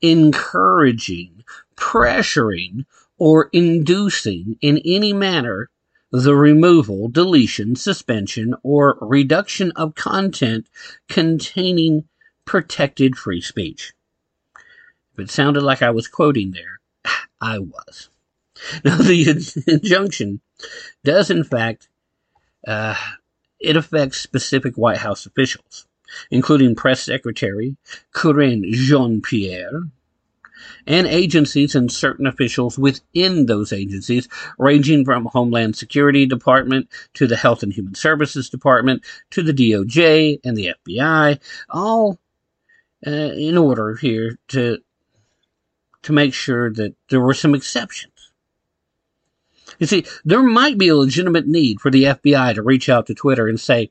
encouraging, 0.02 1.44
pressuring, 1.76 2.84
or 3.16 3.48
inducing 3.54 4.58
in 4.60 4.82
any 4.84 5.14
manner 5.14 5.70
the 6.12 6.36
removal, 6.36 7.08
deletion, 7.08 7.74
suspension, 7.74 8.54
or 8.62 8.98
reduction 9.00 9.72
of 9.76 9.94
content 9.94 10.68
containing 11.08 12.04
protected 12.44 13.16
free 13.16 13.40
speech. 13.40 13.92
If 15.14 15.20
it 15.20 15.30
sounded 15.30 15.62
like 15.62 15.82
I 15.82 15.90
was 15.90 16.08
quoting 16.08 16.52
there, 16.52 16.80
I 17.40 17.58
was. 17.58 18.10
Now, 18.84 18.96
the 18.96 19.64
injunction 19.66 20.40
does, 21.02 21.28
in 21.28 21.42
fact, 21.42 21.88
uh, 22.66 22.94
it 23.60 23.76
affects 23.76 24.20
specific 24.20 24.76
White 24.76 24.98
House 24.98 25.26
officials, 25.26 25.86
including 26.30 26.76
Press 26.76 27.02
Secretary 27.02 27.76
Karine 28.14 28.72
Jean-Pierre, 28.72 29.82
and 30.86 31.06
agencies 31.06 31.74
and 31.74 31.90
certain 31.90 32.26
officials 32.26 32.78
within 32.78 33.46
those 33.46 33.72
agencies, 33.72 34.28
ranging 34.58 35.04
from 35.04 35.26
Homeland 35.26 35.76
Security 35.76 36.26
Department 36.26 36.88
to 37.14 37.26
the 37.26 37.36
Health 37.36 37.62
and 37.62 37.72
Human 37.72 37.94
Services 37.94 38.48
Department 38.50 39.04
to 39.30 39.42
the 39.42 39.52
DOJ 39.52 40.40
and 40.44 40.56
the 40.56 40.74
FBI, 40.86 41.40
all 41.70 42.18
uh, 43.06 43.10
in 43.10 43.58
order 43.58 43.96
here 43.96 44.38
to 44.48 44.78
to 46.02 46.12
make 46.12 46.34
sure 46.34 46.70
that 46.70 46.94
there 47.08 47.20
were 47.20 47.34
some 47.34 47.54
exceptions. 47.54 48.32
You 49.78 49.86
see, 49.86 50.04
there 50.24 50.42
might 50.42 50.78
be 50.78 50.88
a 50.88 50.96
legitimate 50.96 51.46
need 51.46 51.80
for 51.80 51.90
the 51.90 52.04
FBI 52.04 52.54
to 52.54 52.62
reach 52.62 52.88
out 52.88 53.06
to 53.06 53.14
Twitter 53.14 53.48
and 53.48 53.58
say, 53.58 53.90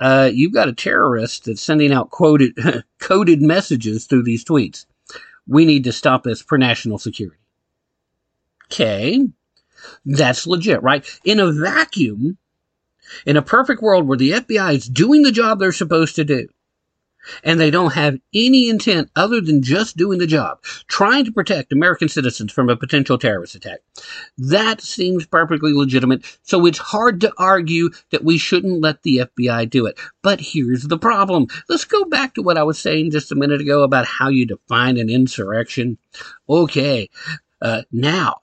uh, 0.00 0.30
you've 0.32 0.54
got 0.54 0.68
a 0.68 0.72
terrorist 0.72 1.44
that's 1.44 1.60
sending 1.60 1.92
out 1.92 2.10
quoted, 2.10 2.58
coded 2.98 3.42
messages 3.42 4.06
through 4.06 4.22
these 4.22 4.44
tweets. 4.44 4.86
We 5.46 5.66
need 5.66 5.84
to 5.84 5.92
stop 5.92 6.22
this 6.22 6.40
for 6.40 6.56
national 6.56 6.98
security. 6.98 7.36
Okay. 8.66 9.28
That's 10.06 10.46
legit, 10.46 10.82
right? 10.82 11.04
In 11.24 11.40
a 11.40 11.52
vacuum, 11.52 12.38
in 13.26 13.36
a 13.36 13.42
perfect 13.42 13.82
world 13.82 14.06
where 14.06 14.18
the 14.18 14.30
FBI 14.30 14.74
is 14.74 14.88
doing 14.88 15.22
the 15.22 15.32
job 15.32 15.58
they're 15.58 15.72
supposed 15.72 16.16
to 16.16 16.24
do, 16.24 16.48
and 17.44 17.58
they 17.58 17.70
don't 17.70 17.94
have 17.94 18.18
any 18.34 18.68
intent 18.68 19.10
other 19.16 19.40
than 19.40 19.62
just 19.62 19.96
doing 19.96 20.18
the 20.18 20.26
job, 20.26 20.62
trying 20.88 21.24
to 21.24 21.32
protect 21.32 21.72
American 21.72 22.08
citizens 22.08 22.52
from 22.52 22.68
a 22.68 22.76
potential 22.76 23.18
terrorist 23.18 23.54
attack. 23.54 23.80
That 24.38 24.80
seems 24.80 25.26
perfectly 25.26 25.72
legitimate, 25.72 26.24
so 26.42 26.66
it's 26.66 26.78
hard 26.78 27.20
to 27.22 27.32
argue 27.38 27.90
that 28.10 28.24
we 28.24 28.38
shouldn't 28.38 28.80
let 28.80 29.02
the 29.02 29.28
FBI 29.36 29.68
do 29.68 29.86
it. 29.86 29.98
But 30.22 30.40
here's 30.40 30.84
the 30.84 30.98
problem. 30.98 31.46
Let's 31.68 31.84
go 31.84 32.04
back 32.04 32.34
to 32.34 32.42
what 32.42 32.58
I 32.58 32.62
was 32.62 32.78
saying 32.78 33.10
just 33.10 33.32
a 33.32 33.36
minute 33.36 33.60
ago 33.60 33.82
about 33.82 34.06
how 34.06 34.28
you 34.28 34.46
define 34.46 34.96
an 34.96 35.10
insurrection. 35.10 35.98
Okay, 36.48 37.08
uh, 37.60 37.82
now 37.92 38.36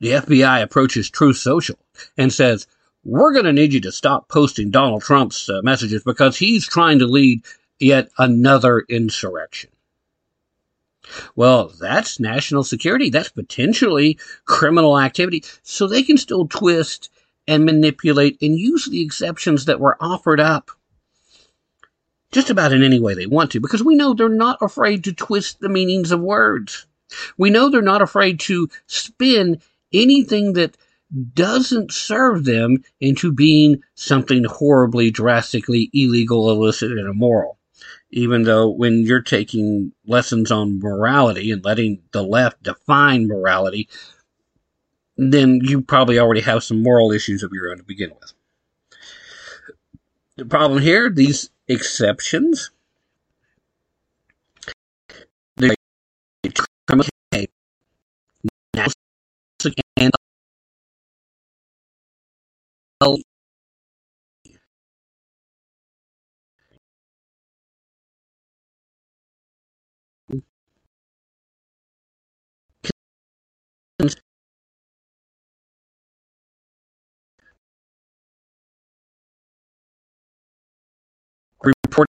the 0.00 0.12
FBI 0.12 0.62
approaches 0.62 1.10
Truth 1.10 1.38
Social 1.38 1.78
and 2.16 2.32
says, 2.32 2.66
we're 3.06 3.32
going 3.32 3.44
to 3.44 3.52
need 3.52 3.72
you 3.72 3.80
to 3.82 3.92
stop 3.92 4.28
posting 4.28 4.70
Donald 4.70 5.02
Trump's 5.02 5.48
uh, 5.48 5.60
messages 5.62 6.02
because 6.02 6.36
he's 6.36 6.66
trying 6.66 6.98
to 6.98 7.06
lead 7.06 7.44
yet 7.78 8.08
another 8.18 8.80
insurrection. 8.88 9.70
Well, 11.36 11.72
that's 11.80 12.18
national 12.18 12.64
security. 12.64 13.10
That's 13.10 13.28
potentially 13.28 14.18
criminal 14.44 14.98
activity. 14.98 15.44
So 15.62 15.86
they 15.86 16.02
can 16.02 16.18
still 16.18 16.48
twist 16.48 17.10
and 17.46 17.64
manipulate 17.64 18.38
and 18.42 18.58
use 18.58 18.86
the 18.86 19.02
exceptions 19.02 19.66
that 19.66 19.78
were 19.78 19.96
offered 20.00 20.40
up 20.40 20.72
just 22.32 22.50
about 22.50 22.72
in 22.72 22.82
any 22.82 22.98
way 22.98 23.14
they 23.14 23.26
want 23.26 23.52
to 23.52 23.60
because 23.60 23.84
we 23.84 23.94
know 23.94 24.14
they're 24.14 24.28
not 24.28 24.58
afraid 24.60 25.04
to 25.04 25.12
twist 25.12 25.60
the 25.60 25.68
meanings 25.68 26.10
of 26.10 26.20
words. 26.20 26.86
We 27.38 27.50
know 27.50 27.70
they're 27.70 27.82
not 27.82 28.02
afraid 28.02 28.40
to 28.40 28.68
spin 28.88 29.60
anything 29.92 30.54
that 30.54 30.76
doesn't 31.34 31.92
serve 31.92 32.44
them 32.44 32.82
into 33.00 33.32
being 33.32 33.82
something 33.94 34.44
horribly, 34.44 35.10
drastically 35.10 35.90
illegal, 35.92 36.50
illicit, 36.50 36.90
and 36.90 37.08
immoral. 37.08 37.58
Even 38.10 38.42
though 38.42 38.68
when 38.68 39.04
you're 39.04 39.22
taking 39.22 39.92
lessons 40.06 40.50
on 40.50 40.80
morality 40.80 41.50
and 41.50 41.64
letting 41.64 42.00
the 42.12 42.22
left 42.22 42.62
define 42.62 43.26
morality, 43.26 43.88
then 45.16 45.60
you 45.62 45.80
probably 45.80 46.18
already 46.18 46.40
have 46.40 46.64
some 46.64 46.82
moral 46.82 47.12
issues 47.12 47.42
of 47.42 47.52
your 47.52 47.70
own 47.70 47.78
to 47.78 47.82
begin 47.82 48.10
with. 48.20 48.32
The 50.36 50.44
problem 50.44 50.82
here, 50.82 51.10
these 51.10 51.50
exceptions, 51.68 52.70
they're 55.56 55.74
and 73.98 74.14
report 81.62 82.08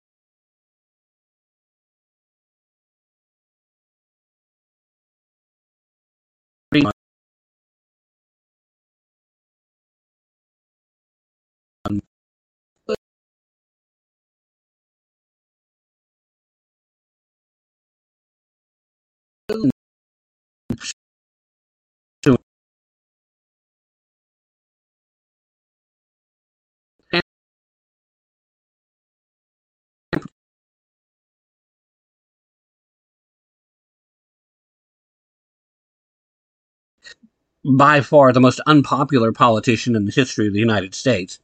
by 37.65 38.01
far 38.01 38.33
the 38.33 38.41
most 38.41 38.61
unpopular 38.67 39.33
politician 39.33 39.97
in 39.97 40.05
the 40.05 40.13
history 40.13 40.47
of 40.47 40.53
the 40.53 40.61
United 40.61 40.95
States, 40.95 41.39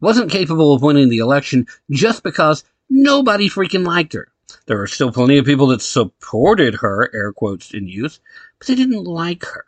wasn't 0.00 0.30
capable 0.30 0.74
of 0.74 0.82
winning 0.82 1.08
the 1.08 1.18
election 1.18 1.66
just 1.90 2.22
because 2.22 2.64
nobody 2.88 3.48
freaking 3.48 3.86
liked 3.86 4.12
her. 4.12 4.28
There 4.66 4.78
were 4.78 4.86
still 4.86 5.12
plenty 5.12 5.38
of 5.38 5.46
people 5.46 5.68
that 5.68 5.82
supported 5.82 6.76
her, 6.76 7.10
air 7.14 7.32
quotes 7.32 7.72
in 7.72 7.88
use, 7.88 8.20
but 8.58 8.66
they 8.66 8.74
didn't 8.74 9.04
like 9.04 9.44
her. 9.44 9.64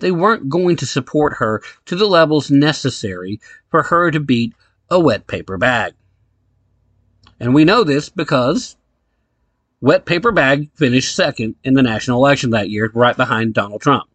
They 0.00 0.12
weren't 0.12 0.48
going 0.48 0.76
to 0.76 0.86
support 0.86 1.34
her 1.34 1.62
to 1.86 1.96
the 1.96 2.06
levels 2.06 2.50
necessary 2.50 3.40
for 3.68 3.84
her 3.84 4.10
to 4.10 4.20
beat 4.20 4.54
a 4.90 4.98
wet 5.00 5.26
paper 5.26 5.58
bag. 5.58 5.94
And 7.40 7.54
we 7.54 7.64
know 7.64 7.84
this 7.84 8.08
because 8.08 8.76
Wet 9.80 10.06
Paper 10.06 10.32
Bag 10.32 10.70
finished 10.74 11.14
second 11.14 11.54
in 11.62 11.74
the 11.74 11.82
national 11.82 12.24
election 12.24 12.50
that 12.50 12.70
year, 12.70 12.90
right 12.94 13.16
behind 13.16 13.54
Donald 13.54 13.80
Trump. 13.80 14.08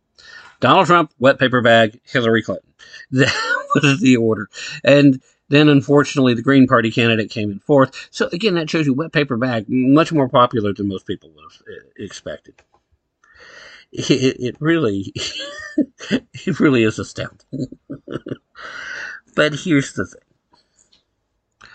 Donald 0.59 0.87
Trump, 0.87 1.13
Wet 1.19 1.39
Paper 1.39 1.61
Bag, 1.61 1.99
Hillary 2.03 2.43
Clinton. 2.43 2.69
That 3.11 3.81
was 3.83 4.01
the 4.01 4.17
order. 4.17 4.49
And 4.83 5.19
then, 5.49 5.67
unfortunately, 5.67 6.35
the 6.35 6.43
Green 6.43 6.67
Party 6.67 6.91
candidate 6.91 7.31
came 7.31 7.49
in 7.49 7.59
fourth. 7.59 8.07
So, 8.11 8.29
again, 8.31 8.53
that 8.55 8.69
shows 8.69 8.85
you 8.85 8.93
Wet 8.93 9.11
Paper 9.11 9.35
Bag, 9.35 9.65
much 9.67 10.11
more 10.11 10.29
popular 10.29 10.73
than 10.73 10.87
most 10.87 11.07
people 11.07 11.31
would 11.31 11.43
have 11.43 11.61
uh, 11.61 11.89
expected. 11.97 12.55
It, 13.91 14.37
it 14.39 14.55
really, 14.59 15.11
it 16.11 16.59
really 16.59 16.83
is 16.83 16.99
astounding. 16.99 17.77
but 19.35 19.55
here's 19.55 19.93
the 19.93 20.05
thing. 20.05 21.69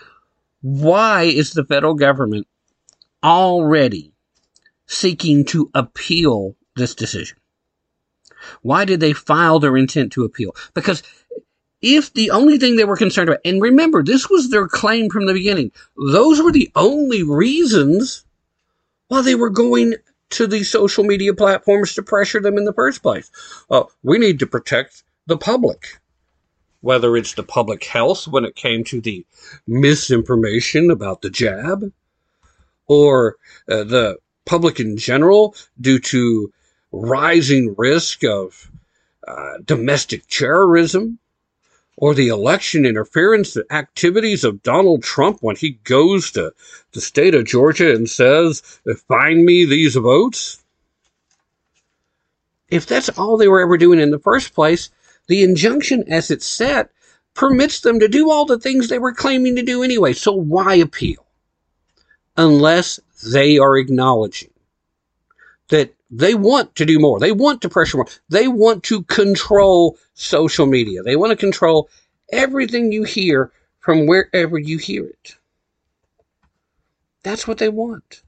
Why 0.61 1.23
is 1.23 1.51
the 1.51 1.65
federal 1.65 1.95
government 1.95 2.47
already 3.23 4.13
seeking 4.87 5.45
to 5.45 5.69
appeal 5.73 6.55
this 6.75 6.95
decision. 6.95 7.37
Why 8.61 8.85
did 8.85 8.99
they 8.99 9.13
file 9.13 9.59
their 9.59 9.77
intent 9.77 10.13
to 10.13 10.23
appeal? 10.23 10.55
Because 10.73 11.03
if 11.81 12.13
the 12.13 12.31
only 12.31 12.57
thing 12.57 12.75
they 12.75 12.85
were 12.85 12.97
concerned 12.97 13.29
about, 13.29 13.41
and 13.45 13.61
remember, 13.61 14.03
this 14.03 14.29
was 14.29 14.49
their 14.49 14.67
claim 14.67 15.09
from 15.09 15.25
the 15.25 15.33
beginning, 15.33 15.71
those 16.11 16.41
were 16.41 16.51
the 16.51 16.71
only 16.75 17.23
reasons 17.23 18.25
why 19.07 19.21
they 19.21 19.35
were 19.35 19.49
going 19.49 19.95
to 20.31 20.47
these 20.47 20.69
social 20.69 21.03
media 21.03 21.33
platforms 21.33 21.93
to 21.93 22.03
pressure 22.03 22.39
them 22.39 22.57
in 22.57 22.65
the 22.65 22.73
first 22.73 23.01
place. 23.01 23.31
Uh, 23.69 23.83
we 24.03 24.17
need 24.17 24.39
to 24.39 24.47
protect 24.47 25.03
the 25.25 25.37
public. 25.37 25.99
Whether 26.81 27.17
it's 27.17 27.33
the 27.33 27.43
public 27.43 27.83
health 27.83 28.27
when 28.27 28.45
it 28.45 28.55
came 28.55 28.83
to 28.85 29.01
the 29.01 29.25
misinformation 29.67 30.91
about 30.91 31.21
the 31.21 31.29
jab, 31.29 31.91
or 32.89 33.37
uh, 33.69 33.85
the 33.85 34.17
public 34.45 34.79
in 34.81 34.97
general 34.97 35.55
due 35.79 35.99
to 35.99 36.51
rising 36.91 37.75
risk 37.77 38.25
of 38.25 38.69
uh, 39.25 39.59
domestic 39.63 40.27
terrorism 40.27 41.19
or 41.97 42.13
the 42.13 42.29
election 42.29 42.85
interference 42.85 43.57
activities 43.69 44.43
of 44.43 44.63
Donald 44.63 45.03
Trump 45.03 45.37
when 45.41 45.55
he 45.55 45.71
goes 45.83 46.31
to 46.31 46.51
the 46.93 47.01
state 47.01 47.35
of 47.35 47.45
Georgia 47.45 47.93
and 47.93 48.09
says, 48.09 48.61
find 49.07 49.45
me 49.45 49.65
these 49.65 49.95
votes? 49.95 50.63
If 52.69 52.87
that's 52.87 53.09
all 53.09 53.37
they 53.37 53.47
were 53.47 53.61
ever 53.61 53.77
doing 53.77 53.99
in 53.99 54.11
the 54.11 54.19
first 54.19 54.53
place, 54.53 54.89
the 55.27 55.43
injunction 55.43 56.05
as 56.07 56.31
it's 56.31 56.47
set 56.47 56.89
permits 57.35 57.81
them 57.81 57.99
to 57.99 58.07
do 58.07 58.31
all 58.31 58.45
the 58.45 58.59
things 58.59 58.87
they 58.87 58.99
were 58.99 59.13
claiming 59.13 59.55
to 59.57 59.61
do 59.61 59.83
anyway. 59.83 60.13
So 60.13 60.31
why 60.31 60.75
appeal? 60.75 61.25
Unless 62.37 62.99
they 63.31 63.57
are 63.57 63.77
acknowledging 63.77 64.51
that 65.69 65.93
they 66.09 66.33
want 66.33 66.75
to 66.75 66.85
do 66.85 66.99
more. 66.99 67.19
They 67.19 67.31
want 67.31 67.61
to 67.61 67.69
pressure 67.69 67.97
more. 67.97 68.07
They 68.29 68.47
want 68.47 68.83
to 68.85 69.03
control 69.03 69.97
social 70.13 70.65
media. 70.65 71.03
They 71.03 71.15
want 71.15 71.31
to 71.31 71.35
control 71.35 71.89
everything 72.31 72.91
you 72.91 73.03
hear 73.03 73.51
from 73.79 74.07
wherever 74.07 74.57
you 74.57 74.77
hear 74.77 75.05
it. 75.05 75.35
That's 77.23 77.47
what 77.47 77.57
they 77.57 77.69
want. 77.69 78.23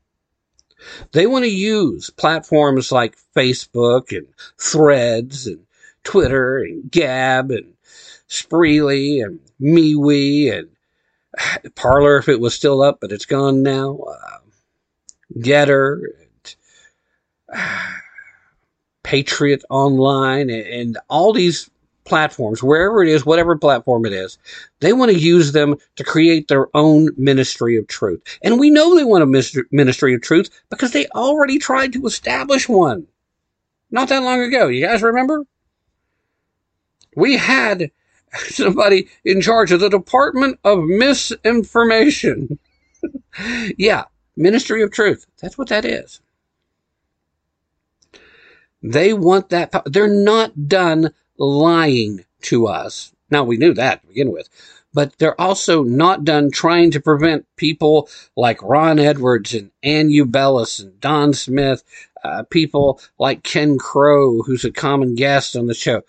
They 1.12 1.28
want 1.28 1.46
to 1.46 1.52
use 1.52 2.10
platforms 2.10 2.92
like 2.92 3.18
Facebook 3.36 4.16
and 4.16 4.28
Threads 4.60 5.48
and 5.48 5.66
Twitter 6.04 6.60
and 6.60 6.90
Gab 6.90 7.52
and 7.52 7.74
Spreely 8.28 9.24
and 9.24 9.40
MeWe 9.62 10.52
and 10.58 10.70
Parler 11.76 12.18
if 12.18 12.30
it 12.30 12.40
was 12.40 12.54
still 12.54 12.82
up, 12.82 13.00
but 13.02 13.12
it's 13.12 13.26
gone 13.26 13.64
now. 13.64 13.98
Uh, 13.98 14.40
GETTR 15.40 16.02
uh, 17.54 17.88
Patriot 19.04 19.64
Online 19.70 20.50
and, 20.50 20.68
and 20.68 20.98
all 21.10 21.34
these 21.34 21.70
platforms, 22.04 22.64
wherever 22.64 23.04
it 23.04 23.10
is, 23.10 23.26
whatever 23.26 23.58
platform 23.58 24.06
it 24.06 24.14
is, 24.14 24.38
they 24.80 24.94
want 24.94 25.12
to 25.12 25.20
use 25.20 25.52
them 25.52 25.76
to 25.96 26.04
create 26.04 26.48
their 26.48 26.68
own 26.76 27.10
ministry 27.18 27.78
of 27.78 27.88
truth. 27.88 28.22
And 28.44 28.60
we 28.60 28.70
know 28.70 28.96
they 28.96 29.04
want 29.04 29.24
a 29.24 29.66
ministry 29.72 30.14
of 30.14 30.22
truth 30.22 30.50
because 30.70 30.92
they 30.92 31.08
already 31.08 31.58
tried 31.58 31.94
to 31.94 32.06
establish 32.06 32.68
one 32.68 33.08
not 33.92 34.10
that 34.10 34.24
long 34.24 34.42
ago. 34.42 34.68
You 34.68 34.86
guys 34.86 35.04
remember? 35.04 35.44
We 37.16 37.38
had 37.38 37.92
somebody 38.50 39.10
in 39.26 39.42
charge 39.42 39.72
of 39.72 39.80
the 39.80 39.90
Department 39.90 40.60
of 40.64 40.84
Misinformation. 40.84 42.60
yeah, 43.78 44.06
Ministry 44.36 44.82
of 44.82 44.92
Truth. 44.92 45.26
That's 45.42 45.58
what 45.58 45.70
that 45.70 45.86
is. 45.86 46.22
They 48.82 49.14
want 49.14 49.50
that. 49.50 49.74
They're 49.86 50.08
not 50.08 50.68
done 50.68 51.14
lying 51.38 52.26
to 52.44 52.68
us. 52.68 53.14
Now, 53.30 53.44
we 53.44 53.58
knew 53.58 53.74
that 53.74 54.02
to 54.02 54.08
begin 54.08 54.32
with, 54.32 54.50
but 54.94 55.18
they're 55.18 55.40
also 55.40 55.84
not 55.84 56.24
done 56.24 56.52
trying 56.52 56.92
to 56.92 57.00
prevent 57.00 57.46
people 57.56 58.10
like 58.36 58.62
Ron 58.62 59.00
Edwards 59.00 59.54
and 59.54 59.72
Ann 59.84 60.10
Ubellis 60.10 60.82
and 60.82 61.00
Don 61.00 61.34
Smith, 61.34 61.84
uh, 62.24 62.44
people 62.50 63.00
like 63.20 63.44
Ken 63.44 63.78
Crow, 63.78 64.42
who's 64.42 64.66
a 64.66 64.72
common 64.72 65.16
guest 65.16 65.56
on 65.56 65.68
the 65.68 65.74
show. 65.74 66.02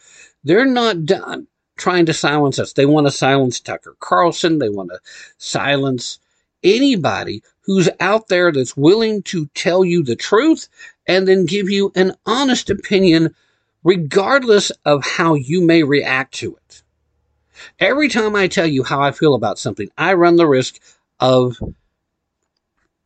They're 0.42 0.66
not 0.66 1.04
done 1.04 1.46
trying 1.82 2.06
to 2.06 2.14
silence 2.14 2.58
us. 2.58 2.72
They 2.72 2.86
want 2.86 3.08
to 3.08 3.10
silence 3.10 3.58
Tucker 3.58 3.96
Carlson. 3.98 4.58
They 4.58 4.68
want 4.68 4.90
to 4.90 5.00
silence 5.36 6.20
anybody 6.62 7.42
who's 7.62 7.88
out 7.98 8.28
there 8.28 8.52
that's 8.52 8.76
willing 8.76 9.22
to 9.24 9.46
tell 9.54 9.84
you 9.84 10.04
the 10.04 10.16
truth 10.16 10.68
and 11.06 11.26
then 11.26 11.44
give 11.44 11.68
you 11.68 11.90
an 11.96 12.14
honest 12.24 12.70
opinion 12.70 13.34
regardless 13.82 14.70
of 14.84 15.04
how 15.04 15.34
you 15.34 15.60
may 15.60 15.82
react 15.82 16.34
to 16.34 16.56
it. 16.56 16.82
Every 17.80 18.08
time 18.08 18.36
I 18.36 18.46
tell 18.46 18.66
you 18.66 18.84
how 18.84 19.00
I 19.00 19.10
feel 19.10 19.34
about 19.34 19.58
something, 19.58 19.88
I 19.98 20.14
run 20.14 20.36
the 20.36 20.46
risk 20.46 20.80
of 21.18 21.58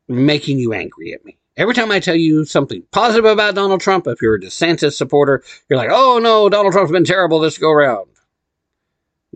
making 0.07 0.59
you 0.59 0.75
angry 0.75 1.15
at 1.15 1.25
me. 1.25 1.39
Every 1.57 1.73
time 1.73 1.91
I 1.91 2.01
tell 2.01 2.15
you 2.15 2.45
something 2.45 2.83
positive 2.91 3.25
about 3.25 3.55
Donald 3.55 3.81
Trump, 3.81 4.07
if 4.07 4.21
you're 4.21 4.35
a 4.35 4.41
DeSantis 4.41 4.93
supporter, 4.93 5.43
you're 5.69 5.79
like, 5.79 5.89
oh 5.91 6.19
no, 6.19 6.51
Donald 6.51 6.75
Trump's 6.75 6.93
been 6.93 7.05
terrible 7.05 7.41
this 7.41 7.57
go 7.57 7.73
round. 7.73 8.11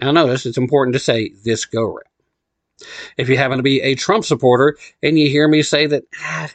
Now 0.01 0.13
notice 0.13 0.47
it's 0.47 0.59
important 0.59 0.95
to 0.95 0.99
say 0.99 1.33
this 1.45 1.65
go 1.65 1.83
round. 1.83 2.05
If 3.19 3.29
you 3.29 3.37
happen 3.37 3.59
to 3.59 3.63
be 3.63 3.83
a 3.83 3.95
Trump 3.95 4.25
supporter 4.25 4.77
and 5.03 5.19
you 5.19 5.29
hear 5.29 5.47
me 5.47 5.63
say 5.63 5.87
that 5.87 6.05
ah, 6.23 6.51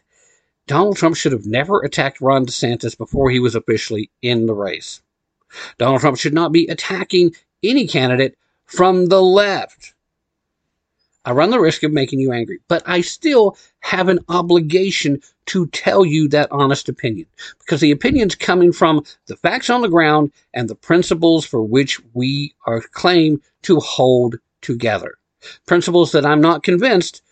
Donald 0.67 0.97
Trump 0.97 1.15
should 1.15 1.31
have 1.31 1.45
never 1.45 1.81
attacked 1.81 2.21
Ron 2.21 2.45
DeSantis 2.45 2.97
before 2.97 3.29
he 3.29 3.39
was 3.39 3.53
officially 3.53 4.09
in 4.21 4.47
the 4.47 4.55
race. 4.55 5.01
Donald 5.77 6.01
Trump 6.01 6.17
should 6.17 6.33
not 6.33 6.51
be 6.51 6.67
attacking 6.67 7.35
any 7.63 7.87
candidate 7.87 8.35
from 8.65 9.07
the 9.07 9.21
left. 9.21 9.94
I 11.25 11.31
run 11.31 11.49
the 11.49 11.59
risk 11.59 11.81
of 11.81 11.91
making 11.91 12.19
you 12.19 12.31
angry, 12.31 12.59
but 12.67 12.83
I 12.85 13.01
still 13.01 13.57
have 13.79 14.09
an 14.09 14.19
obligation 14.29 15.21
to 15.47 15.65
tell 15.67 16.05
you 16.05 16.27
that 16.29 16.51
honest 16.51 16.87
opinion 16.87 17.25
because 17.59 17.81
the 17.81 17.91
opinion's 17.91 18.35
coming 18.35 18.71
from 18.71 19.03
the 19.25 19.35
facts 19.35 19.71
on 19.71 19.81
the 19.81 19.89
ground 19.89 20.31
and 20.53 20.69
the 20.69 20.75
principles 20.75 21.43
for 21.43 21.63
which 21.63 21.99
we 22.13 22.53
are 22.67 22.79
claimed 22.79 23.41
to 23.63 23.79
hold 23.79 24.35
together. 24.61 25.15
Principles 25.65 26.11
that 26.11 26.25
I'm 26.25 26.41
not 26.41 26.63
convinced 26.63 27.23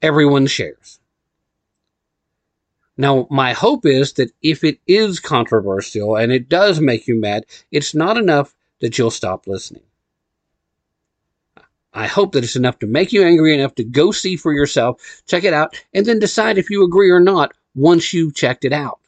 everyone 0.00 0.46
shares. 0.46 0.98
Now, 2.96 3.26
my 3.30 3.52
hope 3.52 3.86
is 3.86 4.14
that 4.14 4.32
if 4.42 4.64
it 4.64 4.78
is 4.86 5.20
controversial 5.20 6.16
and 6.16 6.32
it 6.32 6.48
does 6.48 6.80
make 6.80 7.06
you 7.06 7.18
mad, 7.18 7.44
it's 7.70 7.94
not 7.94 8.16
enough 8.16 8.54
that 8.80 8.98
you'll 8.98 9.10
stop 9.10 9.46
listening. 9.46 9.82
I 11.92 12.06
hope 12.06 12.32
that 12.32 12.44
it's 12.44 12.56
enough 12.56 12.78
to 12.80 12.86
make 12.86 13.12
you 13.12 13.24
angry 13.24 13.54
enough 13.54 13.74
to 13.76 13.84
go 13.84 14.12
see 14.12 14.36
for 14.36 14.52
yourself, 14.52 15.22
check 15.26 15.44
it 15.44 15.52
out, 15.52 15.74
and 15.92 16.06
then 16.06 16.18
decide 16.18 16.56
if 16.56 16.70
you 16.70 16.84
agree 16.84 17.10
or 17.10 17.20
not 17.20 17.52
once 17.74 18.12
you've 18.12 18.34
checked 18.34 18.64
it 18.64 18.72
out. 18.72 19.00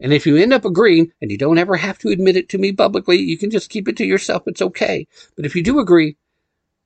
And 0.00 0.12
if 0.12 0.26
you 0.26 0.36
end 0.36 0.52
up 0.52 0.64
agreeing, 0.64 1.12
and 1.20 1.30
you 1.30 1.36
don't 1.36 1.58
ever 1.58 1.76
have 1.76 1.98
to 1.98 2.08
admit 2.08 2.36
it 2.36 2.48
to 2.50 2.58
me 2.58 2.72
publicly, 2.72 3.18
you 3.18 3.36
can 3.36 3.50
just 3.50 3.68
keep 3.68 3.88
it 3.88 3.96
to 3.96 4.06
yourself. 4.06 4.44
It's 4.46 4.62
okay. 4.62 5.06
But 5.34 5.44
if 5.44 5.56
you 5.56 5.62
do 5.62 5.80
agree, 5.80 6.16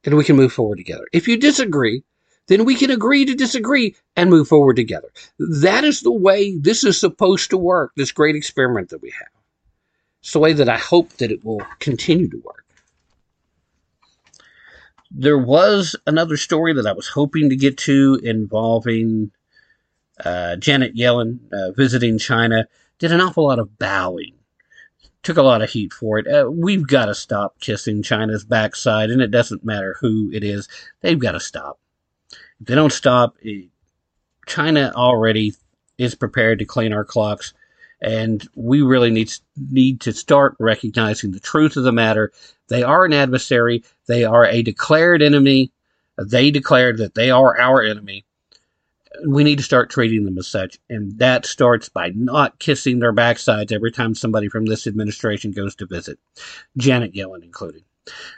then 0.02 0.16
we 0.16 0.24
can 0.24 0.36
move 0.36 0.52
forward 0.52 0.78
together. 0.78 1.06
If 1.12 1.28
you 1.28 1.36
disagree, 1.36 2.02
then 2.48 2.64
we 2.64 2.74
can 2.74 2.90
agree 2.90 3.24
to 3.26 3.34
disagree 3.34 3.94
and 4.16 4.30
move 4.30 4.48
forward 4.48 4.76
together. 4.76 5.10
That 5.38 5.84
is 5.84 6.00
the 6.00 6.12
way 6.12 6.56
this 6.56 6.84
is 6.84 6.98
supposed 6.98 7.50
to 7.50 7.58
work, 7.58 7.92
this 7.96 8.12
great 8.12 8.34
experiment 8.34 8.88
that 8.88 9.02
we 9.02 9.10
have. 9.10 9.28
It's 10.22 10.32
the 10.32 10.38
way 10.38 10.54
that 10.54 10.68
I 10.68 10.78
hope 10.78 11.10
that 11.18 11.30
it 11.30 11.44
will 11.44 11.62
continue 11.78 12.28
to 12.30 12.38
work. 12.38 12.61
There 15.14 15.38
was 15.38 15.96
another 16.06 16.36
story 16.36 16.72
that 16.74 16.86
I 16.86 16.92
was 16.92 17.08
hoping 17.08 17.50
to 17.50 17.56
get 17.56 17.76
to 17.78 18.20
involving 18.22 19.30
uh, 20.24 20.56
Janet 20.56 20.94
Yellen 20.94 21.38
uh, 21.52 21.72
visiting 21.72 22.18
China. 22.18 22.66
Did 22.98 23.12
an 23.12 23.20
awful 23.20 23.46
lot 23.46 23.58
of 23.58 23.78
bowing. 23.78 24.34
Took 25.22 25.36
a 25.36 25.42
lot 25.42 25.62
of 25.62 25.70
heat 25.70 25.92
for 25.92 26.18
it. 26.18 26.26
Uh, 26.26 26.50
we've 26.50 26.86
got 26.86 27.06
to 27.06 27.14
stop 27.14 27.60
kissing 27.60 28.02
China's 28.02 28.44
backside, 28.44 29.10
and 29.10 29.20
it 29.20 29.30
doesn't 29.30 29.64
matter 29.64 29.96
who 30.00 30.30
it 30.32 30.42
is. 30.42 30.68
They've 31.00 31.18
got 31.18 31.32
to 31.32 31.40
stop 31.40 31.78
if 32.62 32.68
they 32.68 32.74
don't 32.76 32.92
stop, 32.92 33.36
China 34.46 34.92
already 34.94 35.54
is 35.98 36.14
prepared 36.14 36.60
to 36.60 36.64
clean 36.64 36.92
our 36.92 37.04
clocks, 37.04 37.54
and 38.00 38.46
we 38.54 38.82
really 38.82 39.10
need 39.10 39.32
need 39.56 40.00
to 40.02 40.12
start 40.12 40.54
recognizing 40.60 41.32
the 41.32 41.40
truth 41.40 41.76
of 41.76 41.82
the 41.82 41.92
matter. 41.92 42.32
They 42.72 42.82
are 42.82 43.04
an 43.04 43.12
adversary. 43.12 43.84
They 44.06 44.24
are 44.24 44.46
a 44.46 44.62
declared 44.62 45.20
enemy. 45.20 45.70
They 46.16 46.50
declared 46.50 46.96
that 46.98 47.14
they 47.14 47.30
are 47.30 47.60
our 47.60 47.82
enemy. 47.82 48.24
We 49.26 49.44
need 49.44 49.58
to 49.58 49.64
start 49.64 49.90
treating 49.90 50.24
them 50.24 50.38
as 50.38 50.48
such, 50.48 50.78
and 50.88 51.18
that 51.18 51.44
starts 51.44 51.90
by 51.90 52.12
not 52.14 52.58
kissing 52.60 52.98
their 52.98 53.12
backsides 53.12 53.70
every 53.70 53.92
time 53.92 54.14
somebody 54.14 54.48
from 54.48 54.64
this 54.64 54.86
administration 54.86 55.52
goes 55.52 55.74
to 55.76 55.86
visit, 55.86 56.18
Janet 56.78 57.12
Yellen 57.12 57.42
included. 57.42 57.84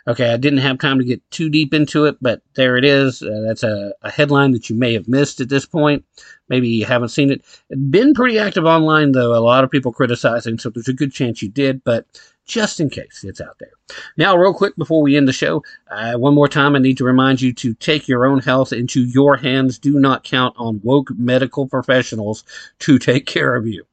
Okay, 0.09 0.33
I 0.33 0.37
didn't 0.37 0.59
have 0.59 0.79
time 0.79 0.99
to 0.99 1.05
get 1.05 1.23
too 1.31 1.49
deep 1.49 1.73
into 1.73 2.07
it, 2.07 2.17
but 2.21 2.43
there 2.55 2.77
it 2.77 2.85
is. 2.85 3.23
Uh, 3.23 3.41
that's 3.47 3.63
a, 3.63 3.93
a, 4.03 4.11
headline 4.11 4.51
that 4.51 4.69
you 4.69 4.77
may 4.77 4.93
have 4.93 5.09
missed 5.09 5.41
at 5.41 5.49
this 5.49 5.65
point. 5.65 6.05
Maybe 6.49 6.69
you 6.69 6.85
haven't 6.85 7.09
seen 7.11 7.31
it. 7.31 7.43
Been 7.89 8.13
pretty 8.13 8.39
active 8.39 8.67
online, 8.67 9.13
though. 9.13 9.35
A 9.35 9.41
lot 9.41 9.65
of 9.65 9.71
people 9.71 9.93
criticizing, 9.93 10.59
so 10.59 10.69
there's 10.69 10.89
a 10.89 10.93
good 10.93 11.13
chance 11.13 11.41
you 11.41 11.49
did, 11.49 11.83
but 11.85 12.05
just 12.45 12.81
in 12.81 12.91
case 12.91 13.25
it's 13.25 13.41
out 13.41 13.59
there. 13.59 13.73
Now, 14.17 14.37
real 14.37 14.55
quick 14.55 14.77
before 14.77 15.03
we 15.03 15.17
end 15.17 15.29
the 15.29 15.33
show, 15.33 15.63
uh, 15.91 16.15
one 16.15 16.35
more 16.35 16.49
time, 16.49 16.77
I 16.77 16.79
need 16.79 16.99
to 16.99 17.05
remind 17.05 17.41
you 17.41 17.53
to 17.55 17.75
take 17.75 18.09
your 18.09 18.27
own 18.27 18.41
health 18.41 18.73
into 18.73 19.03
your 19.03 19.37
hands. 19.37 19.79
Do 19.79 19.99
not 19.99 20.25
count 20.25 20.55
on 20.59 20.81
woke 20.83 21.11
medical 21.17 21.67
professionals 21.67 22.45
to 22.81 22.99
take 22.99 23.27
care 23.27 23.55
of 23.57 23.67
you. 23.67 23.85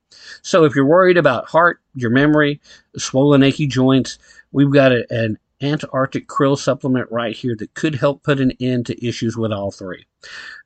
So 0.42 0.66
if 0.66 0.76
you're 0.76 0.86
worried 0.86 1.18
about 1.18 1.50
heart, 1.50 1.80
your 1.96 2.10
memory, 2.10 2.62
swollen, 2.98 3.44
achy 3.44 3.68
joints, 3.68 4.18
we've 4.52 4.72
got 4.72 4.92
a, 4.92 5.06
an 5.10 5.38
Antarctic 5.62 6.28
krill 6.28 6.58
supplement 6.58 7.12
right 7.12 7.36
here 7.36 7.56
that 7.58 7.74
could 7.76 7.96
help 7.96 8.24
put 8.24 8.40
an 8.40 8.52
end 8.60 8.88
to 8.88 9.06
issues 9.06 9.38
with 9.38 9.52
all 9.52 9.72
three. 9.72 10.06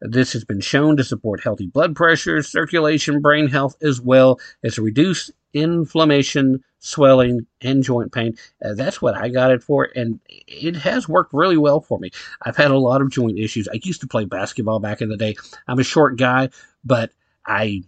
This 0.02 0.34
has 0.34 0.46
been 0.46 0.62
shown 0.62 0.98
to 0.98 1.04
support 1.04 1.44
healthy 1.44 1.68
blood 1.68 1.96
pressure, 1.96 2.42
circulation, 2.42 3.20
brain 3.20 3.48
health, 3.48 3.76
as 3.82 4.00
well 4.00 4.40
as 4.64 4.80
reduce 4.80 5.32
inflammation, 5.56 6.64
swelling, 6.80 7.48
and 7.62 7.82
joint 7.82 8.12
pain. 8.12 8.38
Uh, 8.64 8.74
that's 8.74 9.02
what 9.02 9.16
I 9.16 9.30
got 9.30 9.52
it 9.52 9.64
for, 9.64 9.90
and 9.96 10.20
it 10.28 10.76
has 10.76 11.10
worked 11.10 11.34
really 11.34 11.58
well 11.58 11.80
for 11.80 11.98
me. 11.98 12.12
I've 12.44 12.58
had 12.58 12.72
a 12.72 12.78
lot 12.78 13.02
of 13.02 13.10
joint 13.10 13.40
issues. 13.40 13.68
I 13.68 13.80
used 13.82 14.02
to 14.02 14.08
play 14.08 14.26
basketball 14.26 14.80
back 14.80 15.02
in 15.02 15.10
the 15.10 15.18
day. 15.18 15.36
I'm 15.68 15.80
a 15.80 15.84
short 15.84 16.18
guy, 16.18 16.50
but 16.84 17.12
I 17.48 17.84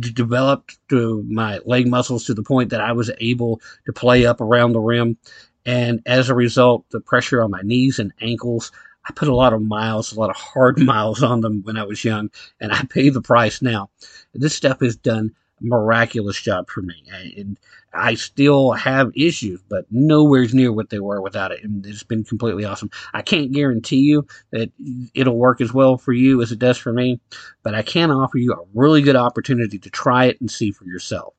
d- 0.00 0.10
developed 0.10 0.78
my 0.90 1.60
leg 1.66 1.86
muscles 1.86 2.24
to 2.24 2.34
the 2.34 2.42
point 2.42 2.70
that 2.70 2.80
I 2.80 2.92
was 2.92 3.10
able 3.18 3.60
to 3.86 3.92
play 3.92 4.24
up 4.24 4.40
around 4.40 4.72
the 4.72 4.80
rim. 4.80 5.18
And 5.66 6.00
as 6.06 6.30
a 6.30 6.34
result, 6.34 6.86
the 6.90 7.00
pressure 7.00 7.42
on 7.42 7.50
my 7.50 7.60
knees 7.62 7.98
and 7.98 8.12
ankles, 8.20 8.72
I 9.04 9.12
put 9.12 9.28
a 9.28 9.34
lot 9.34 9.52
of 9.52 9.60
miles, 9.60 10.12
a 10.12 10.18
lot 10.18 10.30
of 10.30 10.36
hard 10.36 10.78
miles 10.82 11.22
on 11.22 11.42
them 11.42 11.62
when 11.62 11.76
I 11.76 11.84
was 11.84 12.04
young, 12.04 12.30
and 12.58 12.72
I 12.72 12.84
pay 12.84 13.10
the 13.10 13.22
price 13.22 13.60
now. 13.60 13.90
This 14.32 14.54
stuff 14.54 14.82
is 14.82 14.96
done 14.96 15.34
miraculous 15.62 16.40
job 16.40 16.68
for 16.68 16.82
me. 16.82 17.04
And 17.36 17.58
I 17.94 18.14
still 18.14 18.72
have 18.72 19.12
issues, 19.14 19.60
but 19.68 19.86
nowhere 19.90 20.46
near 20.52 20.72
what 20.72 20.90
they 20.90 20.98
were 20.98 21.20
without 21.20 21.52
it. 21.52 21.62
And 21.62 21.86
it's 21.86 22.02
been 22.02 22.24
completely 22.24 22.64
awesome. 22.64 22.90
I 23.12 23.22
can't 23.22 23.52
guarantee 23.52 24.00
you 24.00 24.26
that 24.50 24.70
it'll 25.14 25.36
work 25.36 25.60
as 25.60 25.72
well 25.72 25.98
for 25.98 26.12
you 26.12 26.42
as 26.42 26.52
it 26.52 26.58
does 26.58 26.78
for 26.78 26.92
me, 26.92 27.20
but 27.62 27.74
I 27.74 27.82
can 27.82 28.10
offer 28.10 28.38
you 28.38 28.52
a 28.52 28.64
really 28.74 29.02
good 29.02 29.16
opportunity 29.16 29.78
to 29.78 29.90
try 29.90 30.26
it 30.26 30.40
and 30.40 30.50
see 30.50 30.70
for 30.72 30.84
yourself. 30.84 31.34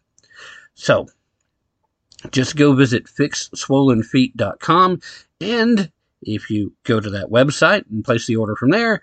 So 0.75 1.07
just 2.31 2.55
go 2.55 2.73
visit 2.73 3.05
fixswollenfeet.com 3.05 5.01
and 5.41 5.91
if 6.25 6.49
you 6.49 6.73
go 6.83 6.99
to 6.99 7.09
that 7.09 7.29
website 7.29 7.83
and 7.91 8.03
place 8.05 8.27
the 8.27 8.37
order 8.37 8.55
from 8.55 8.69
there, 8.69 9.01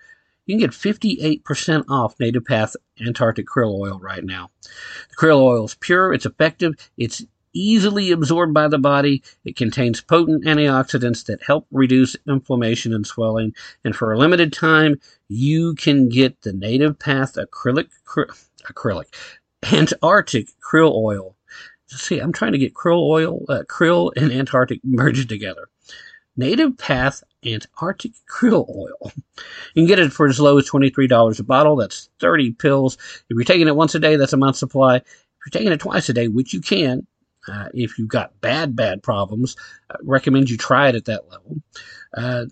you 0.50 0.58
can 0.58 0.66
get 0.66 0.70
58% 0.70 1.84
off 1.88 2.18
NativePath 2.18 2.74
Antarctic 3.00 3.46
Krill 3.46 3.78
Oil 3.78 4.00
right 4.00 4.24
now. 4.24 4.50
The 4.62 5.16
krill 5.16 5.38
oil 5.38 5.64
is 5.64 5.76
pure, 5.76 6.12
it's 6.12 6.26
effective, 6.26 6.74
it's 6.96 7.24
easily 7.52 8.10
absorbed 8.10 8.54
by 8.54 8.68
the 8.68 8.78
body. 8.78 9.22
It 9.44 9.56
contains 9.56 10.00
potent 10.00 10.44
antioxidants 10.44 11.24
that 11.26 11.42
help 11.42 11.66
reduce 11.70 12.16
inflammation 12.28 12.92
and 12.94 13.06
swelling. 13.06 13.54
And 13.84 13.94
for 13.94 14.12
a 14.12 14.18
limited 14.18 14.52
time, 14.52 15.00
you 15.28 15.74
can 15.74 16.08
get 16.08 16.42
the 16.42 16.52
NativePath 16.52 17.44
acrylic, 17.44 17.88
cr- 18.04 18.32
acrylic, 18.64 19.06
Antarctic 19.72 20.48
krill 20.60 20.94
oil. 20.94 21.36
See, 21.86 22.20
I'm 22.20 22.32
trying 22.32 22.52
to 22.52 22.58
get 22.58 22.74
krill 22.74 23.02
oil, 23.02 23.44
uh, 23.48 23.62
krill 23.68 24.12
and 24.16 24.32
Antarctic 24.32 24.80
merged 24.84 25.28
together. 25.28 25.68
NativePath 26.38 27.22
Antarctic 27.44 28.12
Krill 28.30 28.68
Oil. 28.68 29.12
You 29.74 29.82
can 29.82 29.86
get 29.86 29.98
it 29.98 30.12
for 30.12 30.26
as 30.26 30.40
low 30.40 30.58
as 30.58 30.68
$23 30.68 31.40
a 31.40 31.42
bottle. 31.42 31.76
That's 31.76 32.08
30 32.20 32.52
pills. 32.52 32.94
If 32.94 33.24
you're 33.30 33.44
taking 33.44 33.68
it 33.68 33.76
once 33.76 33.94
a 33.94 34.00
day, 34.00 34.16
that's 34.16 34.32
a 34.32 34.38
month 34.38 34.56
supply. 34.56 34.96
If 34.96 35.04
you're 35.46 35.52
taking 35.52 35.72
it 35.72 35.80
twice 35.80 36.08
a 36.08 36.12
day, 36.12 36.28
which 36.28 36.52
you 36.52 36.60
can, 36.60 37.06
uh, 37.48 37.68
if 37.72 37.98
you've 37.98 38.08
got 38.08 38.40
bad, 38.40 38.76
bad 38.76 39.02
problems, 39.02 39.56
I 39.90 39.96
recommend 40.02 40.50
you 40.50 40.56
try 40.56 40.88
it 40.88 40.94
at 40.94 41.06
that 41.06 41.28
level. 41.30 41.56
Uh, 42.14 42.46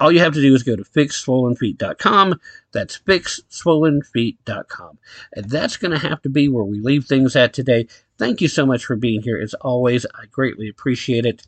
all 0.00 0.10
you 0.10 0.18
have 0.18 0.34
to 0.34 0.42
do 0.42 0.54
is 0.54 0.62
go 0.62 0.76
to 0.76 0.82
fixswollenfeet.com. 0.82 2.40
That's 2.72 2.98
fixswollenfeet.com. 2.98 4.98
And 5.34 5.48
that's 5.48 5.76
going 5.76 5.92
to 5.92 6.08
have 6.08 6.20
to 6.22 6.28
be 6.28 6.48
where 6.48 6.64
we 6.64 6.80
leave 6.80 7.04
things 7.04 7.36
at 7.36 7.52
today. 7.52 7.86
Thank 8.18 8.40
you 8.40 8.48
so 8.48 8.66
much 8.66 8.84
for 8.84 8.96
being 8.96 9.22
here. 9.22 9.38
As 9.38 9.54
always, 9.54 10.04
I 10.06 10.26
greatly 10.26 10.68
appreciate 10.68 11.24
it. 11.24 11.46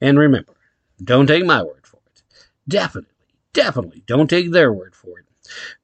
And 0.00 0.18
remember, 0.18 0.52
don't 1.02 1.26
take 1.26 1.44
my 1.44 1.62
word 1.62 1.86
for 1.86 1.98
it. 2.14 2.22
Definitely, 2.68 3.10
definitely 3.52 4.02
don't 4.06 4.28
take 4.28 4.50
their 4.52 4.72
word 4.72 4.94
for 4.94 5.18
it. 5.18 5.26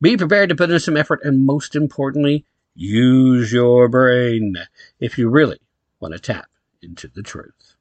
Be 0.01 0.16
prepared 0.16 0.48
to 0.51 0.55
put 0.55 0.70
in 0.70 0.78
some 0.78 0.97
effort 0.97 1.20
and 1.24 1.44
most 1.44 1.74
importantly, 1.74 2.44
use 2.74 3.52
your 3.52 3.88
brain 3.88 4.56
if 5.01 5.18
you 5.18 5.28
really 5.28 5.59
want 6.01 6.14
to 6.14 6.20
tap 6.20 6.47
into 6.82 7.09
the 7.09 7.22
truth. 7.22 7.76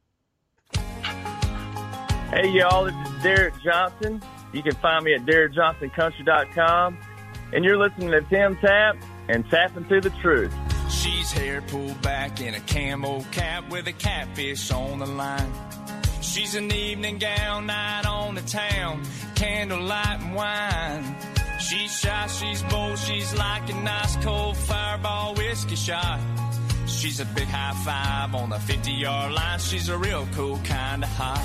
Hey, 2.31 2.49
y'all, 2.49 2.85
this 2.85 2.95
is 3.07 3.23
Derek 3.23 3.53
Johnson. 3.63 4.21
You 4.51 4.63
can 4.63 4.75
find 4.75 5.05
me 5.05 5.13
at 5.13 5.25
DerekJohnsonCountry.com. 5.25 6.97
And 7.53 7.63
you're 7.63 7.77
listening 7.77 8.11
to 8.11 8.21
Tim 8.21 8.57
Tapp 8.57 8.97
and 9.29 9.47
Tapp 9.49 9.77
Into 9.77 10.01
the 10.01 10.09
Truth. 10.21 10.53
She's 11.01 11.31
hair 11.31 11.61
pulled 11.61 12.01
back 12.01 12.41
in 12.41 12.53
a 12.53 12.59
camo 12.61 13.21
cap 13.31 13.69
with 13.69 13.87
a 13.87 13.93
catfish 13.93 14.71
on 14.71 14.99
the 14.99 15.05
line. 15.05 15.51
She's 16.21 16.55
an 16.55 16.71
evening 16.71 17.17
gown 17.17 17.67
night 17.67 18.05
on 18.05 18.35
the 18.35 18.41
town, 18.41 19.03
candlelight 19.35 20.19
and 20.21 20.35
wine. 20.35 21.15
She's 21.59 21.99
shy, 21.99 22.27
she's 22.27 22.61
bold, 22.63 22.97
she's 22.97 23.33
like 23.37 23.69
a 23.69 23.75
nice 23.83 24.15
cold 24.17 24.57
fireball 24.57 25.35
whiskey 25.35 25.75
shot. 25.75 26.19
She's 26.87 27.19
a 27.19 27.25
big 27.25 27.47
high 27.47 27.75
five 27.83 28.35
on 28.35 28.49
the 28.49 28.59
50 28.59 28.91
yard 28.91 29.33
line. 29.33 29.59
She's 29.59 29.89
a 29.89 29.97
real 29.97 30.27
cool 30.33 30.59
kind 30.63 31.03
of 31.03 31.09
hot. 31.09 31.43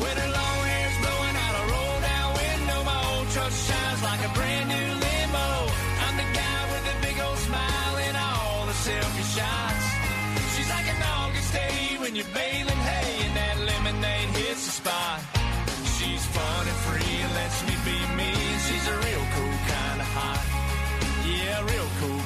With 0.00 0.16
her 0.18 0.30
long 0.38 0.58
hair's 0.70 0.96
blowing 1.04 1.36
out 1.44 1.54
a 1.60 1.64
roll 1.72 2.00
down 2.00 2.28
window, 2.42 2.84
my 2.84 3.16
old 3.16 3.28
truck 3.30 3.52
shines 3.52 4.02
like 4.02 4.22
a 4.28 4.32
brand 4.34 4.68
new 4.68 4.89
fun 16.40 16.66
and 16.72 16.80
free 16.86 17.16
and 17.24 17.32
lets 17.34 17.58
me 17.68 17.74
be 17.88 17.98
me. 18.18 18.30
And 18.52 18.60
she's 18.66 18.86
a 18.94 18.96
real 19.06 19.24
cool 19.34 19.58
kind 19.74 19.98
of 20.04 20.08
hot. 20.16 20.42
Yeah, 21.28 21.58
real 21.72 21.90
cool 22.00 22.22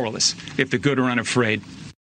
powerless 0.00 0.34
if 0.58 0.70
the 0.70 0.78
good 0.78 0.98
are 0.98 1.10
unafraid. 1.10 1.62